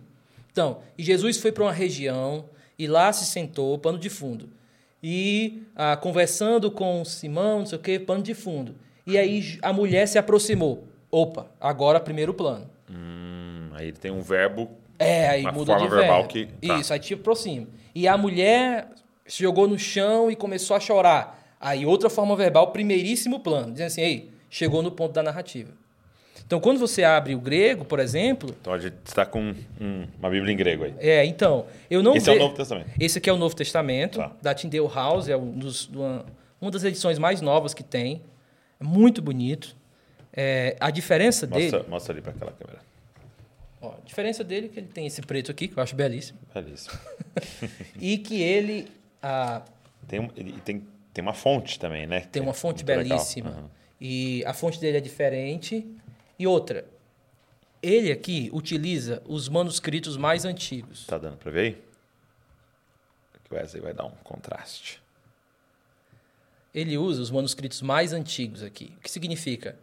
Então, 0.52 0.80
e 0.98 1.04
Jesus 1.04 1.38
foi 1.38 1.52
para 1.52 1.64
uma 1.64 1.72
região 1.72 2.46
e 2.78 2.88
lá 2.88 3.12
se 3.14 3.26
sentou, 3.26 3.78
pano 3.78 3.98
de 3.98 4.10
fundo. 4.10 4.50
E 5.04 5.64
ah, 5.76 5.98
conversando 5.98 6.70
com 6.72 7.04
Simão, 7.04 7.60
não 7.60 7.66
sei 7.66 7.78
o 7.78 7.82
quê, 7.82 8.00
pano 8.00 8.22
de 8.24 8.34
fundo. 8.34 8.76
E 9.06 9.18
aí 9.18 9.58
a 9.62 9.74
mulher 9.74 10.08
se 10.08 10.18
aproximou. 10.18 10.88
Opa, 11.10 11.48
agora 11.60 12.00
primeiro 12.00 12.34
plano. 12.34 12.70
Hum, 12.90 13.70
aí 13.74 13.88
ele 13.88 13.98
tem 13.98 14.12
um 14.12 14.22
verbo. 14.22 14.70
É, 15.00 15.28
aí 15.30 15.42
Uma 15.42 15.52
muda 15.52 15.74
forma 15.74 15.90
de 15.90 15.96
verbal 15.96 16.18
verbo. 16.28 16.30
que- 16.30 16.68
tá. 16.68 16.78
Isso, 16.80 16.94
aí 16.94 17.00
te 17.00 17.14
aproxima. 17.16 17.68
E 17.96 18.08
a 18.08 18.16
mulher 18.18 18.90
se 19.26 19.42
jogou 19.42 19.68
no 19.68 19.78
chão 19.80 20.30
e 20.30 20.36
começou 20.36 20.76
a 20.76 20.80
chorar. 20.80 21.40
Aí 21.60 21.86
outra 21.86 22.10
forma 22.10 22.36
verbal, 22.36 22.72
primeiríssimo 22.72 23.40
plano, 23.40 23.72
dizendo 23.72 23.88
assim, 23.88 24.02
ei, 24.02 24.32
chegou 24.50 24.82
no 24.84 24.92
ponto 24.92 25.12
da 25.14 25.24
narrativa. 25.24 25.72
Então, 26.52 26.60
quando 26.60 26.80
você 26.82 27.02
abre 27.06 27.34
o 27.34 27.40
grego, 27.40 27.86
por 27.86 27.98
exemplo, 27.98 28.54
Então 28.60 28.74
a 28.74 28.78
gente 28.78 28.96
está 29.06 29.26
com 29.26 29.56
um- 29.80 30.06
uma 30.20 30.30
Bíblia 30.30 30.52
em 30.52 30.58
grego 30.58 30.84
aí. 30.84 30.94
é, 31.00 31.24
então, 31.24 31.66
eu 31.90 32.04
não 32.04 32.14
Esse 32.14 32.28
é 32.30 32.34
o 32.34 32.36
ve- 32.36 32.42
Novo 32.42 32.56
Testamento. 32.56 32.90
Esse 33.00 33.18
aqui 33.20 33.30
é 33.30 33.34
o 33.34 33.38
Novo 33.38 33.56
Testamento, 33.56 34.18
Tá. 34.20 34.34
da 34.42 34.54
Tyndale 34.54 34.86
House, 34.94 35.30
é 35.30 35.38
um 35.38 35.50
dos- 35.58 35.88
uma, 35.88 36.26
uma 36.60 36.70
das 36.70 36.84
edições 36.84 37.18
mais 37.18 37.40
novas 37.40 37.74
que 37.74 37.84
tem. 37.84 38.22
É 38.82 38.84
muito 38.84 39.22
bonito. 39.22 39.78
É, 40.34 40.76
a 40.78 40.92
diferença 40.92 41.48
dele... 41.48 41.72
Mostra, 41.72 41.90
mostra 41.90 42.14
ali 42.16 42.22
para 42.22 42.32
aquela 42.34 42.52
câmera. 42.52 42.80
Ó, 43.82 43.92
a 43.92 44.06
diferença 44.06 44.44
dele 44.44 44.66
é 44.66 44.70
que 44.70 44.80
ele 44.82 44.88
tem 44.88 45.08
esse 45.08 45.22
preto 45.22 45.52
aqui, 45.52 45.70
que 45.70 45.78
eu 45.80 45.82
acho 45.82 45.96
belíssimo. 45.96 46.38
Belíssimo. 46.54 47.00
E 47.98 48.18
que 48.18 48.42
ele... 48.42 48.90
ah, 49.24 49.62
Tem, 50.06 50.20
um- 50.20 50.30
ele 50.36 50.52
tem, 50.66 50.86
tem 51.14 51.22
uma 51.24 51.34
fonte 51.34 51.80
também, 51.80 52.06
né? 52.06 52.26
Tem 52.30 52.42
uma 52.42 52.54
fonte 52.54 52.84
muito 52.84 52.98
legal. 52.98 53.18
belíssima. 53.18 53.50
Aham. 53.52 53.70
E 54.04 54.44
a 54.46 54.54
fonte 54.54 54.82
dele 54.82 54.98
é 54.98 55.00
diferente. 55.00 55.88
E 56.42 56.48
outra, 56.48 56.86
ele 57.84 58.12
aqui 58.12 58.50
utiliza 58.52 59.22
os 59.28 59.48
manuscritos 59.48 60.18
mais 60.18 60.44
antigos. 60.44 61.06
Tá 61.06 61.20
dando 61.20 61.38
para 61.38 61.52
ver 61.52 61.60
aí? 61.60 61.84
Que 63.44 63.54
o 63.54 63.56
Wesley 63.56 63.80
vai 63.80 63.94
dar 63.94 64.06
um 64.06 64.12
contraste. 64.24 65.00
ele 66.74 66.98
usa 66.98 67.22
os 67.22 67.30
manuscritos 67.30 67.84
mais 67.84 68.12
antigos 68.12 68.64
aqui. 68.64 68.92
O 68.98 69.02
que 69.02 69.12
significa? 69.12 69.78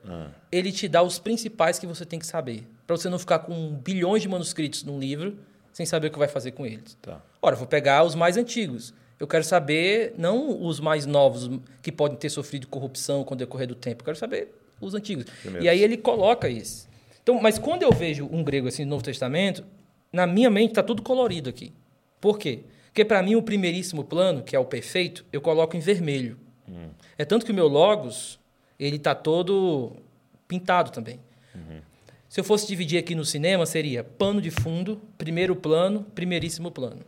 Ele 0.50 0.72
te 0.72 0.88
dá 0.88 1.00
os 1.00 1.20
principais 1.20 1.78
que 1.78 1.86
você 1.86 2.04
tem 2.04 2.18
que 2.18 2.26
saber. 2.26 2.66
Para 2.84 2.96
você 2.96 3.08
não 3.08 3.20
ficar 3.20 3.38
com 3.38 3.74
bilhões 3.74 4.22
de 4.22 4.28
manuscritos 4.28 4.82
num 4.82 4.98
livro 4.98 5.38
sem 5.72 5.86
saber 5.86 6.08
o 6.08 6.10
que 6.10 6.18
vai 6.18 6.26
fazer 6.26 6.50
com 6.50 6.66
eles. 6.66 6.98
Tá. 7.00 7.22
Ora, 7.40 7.54
vou 7.54 7.68
pegar 7.68 8.02
os 8.02 8.16
mais 8.16 8.36
antigos. 8.36 8.92
Eu 9.20 9.28
quero 9.28 9.44
saber, 9.44 10.12
não 10.18 10.60
os 10.60 10.80
mais 10.80 11.06
novos, 11.06 11.48
que 11.80 11.92
podem 11.92 12.18
ter 12.18 12.30
sofrido 12.30 12.66
corrupção 12.66 13.22
com 13.22 13.34
o 13.34 13.36
decorrer 13.36 13.68
do 13.68 13.76
tempo. 13.76 14.02
Eu 14.02 14.06
quero 14.06 14.18
saber 14.18 14.52
os 14.80 14.94
antigos. 14.94 15.24
Primeiros. 15.40 15.64
E 15.64 15.68
aí 15.68 15.82
ele 15.82 15.96
coloca 15.96 16.48
isso. 16.48 16.88
Então, 17.22 17.40
mas 17.40 17.58
quando 17.58 17.82
eu 17.82 17.92
vejo 17.92 18.28
um 18.32 18.42
grego 18.42 18.68
assim 18.68 18.84
no 18.84 18.90
Novo 18.90 19.04
Testamento, 19.04 19.64
na 20.12 20.26
minha 20.26 20.50
mente 20.50 20.70
está 20.70 20.82
tudo 20.82 21.02
colorido 21.02 21.50
aqui. 21.50 21.72
Por 22.20 22.38
quê? 22.38 22.60
Porque 22.86 23.04
para 23.04 23.22
mim 23.22 23.36
o 23.36 23.42
primeiríssimo 23.42 24.02
plano, 24.02 24.42
que 24.42 24.56
é 24.56 24.58
o 24.58 24.64
perfeito, 24.64 25.24
eu 25.32 25.40
coloco 25.40 25.76
em 25.76 25.80
vermelho. 25.80 26.38
É 27.16 27.24
tanto 27.24 27.46
que 27.46 27.52
o 27.52 27.54
meu 27.54 27.68
logos, 27.68 28.38
ele 28.78 28.96
está 28.96 29.14
todo 29.14 29.96
pintado 30.46 30.90
também. 30.90 31.20
Se 32.28 32.40
eu 32.40 32.44
fosse 32.44 32.66
dividir 32.66 32.98
aqui 32.98 33.14
no 33.14 33.24
cinema, 33.24 33.64
seria 33.64 34.04
pano 34.04 34.40
de 34.40 34.50
fundo, 34.50 35.00
primeiro 35.16 35.56
plano, 35.56 36.04
primeiríssimo 36.14 36.70
plano. 36.70 37.00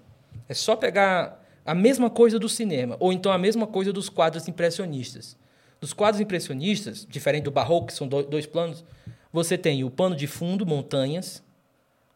É 0.48 0.54
só 0.54 0.74
pegar 0.74 1.44
a 1.64 1.74
mesma 1.74 2.08
coisa 2.08 2.38
do 2.38 2.48
cinema, 2.48 2.96
ou 2.98 3.12
então 3.12 3.30
a 3.30 3.38
mesma 3.38 3.66
coisa 3.66 3.92
dos 3.92 4.08
quadros 4.08 4.48
impressionistas. 4.48 5.36
Dos 5.80 5.92
quadros 5.92 6.20
impressionistas, 6.20 7.06
diferente 7.08 7.44
do 7.44 7.50
barroco, 7.50 7.86
que 7.86 7.92
são 7.94 8.06
do- 8.06 8.22
dois 8.22 8.46
planos, 8.46 8.84
você 9.32 9.56
tem 9.56 9.82
o 9.84 9.90
pano 9.90 10.14
de 10.14 10.26
fundo, 10.26 10.66
montanhas, 10.66 11.42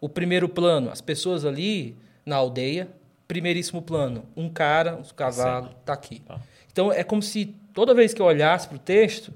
o 0.00 0.08
primeiro 0.08 0.48
plano, 0.48 0.90
as 0.90 1.00
pessoas 1.00 1.44
ali 1.44 1.96
na 2.26 2.36
aldeia, 2.36 2.88
primeiríssimo 3.26 3.80
plano, 3.80 4.26
um 4.36 4.48
cara, 4.50 4.96
os 4.96 5.12
cavalos, 5.12 5.70
tá 5.84 5.92
aqui. 5.94 6.20
Tá. 6.20 6.40
Então 6.70 6.92
é 6.92 7.02
como 7.02 7.22
se 7.22 7.54
toda 7.72 7.94
vez 7.94 8.12
que 8.12 8.20
eu 8.20 8.26
olhasse 8.26 8.68
para 8.68 8.76
o 8.76 8.78
texto, 8.80 9.32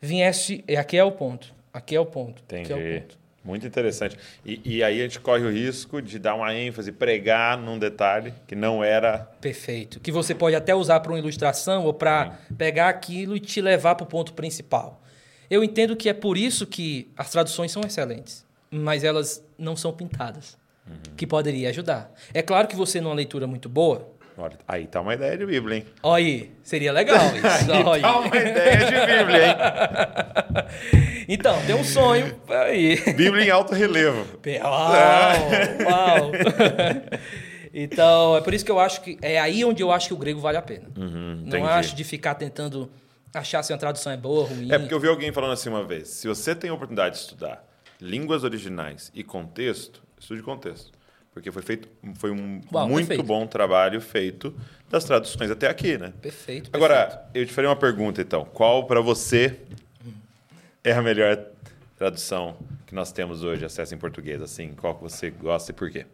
viesse, 0.00 0.64
e 0.66 0.76
aqui 0.76 0.96
é 0.96 1.04
o 1.04 1.12
ponto, 1.12 1.54
aqui 1.72 1.94
é 1.94 2.00
o 2.00 2.06
ponto, 2.06 2.42
aqui 2.44 2.54
é 2.72 2.74
o 2.74 2.78
Entendi. 2.78 3.00
ponto. 3.00 3.17
Muito 3.44 3.66
interessante. 3.66 4.16
E, 4.44 4.60
e 4.64 4.82
aí 4.82 5.00
a 5.00 5.02
gente 5.04 5.20
corre 5.20 5.44
o 5.44 5.50
risco 5.50 6.02
de 6.02 6.18
dar 6.18 6.34
uma 6.34 6.54
ênfase, 6.54 6.92
pregar 6.92 7.56
num 7.56 7.78
detalhe 7.78 8.34
que 8.46 8.54
não 8.54 8.82
era. 8.82 9.28
Perfeito. 9.40 10.00
Que 10.00 10.12
você 10.12 10.34
pode 10.34 10.56
até 10.56 10.74
usar 10.74 11.00
para 11.00 11.12
uma 11.12 11.18
ilustração 11.18 11.84
ou 11.84 11.94
para 11.94 12.38
pegar 12.56 12.88
aquilo 12.88 13.36
e 13.36 13.40
te 13.40 13.60
levar 13.60 13.94
para 13.94 14.04
o 14.04 14.06
ponto 14.06 14.34
principal. 14.34 15.02
Eu 15.50 15.64
entendo 15.64 15.96
que 15.96 16.08
é 16.08 16.12
por 16.12 16.36
isso 16.36 16.66
que 16.66 17.10
as 17.16 17.30
traduções 17.30 17.72
são 17.72 17.82
excelentes, 17.82 18.44
mas 18.70 19.02
elas 19.02 19.42
não 19.56 19.74
são 19.76 19.92
pintadas, 19.92 20.58
que 21.16 21.26
poderia 21.26 21.70
ajudar. 21.70 22.12
É 22.34 22.42
claro 22.42 22.68
que 22.68 22.76
você, 22.76 23.00
numa 23.00 23.14
leitura 23.14 23.46
muito 23.46 23.68
boa, 23.68 24.12
Olha, 24.40 24.56
aí 24.68 24.86
tá 24.86 25.00
uma 25.00 25.14
ideia 25.14 25.36
de 25.36 25.44
Bíblia, 25.44 25.78
hein? 25.78 25.84
olha 26.00 26.24
aí, 26.24 26.52
seria 26.62 26.92
legal 26.92 27.18
isso. 27.36 27.72
Aí 27.72 27.82
olha 27.84 28.02
tá 28.02 28.18
uma 28.20 28.36
ideia 28.36 28.78
de 28.78 29.06
Bíblia, 29.18 29.46
hein? 29.48 29.54
Então, 31.30 31.60
tem 31.66 31.74
um 31.74 31.84
sonho 31.84 32.40
aí. 32.48 32.96
Bíblia 33.14 33.44
em 33.44 33.50
alto 33.50 33.74
relevo. 33.74 34.24
Uau, 34.62 35.32
uau. 35.84 36.32
então, 37.74 38.36
é 38.36 38.40
por 38.40 38.54
isso 38.54 38.64
que 38.64 38.70
eu 38.70 38.80
acho 38.80 39.02
que 39.02 39.18
é 39.20 39.38
aí 39.38 39.64
onde 39.64 39.82
eu 39.82 39.92
acho 39.92 40.08
que 40.08 40.14
o 40.14 40.16
grego 40.16 40.40
vale 40.40 40.56
a 40.56 40.62
pena. 40.62 40.88
entendi. 40.96 41.58
Não 41.58 41.66
acho 41.66 41.94
de 41.94 42.04
ficar 42.04 42.34
tentando 42.34 42.90
achar 43.34 43.62
se 43.62 43.72
uma 43.72 43.78
tradução 43.78 44.12
é 44.12 44.16
boa 44.16 44.40
ou 44.40 44.46
ruim. 44.46 44.72
É 44.72 44.78
porque 44.78 44.94
eu 44.94 45.00
vi 45.00 45.08
alguém 45.08 45.32
falando 45.32 45.52
assim 45.52 45.68
uma 45.68 45.84
vez: 45.84 46.08
se 46.08 46.26
você 46.28 46.54
tem 46.54 46.70
a 46.70 46.74
oportunidade 46.74 47.16
de 47.16 47.20
estudar 47.22 47.62
línguas 48.00 48.44
originais 48.44 49.10
e 49.14 49.22
contexto, 49.22 50.02
estude 50.18 50.42
contexto. 50.42 50.97
Porque 51.32 51.52
foi 51.52 51.62
feito, 51.62 51.88
foi 52.16 52.30
um 52.30 52.60
Uau, 52.72 52.88
muito 52.88 53.08
perfeito. 53.08 53.26
bom 53.26 53.46
trabalho 53.46 54.00
feito 54.00 54.54
das 54.90 55.04
traduções 55.04 55.50
até 55.50 55.68
aqui, 55.68 55.98
né? 55.98 56.12
Perfeito, 56.20 56.70
perfeito. 56.70 56.70
Agora, 56.74 57.28
eu 57.34 57.46
te 57.46 57.52
farei 57.52 57.68
uma 57.68 57.76
pergunta 57.76 58.20
então. 58.20 58.44
Qual 58.44 58.86
para 58.86 59.00
você 59.00 59.56
é 60.82 60.92
a 60.92 61.02
melhor 61.02 61.38
tradução 61.96 62.56
que 62.86 62.94
nós 62.94 63.12
temos 63.12 63.44
hoje, 63.44 63.64
acesso 63.64 63.94
em 63.94 63.98
português? 63.98 64.42
Assim, 64.42 64.72
qual 64.74 64.94
que 64.94 65.02
você 65.02 65.30
gosta 65.30 65.70
e 65.70 65.74
por 65.74 65.90
quê? 65.90 66.06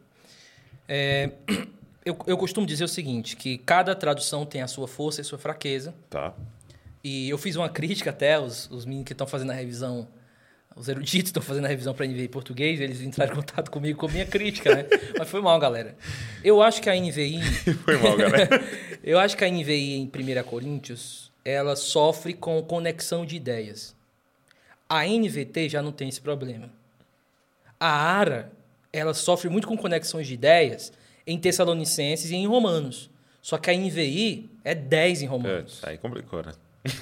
É, 0.88 1.30
eu, 2.04 2.16
eu 2.26 2.36
costumo 2.36 2.66
dizer 2.66 2.84
o 2.84 2.88
seguinte, 2.88 3.36
que 3.36 3.58
cada 3.58 3.94
tradução 3.94 4.44
tem 4.44 4.62
a 4.62 4.68
sua 4.68 4.86
força 4.86 5.20
e 5.20 5.24
sua 5.24 5.38
fraqueza. 5.38 5.94
Tá? 6.10 6.34
E 7.02 7.28
eu 7.28 7.38
fiz 7.38 7.56
uma 7.56 7.68
crítica 7.68 8.10
até, 8.10 8.38
os, 8.38 8.70
os 8.70 8.84
meninos 8.84 9.06
que 9.06 9.12
estão 9.12 9.26
fazendo 9.26 9.50
a 9.52 9.54
revisão, 9.54 10.08
os 10.76 10.88
eruditos 10.88 11.28
estão 11.28 11.42
fazendo 11.42 11.66
a 11.66 11.68
revisão 11.68 11.94
para 11.94 12.06
NVI 12.06 12.24
em 12.24 12.28
português, 12.28 12.80
eles 12.80 13.00
entraram 13.00 13.32
em 13.32 13.36
contato 13.36 13.70
comigo 13.70 13.98
com 13.98 14.06
a 14.06 14.10
minha 14.10 14.26
crítica, 14.26 14.74
né? 14.74 14.86
Mas 15.16 15.28
foi 15.28 15.40
mal, 15.40 15.58
galera. 15.60 15.96
Eu 16.42 16.60
acho 16.60 16.82
que 16.82 16.90
a 16.90 16.94
NVI... 16.94 17.40
Foi 17.84 17.96
mal, 17.96 18.16
galera. 18.16 18.48
eu 19.02 19.18
acho 19.18 19.36
que 19.36 19.44
a 19.44 19.48
NVI 19.48 19.94
em 19.94 20.04
1 20.06 20.42
Coríntios, 20.42 21.30
ela 21.44 21.76
sofre 21.76 22.34
com 22.34 22.60
conexão 22.62 23.24
de 23.24 23.36
ideias. 23.36 23.94
A 24.88 25.06
NVT 25.06 25.68
já 25.68 25.80
não 25.80 25.92
tem 25.92 26.08
esse 26.08 26.20
problema. 26.20 26.68
A 27.78 27.88
ARA, 27.88 28.50
ela 28.92 29.14
sofre 29.14 29.48
muito 29.48 29.68
com 29.68 29.76
conexões 29.76 30.26
de 30.26 30.34
ideias 30.34 30.92
em 31.26 31.38
Tessalonicenses 31.38 32.30
e 32.30 32.34
em 32.34 32.46
Romanos. 32.46 33.10
Só 33.40 33.58
que 33.58 33.70
a 33.70 33.74
NVI 33.74 34.50
é 34.64 34.74
10 34.74 35.22
em 35.22 35.26
Romanos. 35.26 35.74
Putz, 35.74 35.84
aí 35.84 35.98
complicou, 35.98 36.42
né? 36.42 36.52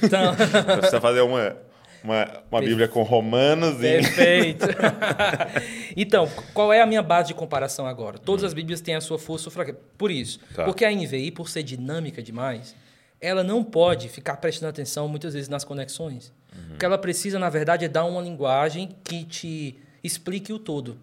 Então, 0.02 0.34
Você 0.34 0.62
precisa 0.78 1.00
fazer 1.00 1.20
uma, 1.20 1.56
uma, 2.02 2.42
uma 2.50 2.60
Bíblia 2.60 2.88
com 2.88 3.02
romanos 3.02 3.76
e. 3.76 3.80
perfeito. 3.80 4.66
então, 5.96 6.28
qual 6.52 6.72
é 6.72 6.80
a 6.80 6.86
minha 6.86 7.02
base 7.02 7.28
de 7.28 7.34
comparação 7.34 7.86
agora? 7.86 8.18
Todas 8.18 8.44
as 8.44 8.54
Bíblias 8.54 8.80
têm 8.80 8.94
a 8.94 9.00
sua 9.00 9.18
força 9.18 9.44
sua 9.44 9.52
fraqueza. 9.52 9.78
Por 9.96 10.10
isso. 10.10 10.40
Tá. 10.54 10.64
Porque 10.64 10.84
a 10.84 10.90
NVI, 10.90 11.30
por 11.30 11.48
ser 11.48 11.62
dinâmica 11.62 12.22
demais, 12.22 12.74
ela 13.20 13.44
não 13.44 13.62
pode 13.62 14.08
ficar 14.08 14.36
prestando 14.36 14.70
atenção 14.70 15.08
muitas 15.08 15.34
vezes 15.34 15.48
nas 15.48 15.64
conexões. 15.64 16.32
O 16.74 16.76
que 16.76 16.84
ela 16.84 16.98
precisa, 16.98 17.38
na 17.38 17.48
verdade, 17.48 17.84
é 17.84 17.88
dar 17.88 18.04
uma 18.04 18.20
linguagem 18.20 18.90
que 19.04 19.24
te 19.24 19.78
explique 20.04 20.52
o 20.52 20.58
todo. 20.58 20.98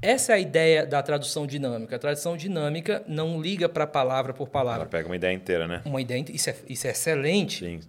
Essa 0.00 0.32
é 0.32 0.34
a 0.36 0.38
ideia 0.38 0.86
da 0.86 1.02
tradução 1.02 1.46
dinâmica. 1.46 1.94
A 1.94 1.98
tradução 1.98 2.36
dinâmica 2.36 3.04
não 3.06 3.40
liga 3.40 3.68
para 3.68 3.86
palavra 3.86 4.32
por 4.32 4.44
Ela 4.44 4.50
palavra. 4.50 4.86
pega 4.86 5.06
uma 5.06 5.16
ideia 5.16 5.32
inteira, 5.32 5.68
né? 5.68 5.82
Uma 5.84 6.00
ideia, 6.00 6.24
isso 6.30 6.50
é, 6.50 6.56
isso 6.68 6.86
é 6.86 6.90
excelente 6.90 7.64
Sim. 7.64 7.80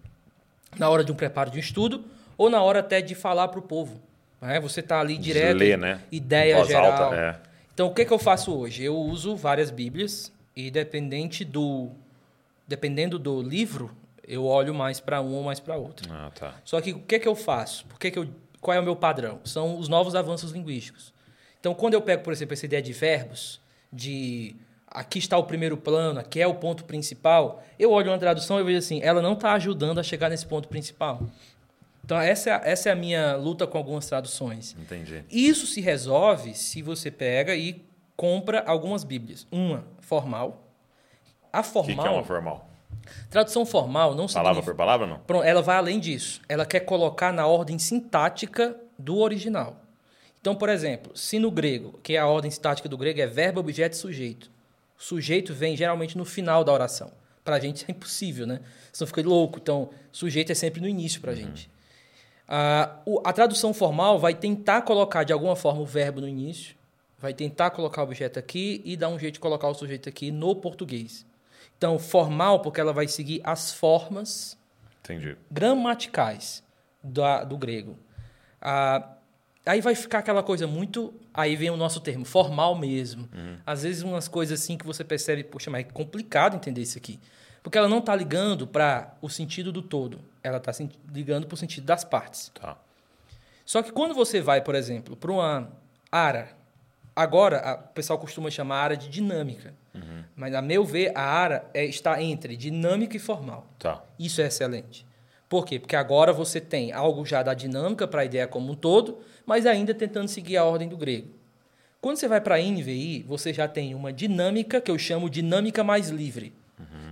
na 0.77 0.89
hora 0.89 1.03
de 1.03 1.11
um 1.11 1.15
preparo 1.15 1.49
de 1.49 1.57
um 1.57 1.59
estudo 1.59 2.03
ou 2.43 2.49
na 2.49 2.61
hora 2.61 2.79
até 2.79 3.01
de 3.01 3.15
falar 3.15 3.47
para 3.47 3.59
o 3.59 3.63
povo. 3.63 4.01
né? 4.41 4.59
Você 4.59 4.81
está 4.81 4.99
ali 4.99 5.17
direto, 5.17 5.59
né? 5.77 6.01
ideia 6.11 6.57
voz 6.57 6.67
geral. 6.67 7.03
alta, 7.03 7.15
é. 7.15 7.39
Então, 7.73 7.87
o 7.87 7.93
que, 7.93 8.05
que 8.05 8.13
eu 8.13 8.19
faço 8.19 8.55
hoje? 8.55 8.83
Eu 8.83 8.95
uso 8.95 9.35
várias 9.35 9.71
Bíblias 9.71 10.31
e 10.55 10.69
dependente 10.69 11.43
do, 11.43 11.89
dependendo 12.67 13.17
do 13.17 13.41
livro, 13.41 13.95
eu 14.27 14.45
olho 14.45 14.73
mais 14.73 14.99
para 14.99 15.21
um 15.21 15.33
ou 15.33 15.43
mais 15.43 15.59
para 15.59 15.75
outro. 15.75 16.07
Ah, 16.11 16.29
tá. 16.33 16.55
Só 16.63 16.79
que 16.81 16.91
o 16.91 16.99
que, 16.99 17.17
que 17.17 17.27
eu 17.27 17.35
faço? 17.35 17.85
Por 17.87 17.97
que 17.97 18.11
que 18.11 18.19
eu, 18.19 18.27
qual 18.61 18.75
é 18.75 18.79
o 18.79 18.83
meu 18.83 18.95
padrão? 18.95 19.39
São 19.43 19.79
os 19.79 19.87
novos 19.87 20.13
avanços 20.13 20.51
linguísticos. 20.51 21.13
Então, 21.59 21.73
quando 21.73 21.93
eu 21.93 22.01
pego, 22.01 22.23
por 22.23 22.33
exemplo, 22.33 22.53
essa 22.53 22.65
ideia 22.65 22.81
de 22.81 22.93
verbos, 22.93 23.59
de 23.91 24.55
aqui 24.85 25.17
está 25.17 25.37
o 25.37 25.43
primeiro 25.43 25.75
plano, 25.75 26.19
aqui 26.19 26.39
é 26.39 26.45
o 26.45 26.53
ponto 26.53 26.83
principal, 26.83 27.63
eu 27.79 27.91
olho 27.91 28.11
uma 28.11 28.19
tradução 28.19 28.59
e 28.59 28.63
vejo 28.63 28.77
assim, 28.77 29.01
ela 29.01 29.21
não 29.21 29.33
está 29.33 29.53
ajudando 29.53 29.99
a 29.99 30.03
chegar 30.03 30.29
nesse 30.29 30.45
ponto 30.45 30.67
principal. 30.67 31.23
Então, 32.05 32.19
essa 32.19 32.49
é, 32.49 32.53
a- 32.53 32.61
essa 32.65 32.89
é 32.89 32.91
a 32.91 32.95
minha 32.95 33.35
luta 33.35 33.65
com 33.65 33.77
algumas 33.77 34.05
traduções. 34.07 34.75
Entendi. 34.79 35.23
Isso 35.31 35.65
se 35.65 35.79
resolve 35.81 36.53
se 36.53 36.81
você 36.81 37.09
pega 37.09 37.55
e 37.55 37.81
compra 38.15 38.61
algumas 38.67 39.03
Bíblias. 39.03 39.47
Uma 39.51 39.85
formal. 40.01 40.67
A 41.51 41.59
O 41.59 41.63
que, 41.63 41.69
formal, 41.69 42.03
que 42.03 42.07
é 42.07 42.11
uma 42.11 42.23
formal? 42.23 42.69
tradução 43.29 43.65
formal 43.65 44.15
não 44.15 44.27
Palavra 44.27 44.53
significa... 44.55 44.71
por 44.71 44.75
palavra, 44.77 45.07
não? 45.07 45.19
Pronto, 45.19 45.43
ela 45.43 45.61
vai 45.61 45.77
além 45.77 45.99
disso. 45.99 46.41
Ela 46.49 46.65
quer 46.65 46.81
colocar 46.81 47.31
na 47.31 47.47
ordem 47.47 47.77
sintática 47.79 48.75
do 48.97 49.17
original. 49.19 49.77
Então, 50.41 50.55
por 50.55 50.67
exemplo, 50.69 51.15
se 51.15 51.39
no 51.39 51.49
grego, 51.49 51.99
que 52.03 52.15
é 52.15 52.19
a 52.19 52.27
ordem 52.27 52.51
sintática 52.51 52.89
do 52.89 52.97
grego 52.97 53.21
é 53.21 53.27
verbo, 53.27 53.59
objeto 53.61 53.93
e 53.93 53.97
sujeito. 53.97 54.51
O 54.99 55.03
sujeito 55.03 55.53
vem 55.53 55.75
geralmente 55.77 56.17
no 56.17 56.25
final 56.25 56.63
da 56.65 56.73
oração. 56.73 57.11
Para 57.45 57.55
a 57.55 57.59
gente 57.59 57.85
é 57.87 57.91
impossível, 57.91 58.45
né? 58.45 58.59
Senão 58.91 59.07
fica 59.07 59.21
louco. 59.21 59.59
Então, 59.61 59.89
sujeito 60.11 60.51
é 60.51 60.55
sempre 60.55 60.81
no 60.81 60.87
início 60.87 61.21
para 61.21 61.31
a 61.31 61.35
gente. 61.35 61.69
Ah, 62.55 62.99
o- 63.03 63.19
a 63.25 63.33
tradução 63.33 63.73
formal 63.73 64.19
vai 64.19 64.35
tentar 64.35 64.83
colocar 64.83 65.23
de 65.23 65.33
alguma 65.33 65.55
forma 65.55 65.81
o 65.81 65.85
verbo 65.87 66.21
no 66.21 66.27
início, 66.27 66.75
vai 67.17 67.33
tentar 67.33 67.71
colocar 67.71 68.01
o 68.01 68.03
objeto 68.03 68.37
aqui 68.37 68.79
e 68.85 68.95
dar 68.95 69.09
um 69.09 69.17
jeito 69.17 69.33
de 69.35 69.39
colocar 69.39 69.67
o 69.69 69.73
sujeito 69.73 70.07
aqui 70.07 70.29
no 70.29 70.55
português. 70.55 71.25
Então, 71.75 71.97
formal, 71.97 72.59
porque 72.59 72.79
ela 72.79 72.93
vai 72.93 73.07
seguir 73.07 73.41
as 73.43 73.73
formas 73.73 74.55
Entendi. 75.03 75.35
gramaticais 75.49 76.61
da- 77.03 77.43
do 77.43 77.57
grego. 77.57 77.97
Ah, 78.61 79.13
aí 79.65 79.81
vai 79.81 79.95
ficar 79.95 80.19
aquela 80.19 80.43
coisa 80.43 80.67
muito. 80.67 81.11
Aí 81.33 81.55
vem 81.55 81.71
o 81.71 81.75
nosso 81.75 81.99
termo, 82.01 82.23
formal 82.23 82.75
mesmo. 82.75 83.27
Às 83.65 83.81
vezes, 83.81 84.03
umas 84.03 84.27
coisas 84.27 84.61
assim 84.61 84.77
que 84.77 84.85
você 84.85 85.03
percebe, 85.03 85.43
poxa, 85.43 85.71
mas 85.71 85.87
é 85.87 85.89
complicado 85.91 86.55
entender 86.55 86.81
isso 86.81 86.99
aqui. 86.99 87.19
Porque 87.63 87.77
ela 87.77 87.87
não 87.87 87.99
está 87.99 88.13
ligando 88.15 88.67
para 88.67 89.15
o 89.21 89.29
sentido 89.29 89.71
do 89.71 89.81
todo, 89.81 90.19
ela 90.43 90.57
está 90.57 90.71
ligando 91.11 91.47
para 91.47 91.55
o 91.55 91.57
sentido 91.57 91.85
das 91.85 92.03
partes. 92.03 92.51
Tá. 92.53 92.77
Só 93.65 93.81
que 93.81 93.91
quando 93.91 94.13
você 94.13 94.41
vai, 94.41 94.61
por 94.61 94.75
exemplo, 94.75 95.15
para 95.15 95.31
uma 95.31 95.71
ara, 96.11 96.49
agora 97.15 97.59
a- 97.59 97.75
o 97.75 97.93
pessoal 97.93 98.19
costuma 98.19 98.51
chamar 98.51 98.81
ara 98.83 98.97
de 98.97 99.07
dinâmica. 99.09 99.73
Mas, 100.35 100.53
a 100.55 100.61
meu 100.61 100.83
ver, 100.83 101.11
a 101.15 101.21
ARA 101.21 101.69
é, 101.73 101.85
está 101.85 102.21
entre 102.21 102.57
dinâmica 102.57 103.15
e 103.15 103.19
formal. 103.19 103.67
Tá. 103.77 104.03
Isso 104.17 104.41
é 104.41 104.47
excelente. 104.47 105.05
Por 105.47 105.65
quê? 105.67 105.77
Porque 105.79 105.95
agora 105.95 106.33
você 106.33 106.59
tem 106.59 106.91
algo 106.91 107.23
já 107.25 107.43
da 107.43 107.53
dinâmica 107.53 108.07
para 108.07 108.21
a 108.21 108.25
ideia 108.25 108.47
como 108.47 108.71
um 108.71 108.75
todo, 108.75 109.19
mas 109.45 109.67
ainda 109.67 109.93
tentando 109.93 110.27
seguir 110.27 110.57
a 110.57 110.65
ordem 110.65 110.89
do 110.89 110.97
grego. 110.97 111.29
Quando 112.01 112.17
você 112.17 112.27
vai 112.27 112.41
para 112.41 112.55
a 112.55 112.59
NVI, 112.59 113.23
você 113.27 113.53
já 113.53 113.67
tem 113.67 113.93
uma 113.93 114.11
dinâmica 114.11 114.81
que 114.81 114.89
eu 114.89 114.97
chamo 114.97 115.29
dinâmica 115.29 115.83
mais 115.83 116.09
livre. 116.09 116.51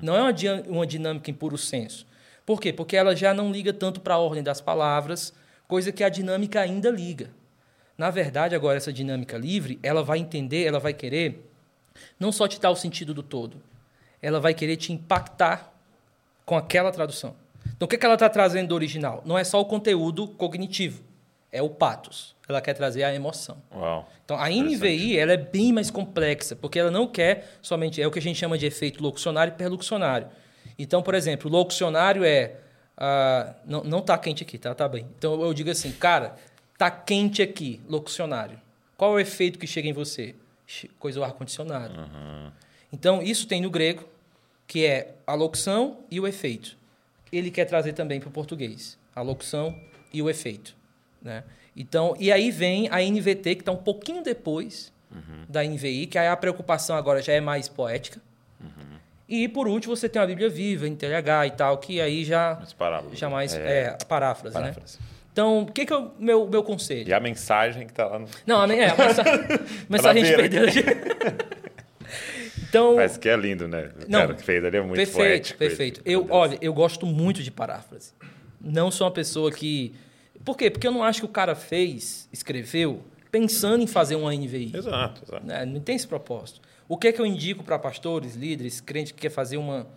Não 0.01 0.15
é 0.15 0.21
uma, 0.21 0.33
uma 0.67 0.87
dinâmica 0.87 1.29
em 1.29 1.33
puro 1.33 1.57
senso. 1.57 2.05
Por 2.45 2.59
quê? 2.59 2.73
Porque 2.73 2.97
ela 2.97 3.15
já 3.15 3.33
não 3.33 3.51
liga 3.51 3.71
tanto 3.71 4.01
para 4.01 4.15
a 4.15 4.17
ordem 4.17 4.43
das 4.43 4.59
palavras, 4.59 5.33
coisa 5.67 5.91
que 5.91 6.03
a 6.03 6.09
dinâmica 6.09 6.59
ainda 6.59 6.89
liga. 6.89 7.29
Na 7.97 8.09
verdade, 8.09 8.55
agora, 8.55 8.77
essa 8.77 8.91
dinâmica 8.91 9.37
livre, 9.37 9.79
ela 9.83 10.03
vai 10.03 10.17
entender, 10.17 10.65
ela 10.65 10.79
vai 10.79 10.93
querer 10.93 11.47
não 12.19 12.31
só 12.31 12.47
te 12.47 12.59
dar 12.59 12.71
o 12.71 12.75
sentido 12.75 13.13
do 13.13 13.21
todo, 13.21 13.61
ela 14.21 14.39
vai 14.39 14.53
querer 14.53 14.77
te 14.77 14.91
impactar 14.91 15.71
com 16.45 16.57
aquela 16.57 16.91
tradução. 16.91 17.35
Então, 17.75 17.85
o 17.85 17.89
que, 17.89 17.95
é 17.95 17.99
que 17.99 18.05
ela 18.05 18.15
está 18.15 18.29
trazendo 18.29 18.69
do 18.69 18.75
original? 18.75 19.21
Não 19.25 19.37
é 19.37 19.43
só 19.43 19.59
o 19.59 19.65
conteúdo 19.65 20.27
cognitivo, 20.27 21.03
é 21.51 21.61
o 21.61 21.69
patos. 21.69 22.35
Ela 22.51 22.61
quer 22.61 22.73
trazer 22.73 23.03
a 23.03 23.13
emoção. 23.13 23.57
Uau. 23.73 24.09
Então, 24.23 24.37
a. 24.37 24.49
NVI 24.49 25.17
ela 25.17 25.33
é 25.33 25.37
bem 25.37 25.73
mais 25.73 25.89
complexa, 25.89 26.55
porque 26.55 26.79
ela 26.79 26.91
não 26.91 27.07
quer 27.07 27.57
somente. 27.61 28.01
É 28.01 28.07
o 28.07 28.11
que 28.11 28.19
a 28.19 28.21
gente 28.21 28.37
chama 28.37 28.57
de 28.57 28.65
efeito 28.65 29.01
locucionário 29.01 29.53
e 29.53 29.55
perlocucionário. 29.55 30.27
Então, 30.77 31.01
por 31.01 31.15
exemplo, 31.15 31.49
o 31.49 31.53
locucionário 31.53 32.23
é. 32.23 32.55
ah, 32.97 33.55
não, 33.65 33.83
não 33.83 34.01
tá 34.01 34.17
quente 34.17 34.43
aqui, 34.43 34.57
tá? 34.57 34.73
Tá 34.75 34.87
bem. 34.87 35.07
Então, 35.17 35.41
eu 35.41 35.53
digo 35.53 35.69
assim, 35.69 35.91
cara, 35.91 36.35
tá 36.77 36.91
quente 36.91 37.41
aqui, 37.41 37.81
locucionário. 37.87 38.59
Qual 38.97 39.11
é 39.11 39.15
o 39.15 39.19
efeito 39.19 39.57
que 39.57 39.65
chega 39.65 39.87
em 39.87 39.93
você? 39.93 40.35
Coisa 40.99 41.19
do 41.19 41.23
ar-condicionado. 41.23 41.93
Então, 42.93 43.21
isso 43.21 43.47
tem 43.47 43.61
no 43.61 43.69
grego, 43.69 44.03
que 44.67 44.85
é 44.85 45.15
a 45.25 45.33
locução 45.33 45.99
e 46.09 46.19
o 46.19 46.27
efeito. 46.27 46.77
Ele 47.31 47.49
quer 47.49 47.65
trazer 47.65 47.93
também 47.93 48.19
para 48.19 48.29
o 48.29 48.31
português 48.31 48.97
a 49.15 49.21
locução 49.21 49.77
e 50.13 50.21
o 50.21 50.29
efeito. 50.29 50.75
Né? 51.21 51.43
Então, 51.75 52.15
e 52.19 52.31
aí 52.31 52.51
vem 52.51 52.87
a 52.89 52.99
NVT, 53.01 53.55
que 53.55 53.61
está 53.61 53.71
um 53.71 53.77
pouquinho 53.77 54.23
depois 54.23 54.91
da 55.49 55.63
NVI, 55.63 56.05
que 56.07 56.17
aí 56.17 56.27
a 56.27 56.35
preocupação 56.37 56.95
agora 56.95 57.21
já 57.21 57.33
é 57.33 57.41
mais 57.41 57.67
poética. 57.67 58.19
E 59.27 59.47
por 59.47 59.65
último, 59.67 59.95
você 59.95 60.09
tem 60.09 60.21
a 60.21 60.25
Bíblia 60.25 60.49
Viva, 60.49 60.85
NTLH 60.89 61.47
e 61.47 61.51
tal, 61.51 61.77
que 61.77 62.01
aí 62.01 62.25
já, 62.25 62.51
As 62.53 62.73
parábolas. 62.73 63.17
já 63.17 63.29
mais 63.29 63.53
É, 63.55 63.83
é, 63.83 63.97
paráfrase, 64.05 64.55
né? 64.55 64.61
paráfrase. 64.61 64.99
Então, 65.31 65.61
o 65.61 65.71
que, 65.71 65.85
que 65.85 65.93
é 65.93 65.95
o 65.95 66.11
meu, 66.19 66.45
meu 66.49 66.61
conselho? 66.61 67.07
E 67.07 67.13
a 67.13 67.19
mensagem 67.21 67.87
que 67.87 67.93
tá 67.93 68.05
lá 68.07 68.19
no. 68.19 68.27
Não, 68.45 68.59
a, 68.61 68.67
men- 68.67 68.79
é, 68.79 68.89
a 68.89 68.95
mensagem, 68.99 69.33
mensagem 69.89 70.23
a 70.23 70.25
gente 70.25 70.35
perdeu. 70.35 70.65
então, 72.67 72.95
Mas 72.97 73.17
que 73.17 73.29
é 73.29 73.35
lindo, 73.37 73.67
né? 73.67 73.91
O 74.05 74.11
Não. 74.11 74.19
cara 74.19 74.33
que 74.33 74.43
fez 74.43 74.63
ali 74.65 74.77
é 74.77 74.81
muito 74.81 74.95
perfeito, 74.95 75.17
poético. 75.17 75.59
perfeito. 75.59 76.01
Meu 76.05 76.21
Eu, 76.23 76.27
olha, 76.29 76.57
eu 76.61 76.73
gosto 76.73 77.05
muito 77.05 77.41
de 77.41 77.51
paráfrase. 77.51 78.11
Não 78.59 78.91
sou 78.91 79.07
uma 79.07 79.13
pessoa 79.13 79.51
que. 79.51 79.95
Por 80.43 80.57
quê? 80.57 80.69
Porque 80.69 80.87
eu 80.87 80.91
não 80.91 81.03
acho 81.03 81.21
que 81.21 81.25
o 81.25 81.29
cara 81.29 81.55
fez, 81.55 82.27
escreveu, 82.31 83.03
pensando 83.31 83.83
em 83.83 83.87
fazer 83.87 84.15
uma 84.15 84.33
NVI. 84.33 84.71
Exato, 84.75 85.23
exato. 85.23 85.45
né? 85.45 85.65
Não 85.65 85.79
tem 85.79 85.95
esse 85.95 86.07
propósito. 86.07 86.61
O 86.87 86.97
que 86.97 87.07
é 87.07 87.11
que 87.11 87.21
eu 87.21 87.25
indico 87.25 87.63
para 87.63 87.79
pastores, 87.79 88.35
líderes, 88.35 88.81
crentes 88.81 89.11
que 89.11 89.21
quer 89.21 89.29
fazer 89.29 89.57
uma, 89.57 89.87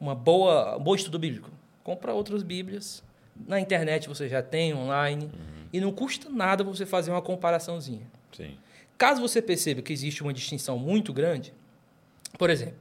uma 0.00 0.14
boa, 0.14 0.76
um 0.76 0.82
bom 0.82 0.94
estudo 0.94 1.18
bíblico? 1.18 1.50
Compra 1.84 2.12
outras 2.12 2.42
Bíblias. 2.42 3.02
Na 3.46 3.60
internet 3.60 4.08
você 4.08 4.28
já 4.28 4.42
tem, 4.42 4.74
online. 4.74 5.24
Uhum. 5.26 5.68
E 5.72 5.80
não 5.80 5.92
custa 5.92 6.28
nada 6.28 6.64
você 6.64 6.84
fazer 6.84 7.10
uma 7.10 7.22
comparaçãozinha. 7.22 8.06
Sim. 8.32 8.56
Caso 8.98 9.20
você 9.20 9.40
perceba 9.40 9.80
que 9.80 9.92
existe 9.92 10.22
uma 10.22 10.32
distinção 10.32 10.78
muito 10.78 11.12
grande, 11.12 11.54
por 12.38 12.50
exemplo, 12.50 12.78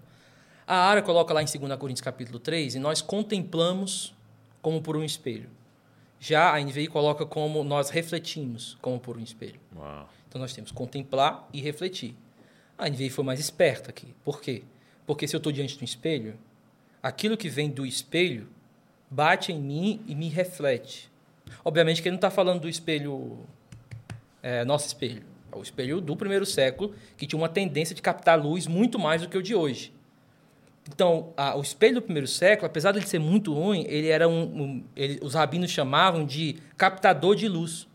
a 0.67 0.75
Ara 0.75 1.01
coloca 1.01 1.33
lá 1.33 1.41
em 1.41 1.45
2 1.45 1.79
Coríntios 1.79 2.01
capítulo 2.01 2.39
3, 2.39 2.75
e 2.75 2.79
nós 2.79 3.01
contemplamos 3.01 4.13
como 4.61 4.81
por 4.81 4.97
um 4.97 5.03
espelho. 5.03 5.49
Já 6.19 6.53
a 6.53 6.59
NVI 6.59 6.87
coloca 6.87 7.25
como 7.25 7.63
nós 7.63 7.89
refletimos 7.89 8.77
como 8.81 8.99
por 8.99 9.17
um 9.17 9.21
espelho. 9.21 9.59
Uau. 9.75 10.09
Então 10.27 10.39
nós 10.39 10.53
temos 10.53 10.71
contemplar 10.71 11.47
e 11.53 11.61
refletir. 11.61 12.15
A 12.77 12.89
NVI 12.89 13.09
foi 13.09 13.23
mais 13.23 13.39
esperta 13.39 13.89
aqui. 13.89 14.13
Por 14.23 14.41
quê? 14.41 14.63
Porque 15.05 15.27
se 15.27 15.35
eu 15.35 15.39
estou 15.39 15.51
diante 15.51 15.75
de 15.75 15.83
um 15.83 15.85
espelho, 15.85 16.37
aquilo 17.01 17.37
que 17.37 17.49
vem 17.49 17.69
do 17.69 17.85
espelho 17.85 18.47
bate 19.09 19.51
em 19.51 19.59
mim 19.59 20.01
e 20.07 20.13
me 20.13 20.29
reflete. 20.29 21.11
Obviamente 21.63 22.01
que 22.01 22.07
ele 22.07 22.13
não 22.13 22.17
está 22.17 22.29
falando 22.29 22.61
do 22.61 22.69
espelho, 22.69 23.39
é, 24.43 24.63
nosso 24.63 24.87
espelho. 24.87 25.23
É 25.51 25.55
o 25.55 25.63
espelho 25.63 25.99
do 25.99 26.15
primeiro 26.15 26.45
século, 26.45 26.93
que 27.17 27.25
tinha 27.25 27.39
uma 27.39 27.49
tendência 27.49 27.95
de 27.95 28.01
captar 28.01 28.39
luz 28.39 28.67
muito 28.67 28.99
mais 28.99 29.21
do 29.21 29.29
que 29.29 29.37
o 29.37 29.41
de 29.41 29.55
hoje. 29.55 29.91
Então, 30.93 31.33
a- 31.37 31.55
o 31.55 31.61
espelho 31.61 31.95
do 31.95 32.01
primeiro 32.01 32.27
século, 32.27 32.65
apesar 32.65 32.91
de 32.91 32.99
ele 32.99 33.07
ser 33.07 33.19
muito 33.19 33.53
ruim, 33.53 33.85
ele 33.87 34.07
era 34.07 34.27
um, 34.27 34.41
um- 34.43 34.83
ele- 34.95 35.19
os 35.21 35.33
rabinos 35.35 35.69
chamavam 35.71 36.25
de 36.25 36.57
captador 36.77 37.35
de 37.35 37.47
luz. 37.47 37.87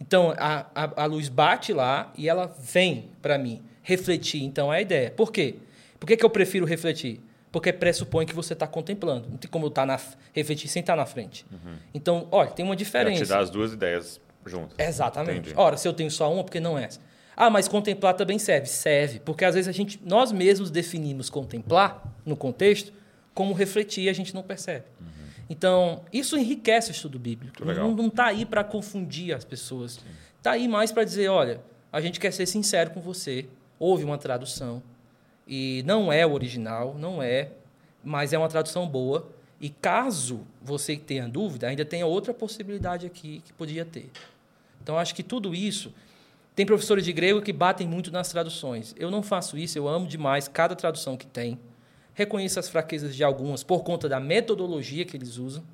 Então, 0.00 0.34
a, 0.36 0.66
a, 0.74 1.02
a 1.02 1.06
luz 1.06 1.28
bate 1.28 1.72
lá 1.72 2.12
e 2.16 2.28
ela 2.28 2.46
vem 2.60 3.10
para 3.22 3.38
mim 3.38 3.62
refletir. 3.82 4.42
Então, 4.42 4.72
é 4.72 4.78
a 4.78 4.80
ideia. 4.80 5.10
Por 5.10 5.30
quê? 5.30 5.56
Por 6.00 6.06
que, 6.06 6.16
que 6.16 6.24
eu 6.24 6.30
prefiro 6.30 6.66
refletir? 6.66 7.20
Porque 7.52 7.72
pressupõe 7.72 8.26
que 8.26 8.34
você 8.34 8.52
está 8.52 8.66
contemplando. 8.66 9.28
Não 9.30 9.36
tem 9.36 9.48
como 9.50 9.66
eu 9.66 9.70
tá 9.70 9.86
na, 9.86 9.98
refletir 10.32 10.66
sem 10.68 10.80
estar 10.80 10.96
na 10.96 11.06
frente. 11.06 11.46
Então, 11.94 12.26
olha, 12.32 12.50
tem 12.50 12.64
uma 12.64 12.74
diferença. 12.74 13.22
te 13.24 13.28
dar 13.28 13.38
as 13.40 13.50
duas 13.50 13.72
ideias 13.72 14.20
juntas. 14.44 14.76
Exatamente. 14.78 15.38
Entendi. 15.38 15.54
Ora, 15.56 15.76
se 15.76 15.86
eu 15.86 15.92
tenho 15.92 16.10
só 16.10 16.32
uma, 16.32 16.42
por 16.42 16.50
que 16.50 16.58
não 16.58 16.76
essa? 16.76 16.98
Ah, 17.36 17.50
mas 17.50 17.68
contemplar 17.68 18.14
também 18.14 18.38
serve. 18.38 18.66
Serve. 18.66 19.20
Porque 19.20 19.44
às 19.44 19.54
vezes 19.54 19.68
a 19.68 19.72
gente, 19.72 20.00
nós 20.04 20.32
mesmos 20.32 20.70
definimos 20.70 21.28
contemplar, 21.28 22.02
no 22.24 22.36
contexto, 22.36 22.92
como 23.34 23.52
refletir 23.52 24.04
e 24.04 24.08
a 24.08 24.12
gente 24.12 24.34
não 24.34 24.42
percebe. 24.42 24.84
Então, 25.48 26.02
isso 26.12 26.36
enriquece 26.38 26.90
o 26.90 26.92
estudo 26.92 27.18
bíblico. 27.18 27.64
Não 27.64 28.06
está 28.06 28.26
aí 28.26 28.46
para 28.46 28.64
confundir 28.64 29.34
as 29.34 29.44
pessoas. 29.44 29.98
Está 30.38 30.52
aí 30.52 30.68
mais 30.68 30.90
para 30.90 31.04
dizer, 31.04 31.28
olha, 31.28 31.60
a 31.92 32.00
gente 32.00 32.18
quer 32.18 32.32
ser 32.32 32.46
sincero 32.46 32.90
com 32.90 33.00
você. 33.00 33.46
Houve 33.78 34.04
uma 34.04 34.16
tradução. 34.16 34.82
E 35.46 35.82
não 35.84 36.12
é 36.12 36.24
o 36.24 36.32
original, 36.32 36.96
não 36.98 37.22
é, 37.22 37.50
mas 38.02 38.32
é 38.32 38.38
uma 38.38 38.48
tradução 38.48 38.86
boa. 38.88 39.28
E 39.60 39.68
caso 39.68 40.40
você 40.62 40.96
tenha 40.96 41.28
dúvida, 41.28 41.68
ainda 41.68 41.84
tem 41.84 42.02
outra 42.02 42.32
possibilidade 42.32 43.06
aqui 43.06 43.42
que 43.44 43.52
podia 43.52 43.84
ter. 43.84 44.10
Então, 44.82 44.98
acho 44.98 45.14
que 45.14 45.22
tudo 45.22 45.54
isso. 45.54 45.92
Tem 46.54 46.64
professores 46.64 47.04
de 47.04 47.12
grego 47.12 47.42
que 47.42 47.52
batem 47.52 47.86
muito 47.86 48.12
nas 48.12 48.28
traduções. 48.28 48.94
Eu 48.96 49.10
não 49.10 49.22
faço 49.22 49.58
isso, 49.58 49.76
eu 49.76 49.88
amo 49.88 50.06
demais 50.06 50.46
cada 50.46 50.76
tradução 50.76 51.16
que 51.16 51.26
tem. 51.26 51.58
Reconheço 52.14 52.60
as 52.60 52.68
fraquezas 52.68 53.14
de 53.14 53.24
algumas 53.24 53.64
por 53.64 53.82
conta 53.82 54.08
da 54.08 54.20
metodologia 54.20 55.04
que 55.04 55.16
eles 55.16 55.36
usam. 55.36 55.64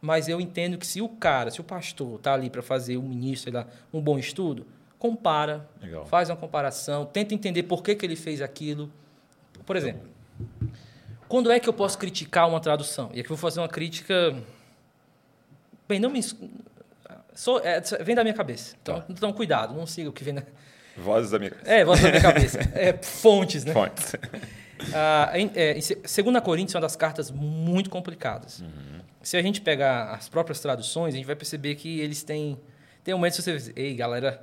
Mas 0.00 0.28
eu 0.28 0.40
entendo 0.40 0.78
que 0.78 0.86
se 0.86 1.00
o 1.00 1.08
cara, 1.08 1.50
se 1.50 1.60
o 1.60 1.64
pastor 1.64 2.16
está 2.16 2.34
ali 2.34 2.50
para 2.50 2.62
fazer, 2.62 2.96
o 2.96 3.02
ministro, 3.02 3.52
sei 3.52 3.60
lá, 3.60 3.68
um 3.92 4.00
bom 4.00 4.18
estudo, 4.18 4.66
compara, 4.98 5.68
Legal. 5.80 6.06
faz 6.06 6.28
uma 6.30 6.36
comparação, 6.36 7.04
tenta 7.04 7.34
entender 7.34 7.64
por 7.64 7.82
que, 7.82 7.94
que 7.94 8.04
ele 8.04 8.16
fez 8.16 8.40
aquilo. 8.42 8.90
Por 9.66 9.76
exemplo, 9.76 10.08
quando 11.28 11.50
é 11.52 11.60
que 11.60 11.68
eu 11.68 11.72
posso 11.72 11.98
criticar 11.98 12.48
uma 12.48 12.58
tradução? 12.58 13.10
E 13.14 13.20
aqui 13.20 13.30
eu 13.30 13.36
vou 13.36 13.36
fazer 13.36 13.60
uma 13.60 13.68
crítica. 13.68 14.36
Bem, 15.88 16.00
não 16.00 16.10
me. 16.10 16.20
Sou, 17.34 17.60
é, 17.60 17.80
vem 18.02 18.14
da 18.14 18.22
minha 18.22 18.34
cabeça. 18.34 18.74
Então, 18.82 19.00
Tá. 19.00 19.06
então, 19.08 19.32
cuidado, 19.32 19.74
não 19.74 19.86
siga 19.86 20.08
o 20.10 20.12
que 20.12 20.22
vem 20.24 20.34
da. 20.34 20.42
Vozes 20.96 21.30
da 21.30 21.38
minha 21.38 21.52
É, 21.64 21.84
voz 21.84 22.02
da 22.02 22.10
minha 22.10 22.20
cabeça. 22.20 22.58
É, 22.74 22.92
fontes, 23.02 23.64
né? 23.64 23.72
fontes. 23.72 24.14
Ah, 24.92 25.30
em, 25.38 25.48
é, 25.54 25.78
em 25.78 25.80
se- 25.80 25.94
2 25.94 26.40
Coríntios 26.42 26.74
é 26.74 26.78
uma 26.78 26.82
das 26.82 26.96
cartas 26.96 27.30
muito 27.30 27.88
complicadas. 27.88 28.64
Se 29.22 29.36
a 29.36 29.42
gente 29.42 29.60
pegar 29.60 30.10
as 30.10 30.28
próprias 30.28 30.58
traduções, 30.58 31.14
a 31.14 31.16
gente 31.16 31.26
vai 31.26 31.36
perceber 31.36 31.76
que 31.76 32.00
eles 32.00 32.24
têm. 32.24 32.58
Tem 33.04 33.14
um 33.14 33.18
momento 33.18 33.36
que 33.36 33.42
você 33.42 33.52
diz, 33.52 33.72
ei, 33.76 33.94
galera, 33.94 34.42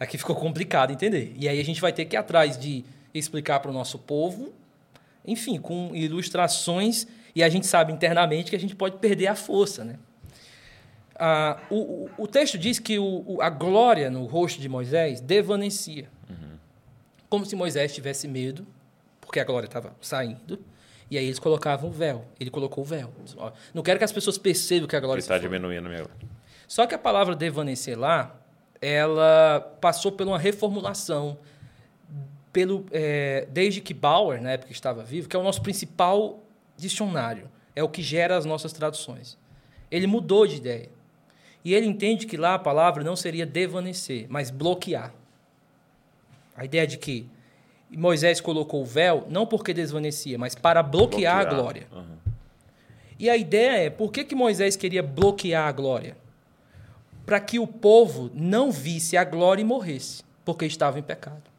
aqui 0.00 0.18
ficou 0.18 0.34
complicado 0.34 0.90
entender. 0.92 1.32
E 1.38 1.48
aí 1.48 1.60
a 1.60 1.64
gente 1.64 1.80
vai 1.80 1.92
ter 1.92 2.04
que 2.04 2.16
ir 2.16 2.18
atrás 2.18 2.58
de 2.58 2.84
explicar 3.14 3.60
para 3.60 3.70
o 3.70 3.72
nosso 3.74 3.96
povo, 3.96 4.52
enfim, 5.24 5.60
com 5.60 5.94
ilustrações, 5.94 7.06
e 7.32 7.40
a 7.44 7.48
gente 7.48 7.66
sabe 7.68 7.92
internamente 7.92 8.50
que 8.50 8.56
a 8.56 8.60
gente 8.60 8.74
pode 8.74 8.96
perder 8.96 9.28
a 9.28 9.36
força, 9.36 9.84
né? 9.84 10.00
Ah, 11.18 11.58
o, 11.70 12.08
o- 12.18 12.26
texto 12.28 12.58
diz 12.58 12.78
que 12.78 12.98
o- 12.98 13.38
a 13.40 13.48
glória 13.48 14.10
no 14.10 14.24
rosto 14.26 14.60
de 14.60 14.68
Moisés 14.68 15.20
devanecia. 15.20 16.08
Como 17.28 17.44
se 17.44 17.56
Moisés 17.56 17.92
tivesse 17.94 18.28
medo, 18.28 18.66
porque 19.20 19.40
a 19.40 19.44
glória 19.44 19.66
estava 19.66 19.92
saindo, 20.00 20.58
e 21.10 21.18
aí 21.18 21.24
eles 21.24 21.38
colocavam 21.38 21.88
o 21.90 21.92
véu. 21.92 22.24
Ele 22.38 22.50
colocou 22.50 22.84
o 22.84 22.86
véu. 22.86 23.10
Não 23.74 23.82
quero 23.82 23.98
que 23.98 24.04
as 24.04 24.12
pessoas 24.12 24.38
percebam 24.38 24.86
que 24.86 24.94
a 24.94 25.00
glória 25.00 25.18
está 25.20 25.36
diminuindo 25.38 25.88
meu. 25.88 26.06
Só 26.68 26.86
que 26.86 26.94
a 26.94 26.98
palavra 26.98 27.34
devanecer 27.34 27.98
lá, 27.98 28.34
ela 28.80 29.60
passou 29.80 30.12
por 30.12 30.26
uma 30.26 30.38
reformulação 30.38 31.38
pelo 32.52 32.86
é, 32.90 33.46
desde 33.50 33.80
que 33.80 33.92
Bauer, 33.92 34.40
na 34.40 34.52
época 34.52 34.72
estava 34.72 35.02
vivo, 35.02 35.28
que 35.28 35.36
é 35.36 35.38
o 35.38 35.42
nosso 35.42 35.60
principal 35.62 36.42
dicionário, 36.76 37.50
é 37.74 37.82
o 37.82 37.88
que 37.88 38.02
gera 38.02 38.36
as 38.36 38.44
nossas 38.44 38.72
traduções. 38.72 39.36
Ele 39.90 40.06
mudou 40.06 40.46
de 40.46 40.56
ideia. 40.56 40.88
E 41.66 41.74
ele 41.74 41.88
entende 41.88 42.28
que 42.28 42.36
lá 42.36 42.54
a 42.54 42.60
palavra 42.60 43.02
não 43.02 43.16
seria 43.16 43.44
devanecer, 43.44 44.26
mas 44.28 44.52
bloquear. 44.52 45.12
A 46.56 46.64
ideia 46.64 46.86
de 46.86 46.96
que 46.96 47.28
Moisés 47.90 48.40
colocou 48.40 48.82
o 48.82 48.84
véu 48.84 49.26
não 49.28 49.44
porque 49.44 49.74
desvanecia, 49.74 50.38
mas 50.38 50.54
para 50.54 50.80
bloquear, 50.80 51.38
Bloquear. 51.38 51.40
a 51.40 51.44
glória. 51.44 51.86
Uhum. 51.90 52.16
E 53.18 53.28
a 53.28 53.36
ideia 53.36 53.86
é, 53.86 53.90
por 53.90 54.12
que, 54.12 54.22
que 54.22 54.32
Moisés 54.32 54.76
queria 54.76 55.02
bloquear 55.02 55.66
a 55.66 55.72
glória? 55.72 56.16
Para 57.24 57.40
que 57.40 57.58
o 57.58 57.66
povo 57.66 58.30
não 58.32 58.70
visse 58.70 59.16
a 59.16 59.24
glória 59.24 59.60
e 59.60 59.64
morresse, 59.64 60.22
porque 60.44 60.66
estava 60.66 61.00
em 61.00 61.02
pecado. 61.02 61.50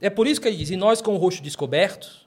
É 0.00 0.08
por 0.08 0.24
isso 0.28 0.40
que 0.40 0.46
ele 0.46 0.56
diz, 0.56 0.70
e 0.70 0.76
nós 0.76 1.02
com 1.02 1.16
o 1.16 1.18
rosto 1.18 1.42
descoberto, 1.42 2.24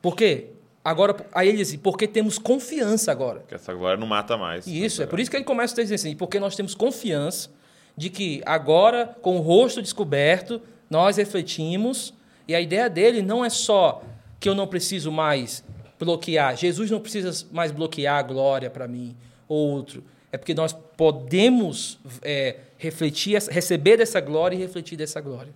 por 0.00 0.16
quê? 0.16 0.48
Agora, 0.84 1.16
aí 1.32 1.48
ele 1.48 1.58
diz, 1.58 1.68
assim, 1.68 1.78
porque 1.78 2.06
temos 2.06 2.38
confiança 2.38 3.12
agora. 3.12 3.44
Que 3.46 3.54
essa 3.54 3.74
glória 3.74 3.98
não 3.98 4.06
mata 4.06 4.36
mais. 4.36 4.66
Isso, 4.66 5.02
é 5.02 5.06
por 5.06 5.20
isso 5.20 5.30
que 5.30 5.36
ele 5.36 5.44
começa 5.44 5.78
a 5.78 5.82
dizer 5.82 5.96
assim, 5.96 6.16
porque 6.16 6.40
nós 6.40 6.56
temos 6.56 6.74
confiança 6.74 7.50
de 7.96 8.08
que 8.08 8.40
agora, 8.46 9.16
com 9.20 9.36
o 9.36 9.40
rosto 9.40 9.82
descoberto, 9.82 10.62
nós 10.88 11.16
refletimos, 11.16 12.14
e 12.46 12.54
a 12.54 12.60
ideia 12.60 12.88
dele 12.88 13.22
não 13.22 13.44
é 13.44 13.50
só 13.50 14.02
que 14.40 14.48
eu 14.48 14.54
não 14.54 14.66
preciso 14.66 15.10
mais 15.10 15.64
bloquear, 15.98 16.56
Jesus 16.56 16.90
não 16.90 17.00
precisa 17.00 17.46
mais 17.50 17.72
bloquear 17.72 18.18
a 18.18 18.22
glória 18.22 18.70
para 18.70 18.86
mim, 18.86 19.16
ou 19.48 19.70
outro. 19.70 20.04
É 20.30 20.38
porque 20.38 20.54
nós 20.54 20.72
podemos 20.96 21.98
é, 22.22 22.56
refletir, 22.76 23.42
receber 23.50 23.96
dessa 23.96 24.20
glória 24.20 24.54
e 24.54 24.58
refletir 24.58 24.96
dessa 24.96 25.20
glória. 25.20 25.52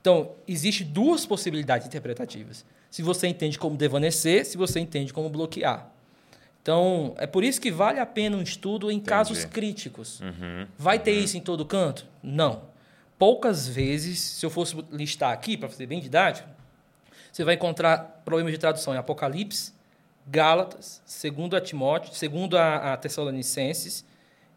Então, 0.00 0.32
existe 0.46 0.84
duas 0.84 1.26
possibilidades 1.26 1.86
interpretativas. 1.86 2.64
Se 2.94 3.02
você 3.02 3.26
entende 3.26 3.58
como 3.58 3.76
devanecer, 3.76 4.46
se 4.46 4.56
você 4.56 4.78
entende 4.78 5.12
como 5.12 5.28
bloquear. 5.28 5.90
Então, 6.62 7.12
é 7.18 7.26
por 7.26 7.42
isso 7.42 7.60
que 7.60 7.72
vale 7.72 7.98
a 7.98 8.06
pena 8.06 8.36
um 8.36 8.40
estudo 8.40 8.88
em 8.88 9.00
casos 9.00 9.44
críticos. 9.44 10.20
Uhum. 10.20 10.68
Vai 10.78 11.00
ter 11.00 11.10
isso 11.10 11.36
em 11.36 11.40
todo 11.40 11.66
canto? 11.66 12.06
Não. 12.22 12.62
Poucas 13.18 13.66
vezes, 13.66 14.20
se 14.20 14.46
eu 14.46 14.48
fosse 14.48 14.76
listar 14.92 15.32
aqui, 15.32 15.56
para 15.56 15.68
ser 15.70 15.86
bem 15.86 15.98
didático, 15.98 16.48
você 17.32 17.42
vai 17.42 17.56
encontrar 17.56 18.22
problemas 18.24 18.52
de 18.52 18.58
tradução 18.58 18.94
em 18.94 18.96
Apocalipse, 18.96 19.72
Gálatas, 20.28 21.02
2 21.04 21.52
a 21.52 21.60
Timóteo, 21.60 22.12
2 22.30 22.54
a, 22.54 22.92
a 22.92 22.96
Tessalonicenses 22.96 24.04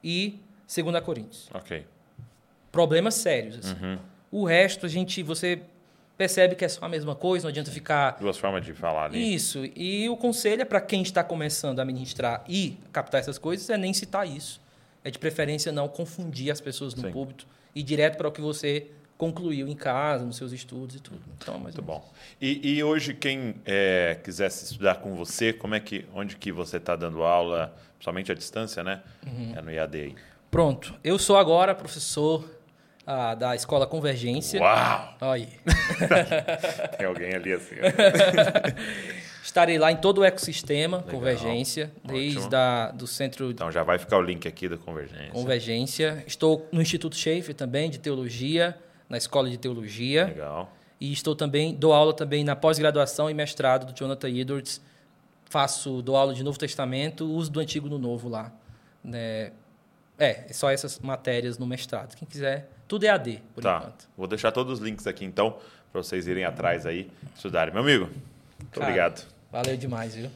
e 0.04 0.40
2 0.68 0.94
a 0.94 1.02
Coríntios. 1.02 1.50
Ok. 1.56 1.88
Problemas 2.72 3.16
sérios. 3.16 3.66
assim. 3.66 3.84
Uhum. 3.84 3.98
O 4.30 4.46
resto, 4.46 4.86
a 4.86 4.90
gente, 4.90 5.24
você 5.24 5.64
percebe 6.18 6.56
que 6.56 6.66
é 6.66 6.70
só 6.70 6.86
a 6.86 6.90
mesma 6.90 7.16
coisa, 7.16 7.44
não 7.44 7.50
adianta 7.50 7.72
ficar 7.72 8.18
Duas 8.20 8.38
formas 8.38 8.66
de 8.66 8.74
falar 8.74 9.06
ali. 9.06 9.36
isso. 9.36 9.64
E 9.76 10.10
o 10.10 10.18
conselho 10.18 10.64
é 10.64 10.66
para 10.66 10.82
quem 10.82 11.02
está 11.02 11.24
começando 11.24 11.80
a 11.80 11.86
ministrar 11.86 12.44
e 12.48 12.78
captar 12.92 13.20
essas 13.22 13.38
coisas 13.38 13.70
é 13.70 13.78
nem 13.78 13.94
citar 13.94 14.28
isso. 14.28 14.60
É 15.04 15.12
de 15.12 15.20
preferência 15.20 15.72
não 15.72 15.88
confundir 15.88 16.52
as 16.52 16.60
pessoas 16.60 16.96
no 16.96 17.04
Sim. 17.04 17.12
púlpito 17.12 17.48
e 17.76 17.82
ir 17.82 17.84
direto 17.84 18.18
para 18.18 18.28
o 18.28 18.32
que 18.32 18.42
você 18.42 18.88
concluiu 19.18 19.68
em 19.68 19.76
casa, 19.76 20.24
nos 20.26 20.38
seus 20.38 20.52
estudos 20.52 20.96
e 20.96 21.00
tudo. 21.00 21.22
Então, 21.38 21.60
Muito 21.60 21.82
bom. 21.82 22.08
E, 22.40 22.76
e 22.78 22.84
hoje, 22.84 23.14
quem 23.14 23.56
é, 23.66 24.20
quisesse 24.24 24.66
estudar 24.66 24.96
com 24.96 25.16
você, 25.16 25.52
como 25.52 25.74
é 25.74 25.80
que, 25.80 26.06
onde 26.14 26.36
que 26.36 26.52
você 26.52 26.78
está 26.78 26.96
dando 26.96 27.24
aula, 27.24 27.76
principalmente 27.96 28.32
à 28.32 28.36
distância, 28.36 28.84
né? 28.84 29.02
Uhum. 29.26 29.54
É 29.56 29.62
no 29.62 29.72
IAD 29.72 29.98
aí. 29.98 30.16
Pronto. 30.52 30.94
Eu 31.04 31.18
sou 31.18 31.38
agora 31.38 31.74
professor 31.74 32.48
ah, 33.08 33.34
da 33.34 33.56
Escola 33.56 33.88
Convergência. 33.88 34.60
Uau! 34.60 35.16
Olha 35.22 35.32
aí. 35.32 35.50
Tem 36.98 37.08
alguém 37.08 37.34
ali 37.34 37.54
assim. 37.54 37.76
Estarei 39.42 39.80
lá 39.80 39.94
em 39.94 39.96
todo 39.96 40.18
o 40.18 40.26
ecossistema 40.26 41.02
Convergência, 41.04 41.90
Ótimo. 42.04 42.20
desde 42.20 42.54
a, 42.54 42.92
do 42.92 43.08
Centro 43.08 43.50
Então 43.50 43.72
já 43.72 43.82
vai 43.82 43.98
ficar 43.98 44.18
o 44.18 44.22
link 44.22 44.46
aqui 44.46 44.68
da 44.68 44.78
Convergência. 44.78 45.32
Convergência. 45.32 46.24
Estou 46.28 46.68
no 46.70 46.82
Instituto 46.82 47.16
Schaefer 47.16 47.56
também, 47.56 47.90
de 47.90 47.98
Teologia, 47.98 48.78
na 49.08 49.18
Escola 49.18 49.50
de 49.50 49.58
Teologia. 49.58 50.26
Legal. 50.26 50.70
E 51.00 51.14
estou 51.14 51.34
também, 51.34 51.74
dou 51.74 51.94
aula 51.94 52.14
também 52.14 52.44
na 52.44 52.58
pós-graduação 52.58 53.30
e 53.30 53.34
mestrado 53.34 53.86
do 53.86 53.98
Jonathan 53.98 54.30
Edwards. 54.30 54.82
Faço, 55.46 56.02
dou 56.02 56.18
aula 56.18 56.34
de 56.34 56.44
Novo 56.44 56.60
Testamento, 56.60 57.24
uso 57.26 57.50
do 57.50 57.62
Antigo 57.62 57.88
no 57.88 57.98
Novo 57.98 58.28
lá. 58.28 58.52
né? 59.02 59.54
É, 60.20 60.52
só 60.52 60.70
essas 60.70 61.00
matérias 61.00 61.58
no 61.58 61.66
mestrado. 61.66 62.18
Quem 62.18 62.28
quiser, 62.28 62.68
tudo 62.88 63.06
é 63.06 63.10
AD, 63.10 63.42
por 63.54 63.64
tá. 63.64 63.78
enquanto. 63.78 64.08
Vou 64.18 64.28
deixar 64.28 64.52
todos 64.52 64.74
os 64.74 64.80
links 64.80 65.06
aqui 65.08 65.26
então, 65.26 65.58
para 65.92 66.02
vocês 66.02 66.28
irem 66.28 66.46
atrás 66.46 66.86
aí, 66.86 67.10
estudarem. 67.36 67.74
Meu 67.74 67.84
amigo, 67.84 68.06
muito 68.06 68.72
Cara, 68.72 68.86
obrigado. 68.86 69.28
Valeu 69.52 69.78
demais, 69.78 70.16
viu? 70.16 70.30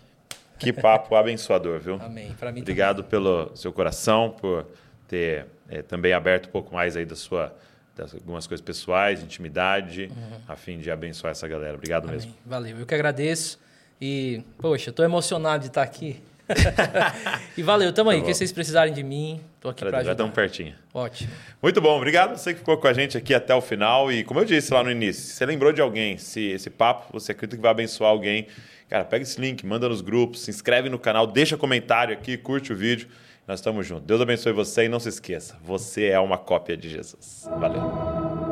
Que 0.59 0.71
papo 0.71 1.15
abençoador, 1.15 1.79
viu? 1.79 1.95
Amém. 1.95 2.33
Para 2.39 2.51
mim 2.51 2.61
Obrigado 2.61 3.03
pelo 3.03 3.55
seu 3.55 3.73
coração, 3.73 4.29
por 4.29 4.67
ter 5.07 5.47
eh, 5.69 5.81
também 5.81 6.13
aberto 6.13 6.47
um 6.47 6.51
pouco 6.51 6.73
mais 6.73 6.95
aí 6.95 7.05
da 7.05 7.15
sua, 7.15 7.55
das 7.95 8.13
algumas 8.13 8.45
coisas 8.45 8.63
pessoais, 8.63 9.23
intimidade, 9.23 10.11
a 10.47 10.55
fim 10.55 10.77
de 10.77 10.91
abençoar 10.91 11.31
essa 11.31 11.47
galera. 11.47 11.75
Obrigado 11.75 12.03
também. 12.03 12.17
mesmo. 12.17 12.31
Amém. 12.31 12.41
Valeu. 12.45 12.79
Eu 12.79 12.85
que 12.85 12.93
agradeço. 12.93 13.59
E, 13.99 14.43
poxa, 14.57 14.89
estou 14.89 15.05
emocionado 15.05 15.61
de 15.61 15.67
estar 15.67 15.83
aqui. 15.83 16.21
e 17.57 17.63
valeu, 17.63 17.91
tamo 17.93 18.09
aí. 18.09 18.17
Tá 18.17 18.19
O 18.19 18.23
bom. 18.25 18.27
que 18.31 18.33
vocês 18.37 18.51
precisarem 18.51 18.93
de 18.93 19.03
mim, 19.03 19.41
tô 19.59 19.69
aqui 19.69 19.81
para 19.81 19.91
Já 19.91 19.97
ajudar. 19.97 20.11
estamos 20.13 20.33
pertinho. 20.33 20.73
Ótimo. 20.93 21.29
Muito 21.61 21.81
bom, 21.81 21.95
obrigado 21.97 22.37
você 22.37 22.53
que 22.53 22.59
ficou 22.59 22.77
com 22.77 22.87
a 22.87 22.93
gente 22.93 23.17
aqui 23.17 23.33
até 23.33 23.53
o 23.55 23.61
final. 23.61 24.11
E 24.11 24.23
como 24.23 24.39
eu 24.39 24.45
disse 24.45 24.73
lá 24.73 24.83
no 24.83 24.91
início, 24.91 25.23
se 25.23 25.33
você 25.33 25.45
lembrou 25.45 25.71
de 25.71 25.81
alguém, 25.81 26.17
se 26.17 26.41
esse 26.51 26.69
papo 26.69 27.11
você 27.13 27.31
acredita 27.31 27.55
que 27.55 27.61
vai 27.61 27.71
abençoar 27.71 28.11
alguém, 28.11 28.47
cara, 28.89 29.03
pega 29.05 29.23
esse 29.23 29.39
link, 29.39 29.65
manda 29.65 29.87
nos 29.89 30.01
grupos, 30.01 30.41
se 30.41 30.49
inscreve 30.51 30.89
no 30.89 30.99
canal, 30.99 31.25
deixa 31.27 31.55
comentário 31.57 32.13
aqui, 32.13 32.37
curte 32.37 32.71
o 32.73 32.75
vídeo. 32.75 33.07
Nós 33.47 33.59
estamos 33.59 33.85
juntos. 33.87 34.05
Deus 34.05 34.21
abençoe 34.21 34.53
você 34.53 34.85
e 34.85 34.89
não 34.89 34.99
se 34.99 35.09
esqueça, 35.09 35.57
você 35.63 36.05
é 36.07 36.19
uma 36.19 36.37
cópia 36.37 36.77
de 36.77 36.89
Jesus. 36.89 37.47
Valeu. 37.59 38.50